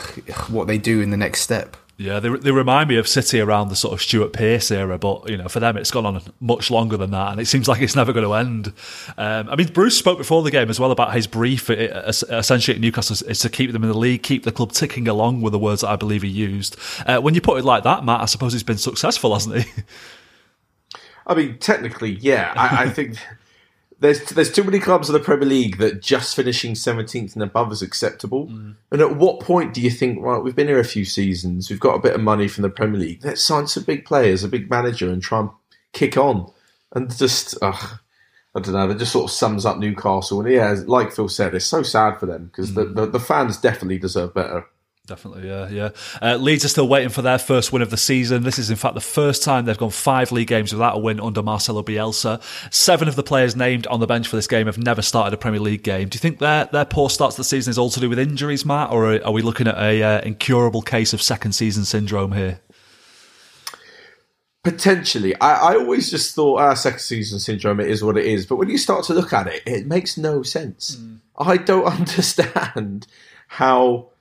what 0.48 0.68
they 0.68 0.78
do 0.78 1.02
in 1.02 1.10
the 1.10 1.18
next 1.18 1.42
step. 1.42 1.76
Yeah, 1.98 2.18
they, 2.20 2.30
they 2.30 2.50
remind 2.50 2.88
me 2.88 2.96
of 2.96 3.06
City 3.06 3.38
around 3.38 3.68
the 3.68 3.76
sort 3.76 3.92
of 3.92 4.02
Stuart 4.02 4.32
Pearce 4.32 4.70
era, 4.72 4.98
but 4.98 5.28
you 5.28 5.36
know, 5.36 5.46
for 5.46 5.60
them 5.60 5.76
it's 5.76 5.90
gone 5.90 6.04
on 6.06 6.20
much 6.40 6.70
longer 6.70 6.96
than 6.96 7.10
that, 7.12 7.32
and 7.32 7.40
it 7.40 7.46
seems 7.46 7.68
like 7.68 7.80
it's 7.80 7.94
never 7.94 8.12
going 8.12 8.24
to 8.26 8.32
end. 8.34 8.72
Um, 9.18 9.48
I 9.50 9.54
mean, 9.56 9.68
Bruce 9.72 9.96
spoke 9.96 10.18
before 10.18 10.42
the 10.42 10.50
game 10.50 10.68
as 10.70 10.80
well 10.80 10.90
about 10.90 11.14
his 11.14 11.26
brief, 11.26 11.68
uh, 11.70 11.74
essentially 11.74 12.74
at 12.74 12.80
Newcastle, 12.80 13.12
is- 13.14 13.22
is 13.22 13.38
to 13.40 13.48
keep 13.50 13.70
them 13.72 13.82
in 13.84 13.90
the 13.90 13.96
league, 13.98 14.22
keep 14.22 14.42
the 14.44 14.50
club 14.52 14.72
ticking 14.72 15.06
along, 15.06 15.42
were 15.42 15.50
the 15.50 15.58
words 15.58 15.82
that 15.82 15.90
I 15.90 15.96
believe 15.96 16.22
he 16.22 16.28
used. 16.28 16.76
Uh, 17.06 17.20
when 17.20 17.34
you 17.34 17.40
put 17.40 17.58
it 17.58 17.64
like 17.64 17.84
that, 17.84 18.04
Matt, 18.04 18.22
I 18.22 18.24
suppose 18.24 18.52
he's 18.52 18.62
been 18.64 18.78
successful, 18.78 19.34
hasn't 19.34 19.62
he? 19.62 19.82
I 21.26 21.34
mean, 21.34 21.58
technically, 21.58 22.12
yeah. 22.20 22.52
I, 22.56 22.84
I 22.84 22.88
think 22.88 23.16
there's 24.02 24.20
there's 24.30 24.50
too 24.50 24.64
many 24.64 24.80
clubs 24.80 25.08
in 25.08 25.12
the 25.12 25.20
Premier 25.20 25.48
League 25.48 25.78
that 25.78 26.02
just 26.02 26.34
finishing 26.34 26.74
17th 26.74 27.34
and 27.34 27.42
above 27.42 27.70
is 27.70 27.82
acceptable. 27.82 28.48
Mm. 28.48 28.74
And 28.90 29.00
at 29.00 29.16
what 29.16 29.40
point 29.40 29.72
do 29.72 29.80
you 29.80 29.90
think, 29.90 30.20
right, 30.20 30.42
we've 30.42 30.56
been 30.56 30.66
here 30.66 30.80
a 30.80 30.84
few 30.84 31.04
seasons, 31.04 31.70
we've 31.70 31.80
got 31.80 31.94
a 31.94 32.00
bit 32.00 32.14
of 32.14 32.20
money 32.20 32.48
from 32.48 32.62
the 32.62 32.68
Premier 32.68 33.00
League, 33.00 33.24
let's 33.24 33.42
sign 33.42 33.68
some 33.68 33.84
big 33.84 34.04
players, 34.04 34.42
a 34.42 34.48
big 34.48 34.68
manager, 34.68 35.08
and 35.08 35.22
try 35.22 35.40
and 35.40 35.50
kick 35.92 36.16
on? 36.16 36.50
And 36.94 37.16
just, 37.16 37.56
ugh, 37.62 38.00
I 38.54 38.60
don't 38.60 38.74
know, 38.74 38.90
it 38.90 38.98
just 38.98 39.12
sort 39.12 39.24
of 39.24 39.30
sums 39.30 39.64
up 39.64 39.78
Newcastle. 39.78 40.40
And 40.40 40.52
yeah, 40.52 40.74
like 40.86 41.12
Phil 41.12 41.28
said, 41.28 41.54
it's 41.54 41.64
so 41.64 41.82
sad 41.82 42.18
for 42.18 42.26
them 42.26 42.46
because 42.46 42.74
the, 42.74 42.84
mm. 42.84 42.94
the, 42.96 43.06
the 43.06 43.20
fans 43.20 43.56
definitely 43.56 43.98
deserve 43.98 44.34
better. 44.34 44.66
Definitely, 45.12 45.46
yeah, 45.46 45.68
yeah. 45.68 45.90
Uh, 46.22 46.36
Leeds 46.36 46.64
are 46.64 46.68
still 46.68 46.88
waiting 46.88 47.10
for 47.10 47.20
their 47.20 47.38
first 47.38 47.70
win 47.70 47.82
of 47.82 47.90
the 47.90 47.98
season. 47.98 48.44
This 48.44 48.58
is, 48.58 48.70
in 48.70 48.76
fact, 48.76 48.94
the 48.94 49.02
first 49.02 49.42
time 49.42 49.66
they've 49.66 49.76
gone 49.76 49.90
five 49.90 50.32
league 50.32 50.48
games 50.48 50.72
without 50.72 50.96
a 50.96 50.98
win 50.98 51.20
under 51.20 51.42
Marcelo 51.42 51.82
Bielsa. 51.82 52.42
Seven 52.72 53.08
of 53.08 53.14
the 53.14 53.22
players 53.22 53.54
named 53.54 53.86
on 53.88 54.00
the 54.00 54.06
bench 54.06 54.26
for 54.26 54.36
this 54.36 54.46
game 54.46 54.64
have 54.64 54.78
never 54.78 55.02
started 55.02 55.34
a 55.34 55.36
Premier 55.36 55.60
League 55.60 55.82
game. 55.82 56.08
Do 56.08 56.16
you 56.16 56.18
think 56.18 56.38
their 56.38 56.64
their 56.64 56.86
poor 56.86 57.10
start 57.10 57.32
to 57.32 57.36
the 57.36 57.44
season 57.44 57.72
is 57.72 57.76
all 57.76 57.90
to 57.90 58.00
do 58.00 58.08
with 58.08 58.18
injuries, 58.18 58.64
Matt, 58.64 58.90
or 58.90 59.12
are, 59.12 59.26
are 59.26 59.32
we 59.32 59.42
looking 59.42 59.68
at 59.68 59.76
a 59.76 60.02
uh, 60.02 60.20
incurable 60.22 60.80
case 60.80 61.12
of 61.12 61.20
second 61.20 61.52
season 61.52 61.84
syndrome 61.84 62.32
here? 62.32 62.60
Potentially, 64.64 65.38
I, 65.42 65.74
I 65.74 65.76
always 65.76 66.10
just 66.10 66.34
thought 66.34 66.58
our 66.58 66.74
second 66.74 67.00
season 67.00 67.38
syndrome 67.38 67.80
it 67.80 67.90
is 67.90 68.02
what 68.02 68.16
it 68.16 68.24
is, 68.24 68.46
but 68.46 68.56
when 68.56 68.70
you 68.70 68.78
start 68.78 69.04
to 69.04 69.12
look 69.12 69.34
at 69.34 69.46
it, 69.46 69.62
it 69.66 69.86
makes 69.86 70.16
no 70.16 70.42
sense. 70.42 70.98
I 71.36 71.58
don't 71.58 71.84
understand 71.98 73.06
how 73.48 74.11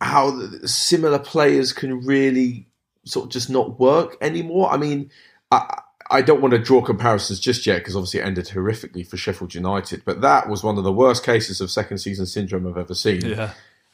how 0.00 0.30
the- 0.30 0.68
similar 0.68 1.18
players 1.18 1.72
can 1.72 2.00
really 2.00 2.66
sort 3.04 3.26
of 3.26 3.32
just 3.32 3.50
not 3.50 3.78
work 3.78 4.16
anymore. 4.20 4.70
I 4.70 4.76
mean, 4.76 5.10
I 5.50 5.82
I 6.12 6.22
don't 6.22 6.40
want 6.40 6.52
to 6.52 6.58
draw 6.58 6.82
comparisons 6.82 7.38
just 7.38 7.66
yet 7.66 7.78
because 7.78 7.94
obviously 7.94 8.20
it 8.20 8.26
ended 8.26 8.46
horrifically 8.46 9.06
for 9.06 9.16
Sheffield 9.16 9.54
United, 9.54 10.02
but 10.04 10.20
that 10.22 10.48
was 10.48 10.64
one 10.64 10.76
of 10.76 10.82
the 10.84 10.92
worst 10.92 11.24
cases 11.24 11.60
of 11.60 11.70
second 11.70 11.98
season 11.98 12.26
syndrome 12.26 12.66
I've 12.66 12.76
ever 12.76 12.94
seen 12.94 13.24
Yeah, 13.24 13.52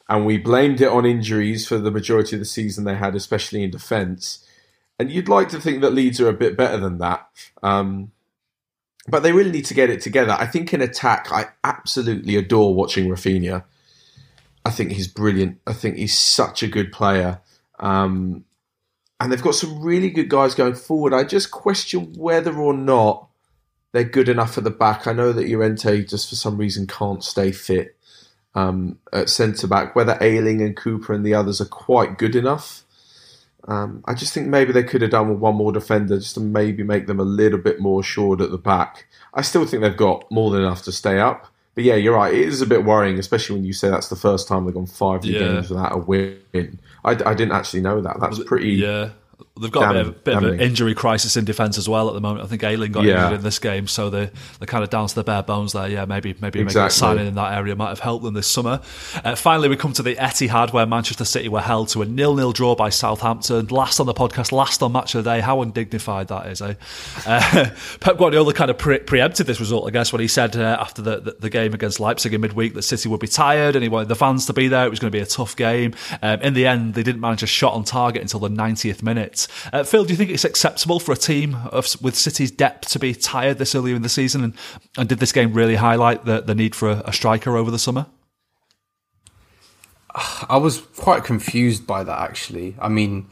and 0.09 0.25
we 0.25 0.37
blamed 0.37 0.81
it 0.81 0.87
on 0.87 1.05
injuries 1.05 1.67
for 1.67 1.77
the 1.77 1.91
majority 1.91 2.35
of 2.35 2.39
the 2.39 2.45
season 2.45 2.85
they 2.85 2.95
had, 2.95 3.15
especially 3.15 3.63
in 3.63 3.69
defence. 3.69 4.43
And 4.99 5.11
you'd 5.11 5.29
like 5.29 5.49
to 5.49 5.61
think 5.61 5.81
that 5.81 5.93
Leeds 5.93 6.19
are 6.19 6.27
a 6.29 6.33
bit 6.33 6.57
better 6.57 6.77
than 6.77 6.97
that. 6.97 7.27
Um, 7.61 8.11
but 9.07 9.21
they 9.21 9.31
really 9.31 9.51
need 9.51 9.65
to 9.65 9.73
get 9.73 9.89
it 9.89 10.01
together. 10.01 10.35
I 10.37 10.47
think 10.47 10.73
in 10.73 10.81
attack, 10.81 11.31
I 11.31 11.49
absolutely 11.63 12.35
adore 12.35 12.73
watching 12.73 13.07
Rafinha. 13.07 13.63
I 14.67 14.69
think 14.69 14.91
he's 14.91 15.07
brilliant. 15.07 15.61
I 15.65 15.71
think 15.71 15.95
he's 15.95 16.19
such 16.19 16.61
a 16.61 16.67
good 16.67 16.91
player. 16.91 17.39
Um, 17.79 18.43
and 19.17 19.31
they've 19.31 19.41
got 19.41 19.55
some 19.55 19.81
really 19.81 20.09
good 20.09 20.27
guys 20.27 20.55
going 20.55 20.75
forward. 20.75 21.13
I 21.13 21.23
just 21.23 21.51
question 21.51 22.13
whether 22.17 22.53
or 22.53 22.73
not 22.73 23.29
they're 23.93 24.03
good 24.03 24.27
enough 24.27 24.57
at 24.57 24.65
the 24.65 24.69
back. 24.69 25.07
I 25.07 25.13
know 25.13 25.31
that 25.31 25.47
Llorente 25.47 26.03
just 26.03 26.27
for 26.27 26.35
some 26.35 26.57
reason 26.57 26.85
can't 26.85 27.23
stay 27.23 27.53
fit 27.53 27.95
um, 28.55 28.99
at 29.13 29.29
centre 29.29 29.67
back. 29.67 29.95
Whether 29.95 30.17
Ayling 30.19 30.61
and 30.61 30.75
Cooper 30.75 31.13
and 31.13 31.25
the 31.25 31.33
others 31.33 31.61
are 31.61 31.65
quite 31.65 32.17
good 32.17 32.35
enough, 32.35 32.83
um, 33.69 34.03
I 34.05 34.15
just 34.15 34.33
think 34.33 34.47
maybe 34.47 34.73
they 34.73 34.83
could 34.83 35.01
have 35.01 35.11
done 35.11 35.29
with 35.29 35.39
one 35.39 35.55
more 35.55 35.71
defender 35.71 36.17
just 36.17 36.33
to 36.33 36.41
maybe 36.41 36.83
make 36.83 37.07
them 37.07 37.21
a 37.21 37.23
little 37.23 37.59
bit 37.59 37.79
more 37.79 38.01
assured 38.01 38.41
at 38.41 38.51
the 38.51 38.57
back. 38.57 39.07
I 39.33 39.43
still 39.43 39.65
think 39.65 39.81
they've 39.81 39.95
got 39.95 40.29
more 40.29 40.51
than 40.51 40.61
enough 40.61 40.83
to 40.83 40.91
stay 40.91 41.19
up. 41.19 41.47
But 41.77 41.83
yeah, 41.83 41.93
you're 41.93 42.15
right. 42.15 42.33
It 42.33 42.39
is 42.39 42.59
a 42.59 42.65
bit 42.65 42.85
worrying, 42.85 43.19
especially 43.19 43.55
when 43.57 43.63
you 43.63 43.71
say 43.71 43.87
that's 43.87 44.07
the 44.09 44.15
first 44.15 44.47
time 44.47 44.65
they've 44.65 44.73
gone 44.73 44.87
five 44.87 45.23
Yeah. 45.23 45.37
games 45.41 45.69
without 45.69 45.93
a 45.93 45.97
win. 45.99 46.39
I, 47.05 47.11
I 47.11 47.35
didn't 47.35 47.51
actually 47.51 47.81
know 47.81 48.01
that. 48.01 48.19
That's 48.19 48.43
pretty. 48.45 48.71
yeah. 48.71 49.09
They've 49.59 49.71
got 49.71 49.91
a 49.91 49.93
bit, 49.93 50.07
of, 50.07 50.23
bit 50.23 50.37
of 50.37 50.43
an 50.43 50.59
injury 50.59 50.93
crisis 50.95 51.35
in 51.37 51.45
defence 51.45 51.77
as 51.77 51.87
well 51.89 52.07
at 52.07 52.13
the 52.13 52.21
moment. 52.21 52.43
I 52.43 52.47
think 52.47 52.63
Ayling 52.63 52.91
got 52.91 53.03
Yeah. 53.03 53.23
injured 53.25 53.39
in 53.39 53.43
this 53.43 53.59
game, 53.59 53.87
so 53.87 54.09
they're, 54.09 54.31
they're 54.59 54.67
kind 54.67 54.83
of 54.83 54.89
down 54.89 55.07
to 55.07 55.15
the 55.15 55.23
bare 55.23 55.43
bones 55.43 55.73
there. 55.73 55.87
Yeah, 55.87 56.05
maybe 56.05 56.35
maybe 56.41 56.63
making 56.63 56.81
a 56.81 56.89
signing 56.89 57.27
in 57.27 57.35
that 57.35 57.53
area 57.53 57.75
might 57.75 57.89
have 57.89 57.99
helped 57.99 58.23
them 58.23 58.33
this 58.33 58.47
summer. 58.47 58.81
Uh, 59.23 59.35
finally, 59.35 59.69
we 59.69 59.75
come 59.75 59.93
to 59.93 60.03
the 60.03 60.15
Etihad, 60.15 60.73
where 60.73 60.85
Manchester 60.85 61.25
City 61.25 61.49
were 61.49 61.61
held 61.61 61.89
to 61.89 62.01
a 62.01 62.05
nil-nil 62.05 62.51
draw 62.51 62.75
by 62.75 62.89
Southampton. 62.89 63.67
Last 63.67 63.99
on 63.99 64.05
the 64.05 64.13
podcast, 64.13 64.51
last 64.51 64.81
on 64.83 64.91
Match 64.91 65.15
of 65.15 65.23
the 65.23 65.29
Day. 65.31 65.39
How 65.41 65.61
undignified 65.61 66.27
that 66.29 66.47
is, 66.47 66.61
eh? 66.61 66.75
Uh, 67.25 67.69
Pep 67.99 68.17
Guardiola 68.17 68.53
kind 68.53 68.69
of 68.69 68.77
pre- 68.77 68.99
preempted 68.99 69.47
this 69.47 69.59
result, 69.59 69.87
I 69.87 69.91
guess, 69.91 70.11
when 70.13 70.21
he 70.21 70.27
said 70.27 70.55
uh, 70.55 70.77
after 70.79 71.01
the, 71.01 71.19
the, 71.19 71.31
the 71.39 71.49
game 71.49 71.73
against 71.73 71.99
Leipzig 71.99 72.33
in 72.33 72.41
midweek 72.41 72.73
that 72.73 72.83
City 72.83 73.09
would 73.09 73.19
be 73.19 73.27
tired 73.27 73.75
and 73.75 73.83
he 73.83 73.89
wanted 73.89 74.07
the 74.09 74.15
fans 74.15 74.45
to 74.47 74.53
be 74.53 74.67
there. 74.67 74.85
It 74.85 74.89
was 74.89 74.99
going 74.99 75.11
to 75.11 75.15
be 75.17 75.21
a 75.21 75.25
tough 75.25 75.55
game. 75.55 75.93
Um, 76.21 76.41
in 76.41 76.53
the 76.53 76.65
end, 76.67 76.93
they 76.93 77.03
didn't 77.03 77.21
manage 77.21 77.43
a 77.43 77.47
shot 77.47 77.73
on 77.73 77.83
target 77.83 78.21
until 78.21 78.39
the 78.39 78.49
90th 78.49 79.01
minute. 79.03 79.46
Uh, 79.71 79.83
Phil, 79.83 80.05
do 80.05 80.11
you 80.11 80.17
think 80.17 80.29
it's 80.29 80.45
acceptable 80.45 80.99
for 80.99 81.11
a 81.11 81.17
team 81.17 81.55
of, 81.71 81.95
with 82.01 82.15
City's 82.15 82.51
depth 82.51 82.89
to 82.89 82.99
be 82.99 83.13
tired 83.13 83.57
this 83.57 83.75
early 83.75 83.93
in 83.93 84.01
the 84.01 84.09
season? 84.09 84.43
And, 84.43 84.53
and 84.97 85.09
did 85.09 85.19
this 85.19 85.31
game 85.31 85.53
really 85.53 85.75
highlight 85.75 86.25
the, 86.25 86.41
the 86.41 86.55
need 86.55 86.75
for 86.75 86.89
a, 86.89 87.03
a 87.05 87.13
striker 87.13 87.57
over 87.57 87.71
the 87.71 87.79
summer? 87.79 88.07
I 90.49 90.57
was 90.57 90.81
quite 90.97 91.23
confused 91.23 91.85
by 91.85 92.03
that 92.03 92.19
actually. 92.19 92.75
I 92.79 92.89
mean, 92.89 93.27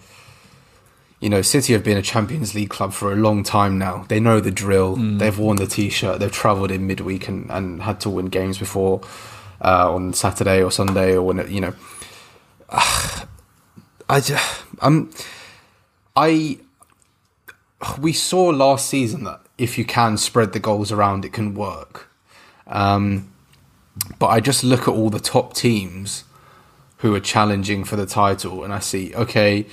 you 1.20 1.30
know, 1.30 1.41
City 1.41 1.74
have 1.74 1.84
been 1.84 1.97
a 1.97 2.01
Champions 2.01 2.53
League 2.53 2.70
club 2.70 2.93
for 2.93 3.11
a 3.11 3.16
long 3.16 3.43
time 3.43 3.80
now. 3.80 4.05
They 4.07 4.20
know 4.20 4.39
the 4.39 4.51
drill. 4.51 4.95
They've 4.95 5.38
worn 5.38 5.57
the 5.57 5.66
t-shirt. 5.66 6.20
They've 6.20 6.32
travelled 6.32 6.70
in 6.70 6.86
midweek 6.86 7.28
and, 7.28 7.49
and 7.49 7.82
had 7.82 7.99
to 8.01 8.09
win 8.09 8.28
games 8.28 8.59
before 8.59 9.01
uh, 9.61 9.91
on 9.91 10.13
Saturday 10.13 10.61
or 10.61 10.72
Sunday 10.72 11.13
or 11.13 11.24
when 11.24 11.39
it, 11.39 11.49
you 11.49 11.61
know. 11.61 11.74
I 12.70 14.20
just, 14.20 14.63
um, 14.82 15.09
I 16.16 16.59
we 17.99 18.13
saw 18.13 18.45
last 18.45 18.88
season 18.88 19.24
that 19.26 19.41
if 19.57 19.78
you 19.78 19.86
can 19.86 20.18
spread 20.18 20.53
the 20.53 20.59
goals 20.59 20.91
around, 20.91 21.26
it 21.26 21.34
can 21.34 21.53
work. 21.53 22.09
Um, 22.68 23.32
but 24.20 24.28
I 24.28 24.39
just 24.39 24.63
look 24.63 24.82
at 24.82 24.89
all 24.89 25.09
the 25.09 25.20
top 25.20 25.53
teams 25.53 26.24
who 26.97 27.13
are 27.13 27.20
challenging 27.20 27.84
for 27.84 27.95
the 27.95 28.05
title, 28.05 28.63
and 28.63 28.74
I 28.74 28.80
see, 28.80 29.13
okay, 29.16 29.66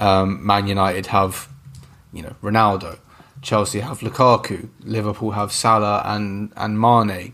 um, 0.00 0.44
Man 0.44 0.66
United 0.66 1.06
have, 1.06 1.48
you 2.12 2.22
know, 2.22 2.34
Ronaldo, 2.42 2.98
Chelsea 3.42 3.80
have 3.80 4.00
Lukaku, 4.00 4.68
Liverpool 4.80 5.32
have 5.32 5.52
Salah 5.52 6.02
and 6.04 6.52
and 6.56 6.80
Mane, 6.80 7.32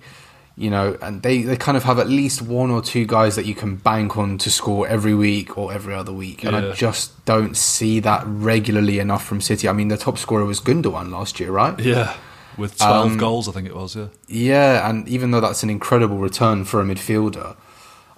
you 0.61 0.69
know, 0.69 0.95
and 1.01 1.23
they, 1.23 1.41
they 1.41 1.57
kind 1.57 1.79
of 1.79 1.85
have 1.85 1.99
at 1.99 2.07
least 2.07 2.43
one 2.43 2.71
or 2.71 2.83
two 2.83 3.07
guys 3.07 3.35
that 3.37 3.47
you 3.47 3.55
can 3.55 3.77
bank 3.77 4.19
on 4.19 4.37
to 4.37 4.51
score 4.51 4.87
every 4.87 5.15
week 5.15 5.57
or 5.57 5.73
every 5.73 5.95
other 5.95 6.13
week, 6.13 6.45
and 6.45 6.53
Yeah. 6.53 6.69
I 6.69 6.73
just 6.73 7.25
don't 7.25 7.57
see 7.57 7.99
that 8.01 8.25
regularly 8.27 8.99
enough 8.99 9.25
from 9.25 9.41
City. 9.41 9.71
I 9.71 9.73
mean, 9.73 9.89
the 9.89 9.97
top 9.97 10.19
scorer 10.19 10.45
was 10.45 10.61
Gundogan 10.61 11.11
last 11.11 11.41
year, 11.41 11.51
right? 11.51 11.79
Yeah. 11.81 12.15
With 12.59 12.77
12 12.77 13.17
goals, 13.17 13.49
I 13.49 13.53
think 13.53 13.69
it 13.69 13.75
was, 13.75 13.97
yeah. 13.97 14.09
Yeah, 14.29 14.87
and 14.91 15.09
even 15.09 15.31
though 15.31 15.41
that's 15.41 15.63
an 15.63 15.71
incredible 15.71 16.19
return 16.19 16.67
for 16.67 16.79
a 16.79 16.85
midfielder, 16.85 17.57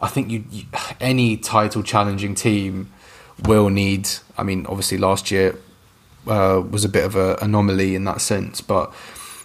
I 0.01 0.09
think 0.09 0.29
you, 0.29 0.43
you 0.51 0.65
any 1.01 1.37
title 1.37 1.85
challenging 1.85 2.35
team 2.35 2.91
will 3.45 3.69
need. 3.69 4.09
I 4.37 4.43
mean, 4.43 4.67
obviously 4.67 4.99
last 4.99 5.31
year 5.31 5.57
uh, 6.27 6.61
was 6.69 6.85
a 6.85 6.89
bit 6.89 7.05
of 7.05 7.15
an 7.15 7.37
anomaly 7.41 7.95
in 7.95 8.03
that 8.05 8.21
sense, 8.21 8.61
but 8.61 8.93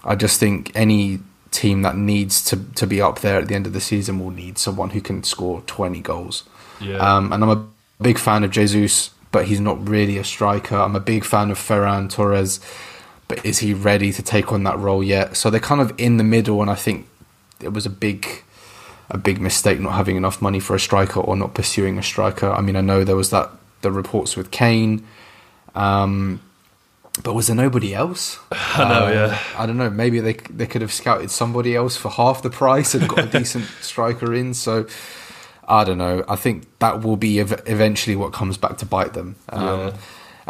I 0.04 0.16
just 0.16 0.40
think 0.40 0.72
any 0.74 1.20
team 1.52 1.82
that 1.82 1.96
needs 1.96 2.44
to 2.46 2.58
to 2.76 2.86
be 2.86 3.02
up 3.02 3.20
there 3.20 3.40
at 3.40 3.48
the 3.48 3.56
end 3.56 3.68
of 3.68 3.74
the 3.74 3.82
season 3.82 4.20
will 4.20 4.32
need 4.32 4.58
someone 4.58 4.92
who 4.92 5.02
can 5.02 5.24
score 5.24 5.62
twenty 5.62 6.02
goals. 6.02 6.44
Yeah. 6.80 6.98
Um, 6.98 7.34
and 7.34 7.44
I'm 7.44 7.50
a 7.50 7.68
big 8.02 8.20
fan 8.20 8.44
of 8.44 8.52
Jesus, 8.52 9.12
but 9.32 9.46
he's 9.46 9.60
not 9.60 9.88
really 9.88 10.18
a 10.18 10.24
striker. 10.24 10.76
I'm 10.76 10.96
a 10.96 11.00
big 11.00 11.24
fan 11.24 11.50
of 11.50 11.58
Ferran 11.58 12.10
Torres, 12.10 12.60
but 13.28 13.44
is 13.46 13.60
he 13.60 13.74
ready 13.74 14.12
to 14.14 14.22
take 14.22 14.52
on 14.52 14.64
that 14.64 14.78
role 14.78 15.04
yet? 15.04 15.36
So 15.36 15.50
they're 15.50 15.60
kind 15.60 15.82
of 15.82 15.94
in 15.98 16.18
the 16.18 16.24
middle, 16.24 16.62
and 16.62 16.70
I 16.70 16.76
think 16.76 17.08
it 17.62 17.74
was 17.74 17.86
a 17.86 17.90
big, 17.90 18.28
a 19.10 19.18
big 19.18 19.42
mistake 19.42 19.80
not 19.80 19.94
having 19.94 20.16
enough 20.16 20.42
money 20.42 20.60
for 20.60 20.76
a 20.76 20.80
striker 20.80 21.20
or 21.20 21.36
not 21.36 21.56
pursuing 21.56 21.98
a 21.98 22.04
striker. 22.04 22.52
I 22.52 22.62
mean, 22.62 22.76
I 22.76 22.82
know 22.82 23.04
there 23.04 23.16
was 23.16 23.32
that 23.32 23.50
the 23.82 23.92
reports 23.92 24.36
with 24.36 24.52
Kane, 24.52 25.06
um, 25.76 26.42
but 27.24 27.34
was 27.34 27.48
there 27.48 27.56
nobody 27.56 27.94
else? 27.94 28.40
I 28.52 28.88
know, 28.90 29.12
yeah. 29.12 29.40
I 29.58 29.66
don't 29.66 29.78
know. 29.78 29.90
Maybe 29.90 30.20
they 30.20 30.34
they 30.34 30.68
could 30.68 30.82
have 30.82 30.94
scouted 30.94 31.32
somebody 31.32 31.76
else 31.76 31.96
for 31.98 32.10
half 32.10 32.42
the 32.42 32.50
price 32.50 32.94
and 32.96 33.08
got 33.10 33.20
a 33.20 33.28
decent 33.40 33.66
striker 33.82 34.34
in. 34.34 34.54
So 34.54 34.86
I 35.68 35.84
don't 35.84 35.98
know. 35.98 36.24
I 36.30 36.36
think 36.36 36.66
that 36.80 37.02
will 37.04 37.18
be 37.18 37.40
ev- 37.40 37.62
eventually 37.66 38.16
what 38.16 38.34
comes 38.34 38.58
back 38.58 38.78
to 38.78 38.86
bite 38.86 39.14
them. 39.14 39.36
Um, 39.50 39.64
Yeah. 39.68 39.94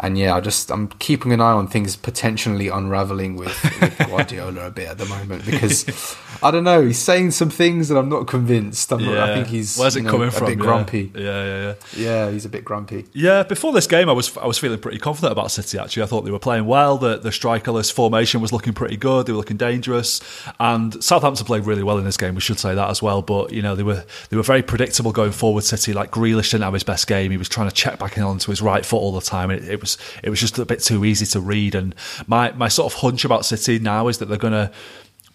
And 0.00 0.16
yeah, 0.16 0.34
I 0.36 0.40
just 0.40 0.70
I'm 0.70 0.88
keeping 1.00 1.32
an 1.32 1.40
eye 1.40 1.52
on 1.52 1.66
things 1.66 1.96
potentially 1.96 2.68
unraveling 2.68 3.36
with, 3.36 3.80
with 3.80 3.98
Guardiola 4.08 4.66
a 4.66 4.70
bit 4.70 4.88
at 4.88 4.98
the 4.98 5.06
moment 5.06 5.44
because 5.44 6.16
I 6.42 6.50
don't 6.50 6.64
know. 6.64 6.82
He's 6.86 6.98
saying 6.98 7.32
some 7.32 7.50
things 7.50 7.90
and 7.90 7.98
I'm 7.98 8.08
not 8.08 8.26
convinced. 8.28 8.92
I'm 8.92 9.04
not, 9.04 9.16
I 9.18 9.34
think 9.34 9.48
he's 9.48 9.76
Where's 9.76 9.96
it 9.96 10.02
know, 10.02 10.10
coming 10.12 10.28
a 10.28 10.30
from? 10.30 10.46
bit 10.46 10.58
Yeah. 10.58 10.64
grumpy. 10.64 11.12
Yeah, 11.14 11.20
yeah, 11.22 11.62
yeah. 11.62 11.74
Yeah, 11.96 12.30
he's 12.30 12.44
a 12.44 12.48
bit 12.48 12.64
grumpy. 12.64 13.06
Yeah, 13.12 13.42
before 13.42 13.72
this 13.72 13.86
game, 13.86 14.08
I 14.08 14.12
was 14.12 14.36
I 14.36 14.46
was 14.46 14.56
feeling 14.58 14.78
pretty 14.78 14.98
confident 14.98 15.32
about 15.32 15.50
City. 15.50 15.78
Actually, 15.78 16.04
I 16.04 16.06
thought 16.06 16.22
they 16.24 16.30
were 16.30 16.38
playing 16.38 16.66
well. 16.66 16.96
The 16.98 17.16
the 17.18 17.30
strikerless 17.30 17.92
formation 17.92 18.40
was 18.40 18.52
looking 18.52 18.72
pretty 18.74 18.96
good. 18.96 19.26
They 19.26 19.32
were 19.32 19.38
looking 19.38 19.56
dangerous, 19.56 20.20
and 20.60 21.02
Southampton 21.02 21.44
played 21.44 21.66
really 21.66 21.82
well 21.82 21.98
in 21.98 22.04
this 22.04 22.16
game. 22.16 22.34
We 22.36 22.40
should 22.40 22.58
say 22.60 22.74
that 22.74 22.88
as 22.88 23.02
well. 23.02 23.20
But 23.22 23.52
you 23.52 23.62
know, 23.62 23.74
they 23.74 23.82
were 23.82 24.04
they 24.30 24.36
were 24.36 24.42
very 24.44 24.62
predictable 24.62 25.10
going 25.12 25.32
forward. 25.32 25.64
City, 25.64 25.92
like 25.92 26.10
Grealish, 26.12 26.52
didn't 26.52 26.62
have 26.64 26.72
his 26.74 26.84
best 26.84 27.06
game. 27.08 27.30
He 27.32 27.36
was 27.36 27.48
trying 27.48 27.68
to 27.68 27.74
check 27.74 27.98
back 27.98 28.16
in 28.16 28.22
onto 28.22 28.50
his 28.52 28.62
right 28.62 28.86
foot 28.86 28.98
all 28.98 29.12
the 29.12 29.20
time. 29.20 29.50
It, 29.50 29.64
it 29.68 29.80
was 29.80 29.87
it 30.22 30.30
was 30.30 30.40
just 30.40 30.58
a 30.58 30.66
bit 30.66 30.80
too 30.80 31.04
easy 31.04 31.24
to 31.26 31.40
read. 31.40 31.74
And 31.74 31.94
my 32.26 32.52
my 32.52 32.68
sort 32.68 32.92
of 32.92 33.00
hunch 33.00 33.24
about 33.24 33.46
City 33.46 33.78
now 33.78 34.08
is 34.08 34.18
that 34.18 34.26
they're 34.26 34.36
to 34.52 34.70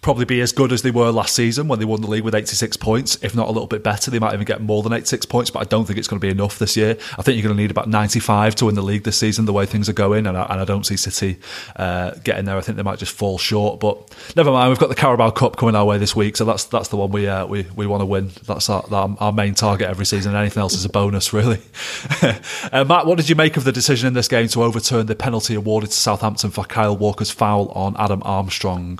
probably 0.03 0.25
be 0.25 0.41
as 0.41 0.51
good 0.51 0.71
as 0.71 0.81
they 0.81 0.91
were 0.91 1.09
last 1.09 1.35
season 1.35 1.67
when 1.67 1.79
they 1.79 1.85
won 1.85 2.01
the 2.01 2.07
league 2.07 2.23
with 2.23 2.35
86 2.35 2.77
points, 2.77 3.17
if 3.23 3.33
not 3.33 3.47
a 3.47 3.51
little 3.51 3.67
bit 3.67 3.83
better. 3.83 4.11
They 4.11 4.19
might 4.19 4.33
even 4.33 4.45
get 4.45 4.61
more 4.61 4.83
than 4.83 4.93
86 4.93 5.25
points, 5.25 5.49
but 5.49 5.59
I 5.59 5.63
don't 5.63 5.85
think 5.85 5.97
it's 5.97 6.07
going 6.07 6.19
to 6.19 6.25
be 6.25 6.29
enough 6.29 6.59
this 6.59 6.77
year. 6.77 6.97
I 7.17 7.21
think 7.21 7.37
you're 7.37 7.43
going 7.43 7.55
to 7.55 7.61
need 7.61 7.71
about 7.71 7.87
95 7.87 8.55
to 8.55 8.65
win 8.65 8.75
the 8.75 8.81
league 8.83 9.03
this 9.03 9.17
season, 9.17 9.45
the 9.45 9.53
way 9.53 9.65
things 9.65 9.89
are 9.89 9.93
going, 9.93 10.27
and 10.27 10.37
I, 10.37 10.43
and 10.43 10.61
I 10.61 10.65
don't 10.65 10.85
see 10.85 10.97
City 10.97 11.39
uh, 11.77 12.11
getting 12.23 12.45
there. 12.45 12.57
I 12.57 12.61
think 12.61 12.75
they 12.75 12.83
might 12.83 12.99
just 12.99 13.15
fall 13.15 13.37
short, 13.37 13.79
but 13.79 14.15
never 14.35 14.51
mind. 14.51 14.69
We've 14.69 14.79
got 14.79 14.89
the 14.89 14.95
Carabao 14.95 15.31
Cup 15.31 15.55
coming 15.55 15.75
our 15.75 15.85
way 15.85 15.97
this 15.97 16.15
week, 16.15 16.37
so 16.37 16.45
that's 16.45 16.65
that's 16.65 16.89
the 16.89 16.97
one 16.97 17.11
we 17.11 17.27
uh, 17.27 17.45
we, 17.45 17.63
we 17.75 17.87
want 17.87 18.01
to 18.01 18.05
win. 18.05 18.31
That's 18.45 18.69
our, 18.69 18.85
our, 18.91 19.33
main 19.33 19.55
target 19.55 19.89
every 19.89 20.05
season. 20.05 20.35
Anything 20.35 20.61
else 20.61 20.73
is 20.73 20.85
a 20.85 20.89
bonus, 20.89 21.33
really. 21.33 21.61
uh, 22.21 22.83
Matt, 22.83 23.05
what 23.05 23.17
did 23.17 23.29
you 23.29 23.35
make 23.35 23.57
of 23.57 23.63
the 23.63 23.71
decision 23.71 24.07
in 24.07 24.13
this 24.13 24.27
game 24.27 24.47
to 24.49 24.63
overturn 24.63 25.07
the 25.07 25.15
penalty 25.15 25.55
awarded 25.55 25.89
to 25.89 25.97
Southampton 25.97 26.51
for 26.51 26.65
Kyle 26.65 26.95
Walker's 26.95 27.31
foul 27.31 27.69
on 27.69 27.95
Adam 27.97 28.21
Armstrong? 28.25 28.99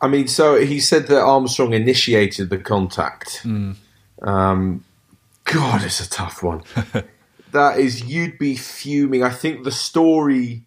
I 0.00 0.08
mean, 0.08 0.28
so 0.28 0.58
he 0.58 0.80
said 0.80 1.06
that 1.08 1.20
Armstrong 1.20 1.72
initiated 1.74 2.50
the 2.50 2.58
contact. 2.58 3.42
Um, 4.22 4.84
God, 5.44 5.82
it's 5.82 6.00
a 6.00 6.08
tough 6.08 6.42
one. 6.42 6.62
that 7.52 7.78
is, 7.78 8.04
you'd 8.04 8.38
be 8.38 8.56
fuming. 8.56 9.22
I 9.22 9.30
think 9.30 9.64
the 9.64 9.72
story, 9.72 10.62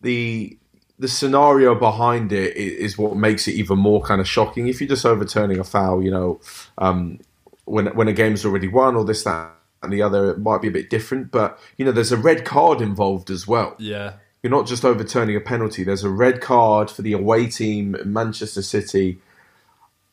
the 0.00 0.58
the 0.98 1.08
scenario 1.08 1.74
behind 1.74 2.32
it 2.32 2.56
is, 2.56 2.72
is 2.92 2.98
what 2.98 3.16
makes 3.16 3.48
it 3.48 3.52
even 3.52 3.78
more 3.78 4.00
kind 4.00 4.20
of 4.20 4.28
shocking. 4.28 4.68
If 4.68 4.80
you're 4.80 4.88
just 4.88 5.04
overturning 5.04 5.58
a 5.58 5.64
foul, 5.64 6.02
you 6.02 6.10
know, 6.10 6.40
um, 6.78 7.20
when 7.64 7.86
when 7.94 8.08
a 8.08 8.12
game's 8.12 8.44
already 8.44 8.68
won 8.68 8.96
or 8.96 9.04
this 9.04 9.24
that 9.24 9.52
and 9.82 9.92
the 9.92 10.02
other, 10.02 10.30
it 10.30 10.38
might 10.38 10.62
be 10.62 10.68
a 10.68 10.72
bit 10.72 10.90
different. 10.90 11.30
But 11.30 11.58
you 11.76 11.84
know, 11.84 11.92
there's 11.92 12.12
a 12.12 12.16
red 12.16 12.44
card 12.44 12.80
involved 12.80 13.30
as 13.30 13.46
well 13.46 13.76
Yeah. 13.78 14.14
You're 14.44 14.50
not 14.50 14.66
just 14.66 14.84
overturning 14.84 15.34
a 15.36 15.40
penalty. 15.40 15.84
There's 15.84 16.04
a 16.04 16.10
red 16.10 16.42
card 16.42 16.90
for 16.90 17.00
the 17.00 17.14
away 17.14 17.46
team, 17.46 17.96
Manchester 18.04 18.60
City. 18.60 19.18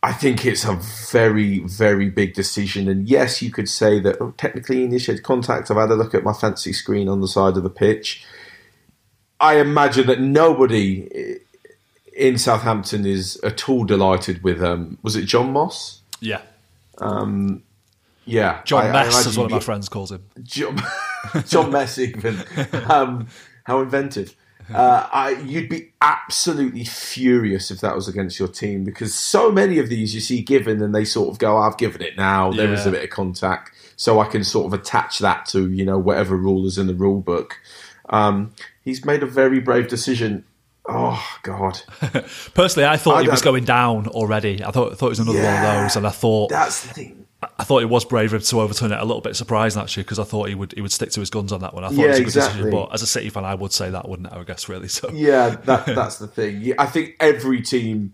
I 0.02 0.14
think 0.14 0.46
it's 0.46 0.64
a 0.64 0.76
very, 1.12 1.60
very 1.60 2.10
big 2.10 2.34
decision. 2.34 2.88
And 2.88 3.10
yes, 3.10 3.42
you 3.42 3.52
could 3.52 3.68
say 3.68 4.00
that 4.00 4.16
oh, 4.22 4.34
technically 4.38 4.86
initiated 4.86 5.26
contact. 5.26 5.70
I've 5.70 5.76
had 5.76 5.92
a 5.92 5.96
look 5.96 6.16
at 6.16 6.24
my 6.24 6.32
fancy 6.32 6.72
screen 6.72 7.10
on 7.10 7.20
the 7.20 7.28
side 7.28 7.58
of 7.58 7.64
the 7.64 7.70
pitch. 7.70 8.26
I 9.42 9.56
imagine 9.60 10.08
that 10.08 10.22
nobody 10.22 11.40
in 12.16 12.38
Southampton 12.38 13.06
is 13.06 13.36
at 13.44 13.68
all 13.68 13.84
delighted 13.84 14.44
with. 14.46 14.64
Um, 14.64 14.98
was 15.04 15.18
it 15.18 15.26
John 15.26 15.52
Moss? 15.52 16.00
Yeah. 16.22 16.40
Um, 17.00 17.64
Yeah, 18.24 18.62
John 18.64 18.86
I- 18.86 18.90
I 18.90 18.92
Mess, 18.94 19.14
imagine 19.14 19.30
as 19.30 19.38
one 19.38 19.46
of 19.48 19.52
my 19.52 19.60
friends 19.60 19.90
calls 19.90 20.14
him. 20.14 20.24
John, 20.42 20.82
John 21.48 21.70
Mess 21.70 21.98
even. 22.00 22.38
Um, 22.90 23.28
how 23.64 23.80
inventive. 23.82 24.36
Uh, 24.74 25.06
I, 25.12 25.32
you'd 25.32 25.68
be 25.68 25.92
absolutely 26.02 26.86
furious 26.86 27.72
if 27.72 27.82
that 27.82 27.94
was 27.94 28.08
against 28.08 28.40
your 28.40 28.48
team 28.48 28.86
because 28.86 29.14
so 29.14 29.52
many 29.52 29.80
of 29.80 29.90
these 29.90 30.16
you 30.16 30.22
see 30.22 30.42
given 30.42 30.82
and 30.82 30.96
they 30.96 31.04
sort 31.04 31.28
of 31.30 31.40
go, 31.40 31.58
I've 31.58 31.78
given 31.78 32.02
it 32.02 32.16
now. 32.16 32.54
There 32.54 32.72
is 32.72 32.84
Yeah. 32.86 32.90
a 32.90 32.92
bit 32.94 33.04
of 33.04 33.10
contact. 33.10 33.72
So 33.98 34.22
I 34.22 34.28
can 34.28 34.46
sort 34.46 34.68
of 34.68 34.80
attach 34.80 35.20
that 35.20 35.46
to, 35.48 35.70
you 35.70 35.84
know, 35.84 35.98
whatever 35.98 36.38
rule 36.38 36.66
is 36.68 36.78
in 36.78 36.88
the 36.88 36.94
rule 36.94 37.20
book. 37.20 37.58
Um, 38.10 38.54
he's 38.82 39.04
made 39.04 39.24
a 39.24 39.28
very 39.28 39.60
brave 39.60 39.90
decision. 39.90 40.46
Oh, 40.88 41.22
God. 41.44 41.82
Personally, 42.54 42.88
I 42.88 42.96
thought 42.96 43.18
I 43.18 43.24
he 43.24 43.28
was 43.30 43.42
going 43.42 43.66
down 43.66 44.08
already. 44.08 44.64
I 44.64 44.72
thought, 44.72 44.94
I 44.94 44.96
thought 44.96 45.08
it 45.08 45.10
was 45.10 45.20
another 45.20 45.44
one 45.44 45.54
of 45.54 45.82
those, 45.84 45.96
and 45.98 46.08
I 46.08 46.12
thought 46.12 46.50
That's 46.50 46.84
the 46.88 46.94
thing. 46.94 47.26
I 47.62 47.64
thought 47.64 47.84
it 47.84 47.90
was 47.90 48.04
brave 48.06 48.32
to 48.32 48.60
overturn 48.62 48.92
it. 48.92 49.00
A 49.00 49.06
little 49.06 49.22
bit 49.22 49.36
surprising 49.36 49.82
actually, 49.82 50.04
because 50.04 50.18
I 50.18 50.24
thought 50.24 50.50
he 50.50 50.56
would 50.56 50.74
he 50.74 50.82
would 50.82 50.92
stick 50.92 51.12
to 51.12 51.20
his 51.20 51.30
guns 51.30 51.52
on 51.52 51.62
that 51.62 51.74
one. 51.76 51.84
I 51.84 51.90
thought 51.90 51.98
Yeah, 51.98 52.06
it 52.06 52.08
was 52.10 52.18
a 52.18 52.22
good 52.22 52.28
exactly. 52.30 52.58
decision, 52.64 52.72
but 52.72 52.94
as 52.94 53.02
a 53.04 53.08
City 53.08 53.30
fan, 53.30 53.46
I 53.46 53.54
would 53.54 53.72
say 53.72 53.92
that, 53.92 54.10
wouldn't 54.10 54.34
I? 54.34 54.40
I 54.40 54.44
guess 54.44 54.68
really. 54.68 54.88
So 54.88 55.10
Yeah, 55.12 55.50
that, 55.66 55.86
that's 55.86 56.18
the 56.18 56.28
thing. 56.28 56.74
I 56.80 56.88
think 56.88 57.16
every 57.20 57.62
team, 57.62 58.14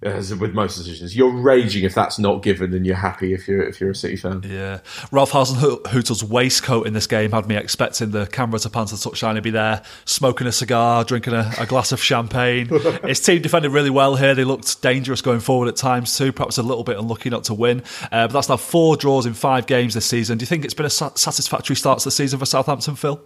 as 0.00 0.32
with 0.32 0.54
most 0.54 0.76
decisions, 0.76 1.16
you're 1.16 1.32
raging 1.32 1.82
if 1.82 1.92
that's 1.92 2.20
not 2.20 2.40
given, 2.42 2.72
and 2.72 2.86
you're 2.86 2.94
happy 2.94 3.32
if 3.32 3.48
you're 3.48 3.62
if 3.62 3.80
you're 3.80 3.90
a 3.90 3.94
City 3.94 4.14
fan. 4.14 4.42
Yeah, 4.46 4.78
Ralph 5.10 5.32
Hasenhuttl's 5.32 6.22
waistcoat 6.22 6.86
in 6.86 6.92
this 6.92 7.08
game 7.08 7.32
had 7.32 7.48
me 7.48 7.56
expecting 7.56 8.12
the 8.12 8.26
camera 8.26 8.60
to 8.60 8.70
pan 8.70 8.86
to 8.86 8.94
the 8.94 9.10
touchline 9.10 9.34
and 9.34 9.42
be 9.42 9.50
there, 9.50 9.82
smoking 10.04 10.46
a 10.46 10.52
cigar, 10.52 11.02
drinking 11.02 11.34
a, 11.34 11.52
a 11.58 11.66
glass 11.66 11.90
of 11.90 12.00
champagne. 12.00 12.68
His 13.04 13.20
team 13.20 13.42
defended 13.42 13.72
really 13.72 13.90
well 13.90 14.14
here. 14.14 14.36
They 14.36 14.44
looked 14.44 14.80
dangerous 14.82 15.20
going 15.20 15.40
forward 15.40 15.68
at 15.68 15.74
times 15.74 16.16
too. 16.16 16.32
Perhaps 16.32 16.58
a 16.58 16.62
little 16.62 16.84
bit 16.84 16.96
unlucky 16.96 17.30
not 17.30 17.42
to 17.44 17.54
win. 17.54 17.82
Uh, 18.04 18.28
but 18.28 18.32
that's 18.32 18.48
now 18.48 18.56
four 18.56 18.96
draws 18.96 19.26
in 19.26 19.34
five 19.34 19.66
games 19.66 19.94
this 19.94 20.06
season. 20.06 20.38
Do 20.38 20.44
you 20.44 20.46
think 20.46 20.64
it's 20.64 20.74
been 20.74 20.86
a 20.86 20.90
satisfactory 20.90 21.74
start 21.74 21.98
to 21.98 22.04
the 22.04 22.12
season 22.12 22.38
for 22.38 22.46
Southampton, 22.46 22.94
Phil? 22.94 23.20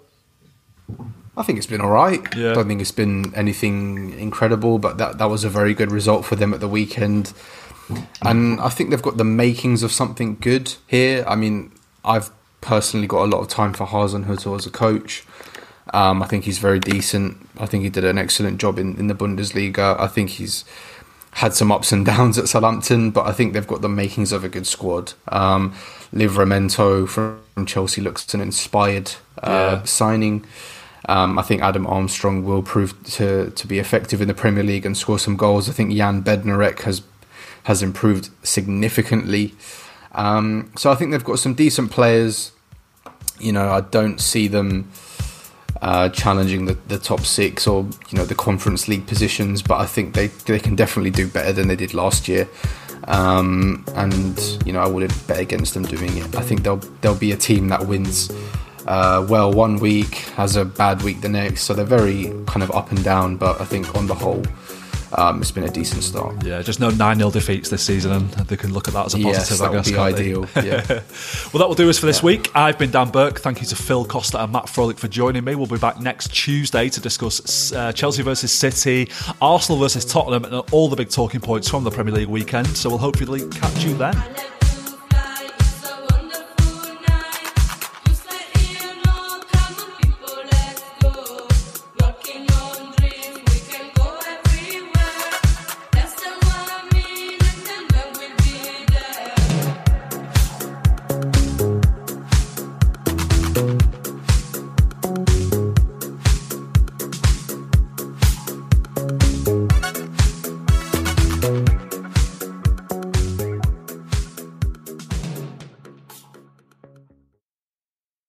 I 1.36 1.42
think 1.42 1.56
it's 1.58 1.66
been 1.66 1.80
all 1.80 1.90
right. 1.90 2.20
Yeah. 2.36 2.50
I 2.50 2.54
don't 2.54 2.68
think 2.68 2.80
it's 2.80 2.90
been 2.92 3.34
anything 3.34 4.18
incredible, 4.18 4.78
but 4.78 4.98
that 4.98 5.18
that 5.18 5.30
was 5.30 5.44
a 5.44 5.48
very 5.48 5.72
good 5.74 5.90
result 5.90 6.24
for 6.26 6.36
them 6.36 6.52
at 6.52 6.60
the 6.60 6.68
weekend. 6.68 7.32
And 8.22 8.60
I 8.60 8.68
think 8.68 8.90
they've 8.90 9.02
got 9.02 9.16
the 9.16 9.24
makings 9.24 9.82
of 9.82 9.92
something 9.92 10.36
good 10.40 10.74
here. 10.86 11.24
I 11.26 11.34
mean, 11.34 11.72
I've 12.04 12.30
personally 12.60 13.06
got 13.06 13.22
a 13.24 13.28
lot 13.28 13.40
of 13.40 13.48
time 13.48 13.72
for 13.72 13.86
Hasenhuttl 13.86 14.56
as 14.56 14.66
a 14.66 14.70
coach. 14.70 15.24
Um, 15.92 16.22
I 16.22 16.26
think 16.26 16.44
he's 16.44 16.58
very 16.58 16.78
decent. 16.78 17.48
I 17.58 17.66
think 17.66 17.82
he 17.82 17.90
did 17.90 18.04
an 18.04 18.16
excellent 18.18 18.58
job 18.60 18.78
in, 18.78 18.96
in 18.98 19.08
the 19.08 19.14
Bundesliga. 19.14 19.98
I 19.98 20.06
think 20.06 20.30
he's 20.30 20.64
had 21.32 21.54
some 21.54 21.72
ups 21.72 21.92
and 21.92 22.06
downs 22.06 22.38
at 22.38 22.48
Southampton, 22.48 23.10
but 23.10 23.26
I 23.26 23.32
think 23.32 23.52
they've 23.52 23.66
got 23.66 23.80
the 23.82 23.88
makings 23.88 24.32
of 24.32 24.44
a 24.44 24.48
good 24.48 24.66
squad. 24.66 25.14
Um, 25.28 25.74
Livramento 26.14 27.08
from 27.08 27.66
Chelsea 27.66 28.00
looks 28.00 28.32
an 28.32 28.40
inspired 28.40 29.12
uh, 29.42 29.78
Yeah. 29.78 29.82
signing. 29.84 30.44
Um, 31.08 31.38
I 31.38 31.42
think 31.42 31.62
Adam 31.62 31.86
Armstrong 31.86 32.44
will 32.44 32.62
prove 32.62 33.02
to, 33.14 33.50
to 33.50 33.66
be 33.66 33.78
effective 33.78 34.20
in 34.20 34.28
the 34.28 34.34
Premier 34.34 34.62
League 34.62 34.86
and 34.86 34.96
score 34.96 35.18
some 35.18 35.36
goals. 35.36 35.68
I 35.68 35.72
think 35.72 35.92
Jan 35.92 36.22
Bednarek 36.22 36.82
has 36.82 37.02
has 37.64 37.82
improved 37.82 38.28
significantly. 38.42 39.54
Um, 40.12 40.72
so 40.76 40.90
I 40.90 40.96
think 40.96 41.12
they've 41.12 41.22
got 41.22 41.38
some 41.38 41.54
decent 41.54 41.90
players. 41.90 42.52
You 43.38 43.52
know, 43.52 43.70
I 43.70 43.80
don't 43.80 44.20
see 44.20 44.48
them 44.48 44.90
uh, 45.80 46.08
challenging 46.10 46.66
the, 46.66 46.74
the 46.88 46.98
top 46.98 47.20
six 47.20 47.66
or 47.66 47.84
you 48.10 48.18
know 48.18 48.24
the 48.24 48.34
Conference 48.34 48.88
League 48.88 49.06
positions, 49.06 49.62
but 49.62 49.80
I 49.80 49.86
think 49.86 50.14
they 50.14 50.28
they 50.28 50.58
can 50.58 50.76
definitely 50.76 51.10
do 51.10 51.28
better 51.28 51.52
than 51.52 51.68
they 51.68 51.76
did 51.76 51.94
last 51.94 52.28
year. 52.28 52.48
Um, 53.08 53.84
and 53.96 54.38
you 54.64 54.72
know, 54.72 54.80
I 54.80 54.86
wouldn't 54.86 55.26
bet 55.26 55.40
against 55.40 55.74
them 55.74 55.82
doing 55.82 56.16
it. 56.16 56.36
I 56.36 56.42
think 56.42 56.62
they'll 56.62 56.82
they'll 57.00 57.16
be 57.16 57.32
a 57.32 57.36
team 57.36 57.68
that 57.68 57.86
wins 57.86 58.30
uh, 58.86 59.26
well 59.28 59.52
one 59.52 59.76
week, 59.78 60.14
has 60.36 60.56
a 60.56 60.64
bad 60.64 61.02
week 61.02 61.20
the 61.20 61.28
next. 61.28 61.62
So 61.62 61.74
they're 61.74 61.84
very 61.84 62.32
kind 62.46 62.62
of 62.62 62.70
up 62.72 62.90
and 62.90 63.02
down. 63.04 63.36
But 63.36 63.60
I 63.60 63.64
think 63.64 63.94
on 63.94 64.06
the 64.06 64.14
whole, 64.14 64.42
um, 65.18 65.42
it's 65.42 65.50
been 65.50 65.64
a 65.64 65.70
decent 65.70 66.02
start. 66.02 66.42
Yeah, 66.44 66.62
just 66.62 66.80
no 66.80 66.88
9 66.88 67.18
0 67.18 67.30
defeats 67.30 67.68
this 67.68 67.82
season, 67.82 68.12
and 68.12 68.30
they 68.30 68.56
can 68.56 68.72
look 68.72 68.88
at 68.88 68.94
that 68.94 69.06
as 69.06 69.14
a 69.14 69.18
positive, 69.18 69.34
Yes, 69.50 69.60
I 69.60 69.64
that 69.64 69.70
would 69.72 69.84
guess. 69.84 69.90
be 69.90 69.96
ideal. 69.98 70.46
Yeah. 70.64 71.02
Well, 71.52 71.60
that 71.60 71.68
will 71.68 71.74
do 71.74 71.90
us 71.90 71.98
for 71.98 72.06
this 72.06 72.22
week. 72.22 72.50
I've 72.54 72.78
been 72.78 72.90
Dan 72.90 73.10
Burke. 73.10 73.38
Thank 73.40 73.60
you 73.60 73.66
to 73.66 73.76
Phil 73.76 74.06
Costa 74.06 74.42
and 74.42 74.52
Matt 74.52 74.66
Frohlich 74.66 74.98
for 74.98 75.08
joining 75.08 75.44
me. 75.44 75.54
We'll 75.54 75.66
be 75.66 75.76
back 75.76 76.00
next 76.00 76.32
Tuesday 76.32 76.88
to 76.88 77.00
discuss 77.00 77.72
uh, 77.72 77.92
Chelsea 77.92 78.22
versus 78.22 78.52
City, 78.52 79.10
Arsenal 79.42 79.78
versus 79.78 80.04
Tottenham, 80.06 80.44
and 80.44 80.54
all 80.72 80.88
the 80.88 80.96
big 80.96 81.10
talking 81.10 81.40
points 81.40 81.68
from 81.68 81.84
the 81.84 81.90
Premier 81.90 82.14
League 82.14 82.28
weekend. 82.28 82.68
So 82.68 82.88
we'll 82.88 82.98
hopefully 82.98 83.46
catch 83.50 83.84
you 83.84 83.94
then. 83.94 84.16
I 84.16 84.51